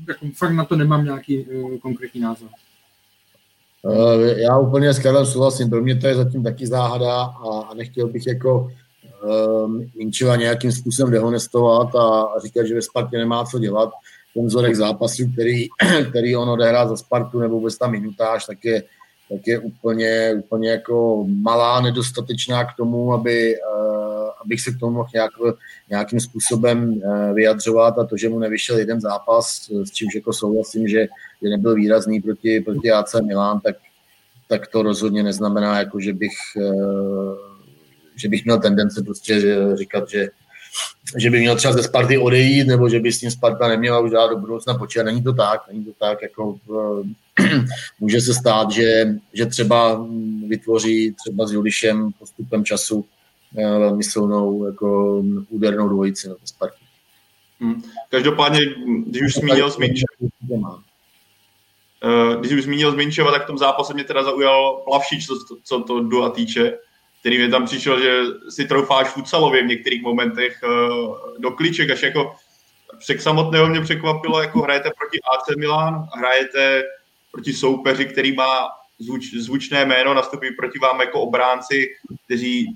jako 0.09 0.27
fakt 0.35 0.53
na 0.53 0.65
to 0.65 0.77
nemám 0.77 1.05
nějaký 1.05 1.39
uh, 1.39 1.79
konkrétní 1.79 2.21
názor. 2.21 2.49
Eh, 3.91 4.41
já 4.41 4.59
úplně 4.59 4.93
s 4.93 4.99
Karlem 4.99 5.27
souhlasím, 5.27 5.71
pro 5.71 5.83
mě 5.83 5.97
to 5.97 6.07
je 6.07 6.15
zatím 6.15 6.43
taky 6.43 6.67
záhada 6.67 7.23
a, 7.23 7.61
a 7.71 7.75
nechtěl 7.75 8.09
bych 8.09 8.27
jako 8.27 8.73
um, 9.65 9.87
nějakým 10.37 10.73
způsobem 10.73 11.13
dehonestovat 11.13 11.95
a, 11.95 12.23
a 12.23 12.41
říkat, 12.41 12.67
že 12.67 12.75
ve 12.75 12.83
Spartě 12.83 13.19
nemá 13.19 13.45
co 13.45 13.59
dělat. 13.59 13.91
Ten 14.35 14.47
vzorek 14.47 14.75
zápasů, 14.75 15.33
který, 15.33 15.67
který 16.11 16.37
on 16.37 16.49
odehrá 16.49 16.89
za 16.89 16.97
Spartu 16.97 17.39
nebo 17.39 17.55
vůbec 17.55 17.79
ta 17.79 17.87
minutáž, 17.87 18.45
tak 18.45 18.65
je, 18.65 18.83
tak 19.35 19.47
je 19.47 19.59
úplně, 19.59 20.35
úplně 20.39 20.71
jako 20.71 21.25
malá, 21.29 21.81
nedostatečná 21.81 22.65
k 22.65 22.77
tomu, 22.77 23.13
aby, 23.13 23.55
uh, 23.57 24.31
abych 24.45 24.61
se 24.61 24.73
k 24.73 24.79
tomu 24.79 24.93
mohl 24.93 25.09
nějak, 25.15 25.31
nějakým 25.91 26.21
způsobem 26.21 26.93
uh, 26.93 27.35
vyjadřovat 27.35 27.99
a 27.99 28.05
to, 28.05 28.17
že 28.17 28.29
mu 28.29 28.39
nevyšel 28.39 28.79
jeden 28.79 29.01
zápas, 29.01 29.71
s 29.85 29.91
čímž 29.91 30.15
jako 30.15 30.33
souhlasím, 30.33 30.89
že, 30.89 31.07
že 31.43 31.49
nebyl 31.49 31.75
výrazný 31.75 32.21
proti, 32.21 32.61
proti 32.61 32.91
AC 32.91 33.15
Milan, 33.27 33.61
tak, 33.61 33.77
tak 34.49 34.67
to 34.67 34.83
rozhodně 34.83 35.23
neznamená, 35.23 35.79
jako 35.79 36.01
že 36.01 36.13
bych 36.13 36.37
uh, 36.57 37.55
že 38.17 38.29
bych 38.29 38.45
měl 38.45 38.61
tendence 38.61 39.03
prostě 39.03 39.41
říkat, 39.75 40.09
že, 40.09 40.29
že 41.19 41.31
by 41.31 41.41
měl 41.41 41.57
třeba 41.57 41.73
ze 41.73 41.83
Sparty 41.83 42.19
odejít, 42.19 42.67
nebo 42.67 42.89
že 42.89 43.01
by 43.01 43.13
s 43.13 43.21
tím 43.21 43.31
Sparta 43.31 43.69
neměla 43.69 44.01
už 44.01 44.11
dát 44.11 44.29
do 44.29 44.37
budoucna 44.37 44.75
počítat. 44.75 45.03
Není 45.03 45.23
to 45.23 45.33
tak, 45.33 45.69
není 45.69 45.85
to 45.85 45.91
tak, 45.99 46.23
jako 46.23 46.59
může 48.01 48.21
se 48.21 48.35
stát, 48.35 48.71
že, 48.71 49.07
že 49.33 49.47
třeba 49.47 50.07
vytvoří 50.49 51.15
třeba 51.25 51.47
s 51.47 51.53
Julišem 51.53 52.13
postupem 52.19 52.65
času 52.65 53.05
velmi 53.55 54.05
silnou 54.05 54.67
jako 54.67 55.23
údernou 55.49 55.89
dvojici 55.89 56.29
na 56.29 56.35
Spartě. 56.45 56.85
Hmm. 57.61 57.83
Každopádně, 58.09 58.61
když 59.07 59.23
už 59.23 59.35
zmínil 59.35 59.71
Zminčeva, 59.71 60.83
eh, 62.05 62.37
když 62.41 62.53
už 62.53 62.63
zmínil 62.63 62.93
Zminčeva, 62.93 63.33
tak 63.33 63.45
v 63.45 63.47
tom 63.47 63.59
zápase 63.59 63.95
mě 63.95 64.05
teda 64.05 64.23
zaujal 64.23 64.83
Plavšič, 64.85 65.27
co, 65.27 65.35
co 65.65 65.81
to 65.81 66.01
dua 66.01 66.31
týče, 66.31 66.79
který 67.25 67.39
mi 67.39 67.49
tam 67.49 67.67
přišel, 67.67 68.01
že 68.01 68.23
si 68.49 68.65
troufáš 68.65 69.09
futsalově 69.09 69.63
v 69.63 69.67
některých 69.67 70.03
momentech 70.03 70.61
eh, 70.65 70.69
do 71.39 71.51
klíček, 71.51 71.91
až 71.91 72.03
jako 72.03 72.37
přek 72.99 73.21
samotného 73.21 73.69
mě 73.69 73.81
překvapilo, 73.81 74.41
jako 74.41 74.61
hrajete 74.61 74.91
proti 74.99 75.19
AC 75.21 75.57
Milan, 75.57 76.09
hrajete 76.17 76.83
proti 77.33 77.53
soupeři, 77.53 78.05
který 78.05 78.35
má 78.35 78.69
zvuč, 78.99 79.35
zvučné 79.35 79.85
jméno, 79.85 80.15
nastupují 80.15 80.57
proti 80.57 80.79
vám 80.79 81.01
jako 81.01 81.21
obránci, 81.21 81.87
kteří 82.25 82.75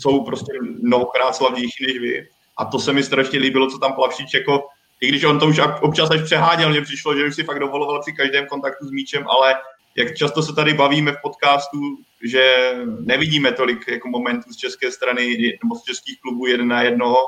jsou 0.00 0.24
prostě 0.24 0.52
mnohokrát 0.82 1.32
slavnější 1.32 1.86
než 1.86 1.98
vy. 1.98 2.28
A 2.56 2.64
to 2.64 2.78
se 2.78 2.92
mi 2.92 3.02
strašně 3.02 3.38
líbilo, 3.38 3.70
co 3.70 3.78
tam 3.78 3.92
Plavšič 3.92 4.34
jako, 4.34 4.66
i 5.00 5.08
když 5.08 5.24
on 5.24 5.38
to 5.38 5.46
už 5.46 5.60
občas 5.80 6.10
až 6.10 6.22
přeháděl, 6.22 6.70
mně 6.70 6.80
přišlo, 6.80 7.16
že 7.16 7.26
už 7.26 7.34
si 7.34 7.44
fakt 7.44 7.58
dovoloval 7.58 8.00
při 8.00 8.12
každém 8.12 8.46
kontaktu 8.46 8.86
s 8.86 8.90
míčem, 8.90 9.24
ale 9.28 9.54
jak 9.96 10.16
často 10.16 10.42
se 10.42 10.54
tady 10.54 10.74
bavíme 10.74 11.12
v 11.12 11.22
podcastu, 11.22 11.78
že 12.22 12.72
nevidíme 13.00 13.52
tolik 13.52 13.88
jako 13.88 14.08
momentů 14.08 14.52
z 14.52 14.56
české 14.56 14.90
strany 14.92 15.36
nebo 15.62 15.74
z 15.74 15.82
českých 15.82 16.20
klubů 16.20 16.46
jeden 16.46 16.68
na 16.68 16.82
jednoho. 16.82 17.18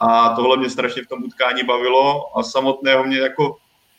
A 0.00 0.28
tohle 0.28 0.56
mě 0.56 0.70
strašně 0.70 1.02
v 1.02 1.08
tom 1.08 1.24
utkání 1.24 1.62
bavilo. 1.62 2.38
A 2.38 2.42
samotného 2.42 3.04
mě 3.04 3.18
jako 3.18 3.56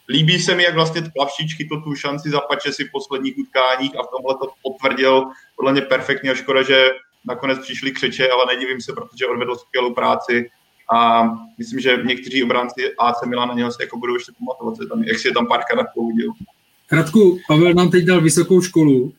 líbí 0.09 0.39
se 0.39 0.55
mi, 0.55 0.63
jak 0.63 0.75
vlastně 0.75 1.01
Plavšič 1.15 1.55
chytl 1.55 1.81
tu 1.81 1.95
šanci 1.95 2.29
za 2.29 2.41
si 2.71 2.83
v 2.85 2.91
posledních 2.91 3.37
utkáních 3.37 3.99
a 3.99 4.03
v 4.03 4.07
tomhle 4.07 4.35
to 4.35 4.53
potvrdil. 4.63 5.25
Podle 5.55 5.71
mě 5.71 5.81
perfektně 5.81 6.31
a 6.31 6.35
škoda, 6.35 6.63
že 6.63 6.89
nakonec 7.25 7.59
přišli 7.59 7.91
křeče, 7.91 8.29
ale 8.29 8.45
nedivím 8.45 8.81
se, 8.81 8.93
protože 8.93 9.27
odvedl 9.27 9.55
skvělou 9.55 9.93
práci. 9.93 10.49
A 10.93 11.23
myslím, 11.57 11.79
že 11.79 11.97
někteří 12.03 12.43
obránci 12.43 12.95
AC 12.99 13.25
Milan 13.25 13.49
na 13.49 13.55
něho 13.55 13.71
se 13.71 13.83
jako 13.83 13.97
budou 13.97 14.13
ještě 14.13 14.31
pamatovat, 14.39 14.89
tam, 14.89 15.03
jak 15.03 15.19
si 15.19 15.27
je 15.27 15.33
tam 15.33 15.47
párkrát 15.47 15.85
uviděl. 15.95 16.31
Kratku, 16.91 17.39
Pavel 17.47 17.73
nám 17.73 17.91
teď 17.91 18.05
dal 18.05 18.21
vysokou 18.21 18.61
školu, 18.61 19.13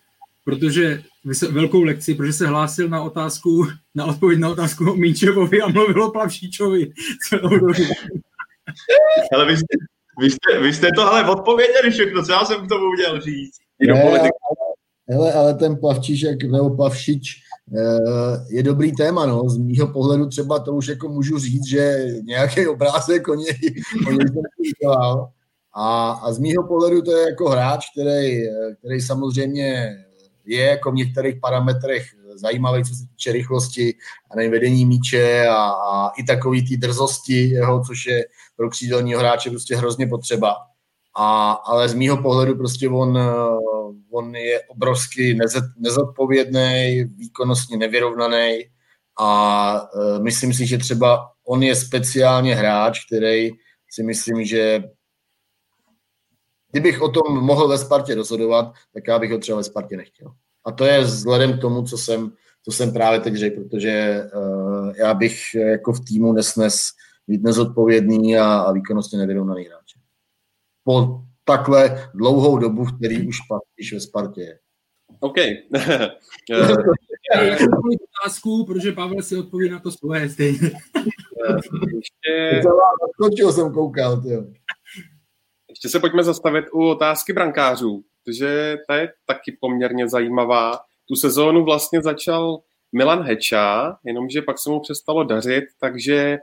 protože 0.44 1.02
velkou 1.50 1.82
lekci, 1.82 2.14
protože 2.14 2.32
se 2.32 2.46
hlásil 2.46 2.88
na 2.88 3.02
otázku, 3.02 3.66
na 3.94 4.04
odpověď 4.04 4.38
na 4.38 4.50
otázku 4.50 4.90
o 4.90 4.96
Minčevovi 4.96 5.62
a 5.62 5.68
mluvil 5.68 6.04
o 6.04 6.10
Plavšíčovi. 6.10 6.92
ale 9.34 9.46
vy 9.46 9.56
jste, 9.56 9.76
vy, 10.20 10.30
jste, 10.30 10.60
vy 10.60 10.74
jste 10.74 10.88
to 10.96 11.02
ale 11.02 11.30
odpověděli 11.30 11.90
všechno, 11.90 12.24
co 12.24 12.32
já 12.32 12.44
jsem 12.44 12.66
k 12.66 12.68
tomu 12.68 12.84
udělal 12.86 13.20
říct. 13.20 13.56
Ne, 13.80 14.02
ale, 14.02 14.30
ale, 15.16 15.32
ale 15.32 15.54
ten 15.54 15.76
Plavčíček 15.76 16.42
nebo 16.44 16.76
Plavšič 16.76 17.42
Eh, 17.76 18.44
je 18.48 18.62
dobrý 18.62 18.92
téma, 18.92 19.26
no. 19.26 19.48
Z 19.48 19.58
mýho 19.58 19.88
pohledu 19.88 20.28
třeba 20.28 20.58
to 20.58 20.72
už 20.72 20.88
jako 20.88 21.08
můžu 21.08 21.38
říct, 21.38 21.66
že 21.66 22.06
nějaký 22.22 22.66
obrázek 22.66 23.28
o 23.28 23.34
něj, 23.34 23.58
o 24.06 24.10
něj 24.10 24.28
jsem 24.28 24.42
udělal. 24.58 25.30
A, 25.74 26.10
a 26.12 26.32
z 26.32 26.38
mýho 26.38 26.66
pohledu 26.68 27.02
to 27.02 27.16
je 27.16 27.28
jako 27.28 27.48
hráč, 27.48 27.86
který, 27.90 28.42
který 28.78 29.00
samozřejmě 29.00 29.96
je 30.44 30.66
jako 30.66 30.92
v 30.92 30.94
některých 30.94 31.40
parametrech 31.40 32.02
zajímavý, 32.34 32.84
co 32.84 32.94
se 32.94 33.06
týče 33.06 33.32
rychlosti 33.32 33.94
a 34.30 34.36
nejvedení 34.36 34.86
míče 34.86 35.46
a, 35.46 35.70
a 35.70 36.08
i 36.08 36.24
takový 36.24 36.68
ty 36.68 36.76
drzosti 36.76 37.48
jeho, 37.48 37.84
což 37.84 38.06
je 38.06 38.24
pro 38.56 38.70
křídelního 38.70 39.20
hráče 39.20 39.50
prostě 39.50 39.76
hrozně 39.76 40.06
potřeba. 40.06 40.56
A, 41.16 41.52
ale 41.52 41.88
z 41.88 41.94
mýho 41.94 42.22
pohledu 42.22 42.56
prostě 42.56 42.88
on, 42.88 43.18
on 44.10 44.36
je 44.36 44.62
obrovsky 44.62 45.38
nezodpovědný, 45.78 47.04
výkonnostně 47.16 47.76
nevyrovnaný 47.76 48.64
a 49.20 49.72
uh, 49.94 50.22
myslím 50.22 50.54
si, 50.54 50.66
že 50.66 50.78
třeba 50.78 51.28
on 51.46 51.62
je 51.62 51.76
speciálně 51.76 52.54
hráč, 52.54 53.06
který 53.06 53.50
si 53.90 54.02
myslím, 54.02 54.44
že 54.44 54.84
kdybych 56.72 57.02
o 57.02 57.08
tom 57.08 57.44
mohl 57.44 57.68
ve 57.68 57.78
Spartě 57.78 58.14
rozhodovat, 58.14 58.72
tak 58.94 59.02
já 59.08 59.18
bych 59.18 59.30
ho 59.30 59.38
třeba 59.38 59.58
ve 59.58 59.64
Spartě 59.64 59.96
nechtěl. 59.96 60.32
A 60.64 60.72
to 60.72 60.84
je 60.84 61.00
vzhledem 61.00 61.58
k 61.58 61.60
tomu, 61.60 61.82
co 61.82 61.98
jsem, 61.98 62.32
co 62.62 62.72
jsem 62.72 62.92
právě 62.92 63.20
teď 63.20 63.34
řekl, 63.34 63.62
protože 63.62 64.24
uh, 64.34 64.92
já 64.96 65.14
bych 65.14 65.54
jako 65.54 65.92
v 65.92 66.04
týmu 66.04 66.32
nesnes 66.32 66.88
být 67.28 67.42
nezodpovědný 67.42 68.38
a, 68.38 68.58
a 68.58 68.72
výkonnostně 68.72 69.18
nevyrovnaný 69.18 69.64
hráč. 69.64 69.94
Po 70.84 71.20
takhle 71.44 72.10
dlouhou 72.14 72.58
dobu, 72.58 72.84
který 72.84 73.28
už 73.28 73.36
patříš 73.48 73.92
ve 73.92 74.00
Spartě 74.00 74.40
je. 74.40 74.58
OK. 75.20 75.36
otázku, 78.22 78.64
protože 78.66 78.92
Pavel 78.92 79.22
si 79.22 79.36
odpoví 79.36 79.70
na 79.70 79.78
to 79.78 79.90
svoje 79.90 80.28
stejně. 80.28 80.70
Ještě... 81.96 82.62
Jsem 83.52 83.72
koukal, 83.72 84.20
tyjo. 84.22 84.44
Ještě 85.72 85.88
se 85.88 86.00
pojďme 86.00 86.24
zastavit 86.24 86.64
u 86.72 86.88
otázky 86.88 87.32
brankářů, 87.32 88.04
protože 88.24 88.76
ta 88.88 88.96
je 88.96 89.12
taky 89.26 89.56
poměrně 89.60 90.08
zajímavá. 90.08 90.78
Tu 91.08 91.14
sezónu 91.14 91.64
vlastně 91.64 92.02
začal 92.02 92.58
Milan 92.92 93.22
Heča, 93.22 93.96
jenomže 94.04 94.42
pak 94.42 94.58
se 94.58 94.70
mu 94.70 94.80
přestalo 94.80 95.24
dařit, 95.24 95.64
takže 95.80 96.38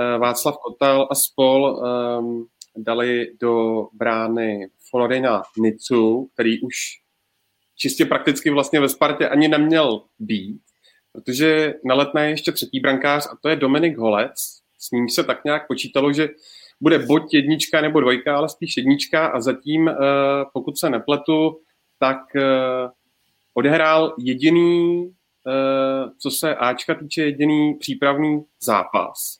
eh, 0.00 0.18
Václav 0.18 0.56
Kotal 0.58 1.08
a 1.10 1.14
spol 1.14 1.78
um, 2.18 2.46
dali 2.76 3.26
do 3.40 3.86
brány 3.92 4.68
Florina 4.90 5.42
Nicu, 5.58 6.30
který 6.34 6.60
už 6.60 6.74
čistě 7.76 8.04
prakticky 8.04 8.50
vlastně 8.50 8.80
ve 8.80 8.88
Spartě 8.88 9.28
ani 9.28 9.48
neměl 9.48 10.02
být, 10.18 10.60
protože 11.12 11.74
na 11.84 11.94
letné 11.94 12.24
je 12.24 12.30
ještě 12.30 12.52
třetí 12.52 12.80
brankář 12.80 13.26
a 13.32 13.36
to 13.42 13.48
je 13.48 13.56
Dominik 13.56 13.98
Holec. 13.98 14.32
S 14.78 14.90
ním 14.90 15.08
se 15.08 15.24
tak 15.24 15.44
nějak 15.44 15.66
počítalo, 15.66 16.12
že 16.12 16.28
bude 16.80 16.98
buď 16.98 17.34
jednička 17.34 17.80
nebo 17.80 18.00
dvojka, 18.00 18.36
ale 18.36 18.48
spíš 18.48 18.76
jednička 18.76 19.26
a 19.26 19.40
zatím, 19.40 19.88
eh, 19.88 19.94
pokud 20.52 20.78
se 20.78 20.90
nepletu, 20.90 21.60
tak 21.98 22.36
eh, 22.36 22.88
odehrál 23.54 24.14
jediný, 24.18 25.04
eh, 25.46 26.10
co 26.18 26.30
se 26.30 26.56
Ačka 26.56 26.94
týče, 26.94 27.22
jediný 27.22 27.74
přípravný 27.74 28.44
zápas. 28.60 29.38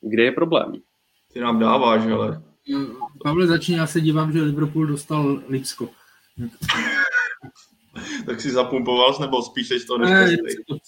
Kde 0.00 0.22
je 0.22 0.32
problém? 0.32 0.72
Ty 1.32 1.40
nám 1.40 1.58
dáváš, 1.58 2.06
ale... 2.06 2.42
Pavle, 3.22 3.46
začni, 3.46 3.76
já 3.76 3.86
se 3.86 4.00
dívám, 4.00 4.32
že 4.32 4.42
Liverpool 4.42 4.86
dostal 4.86 5.42
Lipsko. 5.48 5.88
tak 8.26 8.40
si 8.40 8.50
zapumpoval, 8.50 9.18
nebo 9.20 9.42
spíš 9.42 9.68
jsi 9.68 9.86
to 9.86 9.98
ne, 9.98 10.36
to 10.66 10.78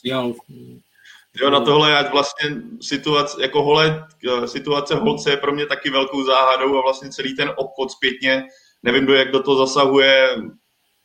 Jo, 1.36 1.51
na 1.51 1.61
tohle 1.61 1.90
je 1.90 2.09
vlastně 2.12 2.57
situace, 2.81 3.43
jako 3.43 3.62
hole, 3.62 4.07
situace 4.47 4.94
holce 4.94 5.31
je 5.31 5.36
pro 5.36 5.52
mě 5.52 5.66
taky 5.66 5.90
velkou 5.90 6.24
záhadou 6.24 6.78
a 6.78 6.82
vlastně 6.82 7.11
celý 7.11 7.36
ten 7.36 7.52
obchod 7.57 7.90
zpětně, 7.90 8.44
nevím, 8.82 9.07
do 9.07 9.15
jak 9.15 9.31
do 9.31 9.43
toho 9.43 9.66
zasahuje, 9.66 10.36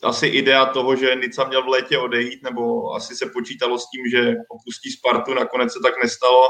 asi 0.04 0.28
idea 0.28 0.66
toho, 0.66 0.96
že 0.96 1.16
Nica 1.16 1.44
měl 1.44 1.64
v 1.64 1.68
létě 1.68 1.98
odejít, 1.98 2.44
nebo 2.44 2.94
asi 2.94 3.16
se 3.16 3.26
počítalo 3.26 3.78
s 3.78 3.90
tím, 3.90 4.10
že 4.12 4.36
opustí 4.50 4.92
Spartu, 4.92 5.34
nakonec 5.34 5.74
se 5.74 5.80
tak 5.84 5.94
nestalo. 6.04 6.48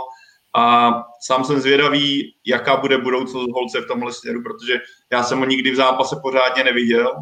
A 0.55 0.93
sám 1.21 1.43
jsem 1.43 1.59
zvědavý, 1.59 2.35
jaká 2.45 2.77
bude 2.77 2.97
budoucnost 2.97 3.51
holce 3.51 3.81
v 3.81 3.87
tomhle 3.87 4.13
směru, 4.13 4.43
protože 4.43 4.73
já 5.11 5.23
jsem 5.23 5.39
ho 5.39 5.45
nikdy 5.45 5.71
v 5.71 5.75
zápase 5.75 6.15
pořádně 6.21 6.63
neviděl, 6.63 7.13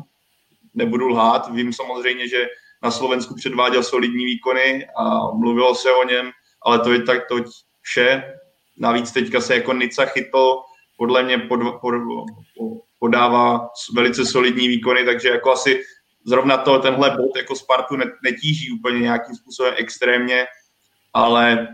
nebudu 0.74 1.08
lhát, 1.08 1.52
vím 1.52 1.74
samozřejmě, 1.74 2.28
že 2.28 2.48
na 2.84 2.92
Slovensku 2.92 3.36
předváděl 3.36 3.84
solidní 3.84 4.26
výkony 4.26 4.88
a 4.98 5.32
mluvilo 5.32 5.76
se 5.76 5.92
o 5.92 6.04
něm, 6.04 6.32
ale 6.66 6.80
to 6.80 6.94
je 6.94 7.02
tak 7.02 7.28
to 7.28 7.36
vše. 7.82 8.24
Navíc 8.78 9.12
teďka 9.12 9.42
se 9.42 9.56
jako 9.56 9.74
Nica 9.74 10.06
chytl, 10.06 10.62
podle 10.98 11.24
mě 11.24 11.38
pod, 11.38 11.60
pod, 11.82 11.94
podává 13.00 13.70
velice 13.96 14.26
solidní 14.26 14.68
výkony, 14.68 15.06
takže 15.06 15.30
jako 15.30 15.52
asi 15.52 15.84
zrovna 16.26 16.58
to, 16.58 16.80
tenhle 16.80 17.10
bod 17.10 17.38
jako 17.38 17.56
Spartu 17.56 17.98
netíží 18.24 18.72
úplně 18.72 19.00
nějakým 19.00 19.36
způsobem 19.36 19.74
extrémně, 19.78 20.46
ale 21.14 21.68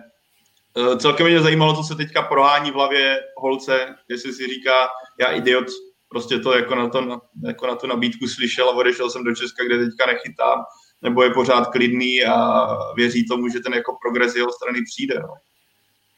Eh, 0.77 0.97
celkem 0.97 1.27
mě 1.27 1.41
zajímalo, 1.41 1.75
co 1.75 1.83
se 1.83 1.95
teďka 1.95 2.21
prohání 2.21 2.71
v 2.71 2.73
hlavě 2.73 3.19
holce, 3.37 3.95
jestli 4.09 4.33
si 4.33 4.47
říká, 4.47 4.87
já 5.19 5.27
idiot, 5.27 5.65
prostě 6.09 6.39
to 6.39 6.53
jako 6.53 6.75
na, 6.75 6.89
to, 6.89 7.21
jako 7.45 7.67
na 7.67 7.75
tu 7.75 7.87
nabídku 7.87 8.27
slyšel 8.27 8.69
a 8.69 8.75
odešel 8.75 9.09
jsem 9.09 9.23
do 9.23 9.35
Česka, 9.35 9.63
kde 9.63 9.85
teďka 9.85 10.05
nechytám, 10.05 10.59
nebo 11.01 11.23
je 11.23 11.29
pořád 11.29 11.67
klidný 11.67 12.23
a 12.23 12.67
věří 12.95 13.25
tomu, 13.25 13.49
že 13.49 13.59
ten 13.59 13.73
jako 13.73 13.97
progres 14.01 14.35
jeho 14.35 14.51
strany 14.51 14.79
přijde. 14.85 15.15
No. 15.19 15.33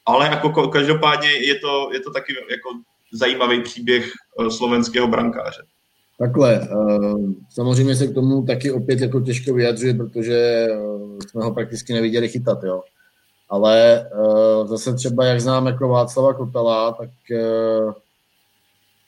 Ale 0.06 0.26
jako 0.26 0.68
každopádně 0.68 1.30
je 1.30 1.54
to, 1.58 1.90
je 1.92 2.00
to 2.00 2.10
taky 2.10 2.34
jako 2.50 2.68
zajímavý 3.12 3.62
příběh 3.62 4.12
eh, 4.40 4.50
slovenského 4.50 5.08
brankáře. 5.08 5.62
Takhle, 6.18 6.68
samozřejmě 7.50 7.96
se 7.96 8.06
k 8.06 8.14
tomu 8.14 8.46
taky 8.46 8.72
opět 8.72 9.00
jako 9.00 9.20
těžko 9.20 9.54
vyjadřuje, 9.54 9.94
protože 9.94 10.68
jsme 11.28 11.44
ho 11.44 11.54
prakticky 11.54 11.92
neviděli 11.92 12.28
chytat, 12.28 12.64
jo. 12.64 12.82
Ale 13.48 14.06
zase 14.64 14.94
třeba, 14.94 15.24
jak 15.24 15.40
znám 15.40 15.66
jako 15.66 15.88
Václava 15.88 16.34
Kotala, 16.34 16.92
tak 16.92 17.10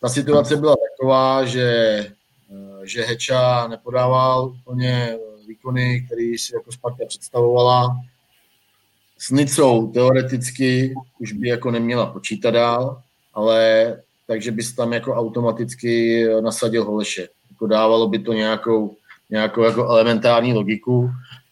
ta 0.01 0.09
situace 0.09 0.57
byla 0.57 0.77
taková, 0.91 1.45
že, 1.45 1.99
že 2.85 3.03
Heča 3.03 3.67
nepodával 3.69 4.45
úplně 4.45 5.19
výkony, 5.47 6.07
který 6.07 6.39
si 6.39 6.55
jako 6.55 6.73
Sparta 6.73 7.05
představovala. 7.09 8.01
S 9.19 9.31
Nicou 9.31 9.93
teoreticky 9.93 10.95
už 11.19 11.33
by 11.33 11.49
jako 11.49 11.71
neměla 11.71 12.07
počítat 12.07 12.51
dál, 12.51 13.03
ale 13.35 13.97
takže 14.27 14.51
bys 14.53 14.73
tam 14.73 14.93
jako 14.93 15.15
automaticky 15.15 16.25
nasadil 16.41 16.85
Holeše. 16.85 17.29
Jako 17.51 17.67
dávalo 17.67 18.09
by 18.09 18.19
to 18.19 18.33
nějakou, 18.33 18.97
nějakou 19.31 19.63
jako 19.63 19.89
elementární 19.89 20.53
logiku, 20.53 21.11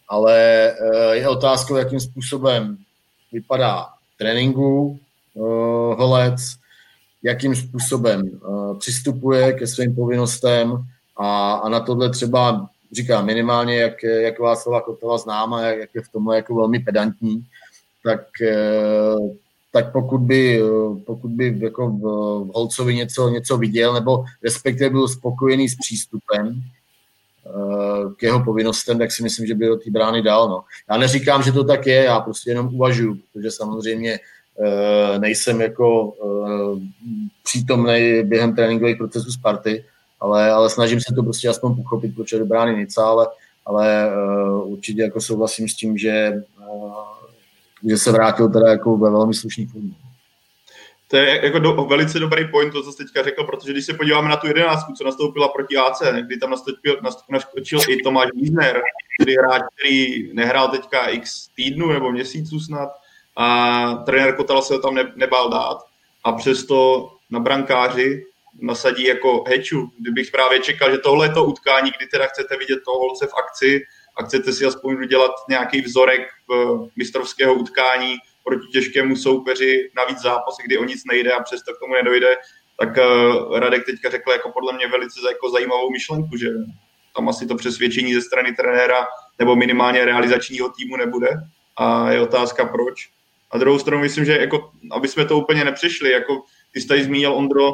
ale 0.09 0.37
eh, 0.71 1.15
je 1.15 1.29
otázkou, 1.29 1.75
jakým 1.75 1.99
způsobem 1.99 2.77
vypadá 3.31 3.85
tréninku 4.17 4.99
eh, 5.35 5.39
Holec, 5.95 6.41
jakým 7.23 7.55
způsobem 7.55 8.21
eh, 8.25 8.77
přistupuje 8.79 9.53
ke 9.53 9.67
svým 9.67 9.95
povinnostem 9.95 10.85
a, 11.17 11.53
a 11.53 11.69
na 11.69 11.79
tohle 11.79 12.09
třeba 12.09 12.69
říkám 12.93 13.25
minimálně, 13.25 13.77
jak, 13.77 14.03
jak 14.03 14.39
Václava 14.39 14.81
Kotela 14.81 15.17
znám 15.17 15.53
a 15.53 15.61
jak, 15.61 15.89
je 15.95 16.01
v 16.01 16.09
tomhle 16.09 16.35
jako 16.35 16.55
velmi 16.55 16.79
pedantní, 16.79 17.45
tak, 18.03 18.41
eh, 18.41 19.15
tak 19.71 19.91
pokud 19.91 20.17
by, 20.17 20.61
pokud 21.05 21.31
by 21.31 21.59
jako 21.59 21.89
v, 21.89 22.01
Holcovi 22.53 22.95
něco, 22.95 23.29
něco 23.29 23.57
viděl, 23.57 23.93
nebo 23.93 24.25
respektive 24.43 24.89
byl 24.89 25.07
spokojený 25.07 25.69
s 25.69 25.75
přístupem 25.75 26.61
eh, 27.45 28.13
k 28.17 28.23
jeho 28.23 28.43
povinnostem, 28.43 28.99
tak 28.99 29.11
si 29.11 29.23
myslím, 29.23 29.47
že 29.47 29.55
by 29.55 29.65
do 29.65 29.75
té 29.75 29.91
brány 29.91 30.21
dal. 30.21 30.49
No. 30.49 30.63
Já 30.89 30.97
neříkám, 30.97 31.43
že 31.43 31.51
to 31.51 31.63
tak 31.63 31.87
je, 31.87 32.03
já 32.03 32.19
prostě 32.19 32.51
jenom 32.51 32.75
uvažuju, 32.75 33.17
protože 33.33 33.51
samozřejmě 33.51 34.19
eh, 34.59 35.19
nejsem 35.19 35.61
jako 35.61 36.13
přítomný 37.43 38.23
během 38.23 38.55
tréninkových 38.55 38.97
procesů 38.97 39.31
Sparty, 39.31 39.85
ale, 40.23 40.51
ale 40.51 40.69
snažím 40.69 40.99
se 40.99 41.13
to 41.15 41.23
prostě 41.23 41.49
aspoň 41.49 41.75
pochopit, 41.75 42.15
proč 42.15 42.31
je 42.31 42.39
do 42.39 42.45
brány 42.45 42.75
Nica, 42.75 43.05
ale, 43.05 43.27
ale 43.65 44.11
určitě 44.63 45.01
jako 45.01 45.21
souhlasím 45.21 45.69
s 45.69 45.75
tím, 45.75 45.97
že 45.97 46.43
že 47.89 47.97
se 47.97 48.11
vrátil 48.11 48.49
teda 48.49 48.69
jako 48.69 48.97
ve 48.97 49.11
velmi 49.11 49.33
slušný 49.33 49.65
formě. 49.65 49.93
To 51.07 51.17
je 51.17 51.45
jako 51.45 51.59
do, 51.59 51.73
velice 51.73 52.19
dobrý 52.19 52.47
point, 52.51 52.73
to, 52.73 52.83
co 52.83 52.91
teďka 52.91 53.23
řekl, 53.23 53.43
protože 53.43 53.71
když 53.71 53.85
se 53.85 53.93
podíváme 53.93 54.29
na 54.29 54.37
tu 54.37 54.47
jedenáctku, 54.47 54.93
co 54.93 55.03
nastoupila 55.03 55.47
proti 55.47 55.77
AC, 55.77 56.01
kdy 56.21 56.37
tam 56.37 56.49
nastoupil, 56.49 56.99
naskočil 57.29 57.79
i 57.89 57.97
Tomáš 58.03 58.29
Wiesner, 58.35 58.81
který 59.19 59.35
hráč, 59.35 59.61
který 59.75 60.33
nehrál 60.33 60.67
teďka 60.67 61.07
x 61.07 61.47
týdnů 61.47 61.91
nebo 61.91 62.11
měsíců 62.11 62.59
snad, 62.59 62.89
a 63.35 63.95
trenér 64.05 64.35
Kotala 64.35 64.61
se 64.61 64.73
ho 64.73 64.79
tam 64.79 64.95
ne, 64.95 65.11
nebál 65.15 65.49
dát. 65.49 65.77
A 66.23 66.31
přesto 66.31 67.09
na 67.29 67.39
brankáři 67.39 68.25
nasadí 68.61 69.03
jako 69.03 69.43
heču. 69.47 69.89
Kdybych 69.99 70.31
právě 70.31 70.59
čekal, 70.59 70.91
že 70.91 70.97
tohle 70.97 71.25
je 71.25 71.33
to 71.33 71.45
utkání, 71.45 71.91
kdy 71.97 72.07
teda 72.07 72.27
chcete 72.27 72.57
vidět 72.57 72.79
toho 72.85 72.99
holce 72.99 73.27
v 73.27 73.33
akci, 73.33 73.81
a 74.17 74.23
chcete 74.23 74.53
si 74.53 74.65
aspoň 74.65 74.93
udělat 74.93 75.31
nějaký 75.49 75.81
vzorek 75.81 76.21
mistrovského 76.95 77.53
utkání 77.53 78.17
proti 78.43 78.67
těžkému 78.67 79.15
soupeři, 79.15 79.91
navíc 79.95 80.21
zápasy, 80.21 80.61
kdy 80.65 80.77
o 80.77 80.83
nic 80.83 81.01
nejde 81.05 81.31
a 81.31 81.43
přesto 81.43 81.73
k 81.73 81.79
tomu 81.79 81.93
nedojde, 81.93 82.35
tak 82.79 82.97
uh, 82.97 83.59
Radek 83.59 83.85
teďka 83.85 84.09
řekl 84.09 84.31
jako 84.31 84.51
podle 84.51 84.73
mě 84.73 84.87
velice 84.87 85.19
jako 85.27 85.49
zajímavou 85.49 85.89
myšlenku, 85.89 86.37
že 86.37 86.49
tam 87.15 87.29
asi 87.29 87.47
to 87.47 87.55
přesvědčení 87.55 88.13
ze 88.13 88.21
strany 88.21 88.55
trenéra 88.55 89.07
nebo 89.39 89.55
minimálně 89.55 90.05
realizačního 90.05 90.69
týmu 90.69 90.97
nebude 90.97 91.29
a 91.77 92.11
je 92.11 92.21
otázka 92.21 92.65
proč. 92.65 93.09
A 93.51 93.57
druhou 93.57 93.79
stranu 93.79 94.01
myslím, 94.01 94.25
že 94.25 94.37
jako, 94.37 94.71
aby 94.91 95.07
jsme 95.07 95.25
to 95.25 95.37
úplně 95.37 95.63
nepřišli, 95.63 96.11
jako 96.11 96.43
ty 96.71 96.81
jsi 96.81 96.87
tady 96.87 97.03
zmínil 97.03 97.33
Ondro, 97.33 97.73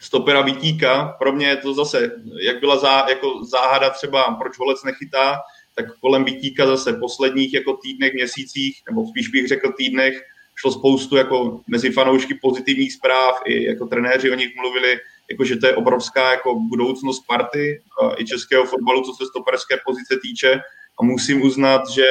stopera 0.00 0.42
Vítíka. 0.42 1.16
Pro 1.18 1.32
mě 1.32 1.46
je 1.46 1.56
to 1.56 1.74
zase, 1.74 2.10
jak 2.40 2.60
byla 2.60 2.78
zá, 2.78 3.06
jako 3.08 3.44
záhada 3.44 3.90
třeba, 3.90 4.34
proč 4.40 4.58
Holec 4.58 4.84
nechytá, 4.84 5.40
tak 5.74 5.98
kolem 6.00 6.24
Vítíka 6.24 6.66
zase 6.66 6.92
posledních 6.92 7.54
jako 7.54 7.72
týdnech, 7.72 8.12
měsících, 8.12 8.82
nebo 8.90 9.06
spíš 9.06 9.28
bych 9.28 9.48
řekl 9.48 9.72
týdnech, 9.72 10.22
šlo 10.60 10.72
spoustu 10.72 11.16
jako 11.16 11.60
mezi 11.66 11.90
fanoušky 11.90 12.34
pozitivních 12.34 12.92
zpráv, 12.92 13.40
i 13.46 13.64
jako 13.64 13.86
trenéři 13.86 14.30
o 14.30 14.34
nich 14.34 14.56
mluvili, 14.56 14.98
jako 15.30 15.44
že 15.44 15.56
to 15.56 15.66
je 15.66 15.76
obrovská 15.76 16.30
jako 16.30 16.54
budoucnost 16.54 17.26
party 17.26 17.82
i 18.18 18.24
českého 18.24 18.64
fotbalu, 18.64 19.02
co 19.02 19.12
se 19.12 19.26
stoperské 19.26 19.76
pozice 19.86 20.18
týče. 20.22 20.60
A 21.00 21.04
musím 21.04 21.42
uznat, 21.42 21.88
že 21.88 22.06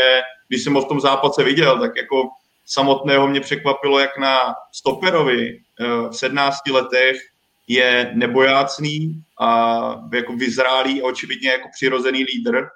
když 0.48 0.64
jsem 0.64 0.74
ho 0.74 0.82
v 0.82 0.88
tom 0.88 1.02
zápase 1.02 1.44
viděl, 1.44 1.80
tak 1.80 1.92
jako 1.98 2.30
samotného 2.66 3.28
mě 3.28 3.42
překvapilo, 3.42 4.00
jak 4.00 4.18
na 4.18 4.56
stoperovi 4.72 5.60
eh, 5.80 6.10
v 6.10 6.14
17 6.14 6.58
letech 6.72 7.22
je 7.70 8.12
nebojácný 8.16 9.22
a 9.42 9.80
jako 10.14 10.34
vyzrálý 10.34 11.02
a 11.02 11.06
očividně 11.06 11.50
jako 11.50 11.70
přirozený 11.76 12.24
lídr 12.24 12.68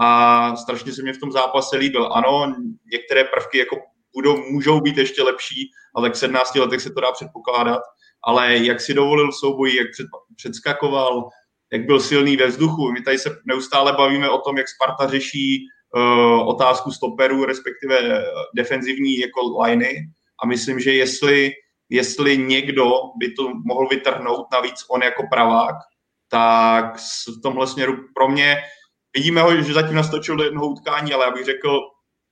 a 0.00 0.56
strašně 0.56 0.92
se 0.92 1.02
mě 1.02 1.12
v 1.12 1.18
tom 1.18 1.32
zápase 1.32 1.76
líbil. 1.76 2.12
Ano, 2.12 2.54
některé 2.92 3.24
prvky 3.24 3.58
jako 3.58 3.76
budou, 4.14 4.36
můžou 4.50 4.80
být 4.80 4.96
ještě 4.98 5.22
lepší, 5.22 5.70
ale 5.96 6.10
v 6.10 6.16
17 6.16 6.54
letech 6.54 6.80
se 6.80 6.90
to 6.90 7.00
dá 7.00 7.12
předpokládat, 7.12 7.80
ale 8.24 8.56
jak 8.56 8.80
si 8.80 8.94
dovolil 8.94 9.32
souboj, 9.32 9.76
jak 9.76 9.86
před, 9.92 10.06
předskakoval, 10.36 11.28
jak 11.72 11.86
byl 11.86 12.00
silný 12.00 12.36
ve 12.36 12.46
vzduchu. 12.46 12.92
My 12.92 13.02
tady 13.02 13.18
se 13.18 13.30
neustále 13.46 13.92
bavíme 13.92 14.30
o 14.30 14.38
tom, 14.38 14.58
jak 14.58 14.66
Sparta 14.68 15.06
řeší 15.06 15.66
uh, 15.96 16.48
otázku 16.48 16.90
stoperů, 16.90 17.44
respektive 17.44 18.24
defenzivní 18.56 19.18
jako 19.18 19.62
liney 19.62 19.96
a 20.42 20.46
myslím, 20.46 20.80
že 20.80 20.92
jestli 20.92 21.52
jestli 21.92 22.38
někdo 22.38 22.90
by 23.18 23.32
to 23.32 23.48
mohl 23.64 23.88
vytrhnout, 23.88 24.46
navíc 24.52 24.84
on 24.88 25.02
jako 25.02 25.22
pravák, 25.30 25.74
tak 26.28 26.96
v 27.38 27.42
tomhle 27.42 27.66
směru 27.66 27.96
pro 28.14 28.28
mě 28.28 28.56
vidíme 29.16 29.42
ho, 29.42 29.62
že 29.62 29.74
zatím 29.74 29.96
nastočil 29.96 30.36
do 30.36 30.44
jednoho 30.44 30.68
utkání, 30.68 31.12
ale 31.12 31.24
já 31.24 31.30
bych 31.30 31.44
řekl, 31.44 31.80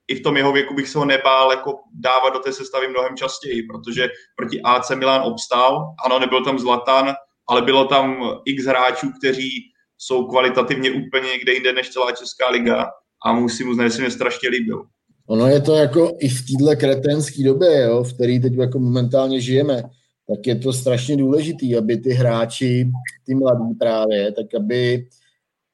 i 0.08 0.14
v 0.14 0.22
tom 0.22 0.36
jeho 0.36 0.52
věku 0.52 0.74
bych 0.74 0.88
se 0.88 0.98
ho 0.98 1.04
nebál 1.04 1.50
jako 1.50 1.74
dávat 1.94 2.30
do 2.30 2.38
té 2.38 2.52
sestavy 2.52 2.88
mnohem 2.88 3.16
častěji, 3.16 3.62
protože 3.62 4.08
proti 4.36 4.60
AC 4.62 4.90
Milan 4.90 5.22
obstál, 5.22 5.94
ano, 6.04 6.18
nebyl 6.18 6.44
tam 6.44 6.58
Zlatan, 6.58 7.14
ale 7.48 7.62
bylo 7.62 7.84
tam 7.84 8.22
x 8.44 8.64
hráčů, 8.64 9.12
kteří 9.18 9.50
jsou 9.98 10.26
kvalitativně 10.26 10.90
úplně 10.90 11.28
někde 11.28 11.52
jinde 11.52 11.72
než 11.72 11.90
celá 11.90 12.12
Česká 12.12 12.50
liga 12.50 12.86
a 13.26 13.32
musím 13.32 13.68
uznat, 13.68 13.84
že 13.84 13.90
se 13.90 14.00
mě 14.00 14.10
strašně 14.10 14.48
líbil. 14.48 14.86
Ono 15.30 15.46
je 15.46 15.60
to 15.60 15.74
jako 15.74 16.16
i 16.18 16.28
v 16.28 16.42
této 16.46 16.76
kretenské 16.80 17.44
době, 17.44 17.82
jo, 17.82 18.04
v 18.04 18.14
které 18.14 18.38
teď 18.42 18.52
jako 18.52 18.78
momentálně 18.78 19.40
žijeme, 19.40 19.82
tak 20.28 20.46
je 20.46 20.56
to 20.56 20.72
strašně 20.72 21.16
důležitý, 21.16 21.76
aby 21.76 21.96
ty 21.96 22.10
hráči, 22.10 22.90
ty 23.26 23.34
mladí 23.34 23.74
právě, 23.74 24.32
tak 24.32 24.54
aby, 24.54 25.08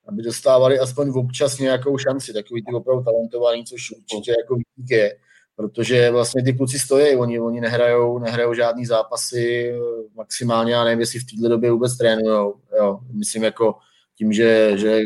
aby 0.09 0.23
dostávali 0.23 0.79
aspoň 0.79 1.13
občas 1.15 1.59
nějakou 1.59 1.99
šanci, 1.99 2.33
takový 2.33 2.65
ty 2.65 2.73
opravdu 2.73 3.05
talentovaný, 3.05 3.65
což 3.65 3.91
určitě 3.91 4.31
jako 4.31 4.57
je, 4.91 5.17
protože 5.57 6.11
vlastně 6.11 6.43
ty 6.43 6.53
kluci 6.53 6.79
stojí, 6.79 7.17
oni, 7.17 7.41
oni 7.41 7.61
nehrajou, 7.61 8.19
nehrajou 8.19 8.55
žádný 8.55 8.87
zápasy, 8.87 9.75
maximálně, 10.17 10.73
já 10.73 10.85
nevím, 10.85 11.01
jestli 11.01 11.19
v 11.19 11.27
této 11.27 11.49
době 11.49 11.71
vůbec 11.71 11.97
trénujou, 11.97 12.55
jo, 12.79 12.99
myslím 13.13 13.45
jako 13.45 13.75
tím, 14.19 14.33
že, 14.33 14.73
že 14.79 15.01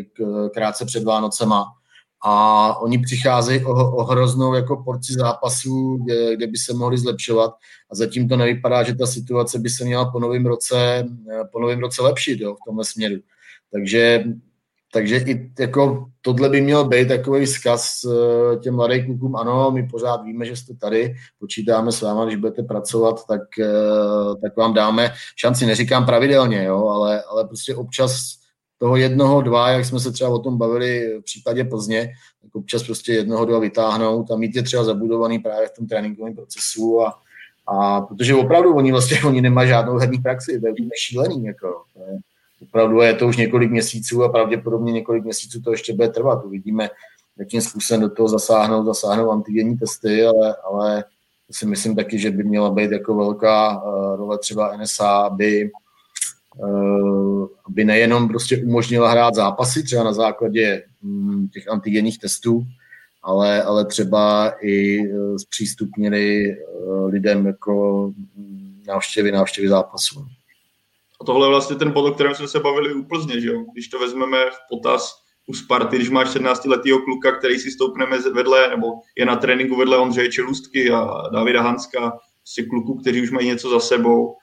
krátce 0.55 0.85
před 0.85 1.05
Vánocema, 1.05 1.65
a 2.23 2.77
oni 2.81 2.99
přicházejí 2.99 3.65
o, 3.65 3.97
o 3.97 4.05
hroznou 4.05 4.55
jako 4.55 4.77
porci 4.77 5.13
zápasů, 5.13 5.97
kde, 6.05 6.37
kde 6.37 6.47
by 6.47 6.59
se 6.59 6.75
mohli 6.75 6.99
zlepšovat. 6.99 7.51
A 7.93 7.95
zatím 7.95 8.29
to 8.29 8.37
nevypadá, 8.37 8.83
že 8.83 8.95
ta 8.95 9.07
situace 9.07 9.59
by 9.59 9.71
se 9.71 9.85
měla 9.85 10.11
po 10.11 10.21
novém 10.21 10.47
roce, 10.47 11.07
po 11.53 11.61
novém 11.61 11.79
roce 11.79 12.03
lepšit 12.03 12.41
jo, 12.41 12.55
v 12.55 12.65
tomhle 12.67 12.85
směru. 12.85 13.17
Takže, 13.73 14.25
takže 14.93 15.17
i 15.17 15.51
jako 15.59 16.07
tohle 16.21 16.49
by 16.49 16.61
měl 16.61 16.85
být 16.85 17.09
takový 17.09 17.47
vzkaz 17.47 18.01
eh, 18.05 18.57
těm 18.57 18.75
mladým 18.75 19.05
klukům, 19.05 19.37
ano, 19.37 19.71
my 19.71 19.89
pořád 19.89 20.23
víme, 20.23 20.47
že 20.47 20.57
jste 20.57 20.75
tady, 20.75 21.15
počítáme 21.39 21.93
s 21.93 22.01
váma, 22.01 22.25
když 22.25 22.37
budete 22.37 22.63
pracovat, 22.63 23.27
tak, 23.27 23.43
eh, 23.59 24.41
tak 24.43 24.57
vám 24.57 24.75
dáme 24.75 25.13
šanci, 25.37 25.67
neříkám 25.67 26.07
pravidelně, 26.07 26.65
jo, 26.65 26.89
ale, 26.89 27.23
ale 27.23 27.45
prostě 27.45 27.75
občas 27.75 28.40
toho 28.81 28.97
jednoho, 28.97 29.43
dva, 29.43 29.71
jak 29.71 29.85
jsme 29.85 30.01
se 30.01 30.13
třeba 30.13 30.31
o 30.31 30.39
tom 30.39 30.59
bavili 30.59 31.19
v 31.21 31.25
případě 31.25 31.65
Plzně, 31.65 32.13
tak 32.43 32.55
občas 32.55 32.83
prostě 32.83 33.13
jednoho, 33.13 33.45
dva 33.45 33.59
vytáhnout 33.59 34.31
a 34.31 34.37
mít 34.37 34.57
je 34.57 34.63
třeba 34.63 34.85
zabudovaný 34.85 35.39
právě 35.39 35.69
v 35.69 35.77
tom 35.77 35.87
tréninkovém 35.87 36.35
procesu 36.35 37.01
a, 37.03 37.19
a 37.67 38.01
protože 38.01 38.35
opravdu 38.35 38.75
oni 38.75 38.93
vlastně 38.93 39.19
oni 39.27 39.41
nemají 39.41 39.69
žádnou 39.69 39.99
herní 39.99 40.19
praxi, 40.19 40.61
to 40.61 40.67
je 40.67 40.73
úplně 40.73 40.91
šílený. 40.97 41.45
Jako, 41.45 41.83
to 41.95 42.01
je, 42.01 42.19
opravdu 42.63 43.01
je 43.01 43.15
to 43.15 43.29
už 43.29 43.37
několik 43.37 43.71
měsíců 43.71 44.25
a 44.25 44.29
pravděpodobně 44.29 44.93
několik 44.93 45.25
měsíců 45.25 45.61
to 45.63 45.71
ještě 45.71 45.93
bude 45.93 46.09
trvat. 46.09 46.45
Uvidíme, 46.45 46.91
jakým 47.39 47.61
způsobem 47.61 48.01
do 48.01 48.11
toho 48.11 48.29
zasáhnou, 48.29 48.85
zasáhnou 48.85 49.31
antigenní 49.31 49.79
testy, 49.79 50.25
ale, 50.27 50.57
ale 50.65 51.05
si 51.51 51.67
myslím 51.67 51.97
taky, 51.97 52.19
že 52.19 52.31
by 52.31 52.45
měla 52.45 52.71
být 52.71 52.91
jako 52.91 53.15
velká 53.15 53.83
uh, 53.83 54.17
role 54.17 54.39
třeba 54.39 54.77
NSA, 54.77 55.09
aby 55.09 55.71
aby 57.67 57.85
nejenom 57.85 58.29
prostě 58.29 58.63
umožnila 58.67 59.11
hrát 59.11 59.35
zápasy, 59.35 59.83
třeba 59.83 60.05
na 60.05 60.13
základě 60.13 60.85
mm, 61.03 61.49
těch 61.49 61.69
antigenních 61.69 62.19
testů, 62.19 62.67
ale, 63.23 63.63
ale 63.63 63.85
třeba 63.85 64.53
i 64.63 65.03
zpřístupnili 65.37 66.57
lidem 67.07 67.47
jako 67.47 68.07
mm, 68.37 68.83
návštěvy, 68.87 69.33
návštěvy 69.33 69.69
zápasů. 69.69 70.27
A 71.21 71.25
tohle 71.25 71.47
je 71.47 71.51
vlastně 71.51 71.77
ten 71.77 71.91
bod, 71.91 72.09
o 72.11 72.15
kterém 72.15 72.35
jsme 72.35 72.49
se 72.49 72.61
bavili 72.61 72.95
u 72.95 73.03
Plzně, 73.03 73.41
že 73.41 73.49
jo? 73.49 73.65
Když 73.73 73.89
to 73.89 73.99
vezmeme 73.99 74.37
v 74.51 74.59
potaz 74.71 75.23
u 75.47 75.55
Sparty, 75.55 75.97
když 75.97 76.11
máš 76.11 76.29
17-letého 76.29 76.99
kluka, 76.99 77.33
který 77.33 77.59
si 77.59 77.71
stoupne 77.71 78.07
vedle, 78.35 78.71
nebo 78.71 78.87
je 79.17 79.27
na 79.27 79.37
tréninku 79.37 79.77
vedle 79.77 79.99
Ondřeje 79.99 80.33
Čelůstky 80.33 80.91
a 80.91 81.29
Davida 81.33 81.63
Hanska, 81.63 82.19
si 82.45 82.63
kluků, 82.63 82.95
kteří 82.95 83.23
už 83.23 83.31
mají 83.31 83.47
něco 83.47 83.71
za 83.71 83.81
sebou, 83.81 84.37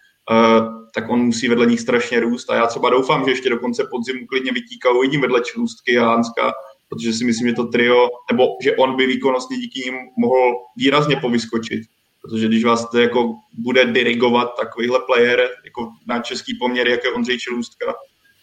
tak 0.93 1.09
on 1.09 1.19
musí 1.19 1.47
vedle 1.47 1.65
nich 1.65 1.79
strašně 1.79 2.19
růst. 2.19 2.49
A 2.49 2.55
já 2.55 2.67
třeba 2.67 2.89
doufám, 2.89 3.25
že 3.25 3.31
ještě 3.31 3.49
do 3.49 3.59
konce 3.59 3.87
podzimu 3.91 4.27
klidně 4.27 4.51
vytíká 4.51 4.91
uvidím 4.91 5.21
vedle 5.21 5.41
Čelůstky 5.41 5.97
a 5.97 6.05
Hanska, 6.05 6.53
protože 6.89 7.13
si 7.13 7.25
myslím, 7.25 7.47
že 7.47 7.53
to 7.53 7.65
trio, 7.65 8.09
nebo 8.31 8.47
že 8.63 8.75
on 8.75 8.95
by 8.95 9.07
výkonnostně 9.07 9.57
díky 9.57 9.79
nim 9.79 9.95
mohl 10.17 10.55
výrazně 10.77 11.15
povyskočit 11.15 11.81
protože 12.27 12.47
když 12.47 12.63
vás 12.63 12.89
to 12.89 12.99
jako 12.99 13.35
bude 13.53 13.85
dirigovat 13.85 14.55
takovýhle 14.59 14.99
player 15.05 15.49
jako 15.65 15.91
na 16.07 16.19
český 16.19 16.57
poměr, 16.57 16.87
jako 16.87 17.07
je 17.07 17.13
Ondřej 17.13 17.39
Čelůstka, 17.39 17.95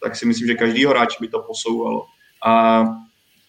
tak 0.03 0.17
si 0.17 0.27
myslím, 0.27 0.47
že 0.47 0.55
každýho 0.55 0.91
hráče 0.91 1.17
by 1.21 1.29
to 1.29 1.43
posouvalo. 1.43 2.07
A 2.47 2.79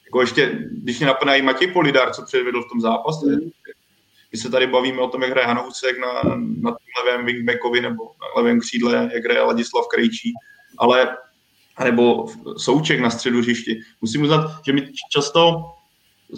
jako 0.05 0.21
ještě, 0.21 0.67
když 0.71 0.99
mě 0.99 1.07
napadá 1.07 1.35
i 1.35 1.41
Matěj 1.41 1.71
Polidar, 1.71 2.13
co 2.13 2.25
předvedl 2.25 2.61
v 2.61 2.69
tom 2.69 2.81
zápase, 2.81 3.25
my 4.35 4.39
se 4.39 4.49
tady 4.49 4.67
bavíme 4.67 5.01
o 5.01 5.07
tom, 5.07 5.21
jak 5.21 5.31
hraje 5.31 5.47
Hanousek 5.47 5.99
na, 5.99 6.35
na 6.61 6.75
levém 7.05 7.25
wingbackovi 7.25 7.81
nebo 7.81 8.03
na 8.03 8.41
levém 8.41 8.59
křídle, 8.59 9.09
jak 9.13 9.23
hraje 9.23 9.41
Ladislav 9.41 9.87
Krejčí, 9.87 10.33
ale 10.77 11.17
nebo 11.83 12.25
Souček 12.57 12.99
na 12.99 13.09
středu 13.09 13.39
hřišti. 13.39 13.79
Musím 14.01 14.21
uznat, 14.21 14.51
že 14.65 14.73
mi 14.73 14.91
často 15.11 15.63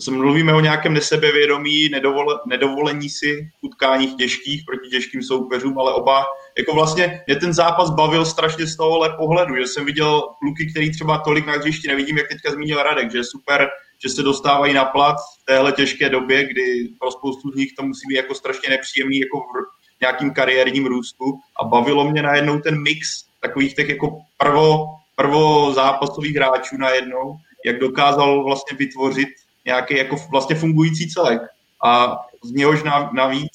mluvíme 0.09 0.53
o 0.53 0.59
nějakém 0.59 0.93
nesebevědomí, 0.93 1.89
nedovole, 1.89 2.39
nedovolení 2.47 3.09
si 3.09 3.49
utkáních 3.61 4.15
těžkých 4.17 4.63
proti 4.65 4.89
těžkým 4.89 5.23
soupeřům, 5.23 5.79
ale 5.79 5.93
oba, 5.93 6.25
jako 6.57 6.73
vlastně 6.73 7.21
mě 7.27 7.35
ten 7.35 7.53
zápas 7.53 7.89
bavil 7.89 8.25
strašně 8.25 8.67
z 8.67 8.77
tohohle 8.77 9.09
pohledu, 9.17 9.55
že 9.55 9.67
jsem 9.67 9.85
viděl 9.85 10.21
kluky, 10.39 10.71
který 10.71 10.91
třeba 10.91 11.17
tolik 11.17 11.45
na 11.45 11.53
hřišti 11.53 11.87
nevidím, 11.87 12.17
jak 12.17 12.27
teďka 12.27 12.51
zmínil 12.51 12.83
Radek, 12.83 13.11
že 13.11 13.17
je 13.17 13.23
super, 13.23 13.67
že 14.03 14.09
se 14.09 14.23
dostávají 14.23 14.73
na 14.73 14.85
plat 14.85 15.15
v 15.41 15.45
téhle 15.45 15.71
těžké 15.71 16.09
době, 16.09 16.43
kdy 16.43 16.89
pro 16.99 17.11
spoustu 17.11 17.51
z 17.51 17.55
nich 17.55 17.73
to 17.77 17.83
musí 17.83 18.07
být 18.07 18.15
jako 18.15 18.35
strašně 18.35 18.69
nepříjemný 18.69 19.19
jako 19.19 19.39
v 19.39 20.01
nějakým 20.01 20.33
kariérním 20.33 20.85
růstu. 20.85 21.25
A 21.61 21.65
bavilo 21.65 22.11
mě 22.11 22.21
najednou 22.21 22.59
ten 22.59 22.81
mix 22.81 23.23
takových 23.41 23.75
těch 23.75 23.89
jako 23.89 24.19
prvo, 24.37 24.85
prvo 25.15 25.73
zápasových 25.73 26.35
hráčů 26.35 26.77
najednou, 26.77 27.37
jak 27.65 27.79
dokázal 27.79 28.43
vlastně 28.43 28.77
vytvořit 28.77 29.29
nějaký 29.67 29.97
jako 29.97 30.15
vlastně 30.31 30.55
fungující 30.55 31.09
celek. 31.09 31.41
A 31.85 32.17
z 32.43 32.51
něhož 32.51 32.83
navíc, 33.13 33.51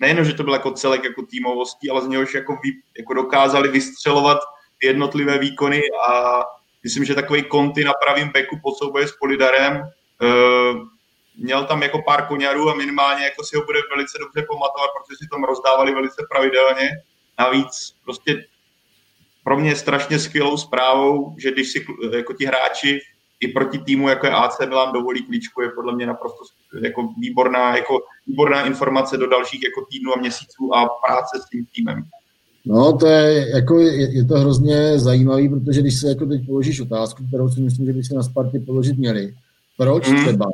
nejen, 0.00 0.24
že 0.24 0.34
to 0.34 0.42
byl 0.42 0.52
jako 0.52 0.70
celek 0.70 1.04
jako 1.04 1.22
týmovostí, 1.22 1.90
ale 1.90 2.02
z 2.02 2.08
něhož 2.08 2.34
jako, 2.34 2.52
vy, 2.64 2.70
jako 2.98 3.14
dokázali 3.14 3.68
vystřelovat 3.68 4.38
jednotlivé 4.82 5.38
výkony 5.38 5.82
a 6.08 6.40
myslím, 6.84 7.04
že 7.04 7.14
takový 7.14 7.42
konty 7.42 7.84
na 7.84 7.92
pravým 8.04 8.28
beku 8.28 8.58
pod 8.62 8.76
souboje 8.78 9.08
s 9.08 9.16
Polidarem 9.16 9.82
uh, 9.82 10.88
měl 11.36 11.64
tam 11.64 11.82
jako 11.82 12.02
pár 12.02 12.26
koňarů 12.26 12.70
a 12.70 12.74
minimálně 12.74 13.24
jako 13.24 13.44
si 13.44 13.56
ho 13.56 13.64
bude 13.64 13.78
velice 13.96 14.18
dobře 14.18 14.46
pamatovat, 14.48 14.90
protože 14.94 15.16
si 15.16 15.28
tam 15.30 15.44
rozdávali 15.44 15.94
velice 15.94 16.26
pravidelně. 16.30 16.90
Navíc 17.38 17.96
prostě 18.04 18.44
pro 19.44 19.56
mě 19.56 19.76
strašně 19.76 20.18
skvělou 20.18 20.56
zprávou, 20.56 21.36
že 21.38 21.50
když 21.50 21.72
si 21.72 21.86
jako 22.16 22.32
ti 22.32 22.46
hráči 22.46 23.00
i 23.44 23.48
proti 23.48 23.78
týmu, 23.78 24.08
jako 24.08 24.26
je 24.26 24.32
AC 24.32 24.58
Milan 24.68 24.92
dovolí 24.92 25.22
klíčku, 25.22 25.62
je 25.62 25.68
podle 25.68 25.94
mě 25.94 26.06
naprosto 26.06 26.44
jako 26.82 27.08
výborná, 27.18 27.76
jako 27.76 27.94
výborná 28.26 28.66
informace 28.66 29.16
do 29.16 29.26
dalších 29.26 29.62
jako 29.62 29.86
týdnů 29.90 30.12
a 30.16 30.20
měsíců 30.20 30.74
a 30.74 30.88
práce 31.06 31.38
s 31.46 31.50
tím 31.50 31.66
týmem. 31.74 32.02
No, 32.66 32.96
to 32.96 33.06
je, 33.06 33.50
jako 33.50 33.80
je, 33.80 34.16
je 34.16 34.24
to 34.24 34.34
hrozně 34.34 34.98
zajímavý, 34.98 35.48
protože 35.48 35.80
když 35.80 36.00
se 36.00 36.08
jako 36.08 36.26
teď 36.26 36.46
položíš 36.46 36.80
otázku, 36.80 37.24
kterou 37.28 37.48
si 37.48 37.60
myslím, 37.60 37.86
že 37.86 37.92
by 37.92 38.04
se 38.04 38.14
na 38.14 38.22
Spartě 38.22 38.58
položit 38.58 38.98
měli, 38.98 39.34
proč 39.76 40.08
hmm. 40.08 40.24
třeba 40.24 40.46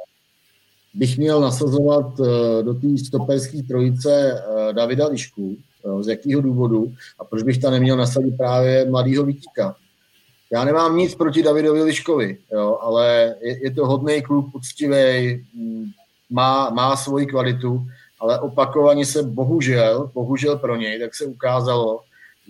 bych 0.94 1.18
měl 1.18 1.40
nasazovat 1.40 2.20
uh, 2.20 2.26
do 2.62 2.74
té 2.74 2.98
stoperské 2.98 3.62
trojice 3.62 4.32
uh, 4.32 4.72
Davida 4.72 5.06
Lišku, 5.06 5.56
uh, 5.82 6.02
z 6.02 6.08
jakého 6.08 6.40
důvodu, 6.40 6.92
a 7.18 7.24
proč 7.24 7.42
bych 7.42 7.58
tam 7.58 7.72
neměl 7.72 7.96
nasadit 7.96 8.36
právě 8.36 8.86
mladýho 8.90 9.24
Vítíka, 9.24 9.76
já 10.52 10.64
nemám 10.64 10.96
nic 10.96 11.14
proti 11.14 11.42
Davidovi 11.42 11.82
Liškovi, 11.82 12.38
jo, 12.52 12.78
ale 12.80 13.34
je, 13.40 13.64
je 13.64 13.70
to 13.70 13.86
hodný 13.86 14.22
kluk, 14.22 14.52
poctivý, 14.52 15.36
mm, 15.54 15.84
má, 16.30 16.70
má 16.70 16.96
svoji 16.96 17.26
kvalitu, 17.26 17.86
ale 18.20 18.40
opakovaně 18.40 19.06
se 19.06 19.22
bohužel, 19.22 20.10
bohužel 20.14 20.58
pro 20.58 20.76
něj, 20.76 21.00
tak 21.00 21.14
se 21.14 21.24
ukázalo, 21.24 22.00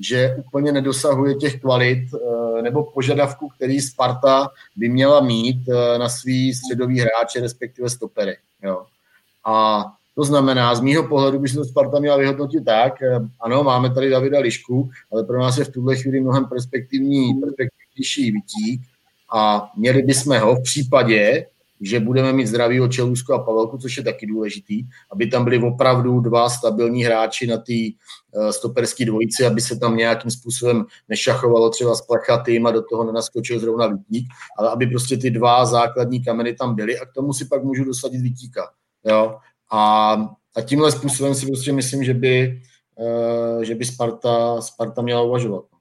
že 0.01 0.37
úplně 0.39 0.73
nedosahuje 0.73 1.35
těch 1.35 1.61
kvalit 1.61 1.99
eh, 2.15 2.63
nebo 2.63 2.85
požadavků, 2.85 3.49
který 3.49 3.81
Sparta 3.81 4.49
by 4.77 4.89
měla 4.89 5.21
mít 5.21 5.69
eh, 5.69 5.99
na 5.99 6.09
svý 6.09 6.55
středový 6.55 7.01
hráče, 7.01 7.41
respektive 7.41 7.91
stopery. 7.91 8.37
Jo. 8.63 8.83
A 9.47 9.85
to 10.15 10.25
znamená, 10.25 10.75
z 10.75 10.81
mýho 10.81 11.09
pohledu 11.09 11.39
by 11.39 11.49
se 11.49 11.57
to 11.57 11.65
Sparta 11.65 11.99
měla 11.99 12.17
vyhodnotit 12.17 12.65
tak, 12.65 13.03
eh, 13.03 13.21
ano, 13.41 13.65
máme 13.65 13.95
tady 13.95 14.11
Davida 14.11 14.41
Lišku, 14.41 14.91
ale 15.13 15.25
pro 15.25 15.41
nás 15.41 15.59
je 15.59 15.65
v 15.65 15.73
tuhle 15.73 15.97
chvíli 15.97 16.21
mnohem 16.21 16.47
perspektivní, 16.47 17.35
perspektivnější 18.01 18.31
vytík 18.31 18.83
a 19.33 19.71
měli 19.77 20.03
bychom 20.03 20.39
ho 20.39 20.55
v 20.55 20.63
případě, 20.63 21.47
že 21.81 22.01
budeme 22.01 22.33
mít 22.33 22.47
zdravýho 22.47 22.89
Čelůzku 22.89 23.35
a 23.35 23.39
Pavelku, 23.39 23.79
což 23.79 23.97
je 23.97 24.03
taky 24.03 24.27
důležitý, 24.27 24.85
aby 25.13 25.27
tam 25.27 25.45
byli 25.45 25.59
opravdu 25.59 26.21
dva 26.21 26.51
stabilní 26.51 27.05
hráči 27.05 27.47
na 27.47 27.57
té 27.57 27.73
uh, 27.73 28.51
stoperské 28.51 29.05
dvojici, 29.05 29.47
aby 29.47 29.61
se 29.61 29.79
tam 29.79 29.97
nějakým 29.97 30.31
způsobem 30.31 30.85
nešachovalo 31.09 31.71
třeba 31.71 31.95
s 31.95 32.01
plechatým 32.01 32.67
a 32.67 32.71
do 32.71 32.83
toho 32.83 33.05
nenaskočil 33.05 33.59
zrovna 33.61 33.87
Vítík, 33.87 34.29
ale 34.59 34.71
aby 34.71 34.87
prostě 34.87 35.17
ty 35.17 35.31
dva 35.31 35.65
základní 35.65 36.25
kameny 36.25 36.55
tam 36.55 36.75
byly 36.75 36.99
a 36.99 37.07
k 37.07 37.13
tomu 37.13 37.33
si 37.33 37.45
pak 37.45 37.65
můžu 37.65 37.85
dosadit 37.85 38.21
Vítíka. 38.21 38.71
Jo? 39.05 39.39
A, 39.73 40.13
a 40.57 40.61
tímhle 40.61 40.93
způsobem 40.93 41.35
si 41.35 41.47
prostě 41.47 41.73
myslím, 41.73 42.05
že 42.05 42.15
by, 42.15 42.61
uh, 42.97 43.63
že 43.63 43.75
by 43.75 43.85
Sparta, 43.85 44.61
Sparta 44.61 45.03
měla 45.03 45.23
uvažovat. 45.23 45.80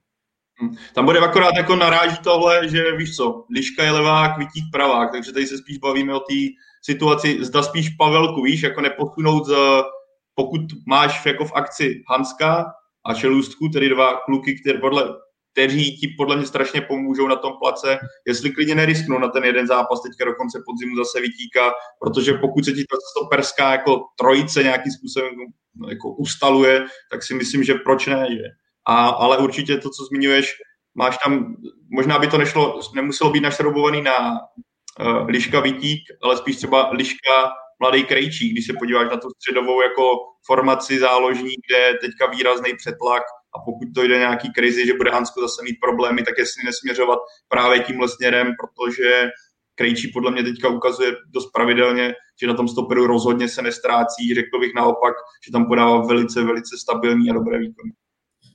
Hm. 0.61 0.75
Tam 0.93 1.05
bude 1.05 1.19
akorát 1.19 1.55
jako 1.57 1.75
naráží 1.75 2.17
tohle, 2.23 2.69
že 2.69 2.91
víš 2.91 3.15
co, 3.15 3.45
Liška 3.55 3.83
je 3.83 3.91
levák, 3.91 4.37
Vitík 4.37 4.63
pravák, 4.71 5.11
takže 5.11 5.31
tady 5.31 5.47
se 5.47 5.57
spíš 5.57 5.77
bavíme 5.77 6.13
o 6.13 6.19
té 6.19 6.35
situaci, 6.81 7.37
zda 7.41 7.63
spíš 7.63 7.89
Pavelku, 7.89 8.41
víš, 8.41 8.61
jako 8.61 8.81
neposunout, 8.81 9.45
z, 9.45 9.83
pokud 10.35 10.61
máš 10.87 11.25
jako 11.25 11.45
v 11.45 11.51
akci 11.55 12.03
Hanska 12.09 12.65
a 13.05 13.13
Šelůstku, 13.13 13.69
tedy 13.69 13.89
dva 13.89 14.19
kluky, 14.25 14.59
které 14.61 14.79
podle 14.79 15.09
kteří 15.53 15.97
ti 15.97 16.07
podle 16.17 16.35
mě 16.35 16.45
strašně 16.45 16.81
pomůžou 16.81 17.27
na 17.27 17.35
tom 17.35 17.53
place, 17.61 17.97
jestli 18.27 18.51
klidně 18.51 18.75
nerisknou 18.75 19.19
na 19.19 19.27
ten 19.27 19.43
jeden 19.43 19.67
zápas 19.67 20.01
teďka 20.01 20.25
do 20.25 20.35
konce 20.35 20.63
podzimu 20.65 20.95
zase 20.95 21.21
vytíká, 21.21 21.71
protože 21.99 22.33
pokud 22.33 22.65
se 22.65 22.71
ti 22.71 22.83
ta 22.91 22.97
stoperská 23.11 23.71
jako 23.71 24.01
trojice 24.19 24.63
nějakým 24.63 24.91
způsobem 24.91 25.31
jako 25.89 26.09
ustaluje, 26.15 26.85
tak 27.11 27.23
si 27.23 27.33
myslím, 27.33 27.63
že 27.63 27.73
proč 27.73 28.07
ne, 28.07 28.27
že? 28.29 28.43
A, 28.89 29.09
ale 29.09 29.37
určitě 29.37 29.77
to, 29.77 29.89
co 29.89 30.03
zmiňuješ, 30.03 30.53
máš 30.95 31.17
tam, 31.23 31.55
možná 31.91 32.19
by 32.19 32.27
to 32.27 32.37
nešlo, 32.37 32.79
nemuselo 32.95 33.29
být 33.29 33.41
našroubovaný 33.41 34.01
na 34.01 34.31
uh, 34.31 35.27
Liška 35.27 35.59
Vitík, 35.59 35.99
ale 36.23 36.37
spíš 36.37 36.55
třeba 36.55 36.89
Liška 36.91 37.51
Mladý 37.79 38.03
Krejčí, 38.03 38.49
když 38.49 38.65
se 38.65 38.73
podíváš 38.79 39.09
na 39.09 39.17
tu 39.17 39.29
středovou 39.29 39.81
jako 39.81 40.03
formaci 40.45 40.99
záložní, 40.99 41.51
kde 41.67 41.77
je 41.77 41.93
teďka 41.93 42.25
výrazný 42.25 42.71
přetlak, 42.77 43.23
a 43.55 43.59
pokud 43.65 43.87
to 43.95 44.03
jde 44.03 44.17
nějaký 44.17 44.53
krizi, 44.53 44.85
že 44.85 44.93
bude 44.93 45.11
Hansko 45.11 45.41
zase 45.41 45.61
mít 45.63 45.77
problémy, 45.81 46.23
tak 46.23 46.33
jestli 46.37 46.63
nesměřovat 46.65 47.19
právě 47.47 47.79
tímhle 47.79 48.09
směrem, 48.09 48.53
protože 48.59 49.29
Krejčí 49.75 50.11
podle 50.13 50.31
mě 50.31 50.43
teďka 50.43 50.69
ukazuje 50.69 51.15
dost 51.33 51.51
pravidelně, 51.51 52.13
že 52.41 52.47
na 52.47 52.53
tom 52.53 52.67
stoperu 52.67 53.07
rozhodně 53.07 53.47
se 53.47 53.61
nestrácí, 53.61 54.35
řekl 54.35 54.59
bych 54.59 54.73
naopak, 54.73 55.13
že 55.45 55.51
tam 55.51 55.67
podává 55.67 56.05
velice, 56.05 56.43
velice 56.43 56.77
stabilní 56.77 57.29
a 57.29 57.33
dobré 57.33 57.59
výkony. 57.59 57.91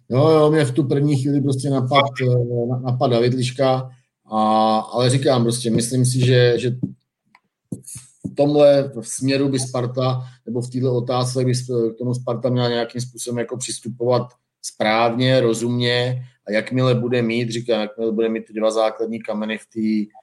Jo, 0.08 0.28
jo, 0.28 0.50
mě 0.50 0.64
v 0.64 0.72
tu 0.72 0.84
první 0.84 1.16
chvíli 1.16 1.40
prostě 1.40 1.70
napad, 1.70 2.04
eh, 2.22 2.82
napad 2.82 3.10
David 3.10 3.34
Liška, 3.34 3.90
a, 4.30 4.78
ale 4.78 5.10
říkám 5.10 5.42
prostě, 5.42 5.70
myslím 5.70 6.04
si, 6.04 6.26
že, 6.26 6.58
že 6.58 6.70
v 8.30 8.34
tomhle 8.36 8.92
v 9.00 9.08
směru 9.08 9.48
by 9.48 9.58
Sparta, 9.58 10.22
nebo 10.46 10.60
v 10.60 10.70
této 10.70 10.94
otázce 10.94 11.44
by 11.44 11.52
k 11.54 11.98
tomu 11.98 12.14
Sparta 12.14 12.48
měla 12.48 12.68
nějakým 12.68 13.00
způsobem 13.00 13.38
jako 13.38 13.56
přistupovat 13.56 14.22
správně, 14.62 15.40
rozumně 15.40 16.22
a 16.46 16.52
jakmile 16.52 16.94
bude 16.94 17.22
mít, 17.22 17.50
říkám, 17.50 17.80
jakmile 17.80 18.12
bude 18.12 18.28
mít 18.28 18.44
ty 18.46 18.52
dva 18.52 18.70
základní 18.70 19.22
kameny 19.22 19.58
v 19.58 19.66
té 19.66 20.14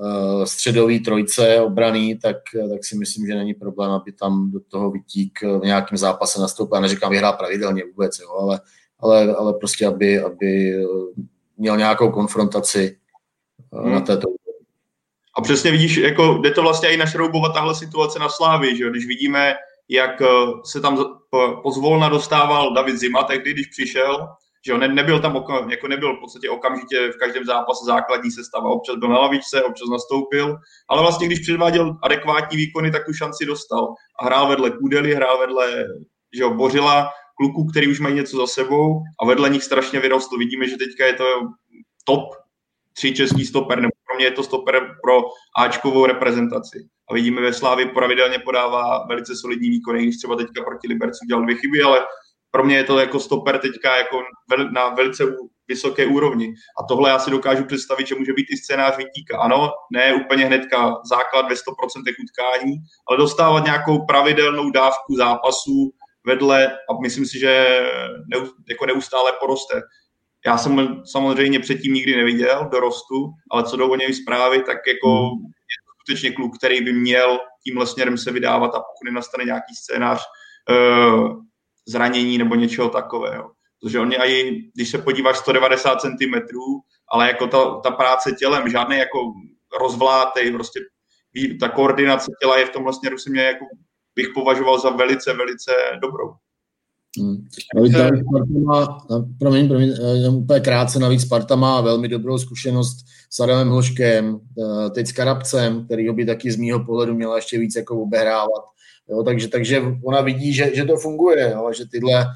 uh, 0.00 0.44
středové 0.44 0.98
trojce 0.98 1.60
obraný, 1.60 2.18
tak, 2.18 2.36
tak 2.70 2.84
si 2.84 2.96
myslím, 2.96 3.26
že 3.26 3.34
není 3.34 3.54
problém, 3.54 3.90
aby 3.90 4.12
tam 4.12 4.50
do 4.50 4.60
toho 4.60 4.90
vytík 4.90 5.42
v 5.42 5.64
nějakém 5.64 5.98
zápase 5.98 6.40
nastoupil. 6.40 6.76
Já 6.76 6.80
neříkám, 6.80 7.10
vyhrál 7.10 7.32
pravidelně 7.32 7.82
vůbec, 7.84 8.18
jo, 8.18 8.28
ale, 8.40 8.60
ale, 9.04 9.34
ale 9.34 9.54
prostě, 9.54 9.86
aby, 9.86 10.20
aby 10.20 10.74
měl 11.56 11.76
nějakou 11.76 12.10
konfrontaci 12.10 12.96
hmm. 13.72 13.92
na 13.92 14.00
této 14.00 14.28
a 15.36 15.40
přesně 15.40 15.70
vidíš, 15.70 15.96
jako 15.96 16.38
jde 16.42 16.50
to 16.50 16.62
vlastně 16.62 16.88
i 16.88 16.96
našroubovat 16.96 17.54
tahle 17.54 17.74
situace 17.74 18.18
na 18.18 18.28
Slávy, 18.28 18.76
že 18.76 18.90
když 18.90 19.06
vidíme, 19.06 19.54
jak 19.88 20.22
se 20.64 20.80
tam 20.80 21.04
pozvolna 21.62 22.08
dostával 22.08 22.74
David 22.74 22.98
Zima 22.98 23.22
tehdy, 23.22 23.52
když 23.52 23.66
přišel, 23.66 24.28
že 24.66 24.74
on 24.74 24.80
ne, 24.80 24.88
nebyl 24.88 25.20
tam, 25.20 25.44
jako 25.68 25.88
nebyl 25.88 26.16
v 26.16 26.20
podstatě 26.20 26.50
okamžitě 26.50 27.08
v 27.08 27.18
každém 27.18 27.44
zápase 27.44 27.84
základní 27.84 28.30
sestava, 28.30 28.70
občas 28.70 28.96
byl 28.96 29.08
na 29.08 29.18
lavičce, 29.18 29.62
občas 29.62 29.88
nastoupil, 29.88 30.56
ale 30.88 31.02
vlastně 31.02 31.26
když 31.26 31.40
předváděl 31.40 31.96
adekvátní 32.02 32.56
výkony, 32.56 32.90
tak 32.90 33.04
tu 33.04 33.12
šanci 33.12 33.46
dostal. 33.46 33.94
A 34.20 34.24
hrál 34.24 34.48
vedle 34.48 34.70
Kudely, 34.70 35.14
hrál 35.14 35.38
vedle 35.38 35.84
že 36.34 36.42
jo, 36.42 36.54
Bořila, 36.54 37.10
kluků, 37.34 37.64
který 37.64 37.90
už 37.90 38.00
mají 38.00 38.14
něco 38.14 38.36
za 38.36 38.46
sebou 38.46 39.02
a 39.22 39.26
vedle 39.26 39.50
nich 39.50 39.64
strašně 39.64 40.00
vyrostl. 40.00 40.38
Vidíme, 40.38 40.68
že 40.68 40.76
teďka 40.76 41.06
je 41.06 41.12
to 41.12 41.24
top 42.04 42.34
tři 42.92 43.14
český 43.14 43.44
stoper, 43.44 43.80
nebo 43.80 43.92
pro 44.06 44.16
mě 44.16 44.24
je 44.24 44.30
to 44.30 44.42
stoper 44.42 44.96
pro 45.02 45.22
Ačkovou 45.58 46.06
reprezentaci. 46.06 46.88
A 47.10 47.14
vidíme 47.14 47.40
ve 47.40 47.52
Slávi 47.52 47.86
pravidelně 47.86 48.38
podává 48.38 49.06
velice 49.08 49.36
solidní 49.36 49.70
výkony, 49.70 50.02
když 50.02 50.16
třeba 50.16 50.36
teďka 50.36 50.64
proti 50.64 50.88
Libercu 50.88 51.26
dělal 51.28 51.44
dvě 51.44 51.56
chyby, 51.56 51.82
ale 51.82 52.06
pro 52.50 52.64
mě 52.64 52.76
je 52.76 52.84
to 52.84 52.98
jako 52.98 53.20
stoper 53.20 53.58
teďka 53.58 53.96
jako 53.96 54.22
na 54.72 54.88
velice 54.88 55.24
vysoké 55.68 56.06
úrovni. 56.06 56.54
A 56.80 56.86
tohle 56.88 57.10
já 57.10 57.18
si 57.18 57.30
dokážu 57.30 57.64
představit, 57.64 58.06
že 58.06 58.14
může 58.14 58.32
být 58.32 58.46
i 58.50 58.56
scénář 58.56 58.96
Vítíka. 58.96 59.38
Ano, 59.38 59.70
ne 59.92 60.14
úplně 60.14 60.44
hnedka 60.46 60.96
základ 61.04 61.42
ve 61.48 61.54
100% 61.54 61.58
utkání, 62.24 62.76
ale 63.08 63.18
dostávat 63.18 63.64
nějakou 63.64 64.06
pravidelnou 64.06 64.70
dávku 64.70 65.16
zápasů 65.16 65.90
vedle 66.26 66.72
a 66.72 67.00
myslím 67.02 67.26
si, 67.26 67.38
že 67.38 67.80
jako 68.68 68.86
neustále 68.86 69.32
poroste. 69.40 69.80
Já 70.46 70.58
jsem 70.58 71.02
samozřejmě 71.04 71.60
předtím 71.60 71.94
nikdy 71.94 72.16
neviděl 72.16 72.68
dorostu, 72.72 73.30
ale 73.50 73.62
co 73.64 73.76
do 73.76 73.88
o 73.88 73.96
něj 73.96 74.14
zprávy, 74.14 74.62
tak 74.62 74.78
jako 74.86 75.08
hmm. 75.08 75.38
je 75.44 75.76
to 75.84 75.90
skutečně 76.00 76.30
kluk, 76.30 76.58
který 76.58 76.80
by 76.80 76.92
měl 76.92 77.38
tímhle 77.64 77.86
směrem 77.86 78.18
se 78.18 78.32
vydávat 78.32 78.74
a 78.74 78.78
pokud 78.78 79.12
nastane 79.12 79.44
nějaký 79.44 79.74
scénář, 79.74 80.22
uh, 80.70 81.36
zranění 81.88 82.38
nebo 82.38 82.54
něčeho 82.54 82.88
takového. 82.88 83.50
Protože 83.80 84.00
on 84.00 84.12
je 84.12 84.18
i, 84.18 84.60
když 84.74 84.90
se 84.90 84.98
podíváš 84.98 85.36
190 85.36 86.00
cm, 86.00 86.34
ale 87.12 87.28
jako 87.28 87.46
ta, 87.46 87.80
ta 87.80 87.90
práce 87.90 88.32
tělem, 88.32 88.68
žádný 88.68 88.98
jako 88.98 89.18
rozvlátej, 89.80 90.52
prostě 90.52 90.80
ta 91.60 91.68
koordinace 91.68 92.32
těla 92.40 92.58
je 92.58 92.66
v 92.66 92.70
tom 92.70 92.82
vlastně 92.82 93.10
směru 93.10 93.16
mě 93.28 93.42
jako 93.42 93.64
bych 94.16 94.26
považoval 94.34 94.80
za 94.80 94.90
velice, 94.90 95.32
velice 95.32 95.72
dobrou. 96.02 96.34
Hmm. 97.18 97.46
Navíc 97.74 97.92
Sparta 97.92 98.58
má, 98.64 99.06
promiň, 99.38 99.68
promiň, 99.68 99.94
úplně 100.34 100.60
krátce, 100.60 100.98
navíc 100.98 101.22
Sparta 101.22 101.56
má 101.56 101.80
velmi 101.80 102.08
dobrou 102.08 102.38
zkušenost 102.38 102.96
s 103.30 103.40
Adamem 103.40 103.68
Hloškem, 103.68 104.40
eh, 104.58 104.90
teď 104.90 105.06
s 105.06 105.12
Karabcem, 105.12 105.84
který 105.84 106.12
by 106.12 106.26
taky 106.26 106.52
z 106.52 106.56
mýho 106.56 106.84
pohledu 106.84 107.14
měla 107.14 107.36
ještě 107.36 107.58
víc 107.58 107.76
jako 107.76 108.02
obehrávat. 108.02 108.64
Jo, 109.08 109.22
takže, 109.22 109.48
takže 109.48 109.82
ona 110.04 110.20
vidí, 110.20 110.54
že, 110.54 110.76
že 110.76 110.84
to 110.84 110.96
funguje, 110.96 111.50
jo, 111.50 111.72
že, 111.72 111.88
tyhle, 111.88 112.26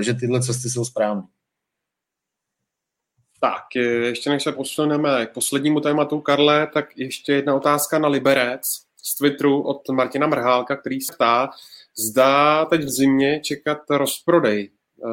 že 0.00 0.14
tyhle 0.14 0.42
cesty 0.42 0.70
jsou 0.70 0.84
správné. 0.84 1.22
Tak, 3.40 3.62
ještě 3.74 4.30
než 4.30 4.42
se 4.42 4.52
posuneme 4.52 5.26
k 5.26 5.32
poslednímu 5.32 5.80
tématu, 5.80 6.20
Karle, 6.20 6.66
tak 6.66 6.96
ještě 6.96 7.32
jedna 7.32 7.54
otázka 7.54 7.98
na 7.98 8.08
Liberec 8.08 8.62
z 9.02 9.16
Twitteru 9.16 9.62
od 9.62 9.88
Martina 9.88 10.26
Mrhálka, 10.26 10.76
který 10.76 11.00
se 11.00 11.12
ptá, 11.12 11.50
zdá 11.98 12.64
teď 12.64 12.80
v 12.84 12.88
zimě 12.88 13.40
čekat 13.44 13.78
rozprodej 13.90 14.70
uh, 14.96 15.10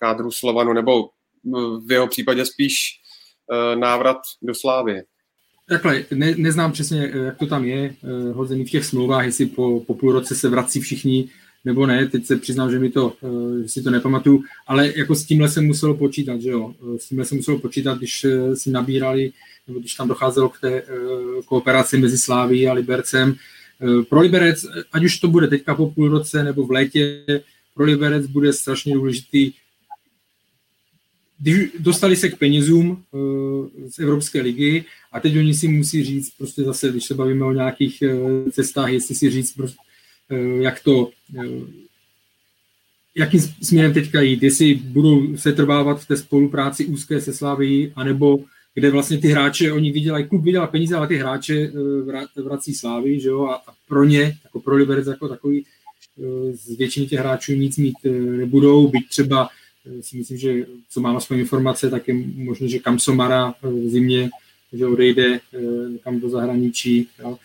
kádru 0.00 0.30
Slovanu, 0.30 0.72
nebo 0.72 1.10
v 1.86 1.92
jeho 1.92 2.06
případě 2.06 2.46
spíš 2.46 3.00
uh, 3.50 3.80
návrat 3.80 4.18
do 4.42 4.54
Slávy. 4.54 5.02
Takhle, 5.68 6.04
ne, 6.14 6.34
neznám 6.36 6.72
přesně, 6.72 7.10
eh, 7.14 7.18
jak 7.18 7.38
to 7.38 7.46
tam 7.46 7.64
je 7.64 7.94
eh, 8.04 8.32
hozený 8.32 8.64
v 8.64 8.70
těch 8.70 8.84
smlouvách, 8.84 9.24
jestli 9.24 9.46
po, 9.46 9.80
po 9.80 9.94
půl 9.94 10.12
roce 10.12 10.34
se 10.34 10.48
vrací 10.48 10.80
všichni 10.80 11.28
nebo 11.64 11.86
ne, 11.86 12.06
teď 12.06 12.26
se 12.26 12.36
přiznám, 12.36 12.70
že 12.70 12.78
mi 12.78 12.90
to, 12.90 13.12
eh, 13.22 13.62
že 13.62 13.68
si 13.68 13.82
to 13.82 13.90
nepamatuju, 13.90 14.42
ale 14.66 14.92
jako 14.96 15.14
s 15.14 15.24
tímhle 15.24 15.48
se 15.48 15.60
muselo 15.60 15.94
počítat, 15.94 16.40
že 16.40 16.50
jo, 16.50 16.74
s 16.98 17.08
tímhle 17.08 17.24
se 17.24 17.34
muselo 17.34 17.58
počítat, 17.58 17.98
když 17.98 18.26
si 18.54 18.70
nabírali, 18.70 19.32
nebo 19.68 19.80
když 19.80 19.94
tam 19.94 20.08
docházelo 20.08 20.48
k 20.48 20.60
té 20.60 20.82
kooperaci 21.46 21.98
mezi 21.98 22.18
Sláví 22.18 22.68
a 22.68 22.72
Libercem. 22.72 23.34
Pro 24.08 24.20
Liberec, 24.20 24.66
ať 24.92 25.04
už 25.04 25.18
to 25.18 25.28
bude 25.28 25.46
teďka 25.46 25.74
po 25.74 25.90
půl 25.90 26.08
roce 26.08 26.44
nebo 26.44 26.66
v 26.66 26.70
létě, 26.70 27.24
pro 27.74 27.84
Liberec 27.84 28.26
bude 28.26 28.52
strašně 28.52 28.94
důležitý 28.94 29.52
když 31.38 31.70
dostali 31.78 32.16
se 32.16 32.28
k 32.28 32.38
penězům 32.38 33.04
z 33.88 33.98
Evropské 33.98 34.40
ligy 34.40 34.84
a 35.12 35.20
teď 35.20 35.36
oni 35.36 35.54
si 35.54 35.68
musí 35.68 36.04
říct, 36.04 36.30
prostě 36.38 36.62
zase, 36.62 36.88
když 36.88 37.04
se 37.04 37.14
bavíme 37.14 37.44
o 37.44 37.52
nějakých 37.52 38.02
eh, 38.02 38.50
cestách, 38.50 38.90
jestli 38.90 39.14
si 39.14 39.30
říct, 39.30 39.52
prostě, 39.52 39.78
eh, 40.30 40.62
jak 40.62 40.82
to, 40.82 41.10
eh, 41.38 41.48
jakým 43.14 43.40
směrem 43.40 43.94
teďka 43.94 44.20
jít, 44.20 44.42
jestli 44.42 44.74
budou 44.74 45.36
se 45.36 45.52
trvávat 45.52 46.02
v 46.02 46.06
té 46.06 46.16
spolupráci 46.16 46.86
úzké 46.86 47.20
se 47.20 47.32
Slaví, 47.32 47.92
anebo 47.96 48.38
kde 48.78 48.90
vlastně 48.90 49.18
ty 49.18 49.28
hráče, 49.28 49.72
oni 49.72 49.92
vydělají, 49.92 50.28
klub 50.28 50.44
vydělá 50.44 50.66
peníze, 50.66 50.96
ale 50.96 51.08
ty 51.08 51.16
hráče 51.16 51.72
vrací 52.36 52.74
Slávy, 52.74 53.20
že 53.20 53.28
jo, 53.28 53.44
a, 53.44 53.62
pro 53.88 54.04
ně, 54.04 54.38
jako 54.44 54.60
pro 54.60 54.76
Liberec 54.76 55.06
jako 55.06 55.28
takový, 55.28 55.64
z 56.52 56.76
většiny 56.78 57.06
těch 57.06 57.18
hráčů 57.18 57.52
nic 57.52 57.76
mít 57.76 57.94
nebudou, 58.36 58.88
byť 58.88 59.08
třeba 59.08 59.48
si 60.00 60.16
myslím, 60.16 60.38
že 60.38 60.66
co 60.90 61.00
mám 61.00 61.16
aspoň 61.16 61.38
informace, 61.38 61.90
tak 61.90 62.08
je 62.08 62.14
možné, 62.34 62.68
že 62.68 62.78
Kamsomara 62.78 63.54
v 63.62 63.88
zimě 63.88 64.30
že 64.72 64.86
odejde 64.86 65.40
eh, 65.54 65.98
kam 66.04 66.20
do 66.20 66.28
zahraničí. 66.28 67.08
Jo. 67.18 67.38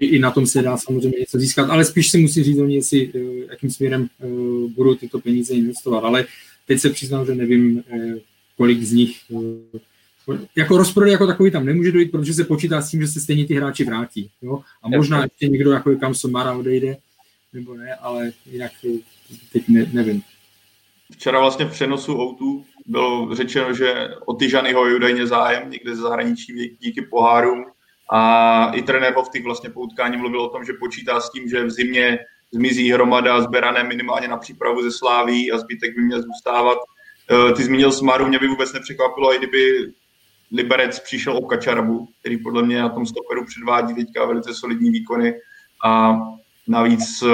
I 0.00 0.18
na 0.18 0.30
tom 0.30 0.46
se 0.46 0.62
dá 0.62 0.76
samozřejmě 0.76 1.18
něco 1.18 1.38
získat, 1.38 1.70
ale 1.70 1.84
spíš 1.84 2.10
si 2.10 2.18
musí 2.18 2.42
říct 2.42 2.58
oni, 2.58 2.74
jestli, 2.74 3.12
eh, 3.14 3.18
jakým 3.50 3.70
směrem 3.70 4.08
eh, 4.20 4.26
budou 4.68 4.94
tyto 4.94 5.18
peníze 5.20 5.54
investovat. 5.54 6.04
Ale 6.04 6.26
teď 6.66 6.80
se 6.80 6.90
přiznám, 6.90 7.26
že 7.26 7.34
nevím, 7.34 7.82
kolik 8.56 8.82
z 8.82 8.92
nich 8.92 9.16
jako 10.56 10.78
rozprodej 10.78 11.12
jako 11.12 11.26
takový 11.26 11.50
tam 11.50 11.64
nemůže 11.64 11.92
dojít, 11.92 12.10
protože 12.10 12.34
se 12.34 12.44
počítá 12.44 12.82
s 12.82 12.90
tím, 12.90 13.00
že 13.00 13.08
se 13.08 13.20
stejně 13.20 13.46
ty 13.46 13.54
hráči 13.54 13.84
vrátí. 13.84 14.30
Jo? 14.42 14.62
A 14.82 14.88
možná 14.88 15.22
ještě 15.22 15.48
někdo 15.48 15.72
jako 15.72 15.96
kam 15.96 16.14
Somara 16.14 16.52
odejde, 16.52 16.96
nebo 17.52 17.74
ne, 17.74 17.94
ale 17.94 18.32
jinak 18.46 18.72
teď 19.52 19.68
ne, 19.68 19.90
nevím. 19.92 20.22
Včera 21.12 21.40
vlastně 21.40 21.64
v 21.64 21.70
přenosu 21.70 22.14
O2 22.14 22.64
bylo 22.86 23.34
řečeno, 23.34 23.74
že 23.74 24.08
o 24.26 24.34
Tyžanyho 24.34 24.86
je 24.86 24.96
údajně 24.96 25.26
zájem 25.26 25.70
někde 25.70 25.96
ze 25.96 26.02
zahraničí 26.02 26.76
díky 26.80 27.02
pohárům 27.02 27.64
a 28.12 28.72
i 28.74 28.82
trenér 28.82 29.14
Hovtik 29.14 29.44
vlastně 29.44 29.70
po 29.70 29.80
utkání 29.80 30.16
mluvil 30.16 30.40
o 30.40 30.48
tom, 30.48 30.64
že 30.64 30.72
počítá 30.80 31.20
s 31.20 31.30
tím, 31.30 31.48
že 31.48 31.64
v 31.64 31.70
zimě 31.70 32.18
zmizí 32.52 32.92
hromada 32.92 33.40
zberané 33.40 33.84
minimálně 33.84 34.28
na 34.28 34.36
přípravu 34.36 34.82
ze 34.82 34.92
Sláví 34.92 35.52
a 35.52 35.58
zbytek 35.58 35.96
by 35.96 36.02
měl 36.02 36.22
zůstávat. 36.22 36.78
E, 37.30 37.52
ty 37.52 37.62
zmínil 37.62 37.92
Smaru, 37.92 38.28
mě 38.28 38.38
by 38.38 38.48
vůbec 38.48 38.72
nepřekvapilo, 38.72 39.34
i 39.34 39.38
kdyby 39.38 39.92
Liberec 40.52 41.00
přišel 41.00 41.36
o 41.36 41.46
Kačarabu, 41.46 42.08
který 42.20 42.36
podle 42.36 42.62
mě 42.62 42.78
na 42.78 42.88
tom 42.88 43.06
stoperu 43.06 43.44
předvádí 43.46 43.94
teďka 43.94 44.24
velice 44.24 44.54
solidní 44.54 44.90
výkony 44.90 45.34
a 45.84 46.18
navíc 46.68 47.22
e, 47.22 47.28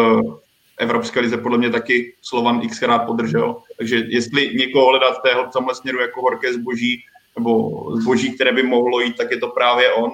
Evropské 0.78 1.20
lize 1.20 1.36
podle 1.36 1.58
mě 1.58 1.70
taky 1.70 2.14
Slovan 2.22 2.68
xkrát 2.68 3.06
podržel. 3.06 3.56
Takže 3.78 4.02
jestli 4.08 4.54
někoho 4.54 4.86
hledat 4.86 5.20
v 5.48 5.52
tomhle 5.52 5.74
směru 5.74 6.00
jako 6.00 6.22
horké 6.22 6.52
zboží, 6.52 7.04
nebo 7.38 7.70
zboží, 7.96 8.34
které 8.34 8.52
by 8.52 8.62
mohlo 8.62 9.00
jít, 9.00 9.16
tak 9.16 9.30
je 9.30 9.38
to 9.38 9.48
právě 9.48 9.92
on. 9.92 10.10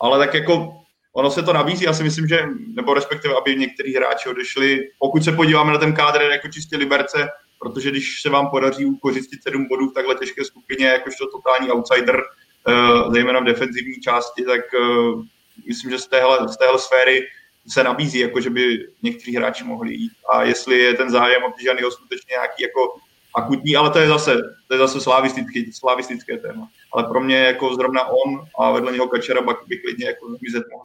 Ale 0.00 0.18
tak 0.18 0.34
jako 0.34 0.76
ono 1.12 1.30
se 1.30 1.42
to 1.42 1.52
nabízí, 1.52 1.84
já 1.84 1.92
si 1.92 2.02
myslím, 2.02 2.28
že, 2.28 2.40
nebo 2.74 2.94
respektive, 2.94 3.34
aby 3.34 3.56
někteří 3.56 3.94
hráči 3.94 4.28
odešli. 4.28 4.80
Pokud 4.98 5.24
se 5.24 5.32
podíváme 5.32 5.72
na 5.72 5.78
ten 5.78 5.92
kádr 5.92 6.22
jako 6.22 6.48
čistě 6.48 6.76
Liberce, 6.76 7.28
protože 7.58 7.90
když 7.90 8.22
se 8.22 8.30
vám 8.30 8.50
podaří 8.50 8.84
ukořistit 8.84 9.42
sedm 9.42 9.68
bodů 9.68 9.90
v 9.90 9.94
takhle 9.94 10.14
těžké 10.14 10.44
skupině, 10.44 10.86
jakožto 10.86 11.26
totální 11.26 11.70
outsider, 11.70 12.22
eh, 12.68 13.12
zejména 13.12 13.40
v 13.40 13.44
defenzivní 13.44 13.94
části, 13.94 14.42
tak 14.44 14.60
eh, 14.74 15.22
myslím, 15.68 15.90
že 15.90 15.98
z 15.98 16.06
téhle, 16.06 16.48
z 16.48 16.56
téhle 16.56 16.78
sféry 16.78 17.26
se 17.68 17.84
nabízí, 17.84 18.18
jako 18.18 18.40
že 18.40 18.50
by 18.50 18.88
někteří 19.02 19.36
hráči 19.36 19.64
mohli 19.64 19.94
jít. 19.94 20.12
A 20.32 20.42
jestli 20.42 20.78
je 20.78 20.94
ten 20.94 21.10
zájem 21.10 21.42
o 21.44 21.52
Tyžanyho 21.52 21.90
skutečně 21.90 22.32
nějaký 22.32 22.62
jako 22.62 23.00
akutní, 23.34 23.76
ale 23.76 23.90
to 23.90 23.98
je 23.98 24.08
zase, 24.08 24.36
to 24.68 24.74
je 24.74 24.78
zase 24.78 25.00
slavistické, 25.00 25.60
slavistické 25.72 26.38
téma. 26.38 26.68
Ale 26.92 27.04
pro 27.04 27.20
mě 27.20 27.36
jako 27.36 27.74
zrovna 27.74 28.04
on 28.04 28.44
a 28.58 28.70
vedle 28.70 28.92
něho 28.92 29.08
Kačera 29.08 29.42
by 29.66 29.78
klidně 29.78 30.06
jako 30.06 30.36
zmizet 30.38 30.64
mohl. 30.72 30.84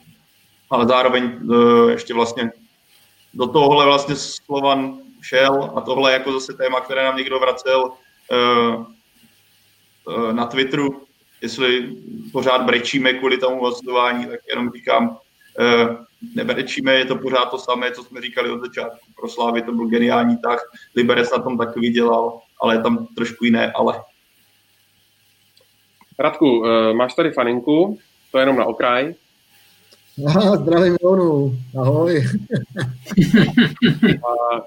Ale 0.70 0.88
zároveň 0.88 1.40
uh, 1.44 1.90
ještě 1.92 2.14
vlastně 2.14 2.52
do 3.34 3.48
tohohle 3.48 3.86
vlastně 3.86 4.16
Slovan 4.16 5.00
šel 5.22 5.72
a 5.76 5.82
tohle 5.82 6.12
je 6.12 6.14
jako 6.14 6.32
zase 6.32 6.54
téma, 6.54 6.82
které 6.82 7.04
nám 7.04 7.18
někdo 7.18 7.40
vracel 7.40 7.92
uh, 8.32 8.86
uh, 10.08 10.34
na 10.34 10.46
Twitteru, 10.46 11.02
jestli 11.42 11.96
pořád 12.32 12.62
brečíme 12.62 13.14
kvůli 13.14 13.38
tomu 13.38 13.62
hlasování, 13.62 14.26
tak 14.26 14.40
jenom 14.50 14.72
říkám, 14.72 15.10
uh, 15.10 15.96
neberečíme, 16.36 16.94
je 16.94 17.06
to 17.06 17.16
pořád 17.16 17.46
to 17.46 17.58
samé, 17.58 17.92
co 17.92 18.04
jsme 18.04 18.22
říkali 18.22 18.50
od 18.50 18.62
začátku. 18.62 19.06
Pro 19.16 19.30
Slávy 19.30 19.62
to 19.62 19.72
byl 19.72 19.88
geniální 19.88 20.38
tak, 20.38 20.60
Liberec 20.96 21.32
na 21.32 21.44
tom 21.44 21.58
taky 21.58 21.80
vydělal, 21.80 22.40
ale 22.62 22.76
je 22.76 22.82
tam 22.82 23.08
trošku 23.16 23.46
jiné 23.46 23.72
ale. 23.72 24.02
Radku, 26.20 26.66
eh, 26.66 26.94
máš 26.94 27.14
tady 27.14 27.32
faninku, 27.32 28.00
to 28.32 28.38
je 28.38 28.42
jenom 28.42 28.58
na 28.58 28.66
okraj. 28.66 29.14
Aha, 30.28 30.56
zdravím 30.62 30.98
Jonu, 31.04 31.56
ahoj. 31.80 32.24
A 34.16 34.62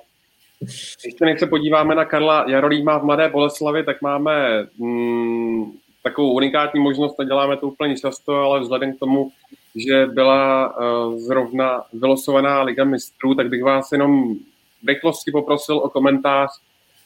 ještě 1.04 1.24
než 1.24 1.40
se 1.40 1.46
podíváme 1.46 1.94
na 1.94 2.04
Karla 2.04 2.44
Jarolíma 2.48 2.98
v 2.98 3.04
Mladé 3.04 3.28
Boleslavi, 3.28 3.84
tak 3.84 4.02
máme 4.02 4.66
mm, 4.78 5.72
takovou 6.02 6.32
unikátní 6.32 6.80
možnost, 6.80 7.18
neděláme 7.18 7.56
to 7.56 7.66
úplně 7.66 7.96
často, 7.96 8.34
ale 8.34 8.60
vzhledem 8.60 8.96
k 8.96 8.98
tomu, 8.98 9.30
že 9.76 10.06
byla 10.06 10.76
uh, 10.76 11.18
zrovna 11.18 11.82
vylosovaná 11.92 12.62
Liga 12.62 12.84
mistrů, 12.84 13.34
tak 13.34 13.48
bych 13.48 13.62
vás 13.62 13.92
jenom 13.92 14.34
v 14.82 14.88
rychlosti 14.88 15.30
poprosil 15.30 15.78
o 15.78 15.90
komentář 15.90 16.50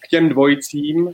k 0.00 0.08
těm 0.08 0.28
dvojicím. 0.28 1.06
Uh, 1.06 1.12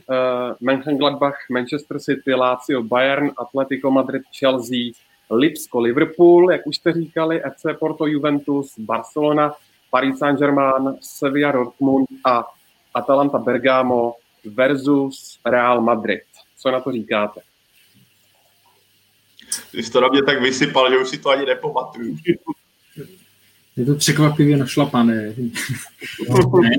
Mönchengladbach, 0.61 1.35
Manchester 1.49 1.99
City, 1.99 2.33
Lazio, 2.33 2.83
Bayern, 2.83 3.31
Atletico 3.37 3.91
Madrid, 3.91 4.21
Chelsea, 4.39 4.91
Lipsko, 5.31 5.79
Liverpool, 5.79 6.51
jak 6.51 6.67
už 6.67 6.75
jste 6.75 6.93
říkali, 6.93 7.41
FC 7.55 7.65
Porto, 7.79 8.05
Juventus, 8.05 8.79
Barcelona, 8.79 9.53
Paris 9.95 10.19
Saint-Germain, 10.19 10.97
Sevilla, 10.99 11.51
Dortmund 11.51 12.07
a 12.23 12.43
Atalanta 12.93 13.37
Bergamo 13.37 14.15
versus 14.43 15.39
Real 15.45 15.81
Madrid. 15.81 16.23
Co 16.57 16.71
na 16.71 16.79
to 16.79 16.91
říkáte? 16.91 17.41
Ty 19.71 19.83
jsi 19.83 19.91
to 19.91 20.01
na 20.01 20.07
mě 20.07 20.23
tak 20.23 20.41
vysypal, 20.41 20.91
že 20.91 20.97
už 20.97 21.09
si 21.09 21.17
to 21.17 21.29
ani 21.29 21.45
nepamatuju. 21.45 22.17
Je 23.75 23.85
to 23.85 23.95
překvapivě 23.95 24.57
našlapané. 24.57 25.33
ne, 26.61 26.77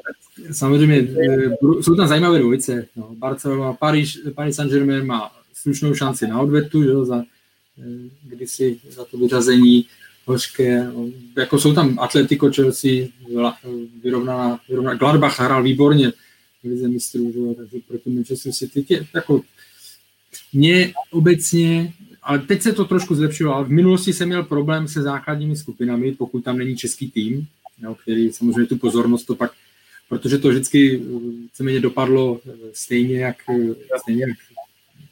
samozřejmě 0.52 0.96
eh, 0.96 1.82
jsou 1.82 1.94
tam 1.94 2.08
zajímavé 2.08 2.38
dvojice. 2.38 2.86
No, 2.96 3.14
Barcelona, 3.14 3.72
Paris, 3.72 4.18
Paris 4.34 4.56
Saint-Germain 4.56 5.06
má 5.06 5.32
slušnou 5.52 5.94
šanci 5.94 6.26
na 6.26 6.40
odvetu, 6.40 6.82
že, 6.82 7.04
za, 7.04 7.22
eh, 7.78 8.10
kdysi 8.22 8.80
za 8.88 9.04
to 9.04 9.18
vyřazení 9.18 9.86
hořké. 10.26 10.84
No, 10.84 11.06
jako 11.36 11.58
jsou 11.58 11.74
tam 11.74 11.98
Atletico, 11.98 12.52
Chelsea, 12.52 13.06
vyrovnaná, 14.02 14.60
vyrovnaná. 14.68 14.98
Gladbach 14.98 15.40
hrál 15.40 15.62
výborně 15.62 16.12
v 16.62 16.68
lize 16.68 16.88
mistrů, 16.88 17.32
že, 17.32 17.54
takže 17.54 17.78
proti 17.88 18.10
Manchester 18.10 18.52
City. 18.52 18.82
Tě, 18.82 19.06
jako, 19.14 19.40
mě 20.52 20.94
obecně 21.10 21.92
ale 22.26 22.38
teď 22.38 22.62
se 22.62 22.72
to 22.72 22.84
trošku 22.84 23.14
zlepšilo, 23.14 23.54
ale 23.54 23.64
v 23.64 23.70
minulosti 23.70 24.12
jsem 24.12 24.28
měl 24.28 24.42
problém 24.42 24.88
se 24.88 25.02
základními 25.02 25.56
skupinami, 25.56 26.12
pokud 26.12 26.44
tam 26.44 26.58
není 26.58 26.76
český 26.76 27.10
tým, 27.10 27.46
jo, 27.82 27.94
který 27.94 28.32
samozřejmě 28.32 28.66
tu 28.66 28.76
pozornost 28.76 29.24
to 29.24 29.34
pak, 29.34 29.52
protože 30.08 30.38
to 30.38 30.48
vždycky 30.48 31.02
se 31.54 31.62
mě 31.62 31.80
dopadlo 31.80 32.40
stejně 32.72 33.20
jak, 33.20 33.36
stejně 34.02 34.22
jak 34.22 34.38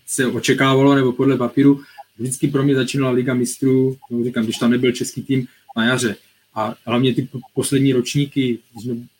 se 0.07 0.27
očekávalo, 0.27 0.95
nebo 0.95 1.13
podle 1.13 1.37
papíru, 1.37 1.81
vždycky 2.19 2.49
pro 2.49 2.63
mě 2.63 2.75
začínala 2.75 3.13
Liga 3.13 3.35
mistrů, 3.35 3.97
no, 4.11 4.25
říkám, 4.25 4.45
když 4.45 4.59
tam 4.59 4.71
nebyl 4.71 4.93
český 4.93 5.23
tým 5.23 5.47
na 5.77 5.85
jaře. 5.85 6.17
A 6.55 6.75
hlavně 6.87 7.15
ty 7.15 7.29
poslední 7.55 7.93
ročníky, 7.93 8.59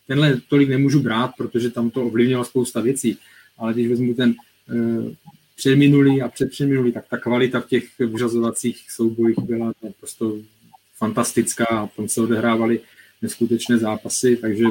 tenhle 0.07 0.41
tolik 0.49 0.69
nemůžu 0.69 0.99
brát, 0.99 1.31
protože 1.37 1.69
tam 1.69 1.89
to 1.89 2.05
ovlivnilo 2.05 2.45
spousta 2.45 2.81
věcí, 2.81 3.17
ale 3.57 3.73
když 3.73 3.87
vezmu 3.87 4.13
ten 4.13 4.35
eh, 4.69 5.15
předminulý 5.55 6.21
a 6.21 6.27
předpředminulý, 6.27 6.91
tak 6.91 7.05
ta 7.09 7.17
kvalita 7.17 7.59
v 7.61 7.67
těch 7.67 7.99
vyřazovacích 7.99 8.91
soubojích 8.91 9.39
byla 9.39 9.73
prostě 9.99 10.25
fantastická 10.97 11.65
a 11.65 11.87
tam 11.87 12.07
se 12.07 12.21
odehrávaly 12.21 12.79
neskutečné 13.21 13.77
zápasy, 13.77 14.37
takže 14.37 14.65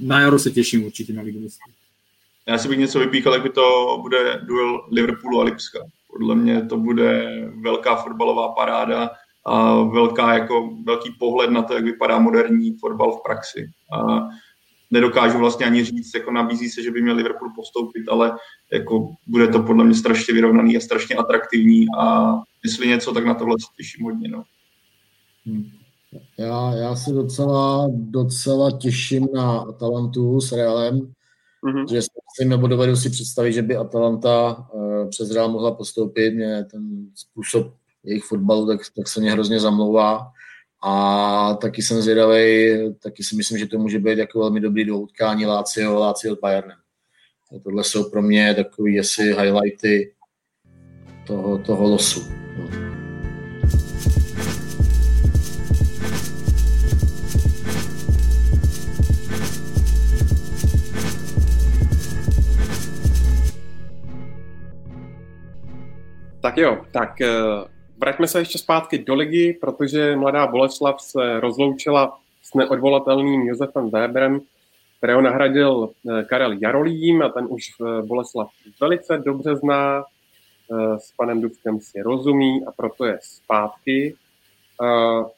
na 0.00 0.20
jaro 0.20 0.38
se 0.38 0.50
těším 0.50 0.84
určitě 0.84 1.12
na 1.12 1.22
Ligu 1.22 1.40
mistrů. 1.40 1.72
Já 2.46 2.58
si 2.58 2.68
bych 2.68 2.78
něco 2.78 2.98
vypíchal, 2.98 3.32
jak 3.32 3.42
by 3.42 3.50
to 3.50 3.98
bude 4.02 4.40
duel 4.42 4.88
Liverpoolu 4.92 5.40
a 5.40 5.44
Lipska. 5.44 5.78
Podle 6.14 6.34
mě 6.34 6.62
to 6.62 6.76
bude 6.76 7.26
velká 7.62 7.96
fotbalová 7.96 8.48
paráda 8.48 9.10
a 9.46 9.82
velká, 9.82 10.34
jako, 10.34 10.70
velký 10.84 11.10
pohled 11.18 11.50
na 11.50 11.62
to, 11.62 11.74
jak 11.74 11.84
vypadá 11.84 12.18
moderní 12.18 12.76
fotbal 12.80 13.12
v 13.12 13.22
praxi. 13.22 13.66
A 13.92 14.28
nedokážu 14.90 15.38
vlastně 15.38 15.66
ani 15.66 15.84
říct, 15.84 16.14
jako 16.14 16.30
nabízí 16.30 16.68
se, 16.68 16.82
že 16.82 16.90
by 16.90 17.02
měl 17.02 17.16
Liverpool 17.16 17.50
postoupit, 17.56 18.08
ale 18.10 18.36
jako 18.72 19.08
bude 19.26 19.48
to 19.48 19.62
podle 19.62 19.84
mě 19.84 19.94
strašně 19.94 20.34
vyrovnaný 20.34 20.76
a 20.76 20.80
strašně 20.80 21.16
atraktivní 21.16 21.86
a 21.98 22.34
jestli 22.64 22.88
něco, 22.88 23.12
tak 23.12 23.24
na 23.24 23.34
tohle 23.34 23.56
se 23.60 23.66
těším 23.76 24.04
hodně. 24.04 24.28
No. 24.28 24.44
Hmm. 25.46 25.64
Já, 26.38 26.72
já 26.74 26.96
se 26.96 27.12
docela, 27.12 27.88
docela 27.90 28.78
těším 28.78 29.28
na 29.34 29.58
Atalantu 29.58 30.40
s 30.40 30.52
Realem, 30.52 31.12
mm-hmm. 31.64 31.92
že 31.92 32.02
si 32.02 32.44
nebo 32.44 32.66
dovedu 32.66 32.96
si 32.96 33.10
představit, 33.10 33.52
že 33.52 33.62
by 33.62 33.76
Atalanta 33.76 34.66
uh, 34.72 35.08
přes 35.08 35.30
Real 35.30 35.48
mohla 35.48 35.74
postoupit. 35.74 36.34
Mě 36.34 36.64
ten 36.70 37.06
způsob 37.14 37.74
jejich 38.04 38.24
fotbalu 38.24 38.66
tak, 38.66 38.80
tak 38.96 39.08
se 39.08 39.20
mě 39.20 39.32
hrozně 39.32 39.60
zamlouvá. 39.60 40.30
A 40.86 41.54
taky 41.54 41.82
jsem 41.82 42.02
zvědavý, 42.02 42.70
taky 43.02 43.24
si 43.24 43.36
myslím, 43.36 43.58
že 43.58 43.66
to 43.66 43.78
může 43.78 43.98
být 43.98 44.18
jako 44.18 44.38
velmi 44.38 44.60
dobrý 44.60 44.84
do 44.84 44.98
utkání 44.98 45.46
Lazio, 45.46 45.98
Lazio 45.98 46.36
Bayernem. 46.42 46.78
Tohle 47.64 47.84
jsou 47.84 48.10
pro 48.10 48.22
mě 48.22 48.54
takový 48.54 48.94
jestli 48.94 49.24
highlighty 49.24 50.14
toho, 51.26 51.58
toho 51.58 51.88
losu. 51.88 52.20
No. 52.58 52.93
Tak 66.44 66.56
jo, 66.58 66.84
tak 66.92 67.20
eh, 67.20 67.30
vraťme 67.98 68.28
se 68.28 68.38
ještě 68.38 68.58
zpátky 68.58 68.98
do 68.98 69.14
ligy, 69.14 69.58
protože 69.60 70.16
mladá 70.16 70.46
Boleslav 70.46 71.00
se 71.00 71.40
rozloučila 71.40 72.18
s 72.42 72.54
neodvolatelným 72.54 73.42
Josefem 73.42 73.90
Weberem, 73.90 74.40
kterého 74.98 75.20
nahradil 75.20 75.88
eh, 75.88 76.24
Karel 76.24 76.52
Jarolím 76.52 77.22
a 77.22 77.28
ten 77.28 77.46
už 77.48 77.64
eh, 77.80 78.02
Boleslav 78.02 78.50
velice 78.80 79.18
dobře 79.18 79.56
zná, 79.56 80.04
s 80.98 81.12
panem 81.16 81.40
Dubskem 81.40 81.80
si 81.80 82.02
rozumí 82.02 82.66
a 82.66 82.72
proto 82.72 83.04
je 83.04 83.18
zpátky. 83.22 84.14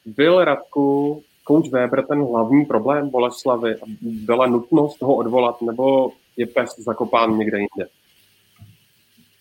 Byl 0.05 0.45
Radku 0.45 1.23
kouč 1.43 1.69
Weber 1.69 2.05
ten 2.05 2.23
hlavní 2.23 2.65
problém 2.65 3.09
Boleslavy? 3.09 3.75
Byla 4.01 4.47
nutnost 4.47 4.97
toho 4.97 5.15
odvolat 5.15 5.61
nebo 5.61 6.11
je 6.37 6.45
pes 6.45 6.75
zakopán 6.79 7.37
někde 7.37 7.57
jinde? 7.57 7.89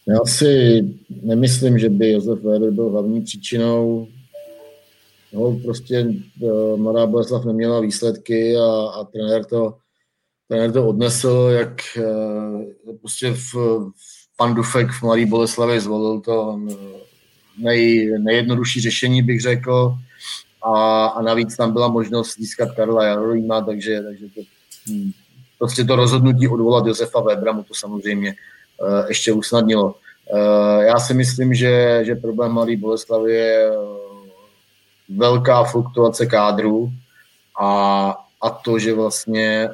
Já 0.08 0.24
si 0.24 0.82
nemyslím, 1.22 1.78
že 1.78 1.88
by 1.88 2.12
Josef 2.12 2.42
Weber 2.42 2.70
byl 2.70 2.90
hlavní 2.90 3.22
příčinou. 3.22 4.08
No, 5.32 5.58
prostě 5.64 6.14
Mladá 6.76 7.06
Boleslav 7.06 7.44
neměla 7.44 7.80
výsledky 7.80 8.56
a, 8.56 8.88
a 9.00 9.04
trenér 9.04 9.44
to 9.44 9.74
trenér 10.48 10.72
to 10.72 10.88
odnesl, 10.88 11.48
jak 11.52 11.82
eh, 11.96 12.92
prostě 13.00 13.30
v, 13.30 13.54
v 13.54 13.92
pan 14.36 14.54
Dufek 14.54 14.90
v 14.90 15.02
Mladý 15.02 15.26
Boleslavi 15.26 15.80
zvolil 15.80 16.20
to 16.20 16.60
eh, 16.70 16.74
nej, 17.58 18.10
nejjednodušší 18.18 18.80
řešení, 18.80 19.22
bych 19.22 19.40
řekl. 19.40 19.94
A, 20.62 21.06
a 21.06 21.22
navíc 21.22 21.56
tam 21.56 21.72
byla 21.72 21.88
možnost 21.88 22.36
získat 22.38 22.74
Karla 22.76 23.04
Jarolíma, 23.04 23.60
takže, 23.60 24.02
takže 24.02 24.26
to, 24.34 24.40
hm, 24.90 25.10
prostě 25.58 25.84
to 25.84 25.96
rozhodnutí 25.96 26.48
odvolat 26.48 26.86
Josefa 26.86 27.20
Webra 27.20 27.52
mu 27.52 27.62
to 27.62 27.74
samozřejmě 27.74 28.34
ještě 29.08 29.32
usnadnilo. 29.32 29.94
Uh, 30.32 30.82
já 30.82 30.98
si 30.98 31.14
myslím, 31.14 31.54
že, 31.54 32.00
že 32.02 32.14
problém 32.14 32.52
Mladý 32.52 32.76
Boleslavy 32.76 33.32
je 33.34 33.70
velká 35.08 35.64
fluktuace 35.64 36.26
kádru 36.26 36.90
a, 37.60 38.10
a 38.40 38.50
to, 38.50 38.78
že 38.78 38.94
vlastně 38.94 39.68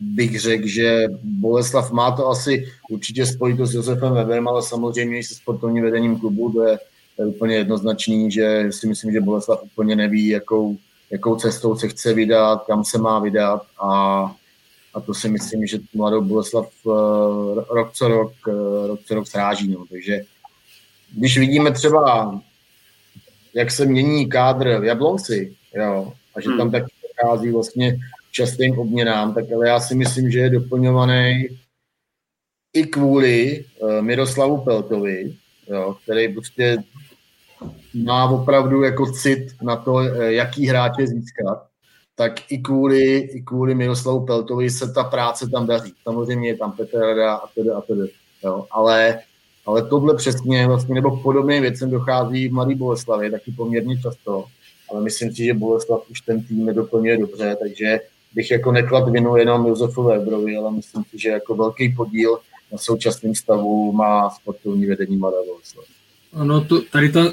bych 0.00 0.40
řekl, 0.40 0.66
že 0.66 1.08
Boleslav 1.22 1.90
má 1.92 2.10
to 2.10 2.28
asi 2.28 2.66
určitě 2.90 3.26
spojitost 3.26 3.72
s 3.72 3.74
Josefem 3.74 4.12
Weberem, 4.12 4.48
ale 4.48 4.62
samozřejmě 4.62 5.18
i 5.18 5.24
se 5.24 5.34
sportovním 5.34 5.84
vedením 5.84 6.20
klubu, 6.20 6.52
to 6.52 6.62
je, 6.62 6.78
to 7.16 7.22
je 7.22 7.28
úplně 7.28 7.56
jednoznačný, 7.56 8.30
že 8.30 8.66
si 8.70 8.86
myslím, 8.86 9.12
že 9.12 9.20
Boleslav 9.20 9.62
úplně 9.62 9.96
neví, 9.96 10.28
jakou, 10.28 10.76
jakou 11.10 11.36
cestou 11.36 11.76
se 11.76 11.88
chce 11.88 12.14
vydat, 12.14 12.64
kam 12.66 12.84
se 12.84 12.98
má 12.98 13.18
vydat 13.18 13.62
a, 13.78 14.34
a 14.94 15.00
to 15.00 15.14
si 15.14 15.28
myslím, 15.28 15.66
že 15.66 15.78
mladou 15.94 16.20
Boleslav 16.20 16.68
uh, 16.84 16.94
rok 17.70 17.92
co 17.92 18.08
rok, 18.08 18.32
uh, 18.46 18.86
rok 18.86 19.00
co 19.04 19.14
rok 19.14 19.26
sráží. 19.26 19.68
No. 19.68 19.84
Takže 19.90 20.20
když 21.12 21.38
vidíme 21.38 21.72
třeba, 21.72 22.40
jak 23.54 23.70
se 23.70 23.86
mění 23.86 24.28
kádr 24.28 24.80
v 24.80 24.84
Jablonci, 24.84 25.56
jo, 25.74 26.12
a 26.34 26.40
že 26.40 26.48
tam 26.48 26.60
hmm. 26.60 26.70
taky 26.70 26.92
dochází 27.02 27.50
vlastně 27.50 27.98
častým 28.30 28.78
obměnám, 28.78 29.34
tak 29.34 29.44
ale 29.54 29.68
já 29.68 29.80
si 29.80 29.94
myslím, 29.94 30.30
že 30.30 30.38
je 30.38 30.50
doplňovaný 30.50 31.48
i 32.72 32.84
kvůli 32.84 33.64
uh, 33.64 34.02
Miroslavu 34.02 34.58
Peltovi, 34.64 35.36
jo, 35.68 35.96
který 36.04 36.34
prostě 36.34 36.78
má 37.94 38.30
opravdu 38.30 38.82
jako 38.82 39.12
cit 39.12 39.62
na 39.62 39.76
to, 39.76 39.98
eh, 39.98 40.32
jaký 40.32 40.66
hráče 40.66 41.06
získat, 41.06 41.66
tak 42.14 42.52
i 42.52 42.58
kvůli, 42.58 43.18
i 43.18 43.42
kvůli 43.42 43.74
Miroslavu 43.74 44.26
Peltovi 44.26 44.70
se 44.70 44.92
ta 44.92 45.04
práce 45.04 45.48
tam 45.48 45.66
daří. 45.66 45.94
Samozřejmě 46.02 46.48
je 46.48 46.56
tam 46.56 46.72
Petr 46.72 47.20
a 47.20 47.40
tedy 47.54 47.70
a 47.70 47.80
tedy, 47.80 48.10
jo, 48.44 48.66
ale 48.70 49.18
ale 49.66 49.82
tohle 49.82 50.14
přesně 50.14 50.66
vlastně, 50.66 50.94
nebo 50.94 51.16
podobné 51.16 51.60
věcem 51.60 51.90
dochází 51.90 52.48
v 52.48 52.52
Mladé 52.52 52.74
Boleslavi 52.74 53.30
taky 53.30 53.52
poměrně 53.52 54.00
často, 54.00 54.44
ale 54.90 55.02
myslím 55.02 55.34
si, 55.34 55.44
že 55.44 55.54
Boleslav 55.54 56.10
už 56.10 56.20
ten 56.20 56.42
tým 56.44 56.64
nedoplňuje 56.64 57.18
dobře, 57.18 57.56
takže 57.60 58.00
bych 58.34 58.50
jako 58.50 58.72
neklad 58.72 59.08
vinu 59.08 59.36
jenom 59.36 59.66
Josefu 59.66 60.02
Weberovi, 60.02 60.56
ale 60.56 60.70
myslím 60.70 61.04
si, 61.10 61.18
že 61.18 61.28
jako 61.28 61.54
velký 61.54 61.94
podíl 61.94 62.38
na 62.72 62.78
současném 62.78 63.34
stavu 63.34 63.92
má 63.92 64.30
sportovní 64.30 64.86
vedení 64.86 65.16
Mladé 65.16 65.36
Boleslav. 65.46 65.84
Ano, 66.32 66.64
to, 66.64 66.80
tady 66.92 67.12
ta 67.12 67.32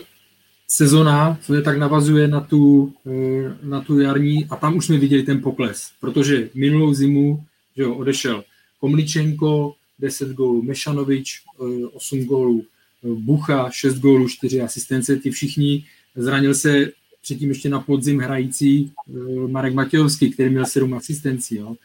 sezona, 0.70 1.40
je 1.54 1.62
tak 1.62 1.78
navazuje 1.78 2.28
na 2.28 2.42
tu, 2.42 2.94
eh, 3.08 3.58
na 3.64 3.82
tu 3.82 4.00
jarní 4.00 4.46
a 4.50 4.56
tam 4.56 4.78
už 4.78 4.86
jsme 4.86 4.98
viděli 4.98 5.24
ten 5.24 5.42
pokles, 5.42 5.92
protože 6.02 6.50
minulou 6.54 6.94
zimu 6.94 7.44
že 7.78 7.84
jo, 7.84 7.96
odešel 7.96 8.44
Komličenko, 8.80 9.76
10 10.00 10.30
gólů, 10.30 10.62
Mešanovič, 10.62 11.44
8 11.94 12.20
eh, 12.20 12.26
gólů, 12.26 12.66
eh, 13.04 13.08
Bucha, 13.08 13.70
6 13.72 14.00
gólů, 14.00 14.30
4 14.30 14.62
asistence, 14.62 15.16
ty 15.16 15.32
všichni. 15.32 15.86
Zranil 16.16 16.54
se 16.54 16.92
předtím 17.22 17.50
ještě 17.50 17.70
na 17.70 17.80
podzim 17.80 18.20
hrající 18.20 18.92
Marek 19.48 19.74
Matějovský, 19.74 20.32
který 20.32 20.50
měl 20.50 20.66
7 20.66 20.94
asistencí. 20.94 21.56
Jo. 21.56 21.76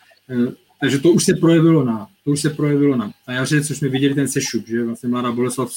Takže 0.80 0.98
to 0.98 1.10
už 1.10 1.24
se 1.24 1.34
projevilo 1.34 1.84
na, 1.84 2.08
to 2.24 2.30
už 2.30 2.40
se 2.40 2.50
projevilo 2.50 2.96
na. 2.96 3.12
A 3.26 3.32
jaře, 3.32 3.64
což 3.64 3.78
jsme 3.78 3.88
viděli 3.88 4.14
ten 4.14 4.28
sešup, 4.28 4.68
že 4.68 4.84
vlastně 4.84 5.08
Mladá 5.08 5.32
Boleslav 5.32 5.72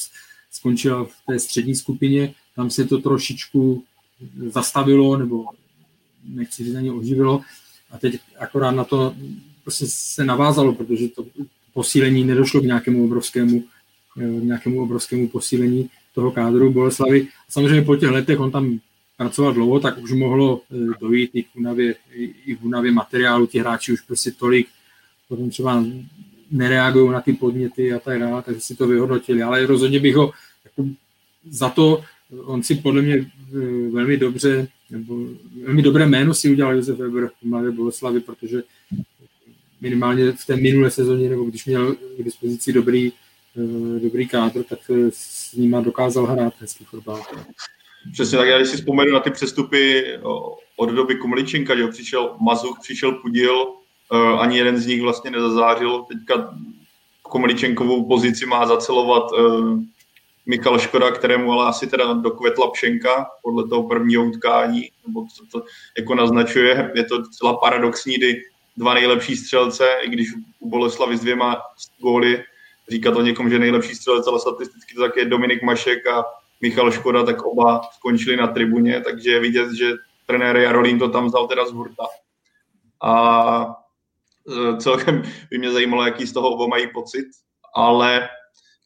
skončila 0.50 1.04
v 1.04 1.12
té 1.26 1.38
střední 1.38 1.74
skupině, 1.74 2.34
tam 2.58 2.70
se 2.70 2.84
to 2.84 2.98
trošičku 2.98 3.84
zastavilo, 4.50 5.16
nebo 5.16 5.44
nechci 6.24 6.64
říct 6.64 6.74
ani 6.74 6.90
oživilo, 6.90 7.40
a 7.90 7.98
teď 7.98 8.18
akorát 8.38 8.70
na 8.70 8.84
to 8.84 9.14
prostě 9.62 9.86
se 9.88 10.24
navázalo, 10.24 10.74
protože 10.74 11.08
to 11.08 11.26
posílení 11.74 12.24
nedošlo 12.24 12.60
k 12.60 12.64
nějakému 12.64 13.04
obrovskému, 13.04 13.64
eh, 14.20 14.26
nějakému 14.26 14.82
obrovskému 14.82 15.28
posílení 15.28 15.90
toho 16.14 16.30
kádru 16.30 16.72
Boleslavy. 16.72 17.28
A 17.48 17.52
samozřejmě 17.52 17.82
po 17.82 17.96
těch 17.96 18.10
letech 18.10 18.40
on 18.40 18.50
tam 18.50 18.78
pracoval 19.16 19.52
dlouho, 19.52 19.80
tak 19.80 19.98
už 19.98 20.12
mohlo 20.12 20.60
eh, 20.60 20.98
dojít 21.00 21.30
i 21.34 21.42
k 21.42 21.56
únavě, 21.56 21.94
i 22.46 22.56
k 22.56 22.64
únavě 22.64 22.92
materiálu. 22.92 23.46
Ti 23.46 23.58
hráči 23.58 23.92
už 23.92 24.00
prostě 24.00 24.30
tolik 24.30 24.66
potom 25.28 25.50
třeba 25.50 25.84
nereagují 26.50 27.10
na 27.10 27.20
ty 27.20 27.32
podněty 27.32 27.92
a 27.92 27.98
tak 27.98 28.20
dále, 28.20 28.42
takže 28.42 28.60
si 28.60 28.76
to 28.76 28.86
vyhodnotili. 28.86 29.42
Ale 29.42 29.66
rozhodně 29.66 30.00
bych 30.00 30.16
ho 30.16 30.32
jako 30.64 30.90
za 31.50 31.68
to, 31.68 32.04
on 32.44 32.62
si 32.62 32.74
podle 32.74 33.02
mě 33.02 33.14
eh, 33.14 33.90
velmi 33.90 34.16
dobře, 34.16 34.68
nebo 34.90 35.16
velmi 35.64 35.82
dobré 35.82 36.06
jméno 36.06 36.34
si 36.34 36.50
udělal 36.50 36.74
Josef 36.74 36.98
Weber 36.98 37.28
v 37.28 37.48
Mladé 37.48 37.70
Boleslavy, 37.70 38.20
protože 38.20 38.62
minimálně 39.80 40.32
v 40.32 40.46
té 40.46 40.56
minulé 40.56 40.90
sezóně, 40.90 41.30
nebo 41.30 41.44
když 41.44 41.66
měl 41.66 41.94
k 41.94 42.24
dispozici 42.24 42.72
dobrý, 42.72 43.12
eh, 43.56 44.00
dobrý 44.00 44.28
kádr, 44.28 44.62
tak 44.62 44.78
s 45.10 45.52
ním 45.52 45.82
dokázal 45.82 46.26
hrát 46.26 46.54
hezký 46.60 46.84
fotbal. 46.84 47.22
Přesně 48.12 48.38
tak, 48.38 48.48
já 48.48 48.58
když 48.58 48.68
si 48.68 48.76
vzpomenu 48.76 49.12
na 49.12 49.20
ty 49.20 49.30
přestupy 49.30 50.04
od 50.76 50.90
doby 50.90 51.14
Komličenka, 51.14 51.76
že 51.76 51.86
přišel 51.86 52.36
Mazuch, 52.40 52.78
přišel 52.82 53.12
Pudil, 53.12 53.66
eh, 54.12 54.38
ani 54.38 54.58
jeden 54.58 54.78
z 54.78 54.86
nich 54.86 55.02
vlastně 55.02 55.30
nezazářil. 55.30 56.04
Teďka 56.12 56.54
Komličenkovou 57.22 58.04
pozici 58.04 58.46
má 58.46 58.66
zacelovat 58.66 59.30
Michal 60.48 60.78
Škoda, 60.78 61.10
kterému 61.10 61.52
ale 61.52 61.68
asi 61.68 61.86
teda 61.86 62.12
dokvetla 62.12 62.70
pšenka 62.70 63.26
podle 63.42 63.68
toho 63.68 63.88
prvního 63.88 64.24
utkání, 64.24 64.90
nebo 65.06 65.26
co 65.36 65.46
to 65.52 65.66
jako 65.98 66.14
naznačuje. 66.14 66.92
Je 66.94 67.04
to 67.04 67.18
docela 67.18 67.56
paradoxní, 67.56 68.14
kdy 68.14 68.42
dva 68.76 68.94
nejlepší 68.94 69.36
střelce, 69.36 69.84
i 70.02 70.08
když 70.08 70.28
u 70.60 70.68
Boleslavy 70.68 71.16
s 71.16 71.20
dvěma 71.20 71.62
góly 71.98 72.44
říká 72.88 73.10
to 73.10 73.22
někomu, 73.22 73.48
že 73.48 73.58
nejlepší 73.58 73.94
střelec, 73.94 74.26
ale 74.26 74.40
statisticky 74.40 74.94
to 74.94 75.00
tak 75.00 75.16
je 75.16 75.24
Dominik 75.24 75.62
Mašek 75.62 76.06
a 76.06 76.24
Michal 76.60 76.90
Škoda, 76.90 77.22
tak 77.22 77.42
oba 77.42 77.80
skončili 77.96 78.36
na 78.36 78.46
tribuně, 78.46 79.00
takže 79.00 79.30
je 79.30 79.40
vidět, 79.40 79.72
že 79.72 79.92
trenér 80.26 80.56
Jarolín 80.56 80.98
to 80.98 81.08
tam 81.08 81.26
vzal 81.26 81.48
teda 81.48 81.66
z 81.66 81.72
hurta. 81.72 82.04
A 83.02 83.74
e, 84.48 84.76
celkem 84.76 85.22
by 85.50 85.58
mě 85.58 85.70
zajímalo, 85.70 86.04
jaký 86.04 86.26
z 86.26 86.32
toho 86.32 86.50
oba 86.50 86.66
mají 86.66 86.86
pocit, 86.92 87.26
ale 87.74 88.28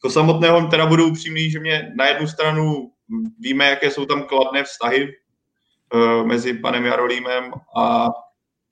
jako 0.05 0.13
samotného 0.13 0.67
teda 0.67 0.87
budu 0.87 1.09
upřímný, 1.09 1.51
že 1.51 1.61
mě 1.61 1.93
na 1.97 2.07
jednu 2.07 2.27
stranu 2.27 2.91
víme, 3.39 3.65
jaké 3.65 3.91
jsou 3.91 4.07
tam 4.07 4.23
kladné 4.23 4.65
vztahy 4.65 5.09
e, 5.09 6.25
mezi 6.25 6.55
panem 6.55 6.85
Jarolímem 6.85 7.53
a 7.77 8.09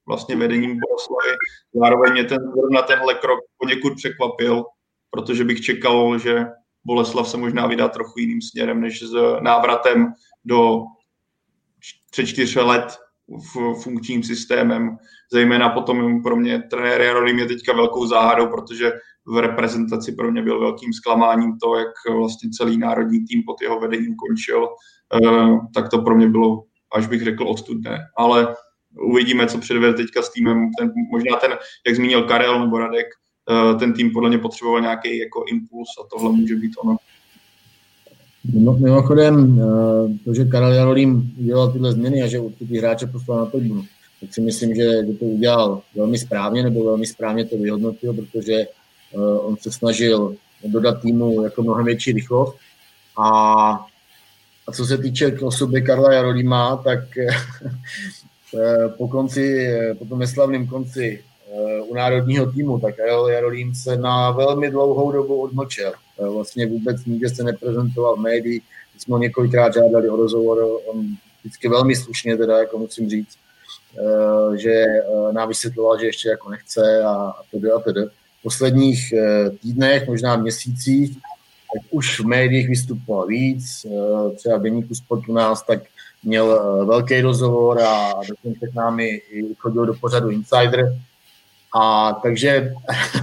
vlastně 0.07 0.37
vedením 0.37 0.81
Boleslavy. 0.81 1.37
Zároveň 1.75 2.13
mě 2.13 2.25
ten, 2.25 2.53
na 2.71 2.83
tenhle 2.83 3.15
krok 3.15 3.39
poněkud 3.59 3.95
překvapil, 3.97 4.65
protože 5.11 5.45
bych 5.45 5.61
čekal, 5.61 6.19
že 6.19 6.47
Boleslav 6.85 7.29
se 7.29 7.37
možná 7.37 7.67
vydá 7.67 7.89
trochu 7.89 8.19
jiným 8.19 8.43
směrem, 8.43 8.81
než 8.81 9.03
s 9.03 9.13
návratem 9.41 10.13
do 10.45 10.83
tři 12.11 12.27
čtyř 12.27 12.57
let 12.57 12.99
v 13.29 13.75
funkčním 13.83 14.23
systémem. 14.23 14.97
Zejména 15.33 15.69
potom 15.69 16.23
pro 16.23 16.37
mě 16.37 16.63
trenér 16.63 17.01
Jarolím 17.01 17.39
je 17.39 17.47
teďka 17.47 17.73
velkou 17.73 18.07
záhadou, 18.07 18.47
protože 18.47 18.93
v 19.27 19.39
reprezentaci 19.39 20.13
pro 20.13 20.33
mě 20.33 20.43
byl 20.43 20.61
velkým 20.61 20.93
zklamáním 20.93 21.59
to, 21.63 21.77
jak 21.77 22.17
vlastně 22.17 22.51
celý 22.51 22.79
národní 22.79 23.25
tým 23.25 23.43
pod 23.47 23.63
jeho 23.63 23.81
vedením 23.81 24.17
končil. 24.17 24.69
Eh, 25.15 25.59
tak 25.75 25.89
to 25.89 26.03
pro 26.03 26.17
mě 26.17 26.29
bylo, 26.29 26.65
až 26.95 27.07
bych 27.07 27.23
řekl, 27.23 27.49
odstudné. 27.49 27.99
Ale 28.17 28.57
uvidíme, 29.11 29.47
co 29.47 29.59
předvede 29.59 29.95
teďka 29.95 30.23
s 30.23 30.33
týmem. 30.33 30.71
Ten, 30.79 30.93
možná 31.11 31.37
ten, 31.37 31.51
jak 31.87 31.97
zmínil 31.97 32.23
Karel 32.23 32.65
nebo 32.65 32.79
Radek, 32.79 33.07
eh, 33.51 33.75
ten 33.75 33.93
tým 33.93 34.11
podle 34.11 34.29
mě 34.29 34.39
potřeboval 34.39 34.81
nějaký 34.81 35.19
jako 35.19 35.45
impuls 35.49 35.89
a 36.01 36.09
tohle 36.11 36.33
může 36.33 36.55
být 36.57 36.73
ono. 36.83 36.97
Mimochodem, 38.79 39.61
eh, 39.61 40.19
to, 40.25 40.35
že 40.35 40.45
Karel 40.45 40.73
Jarolím 40.73 41.35
dělal 41.37 41.73
tyhle 41.73 41.93
změny 41.93 42.23
a 42.23 42.27
že 42.27 42.39
určitý 42.39 42.79
hráče 42.79 43.07
poslal 43.07 43.39
na 43.39 43.47
tribunu, 43.47 43.85
tak 44.21 44.35
si 44.35 44.41
myslím, 44.41 44.75
že 44.75 45.03
to 45.19 45.25
udělal 45.25 45.83
velmi 45.95 46.19
správně, 46.19 46.63
nebo 46.63 46.85
velmi 46.85 47.07
správně 47.07 47.45
to 47.45 47.57
vyhodnotil, 47.57 48.15
protože 48.15 48.67
on 49.19 49.57
se 49.57 49.73
snažil 49.73 50.35
dodat 50.65 51.01
týmu 51.01 51.45
jako 51.45 51.63
mnohem 51.63 51.87
větší 51.87 52.13
rychlost. 52.13 52.57
A, 53.17 53.31
a 54.67 54.73
co 54.73 54.85
se 54.87 54.99
týče 54.99 55.39
osoby 55.43 55.83
Karla 55.83 56.13
Jarolíma, 56.13 56.77
tak 56.77 57.01
Eh, 58.55 58.89
po 58.99 59.09
konci, 59.09 59.67
eh, 59.67 59.95
po 59.95 60.05
tom 60.05 60.19
neslavném 60.19 60.67
konci 60.67 61.25
eh, 61.53 61.81
u 61.81 61.95
národního 61.95 62.53
týmu, 62.53 62.81
tak 62.81 62.97
Karel 62.97 63.29
Jarolím 63.29 63.75
se 63.75 63.97
na 63.97 64.31
velmi 64.31 64.71
dlouhou 64.71 65.13
dobu 65.13 65.41
odmlčel. 65.41 65.93
Vlastně 66.19 66.67
vůbec 66.67 67.05
nikde 67.05 67.29
se 67.29 67.43
neprezentoval 67.45 68.17
v 68.17 68.21
médiích, 68.21 68.63
jsme 68.99 69.15
ho 69.15 69.19
několikrát 69.19 69.75
žádali 69.75 70.09
o 70.09 70.17
rozhovor, 70.17 70.81
on 70.87 71.07
vždycky 71.41 71.69
velmi 71.69 71.97
slušně, 71.97 72.37
teda, 72.37 72.59
jako 72.59 72.79
musím 72.79 73.11
říct, 73.11 73.37
že 74.57 74.85
nám 75.33 75.49
vysvětloval, 75.49 75.99
že 76.01 76.07
ještě 76.07 76.29
jako 76.29 76.51
nechce 76.51 77.03
a, 77.03 77.13
a 77.13 77.43
tedy 77.51 77.71
a 77.71 77.79
tedy. 77.79 78.01
Posledních 78.43 79.15
týdnech, 79.63 80.09
možná 80.09 80.37
měsících, 80.37 81.17
tak 81.75 81.83
už 81.91 82.21
v 82.21 82.25
médiích 82.25 82.69
vystupoval 82.69 83.27
víc, 83.27 83.87
třeba 84.37 84.59
v 84.59 84.63
Deníku 84.63 84.95
Sport 84.95 85.29
u 85.29 85.33
nás, 85.33 85.63
tak 85.63 85.81
měl 86.23 86.53
eh, 86.53 86.85
velký 86.85 87.21
rozhovor 87.21 87.83
a 87.83 88.13
dokonce 88.29 88.69
k 88.69 88.75
námi 88.75 89.21
chodil 89.59 89.87
do 89.87 89.95
pořadu 89.95 90.31
Insider. 90.31 90.99
A 91.81 92.13
takže 92.13 92.75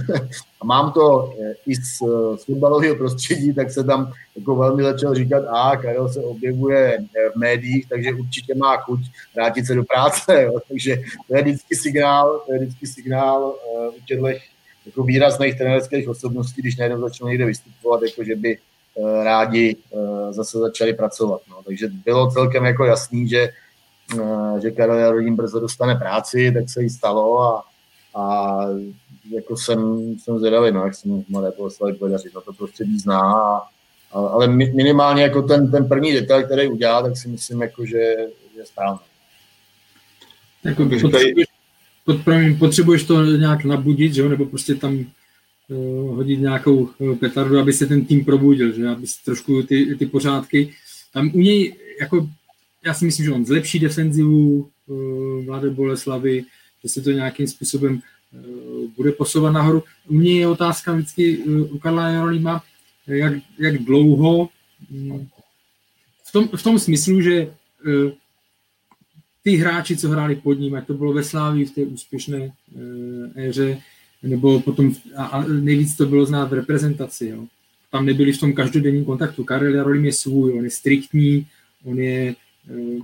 mám 0.64 0.92
to 0.92 1.32
eh, 1.42 1.54
i 1.66 1.74
z, 1.74 2.02
eh, 2.02 2.36
z 2.36 2.44
fotbalového 2.44 2.96
prostředí, 2.96 3.54
tak 3.54 3.70
se 3.70 3.84
tam 3.84 4.12
jako 4.36 4.56
velmi 4.56 4.82
začal 4.82 5.14
říkat, 5.14 5.44
a 5.48 5.76
Karel 5.76 6.08
se 6.08 6.20
objevuje 6.20 6.98
v 7.34 7.38
médiích, 7.38 7.88
takže 7.88 8.12
určitě 8.12 8.54
má 8.54 8.76
chuť 8.76 9.00
vrátit 9.34 9.66
se 9.66 9.74
do 9.74 9.84
práce. 9.84 10.42
Jo. 10.42 10.58
Takže 10.68 10.96
to 11.28 11.36
je 11.36 11.42
vždycky 11.42 11.76
signál, 11.76 12.42
to 12.46 12.52
je 12.52 12.58
vždycky 12.58 12.86
signál 12.86 13.54
u 13.96 14.00
těchto 14.06 14.26
jako 14.88 15.02
výrazných 15.02 15.58
trenerských 15.58 16.08
osobností, 16.08 16.62
když 16.62 16.76
najednou 16.76 17.00
začnou 17.00 17.28
někde 17.28 17.44
vystupovat, 17.44 18.02
jako 18.02 18.24
že 18.24 18.36
by 18.36 18.58
Eh, 18.98 19.24
rádi 19.24 19.76
eh, 19.92 20.32
zase 20.32 20.58
začali 20.58 20.94
pracovat. 20.94 21.40
No. 21.50 21.62
Takže 21.62 21.88
bylo 22.04 22.30
celkem 22.30 22.64
jako 22.64 22.84
jasný, 22.84 23.28
že, 23.28 23.48
eh, 24.20 24.60
že 24.62 24.70
Karel 24.70 24.98
Jarodím 24.98 25.36
brzo 25.36 25.60
dostane 25.60 25.94
práci, 25.94 26.52
tak 26.52 26.70
se 26.70 26.82
jí 26.82 26.90
stalo 26.90 27.40
a, 27.40 27.64
a 28.14 28.56
jako 29.30 29.56
jsem, 29.56 30.10
jsem 30.18 30.38
zvědavý, 30.38 30.72
no, 30.72 30.84
jak 30.84 30.94
se 30.94 31.08
mu 31.08 31.24
Mladé 31.28 31.52
Boleslavi 31.56 31.94
podaří, 31.94 32.28
no 32.34 32.40
to 32.40 32.52
prostředí 32.52 32.98
zná, 32.98 33.20
a, 33.20 33.56
a, 34.12 34.26
ale 34.28 34.48
minimálně 34.48 35.22
jako 35.22 35.42
ten, 35.42 35.70
ten 35.70 35.88
první 35.88 36.12
detail, 36.12 36.42
který 36.42 36.68
udělal, 36.68 37.02
tak 37.02 37.16
si 37.16 37.28
myslím, 37.28 37.62
jako, 37.62 37.86
že 37.86 37.98
je 38.56 38.66
správný. 38.66 39.00
Jako 40.64 40.84
potřebuješ, 42.16 42.58
potřebuješ 42.58 43.04
to 43.04 43.24
nějak 43.24 43.64
nabudit, 43.64 44.14
že 44.14 44.20
jo? 44.20 44.28
nebo 44.28 44.46
prostě 44.46 44.74
tam 44.74 45.06
Eh, 45.70 46.08
hodit 46.14 46.40
nějakou 46.40 46.90
eh, 47.00 47.16
petardu, 47.16 47.58
aby 47.58 47.72
se 47.72 47.86
ten 47.86 48.04
tým 48.04 48.24
probudil, 48.24 48.72
že 48.72 48.88
aby 48.88 49.06
se 49.06 49.24
trošku 49.24 49.62
ty, 49.62 49.96
ty 49.98 50.06
pořádky. 50.06 50.74
Tam 51.12 51.30
u 51.34 51.38
něj, 51.38 51.76
jako, 52.00 52.28
já 52.84 52.94
si 52.94 53.04
myslím, 53.04 53.24
že 53.24 53.32
on 53.32 53.46
zlepší 53.46 53.78
defenzivu 53.78 54.70
uh, 54.86 55.44
Mladé 55.44 55.70
Boleslavy, 55.70 56.44
že 56.82 56.88
se 56.88 57.00
to 57.02 57.10
nějakým 57.10 57.46
způsobem 57.46 58.00
uh, 58.32 58.90
bude 58.96 59.12
posouvat 59.12 59.52
nahoru. 59.52 59.82
U 60.06 60.14
mě 60.14 60.40
je 60.40 60.48
otázka 60.48 60.92
vždycky 60.92 61.38
uh, 61.38 61.74
u 61.74 61.78
Karla 61.78 62.08
Jarolíma, 62.08 62.62
jak, 63.06 63.32
jak 63.58 63.78
dlouho 63.78 64.48
mm, 64.90 65.28
v 66.28 66.32
tom, 66.32 66.48
v 66.56 66.62
tom 66.62 66.78
smyslu, 66.78 67.20
že 67.20 67.46
uh, 67.46 68.10
ty 69.48 69.56
hráči, 69.56 69.96
co 69.96 70.08
hráli 70.08 70.36
pod 70.36 70.52
ním, 70.52 70.74
jak 70.74 70.86
to 70.86 70.94
bylo 70.94 71.12
ve 71.12 71.24
Slávii 71.24 71.64
v 71.64 71.70
té 71.70 71.80
úspěšné 71.80 72.38
uh, 72.38 72.52
éře, 73.36 73.80
nebo 74.22 74.60
potom, 74.60 74.94
a, 75.16 75.44
nejvíc 75.48 75.96
to 75.96 76.06
bylo 76.06 76.26
znát 76.26 76.50
v 76.50 76.52
reprezentaci, 76.52 77.26
jo. 77.28 77.46
Tam 77.90 78.06
nebyli 78.06 78.32
v 78.32 78.40
tom 78.40 78.52
každodenním 78.52 79.04
kontaktu. 79.04 79.44
Karel 79.44 79.74
Jarolím 79.74 80.04
je 80.04 80.12
svůj, 80.12 80.58
on 80.58 80.64
je 80.64 80.70
striktní, 80.70 81.46
on 81.84 81.98
je, 81.98 82.34
uh, 82.70 83.02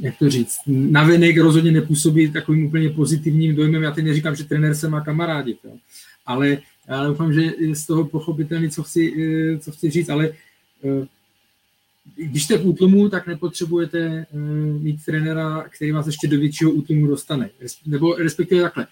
jak 0.00 0.18
to 0.18 0.30
říct, 0.30 0.56
navenek 0.66 1.36
rozhodně 1.36 1.72
nepůsobí 1.72 2.32
takovým 2.32 2.66
úplně 2.66 2.90
pozitivním 2.90 3.56
dojmem. 3.56 3.82
Já 3.82 3.90
teď 3.90 4.04
neříkám, 4.04 4.36
že 4.36 4.44
trenér 4.44 4.74
se 4.74 4.88
má 4.88 5.00
kamarádi, 5.00 5.56
jo. 5.64 5.76
ale 6.26 6.58
já 6.88 7.06
doufám, 7.06 7.32
že 7.32 7.42
je 7.58 7.76
z 7.76 7.86
toho 7.86 8.04
pochopitelný, 8.04 8.70
co 8.70 8.82
chci, 8.82 9.12
co 9.60 9.72
chci 9.72 9.90
říct, 9.90 10.08
ale 10.08 10.32
když 12.16 12.44
jste 12.44 12.58
v 12.58 12.66
útlumu, 12.66 13.08
tak 13.08 13.26
nepotřebujete 13.26 14.26
uh, 14.32 14.40
mít 14.82 15.04
trenéra, 15.04 15.64
který 15.76 15.92
vás 15.92 16.06
ještě 16.06 16.28
do 16.28 16.38
většího 16.38 16.70
útlumu 16.70 17.06
dostane. 17.06 17.50
Nebo 17.86 18.14
respektive 18.14 18.62
takhle. 18.62 18.86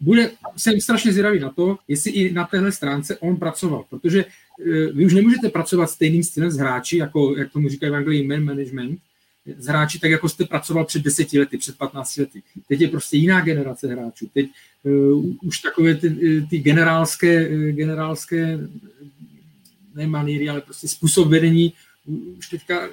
Bude, 0.00 0.30
jsem 0.56 0.80
strašně 0.80 1.12
zvědavý 1.12 1.40
na 1.40 1.50
to, 1.50 1.78
jestli 1.88 2.10
i 2.10 2.32
na 2.32 2.44
téhle 2.44 2.72
stránce 2.72 3.18
on 3.18 3.36
pracoval, 3.36 3.84
protože 3.90 4.24
uh, 4.24 4.66
vy 4.96 5.06
už 5.06 5.14
nemůžete 5.14 5.48
pracovat 5.48 5.90
stejným 5.90 6.24
stylem 6.24 6.50
s 6.50 6.56
hráči, 6.56 6.96
jako, 6.96 7.36
jak 7.36 7.52
tomu 7.52 7.68
říkají 7.68 7.92
v 7.92 7.94
Anglii 7.94 8.26
man 8.26 8.44
management, 8.44 8.98
s 9.58 9.66
hráči 9.66 9.98
tak, 9.98 10.10
jako 10.10 10.28
jste 10.28 10.44
pracoval 10.44 10.84
před 10.84 11.02
deseti 11.02 11.38
lety, 11.38 11.58
před 11.58 11.78
15 11.78 12.16
lety. 12.16 12.42
Teď 12.68 12.80
je 12.80 12.88
prostě 12.88 13.16
jiná 13.16 13.40
generace 13.40 13.88
hráčů. 13.88 14.30
Teď 14.34 14.46
uh, 14.82 15.24
už 15.42 15.58
takové 15.58 15.94
ty, 15.94 16.46
ty 16.50 16.58
generálské, 16.58 17.48
generálské 17.72 18.58
ne 19.94 20.06
maníry, 20.06 20.48
ale 20.48 20.60
prostě 20.60 20.88
způsob 20.88 21.28
vedení 21.28 21.72
už 22.38 22.48
teďka 22.48 22.88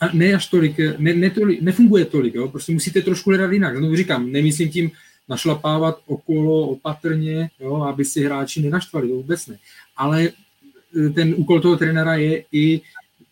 a 0.00 0.10
ne 0.12 0.34
až 0.34 0.46
tolik, 0.46 0.78
ne, 0.98 1.14
ne 1.14 1.30
tolik, 1.30 1.62
nefunguje 1.62 2.04
tolik, 2.04 2.34
jo? 2.34 2.48
prostě 2.48 2.72
musíte 2.72 3.02
trošku 3.02 3.30
hledat 3.30 3.52
jinak. 3.52 3.76
Znovu 3.76 3.96
říkám, 3.96 4.32
nemyslím 4.32 4.68
tím 4.68 4.90
našlapávat 5.28 6.00
okolo 6.06 6.68
opatrně, 6.68 7.50
jo? 7.60 7.82
aby 7.82 8.04
si 8.04 8.24
hráči 8.24 8.62
nenaštvali, 8.62 9.08
to 9.08 9.14
vůbec 9.14 9.46
ne. 9.46 9.58
Ale 9.96 10.22
e, 10.24 11.10
ten 11.10 11.34
úkol 11.36 11.60
toho 11.60 11.76
trenéra 11.76 12.14
je 12.14 12.44
i 12.52 12.80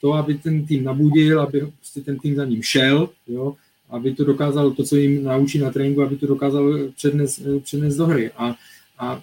to, 0.01 0.12
aby 0.12 0.35
ten 0.35 0.66
tým 0.66 0.85
nabudil, 0.85 1.40
aby 1.40 1.61
prostě 1.61 2.01
ten 2.01 2.19
tým 2.19 2.36
za 2.36 2.44
ním 2.44 2.62
šel, 2.62 3.09
jo? 3.28 3.55
aby 3.90 4.15
to 4.15 4.24
dokázal, 4.24 4.70
to, 4.70 4.85
co 4.85 4.97
jim 4.97 5.24
naučí 5.24 5.59
na 5.59 5.70
tréninku, 5.70 6.03
aby 6.03 6.16
to 6.16 6.27
dokázal 6.27 6.78
přednes, 6.97 7.39
e, 7.39 7.61
přednes 7.61 7.97
do 7.97 8.07
hry. 8.07 8.31
A, 8.36 8.55
a 8.99 9.23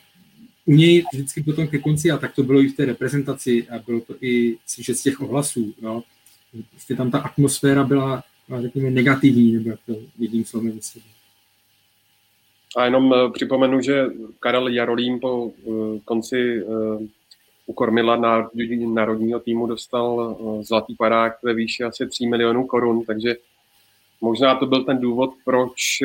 u 0.69 0.73
něj 0.73 1.05
vždycky 1.13 1.43
potom 1.43 1.67
ke 1.67 1.77
konci, 1.77 2.11
a 2.11 2.17
tak 2.17 2.35
to 2.35 2.43
bylo 2.43 2.61
i 2.61 2.67
v 2.67 2.75
té 2.75 2.85
reprezentaci, 2.85 3.67
a 3.69 3.79
bylo 3.79 4.01
to 4.01 4.15
i 4.21 4.57
slyšet 4.65 4.95
z 4.95 5.03
těch 5.03 5.21
ohlasů, 5.21 5.73
jo, 5.81 6.03
prostě 6.71 6.95
tam 6.95 7.11
ta 7.11 7.19
atmosféra 7.19 7.83
byla, 7.83 8.23
řekněme, 8.61 8.91
negativní, 8.91 9.53
nebo 9.53 9.69
jak 9.69 9.79
to 9.85 9.95
jedním 10.19 10.45
slovem. 10.45 10.79
A 12.77 12.85
jenom 12.85 13.11
uh, 13.11 13.31
připomenu, 13.31 13.81
že 13.81 14.05
Karel 14.39 14.67
Jarolím 14.67 15.19
po 15.19 15.45
uh, 15.45 15.99
konci 16.05 16.63
uh, 16.63 17.01
u 17.65 17.73
Kormila 17.73 18.15
národní, 18.15 18.93
národního 18.93 19.39
týmu 19.39 19.67
dostal 19.67 20.37
zlatý 20.61 20.95
parák 20.95 21.43
ve 21.43 21.53
výši 21.53 21.83
asi 21.83 22.07
3 22.07 22.27
milionů 22.27 22.67
korun, 22.67 23.05
takže 23.05 23.35
možná 24.21 24.55
to 24.55 24.65
byl 24.65 24.83
ten 24.83 24.97
důvod, 24.97 25.33
proč 25.45 26.03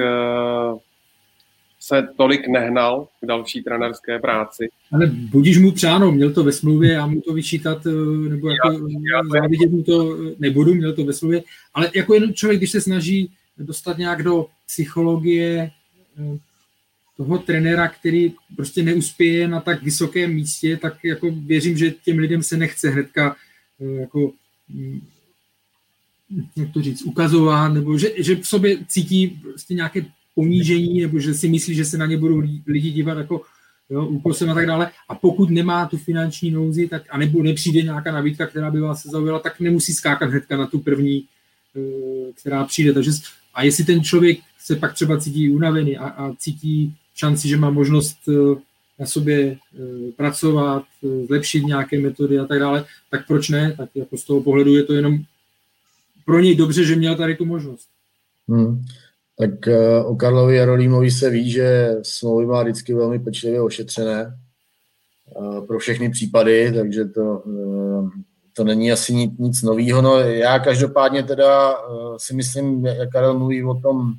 se 1.87 2.09
tolik 2.17 2.49
nehnal 2.49 3.09
k 3.21 3.27
další 3.27 3.63
trenerské 3.63 4.19
práci. 4.19 4.69
Ale 4.93 5.07
budíš 5.07 5.59
mu 5.59 5.73
přáno, 5.73 6.13
měl 6.13 6.33
to 6.33 6.45
ve 6.45 6.53
smlouvě, 6.53 6.93
já 6.93 7.07
mu 7.07 7.21
to 7.21 7.33
vyčítat, 7.33 7.87
eh, 7.87 8.29
nebo 8.29 8.49
jako 8.49 8.89
závidět 9.33 9.71
mu 9.71 9.83
to 9.83 10.19
nebudu, 10.39 10.75
měl 10.75 10.93
to 10.93 11.05
ve 11.05 11.13
smlouvě, 11.13 11.43
ale 11.75 11.91
jako 11.95 12.15
jeden 12.15 12.35
člověk, 12.35 12.61
když 12.61 12.71
se 12.71 12.81
snaží 12.81 13.31
dostat 13.59 13.99
nějak 13.99 14.23
do 14.23 14.47
psychologie 14.67 15.71
eh, 16.19 16.39
toho 17.17 17.39
trenéra, 17.39 17.89
který 17.89 18.33
prostě 18.57 18.83
neuspěje 18.83 19.49
na 19.49 19.61
tak 19.61 19.83
vysokém 19.83 20.35
místě, 20.35 20.77
tak 20.77 21.05
jako 21.05 21.31
věřím, 21.31 21.77
že 21.77 21.91
těm 21.91 22.19
lidem 22.19 22.43
se 22.43 22.57
nechce 22.57 22.91
hnedka 22.91 23.37
eh, 23.81 24.01
jako 24.01 24.33
hm, 24.69 25.01
jak 26.57 26.73
to 26.73 26.83
říct, 26.83 27.03
ukazovat, 27.03 27.69
nebo 27.69 27.99
že, 27.99 28.11
že 28.17 28.37
v 28.37 28.47
sobě 28.47 28.79
cítí 28.89 29.27
prostě 29.43 29.75
nějaké 29.75 30.05
ponížení, 30.35 31.01
nebo 31.01 31.19
že 31.19 31.35
si 31.35 31.49
myslí, 31.49 31.75
že 31.75 31.85
se 31.85 31.99
na 31.99 32.07
ně 32.07 32.17
budou 32.17 32.43
lidi 32.67 32.91
dívat 32.91 33.19
jako 33.19 33.43
úkosem 33.89 34.51
a 34.51 34.55
tak 34.55 34.67
dále. 34.67 34.91
A 35.09 35.15
pokud 35.15 35.51
nemá 35.51 35.87
tu 35.87 35.97
finanční 35.97 36.51
nouzi, 36.51 36.89
tak, 36.89 37.03
a 37.11 37.19
nebo 37.19 37.43
nepřijde 37.43 37.83
nějaká 37.83 38.13
nabídka, 38.13 38.47
která 38.47 38.71
by 38.71 38.81
vás 38.81 39.07
zaujala, 39.07 39.39
tak 39.39 39.61
nemusí 39.61 39.93
skákat 39.93 40.31
hnedka 40.31 40.57
na 40.57 40.67
tu 40.67 40.79
první, 40.79 41.25
eh, 41.77 42.33
která 42.33 42.65
přijde. 42.65 42.93
Takže, 42.93 43.11
a 43.55 43.63
jestli 43.63 43.85
ten 43.85 44.05
člověk 44.05 44.39
se 44.59 44.77
pak 44.77 44.95
třeba 44.95 45.21
cítí 45.21 45.51
unavený 45.51 45.97
a, 45.97 46.09
a 46.09 46.35
cítí 46.35 46.95
šanci, 47.15 47.49
že 47.49 47.57
má 47.57 47.71
možnost 47.71 48.17
eh, 48.29 48.61
na 48.99 49.07
sobě 49.07 49.37
eh, 49.39 50.13
pracovat, 50.17 50.85
zlepšit 51.27 51.65
nějaké 51.65 52.01
metody 52.01 52.39
a 52.39 52.45
tak 52.45 52.59
dále, 52.59 52.85
tak 53.11 53.27
proč 53.27 53.49
ne? 53.49 53.75
Tak 53.77 53.91
jako 53.95 54.17
z 54.17 54.25
toho 54.25 54.41
pohledu 54.41 54.75
je 54.75 54.83
to 54.83 54.93
jenom 54.93 55.19
pro 56.25 56.41
něj 56.41 56.57
dobře, 56.57 56.85
že 56.85 56.97
měl 56.97 57.17
tady 57.17 57.37
tu 57.37 57.45
možnost. 57.45 57.89
Hmm 58.49 58.85
tak 59.39 59.69
eh, 59.69 60.05
o 60.05 60.17
Karlovi 60.17 60.57
Jarolímovi 60.57 61.11
se 61.11 61.31
ví, 61.31 61.51
že 61.51 61.97
smlouvy 62.03 62.47
má 62.47 62.63
vždycky 62.63 62.95
velmi 62.95 63.19
pečlivě 63.19 63.61
ošetřené 63.61 64.39
eh, 65.29 65.61
pro 65.67 65.79
všechny 65.79 66.11
případy, 66.11 66.73
takže 66.73 67.05
to, 67.05 67.43
eh, 67.47 68.21
to 68.53 68.65
není 68.65 68.93
asi 68.93 69.15
nic, 69.15 69.39
nic 69.39 69.63
nového. 69.63 70.03
No, 70.03 70.19
já 70.19 70.59
každopádně 70.59 71.23
teda 71.23 71.75
si 72.17 72.35
myslím, 72.35 72.87
jak 72.87 73.11
Karel 73.11 73.39
mluví 73.39 73.65
o 73.65 73.75
tom 73.75 74.15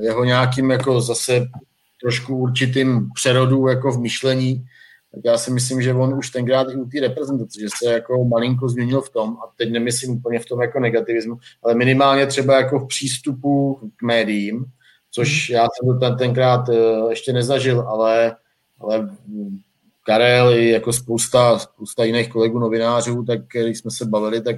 jeho 0.00 0.24
nějakým 0.24 0.70
jako 0.70 1.00
zase 1.00 1.46
trošku 2.00 2.36
určitým 2.36 3.08
přerodu 3.14 3.66
jako 3.66 3.92
v 3.92 4.00
myšlení, 4.00 4.66
tak 5.16 5.24
já 5.24 5.38
si 5.38 5.50
myslím, 5.50 5.82
že 5.82 5.94
on 5.94 6.14
už 6.14 6.30
tenkrát 6.30 6.66
i 6.70 6.76
u 6.76 6.84
té 6.84 7.00
reprezentace, 7.00 7.60
že 7.60 7.66
se 7.78 7.92
jako 7.92 8.24
malinko 8.24 8.68
změnil 8.68 9.00
v 9.00 9.10
tom, 9.10 9.30
a 9.30 9.52
teď 9.56 9.72
nemyslím 9.72 10.10
úplně 10.10 10.38
v 10.38 10.46
tom 10.46 10.62
jako 10.62 10.80
negativismu, 10.80 11.38
ale 11.62 11.74
minimálně 11.74 12.26
třeba 12.26 12.56
jako 12.56 12.78
v 12.78 12.86
přístupu 12.86 13.80
k 13.96 14.02
médiím, 14.02 14.64
což 15.10 15.50
já 15.50 15.62
jsem 15.62 15.88
to 15.88 15.98
ten, 15.98 16.16
tenkrát 16.16 16.68
eh, 16.68 17.10
ještě 17.10 17.32
nezažil, 17.32 17.80
ale, 17.80 18.36
ale 18.80 19.16
Karel 20.02 20.50
i 20.50 20.70
jako 20.70 20.92
spousta, 20.92 21.58
spousta 21.58 22.04
jiných 22.04 22.28
kolegů 22.28 22.58
novinářů, 22.58 23.24
tak 23.24 23.40
když 23.52 23.78
jsme 23.78 23.90
se 23.90 24.04
bavili, 24.04 24.40
tak, 24.40 24.56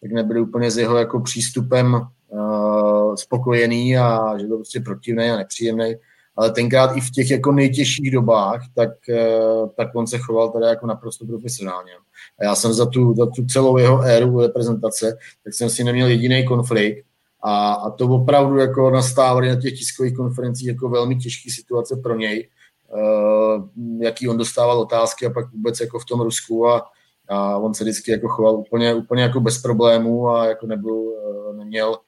tak 0.00 0.12
nebyli 0.12 0.40
úplně 0.40 0.70
s 0.70 0.78
jeho 0.78 0.96
jako 0.98 1.20
přístupem 1.20 2.00
uh, 2.28 3.14
spokojený 3.14 3.98
a 3.98 4.38
že 4.38 4.46
byl 4.46 4.56
prostě 4.56 4.80
protivný 4.80 5.30
a 5.30 5.36
nepříjemný 5.36 5.94
ale 6.40 6.50
tenkrát 6.50 6.96
i 6.96 7.00
v 7.00 7.10
těch 7.10 7.30
jako 7.30 7.52
nejtěžších 7.52 8.10
dobách, 8.10 8.60
tak, 8.74 9.08
eh, 9.08 9.68
tak 9.76 9.88
on 9.94 10.06
se 10.06 10.18
choval 10.18 10.50
teda 10.50 10.68
jako 10.68 10.86
naprosto 10.86 11.26
profesionálně. 11.26 11.92
A 12.38 12.44
já 12.44 12.54
jsem 12.54 12.72
za 12.72 12.86
tu, 12.86 13.14
za 13.16 13.26
tu 13.26 13.44
celou 13.44 13.76
jeho 13.76 14.02
éru 14.02 14.40
reprezentace, 14.40 15.18
tak 15.44 15.54
jsem 15.54 15.70
si 15.70 15.84
neměl 15.84 16.08
jediný 16.08 16.44
konflikt. 16.44 17.04
A, 17.42 17.72
a 17.72 17.90
to 17.90 18.08
opravdu 18.08 18.56
jako 18.56 18.90
nastávaly 18.90 19.48
na 19.48 19.60
těch 19.60 19.78
tiskových 19.78 20.16
konferencích 20.16 20.68
jako 20.68 20.88
velmi 20.88 21.16
těžké 21.16 21.50
situace 21.52 21.96
pro 21.96 22.16
něj, 22.16 22.48
uh, 22.92 23.68
jaký 24.02 24.28
on 24.28 24.36
dostával 24.36 24.80
otázky 24.80 25.26
a 25.26 25.30
pak 25.30 25.52
vůbec 25.52 25.80
jako 25.80 25.98
v 25.98 26.04
tom 26.04 26.20
Rusku. 26.20 26.68
A, 26.68 26.86
a 27.28 27.58
on 27.58 27.74
se 27.74 27.84
vždycky 27.84 28.10
jako 28.10 28.28
choval 28.28 28.54
úplně, 28.54 28.94
úplně 28.94 29.22
jako 29.22 29.40
bez 29.40 29.58
problémů 29.58 30.28
a 30.28 30.46
jako 30.46 30.66
nebyl, 30.66 30.94
uh, 30.94 31.56
neměl 31.56 31.98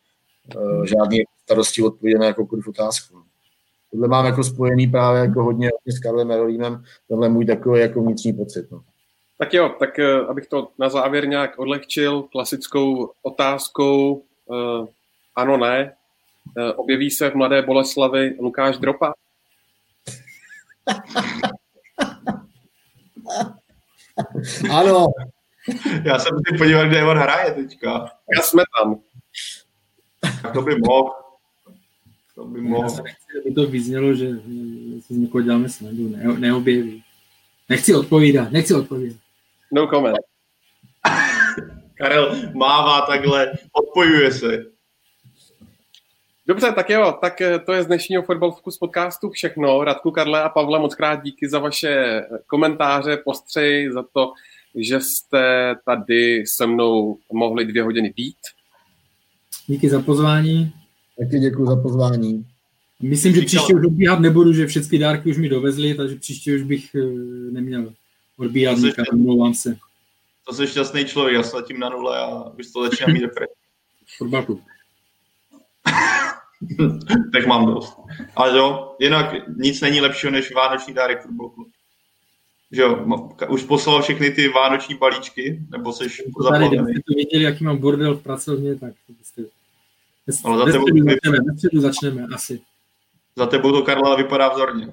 žádný 0.85 1.23
starosti 1.45 1.83
odpovědět 1.83 2.19
na 2.19 2.27
jakoukoliv 2.27 2.69
otázku 2.69 3.22
tohle 3.93 4.09
mám 4.09 4.27
jako 4.27 4.45
spojený 4.45 4.87
právě 4.87 5.21
jako 5.21 5.43
hodně, 5.43 5.67
hodně 5.67 5.93
s 5.93 5.99
Karlem 5.99 6.29
Merolínem, 6.29 6.85
tenhle 7.09 7.29
můj 7.29 7.47
takový 7.47 7.81
jako 7.81 8.03
vnitřní 8.03 8.33
pocit. 8.33 8.71
No. 8.71 8.81
Tak 9.39 9.55
jo, 9.55 9.75
tak 9.79 9.91
uh, 9.99 10.31
abych 10.31 10.47
to 10.47 10.69
na 10.79 10.89
závěr 10.89 11.29
nějak 11.29 11.59
odlehčil 11.59 12.23
klasickou 12.23 13.13
otázkou 13.23 14.23
uh, 14.45 14.87
ano, 15.37 15.57
ne. 15.57 15.95
Uh, 16.59 16.73
objeví 16.77 17.11
se 17.11 17.31
v 17.31 17.35
Mladé 17.35 17.63
Boleslavi 17.63 18.37
Lukáš 18.41 18.79
Dropa? 18.79 19.13
ano. 24.71 25.07
Já 26.05 26.19
jsem 26.19 26.39
si 26.49 26.59
podíval, 26.59 26.89
kde 26.89 27.05
on 27.05 27.19
hraje 27.19 27.53
teďka. 27.53 28.11
Já 28.37 28.43
jsme 28.43 28.63
tam. 28.79 29.01
To 30.53 30.63
by 30.63 30.77
mohl. 30.77 31.22
To 32.35 32.45
by 32.45 32.61
mohl. 32.61 32.83
Nechci, 32.83 33.27
aby 33.45 33.55
to 33.55 33.67
vyznělo, 33.67 34.15
že 34.15 34.31
si 35.01 35.15
z 35.15 35.19
někoho 35.19 35.43
děláme 35.43 35.69
snadu, 35.69 36.09
ne, 36.09 36.25
neobjeví. 36.39 37.03
Nechci 37.69 37.95
odpovídat, 37.95 38.53
nechci 38.53 38.75
odpovídat. 38.75 39.17
No 39.73 39.87
comment. 39.87 40.17
Karel 41.95 42.37
mává 42.55 43.01
takhle, 43.01 43.53
odpojuje 43.73 44.33
se. 44.33 44.65
Dobře, 46.47 46.73
tak 46.73 46.91
jo, 46.91 47.19
tak 47.21 47.41
eh, 47.41 47.59
to 47.59 47.73
je 47.73 47.83
z 47.83 47.87
dnešního 47.87 48.23
Fotbal 48.23 48.53
Focus 48.53 48.79
podcastu 48.79 49.31
všechno. 49.31 49.85
Radku, 49.85 50.11
Karle 50.11 50.43
a 50.43 50.49
Pavle, 50.49 50.79
moc 50.79 50.95
krát 50.95 51.23
díky 51.23 51.49
za 51.49 51.59
vaše 51.59 52.23
komentáře, 52.47 53.17
postřeji, 53.17 53.93
za 53.93 54.05
to, 54.13 54.33
že 54.75 55.01
jste 55.01 55.75
tady 55.87 56.45
se 56.47 56.67
mnou 56.67 57.19
mohli 57.33 57.65
dvě 57.65 57.83
hodiny 57.83 58.13
být. 58.17 58.37
Díky 59.67 59.89
za 59.89 60.03
pozvání. 60.03 60.73
Taky 61.19 61.39
děkuji 61.39 61.67
za 61.67 61.77
pozvání. 61.77 62.47
Myslím, 63.03 63.35
že 63.35 63.43
příště 63.43 63.75
už 63.75 63.87
odbíhat 63.87 64.21
nebudu, 64.21 64.53
že 64.53 64.67
všechny 64.67 64.99
dárky 64.99 65.31
už 65.31 65.37
mi 65.37 65.49
dovezli, 65.49 65.95
takže 65.95 66.17
příště 66.17 66.55
už 66.55 66.63
bych 66.63 66.95
eh, 66.95 67.07
neměl 67.53 67.93
odbíhat 68.39 68.79
nikam, 68.79 69.07
omlouvám 69.13 69.55
se. 69.55 69.77
To 70.47 70.55
jsi 70.55 70.67
šťastný 70.67 71.05
člověk, 71.05 71.35
já 71.35 71.43
se 71.43 71.57
tím 71.67 71.81
na 71.81 71.89
nule 71.89 72.19
a 72.19 72.53
už 72.59 72.73
to 72.73 72.83
začíná 72.83 73.13
mít 73.13 73.21
depresi. 73.21 73.53
Tak 77.33 77.47
mám 77.47 77.67
dost. 77.67 77.97
Ale 78.37 78.59
jo, 78.59 78.97
jinak 79.01 79.35
nic 79.57 79.81
není 79.81 80.01
lepšího 80.01 80.33
než 80.33 80.55
vánoční 80.55 80.95
dárek 80.95 81.23
fotbalku. 81.23 81.67
Že 82.73 82.83
jo, 82.83 83.07
už 83.49 83.63
poslal 83.63 84.03
všechny 84.03 84.31
ty 84.31 84.49
vánoční 84.49 84.95
balíčky, 84.95 85.63
nebo 85.71 85.93
jsi 85.93 86.05
zaplavený? 86.43 86.69
Kdybyste 86.69 87.01
to 87.07 87.15
viděli, 87.17 87.45
jaký 87.45 87.65
mám 87.65 87.79
bordel 87.79 88.15
v 88.15 88.23
pracovně, 88.23 88.77
tak 88.77 88.93
to 89.07 89.13
byste... 89.13 89.43
Ale 90.45 90.59
za 90.59 90.65
tebou, 90.65 90.87
začneme, 91.11 91.39
začneme, 91.81 92.27
asi. 92.35 92.61
Za 93.37 93.47
tebou 93.47 93.73
to 93.73 93.83
Karla 93.83 94.17
vypadá 94.17 94.49
vzorně. 94.49 94.87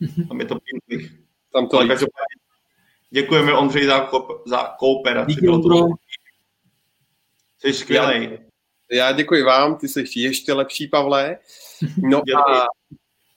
Tam 0.28 0.40
je 0.40 0.46
to 0.46 0.58
pěkný. 0.88 1.18
Tam 1.52 1.68
to 1.68 1.78
Ale 1.78 1.96
děkujeme 3.10 3.52
Ondřej 3.52 3.86
za, 3.86 4.10
ko- 4.10 4.42
za 4.46 4.74
kooperaci. 4.78 5.34
Díky, 5.34 5.48
Ondro. 5.48 5.86
Jsi 7.58 7.72
skvělý. 7.72 8.24
Já, 8.24 8.38
já 8.90 9.12
děkuji 9.12 9.42
vám, 9.42 9.76
ty 9.76 9.88
jsi 9.88 10.04
ještě 10.16 10.52
lepší, 10.52 10.88
Pavle. 10.88 11.38
No 11.96 12.18
a 12.48 12.66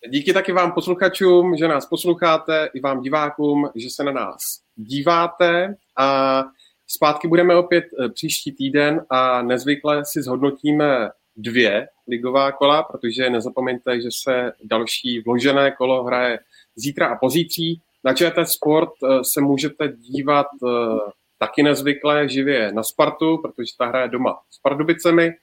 díky 0.10 0.34
taky 0.34 0.52
vám 0.52 0.72
posluchačům, 0.72 1.58
že 1.58 1.68
nás 1.68 1.86
posloucháte, 1.86 2.70
i 2.74 2.80
vám 2.80 3.02
divákům, 3.02 3.70
že 3.76 3.88
se 3.90 4.04
na 4.04 4.12
nás 4.12 4.38
díváte 4.76 5.76
a 5.98 6.44
zpátky 6.92 7.28
budeme 7.28 7.56
opět 7.56 7.84
eh, 7.84 8.10
příští 8.10 8.52
týden 8.52 9.06
a 9.10 9.42
nezvykle 9.42 10.06
si 10.06 10.22
zhodnotíme 10.22 11.10
dvě 11.38 11.88
ligová 12.08 12.52
kola, 12.52 12.84
protože 12.84 13.30
nezapomeňte, 13.30 14.02
že 14.02 14.10
se 14.24 14.52
další 14.64 15.22
vložené 15.22 15.72
kolo 15.72 16.04
hraje 16.04 16.40
zítra 16.76 17.08
a 17.08 17.16
pozítří. 17.16 17.82
Na 18.04 18.14
ČT 18.14 18.50
Sport 18.50 18.90
eh, 19.04 19.24
se 19.24 19.42
můžete 19.42 19.88
dívat 19.88 20.48
eh, 20.68 20.70
taky 21.38 21.64
nezvykle 21.64 22.30
živě 22.30 22.72
na 22.72 22.84
Spartu, 22.84 23.38
protože 23.38 23.74
ta 23.78 23.86
hraje 23.86 24.08
doma 24.08 24.40
s 24.50 24.60
Pardubicemi, 24.60 25.34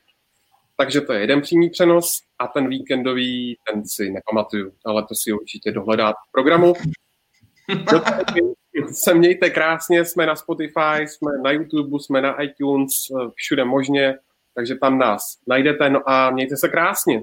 takže 0.76 1.00
to 1.00 1.12
je 1.12 1.20
jeden 1.20 1.40
přímý 1.40 1.70
přenos 1.70 2.20
a 2.38 2.46
ten 2.46 2.68
víkendový, 2.68 3.56
ten 3.72 3.82
si 3.86 4.10
nepamatuju, 4.10 4.72
ale 4.84 5.06
to 5.06 5.14
si 5.14 5.32
určitě 5.32 5.72
dohledáte 5.72 6.16
v 6.28 6.32
programu. 6.32 6.74
se 8.92 9.14
mějte 9.14 9.50
krásně, 9.50 10.04
jsme 10.04 10.26
na 10.26 10.36
Spotify, 10.36 11.02
jsme 11.02 11.30
na 11.44 11.50
YouTube, 11.50 11.98
jsme 12.00 12.20
na 12.20 12.42
iTunes, 12.42 12.90
eh, 13.10 13.30
všude 13.34 13.64
možně, 13.64 14.18
takže 14.54 14.74
tam 14.74 14.98
nás 14.98 15.22
najdete, 15.48 15.90
no 15.90 16.10
a 16.10 16.30
mějte 16.30 16.56
se 16.56 16.68
krásně. 16.68 17.22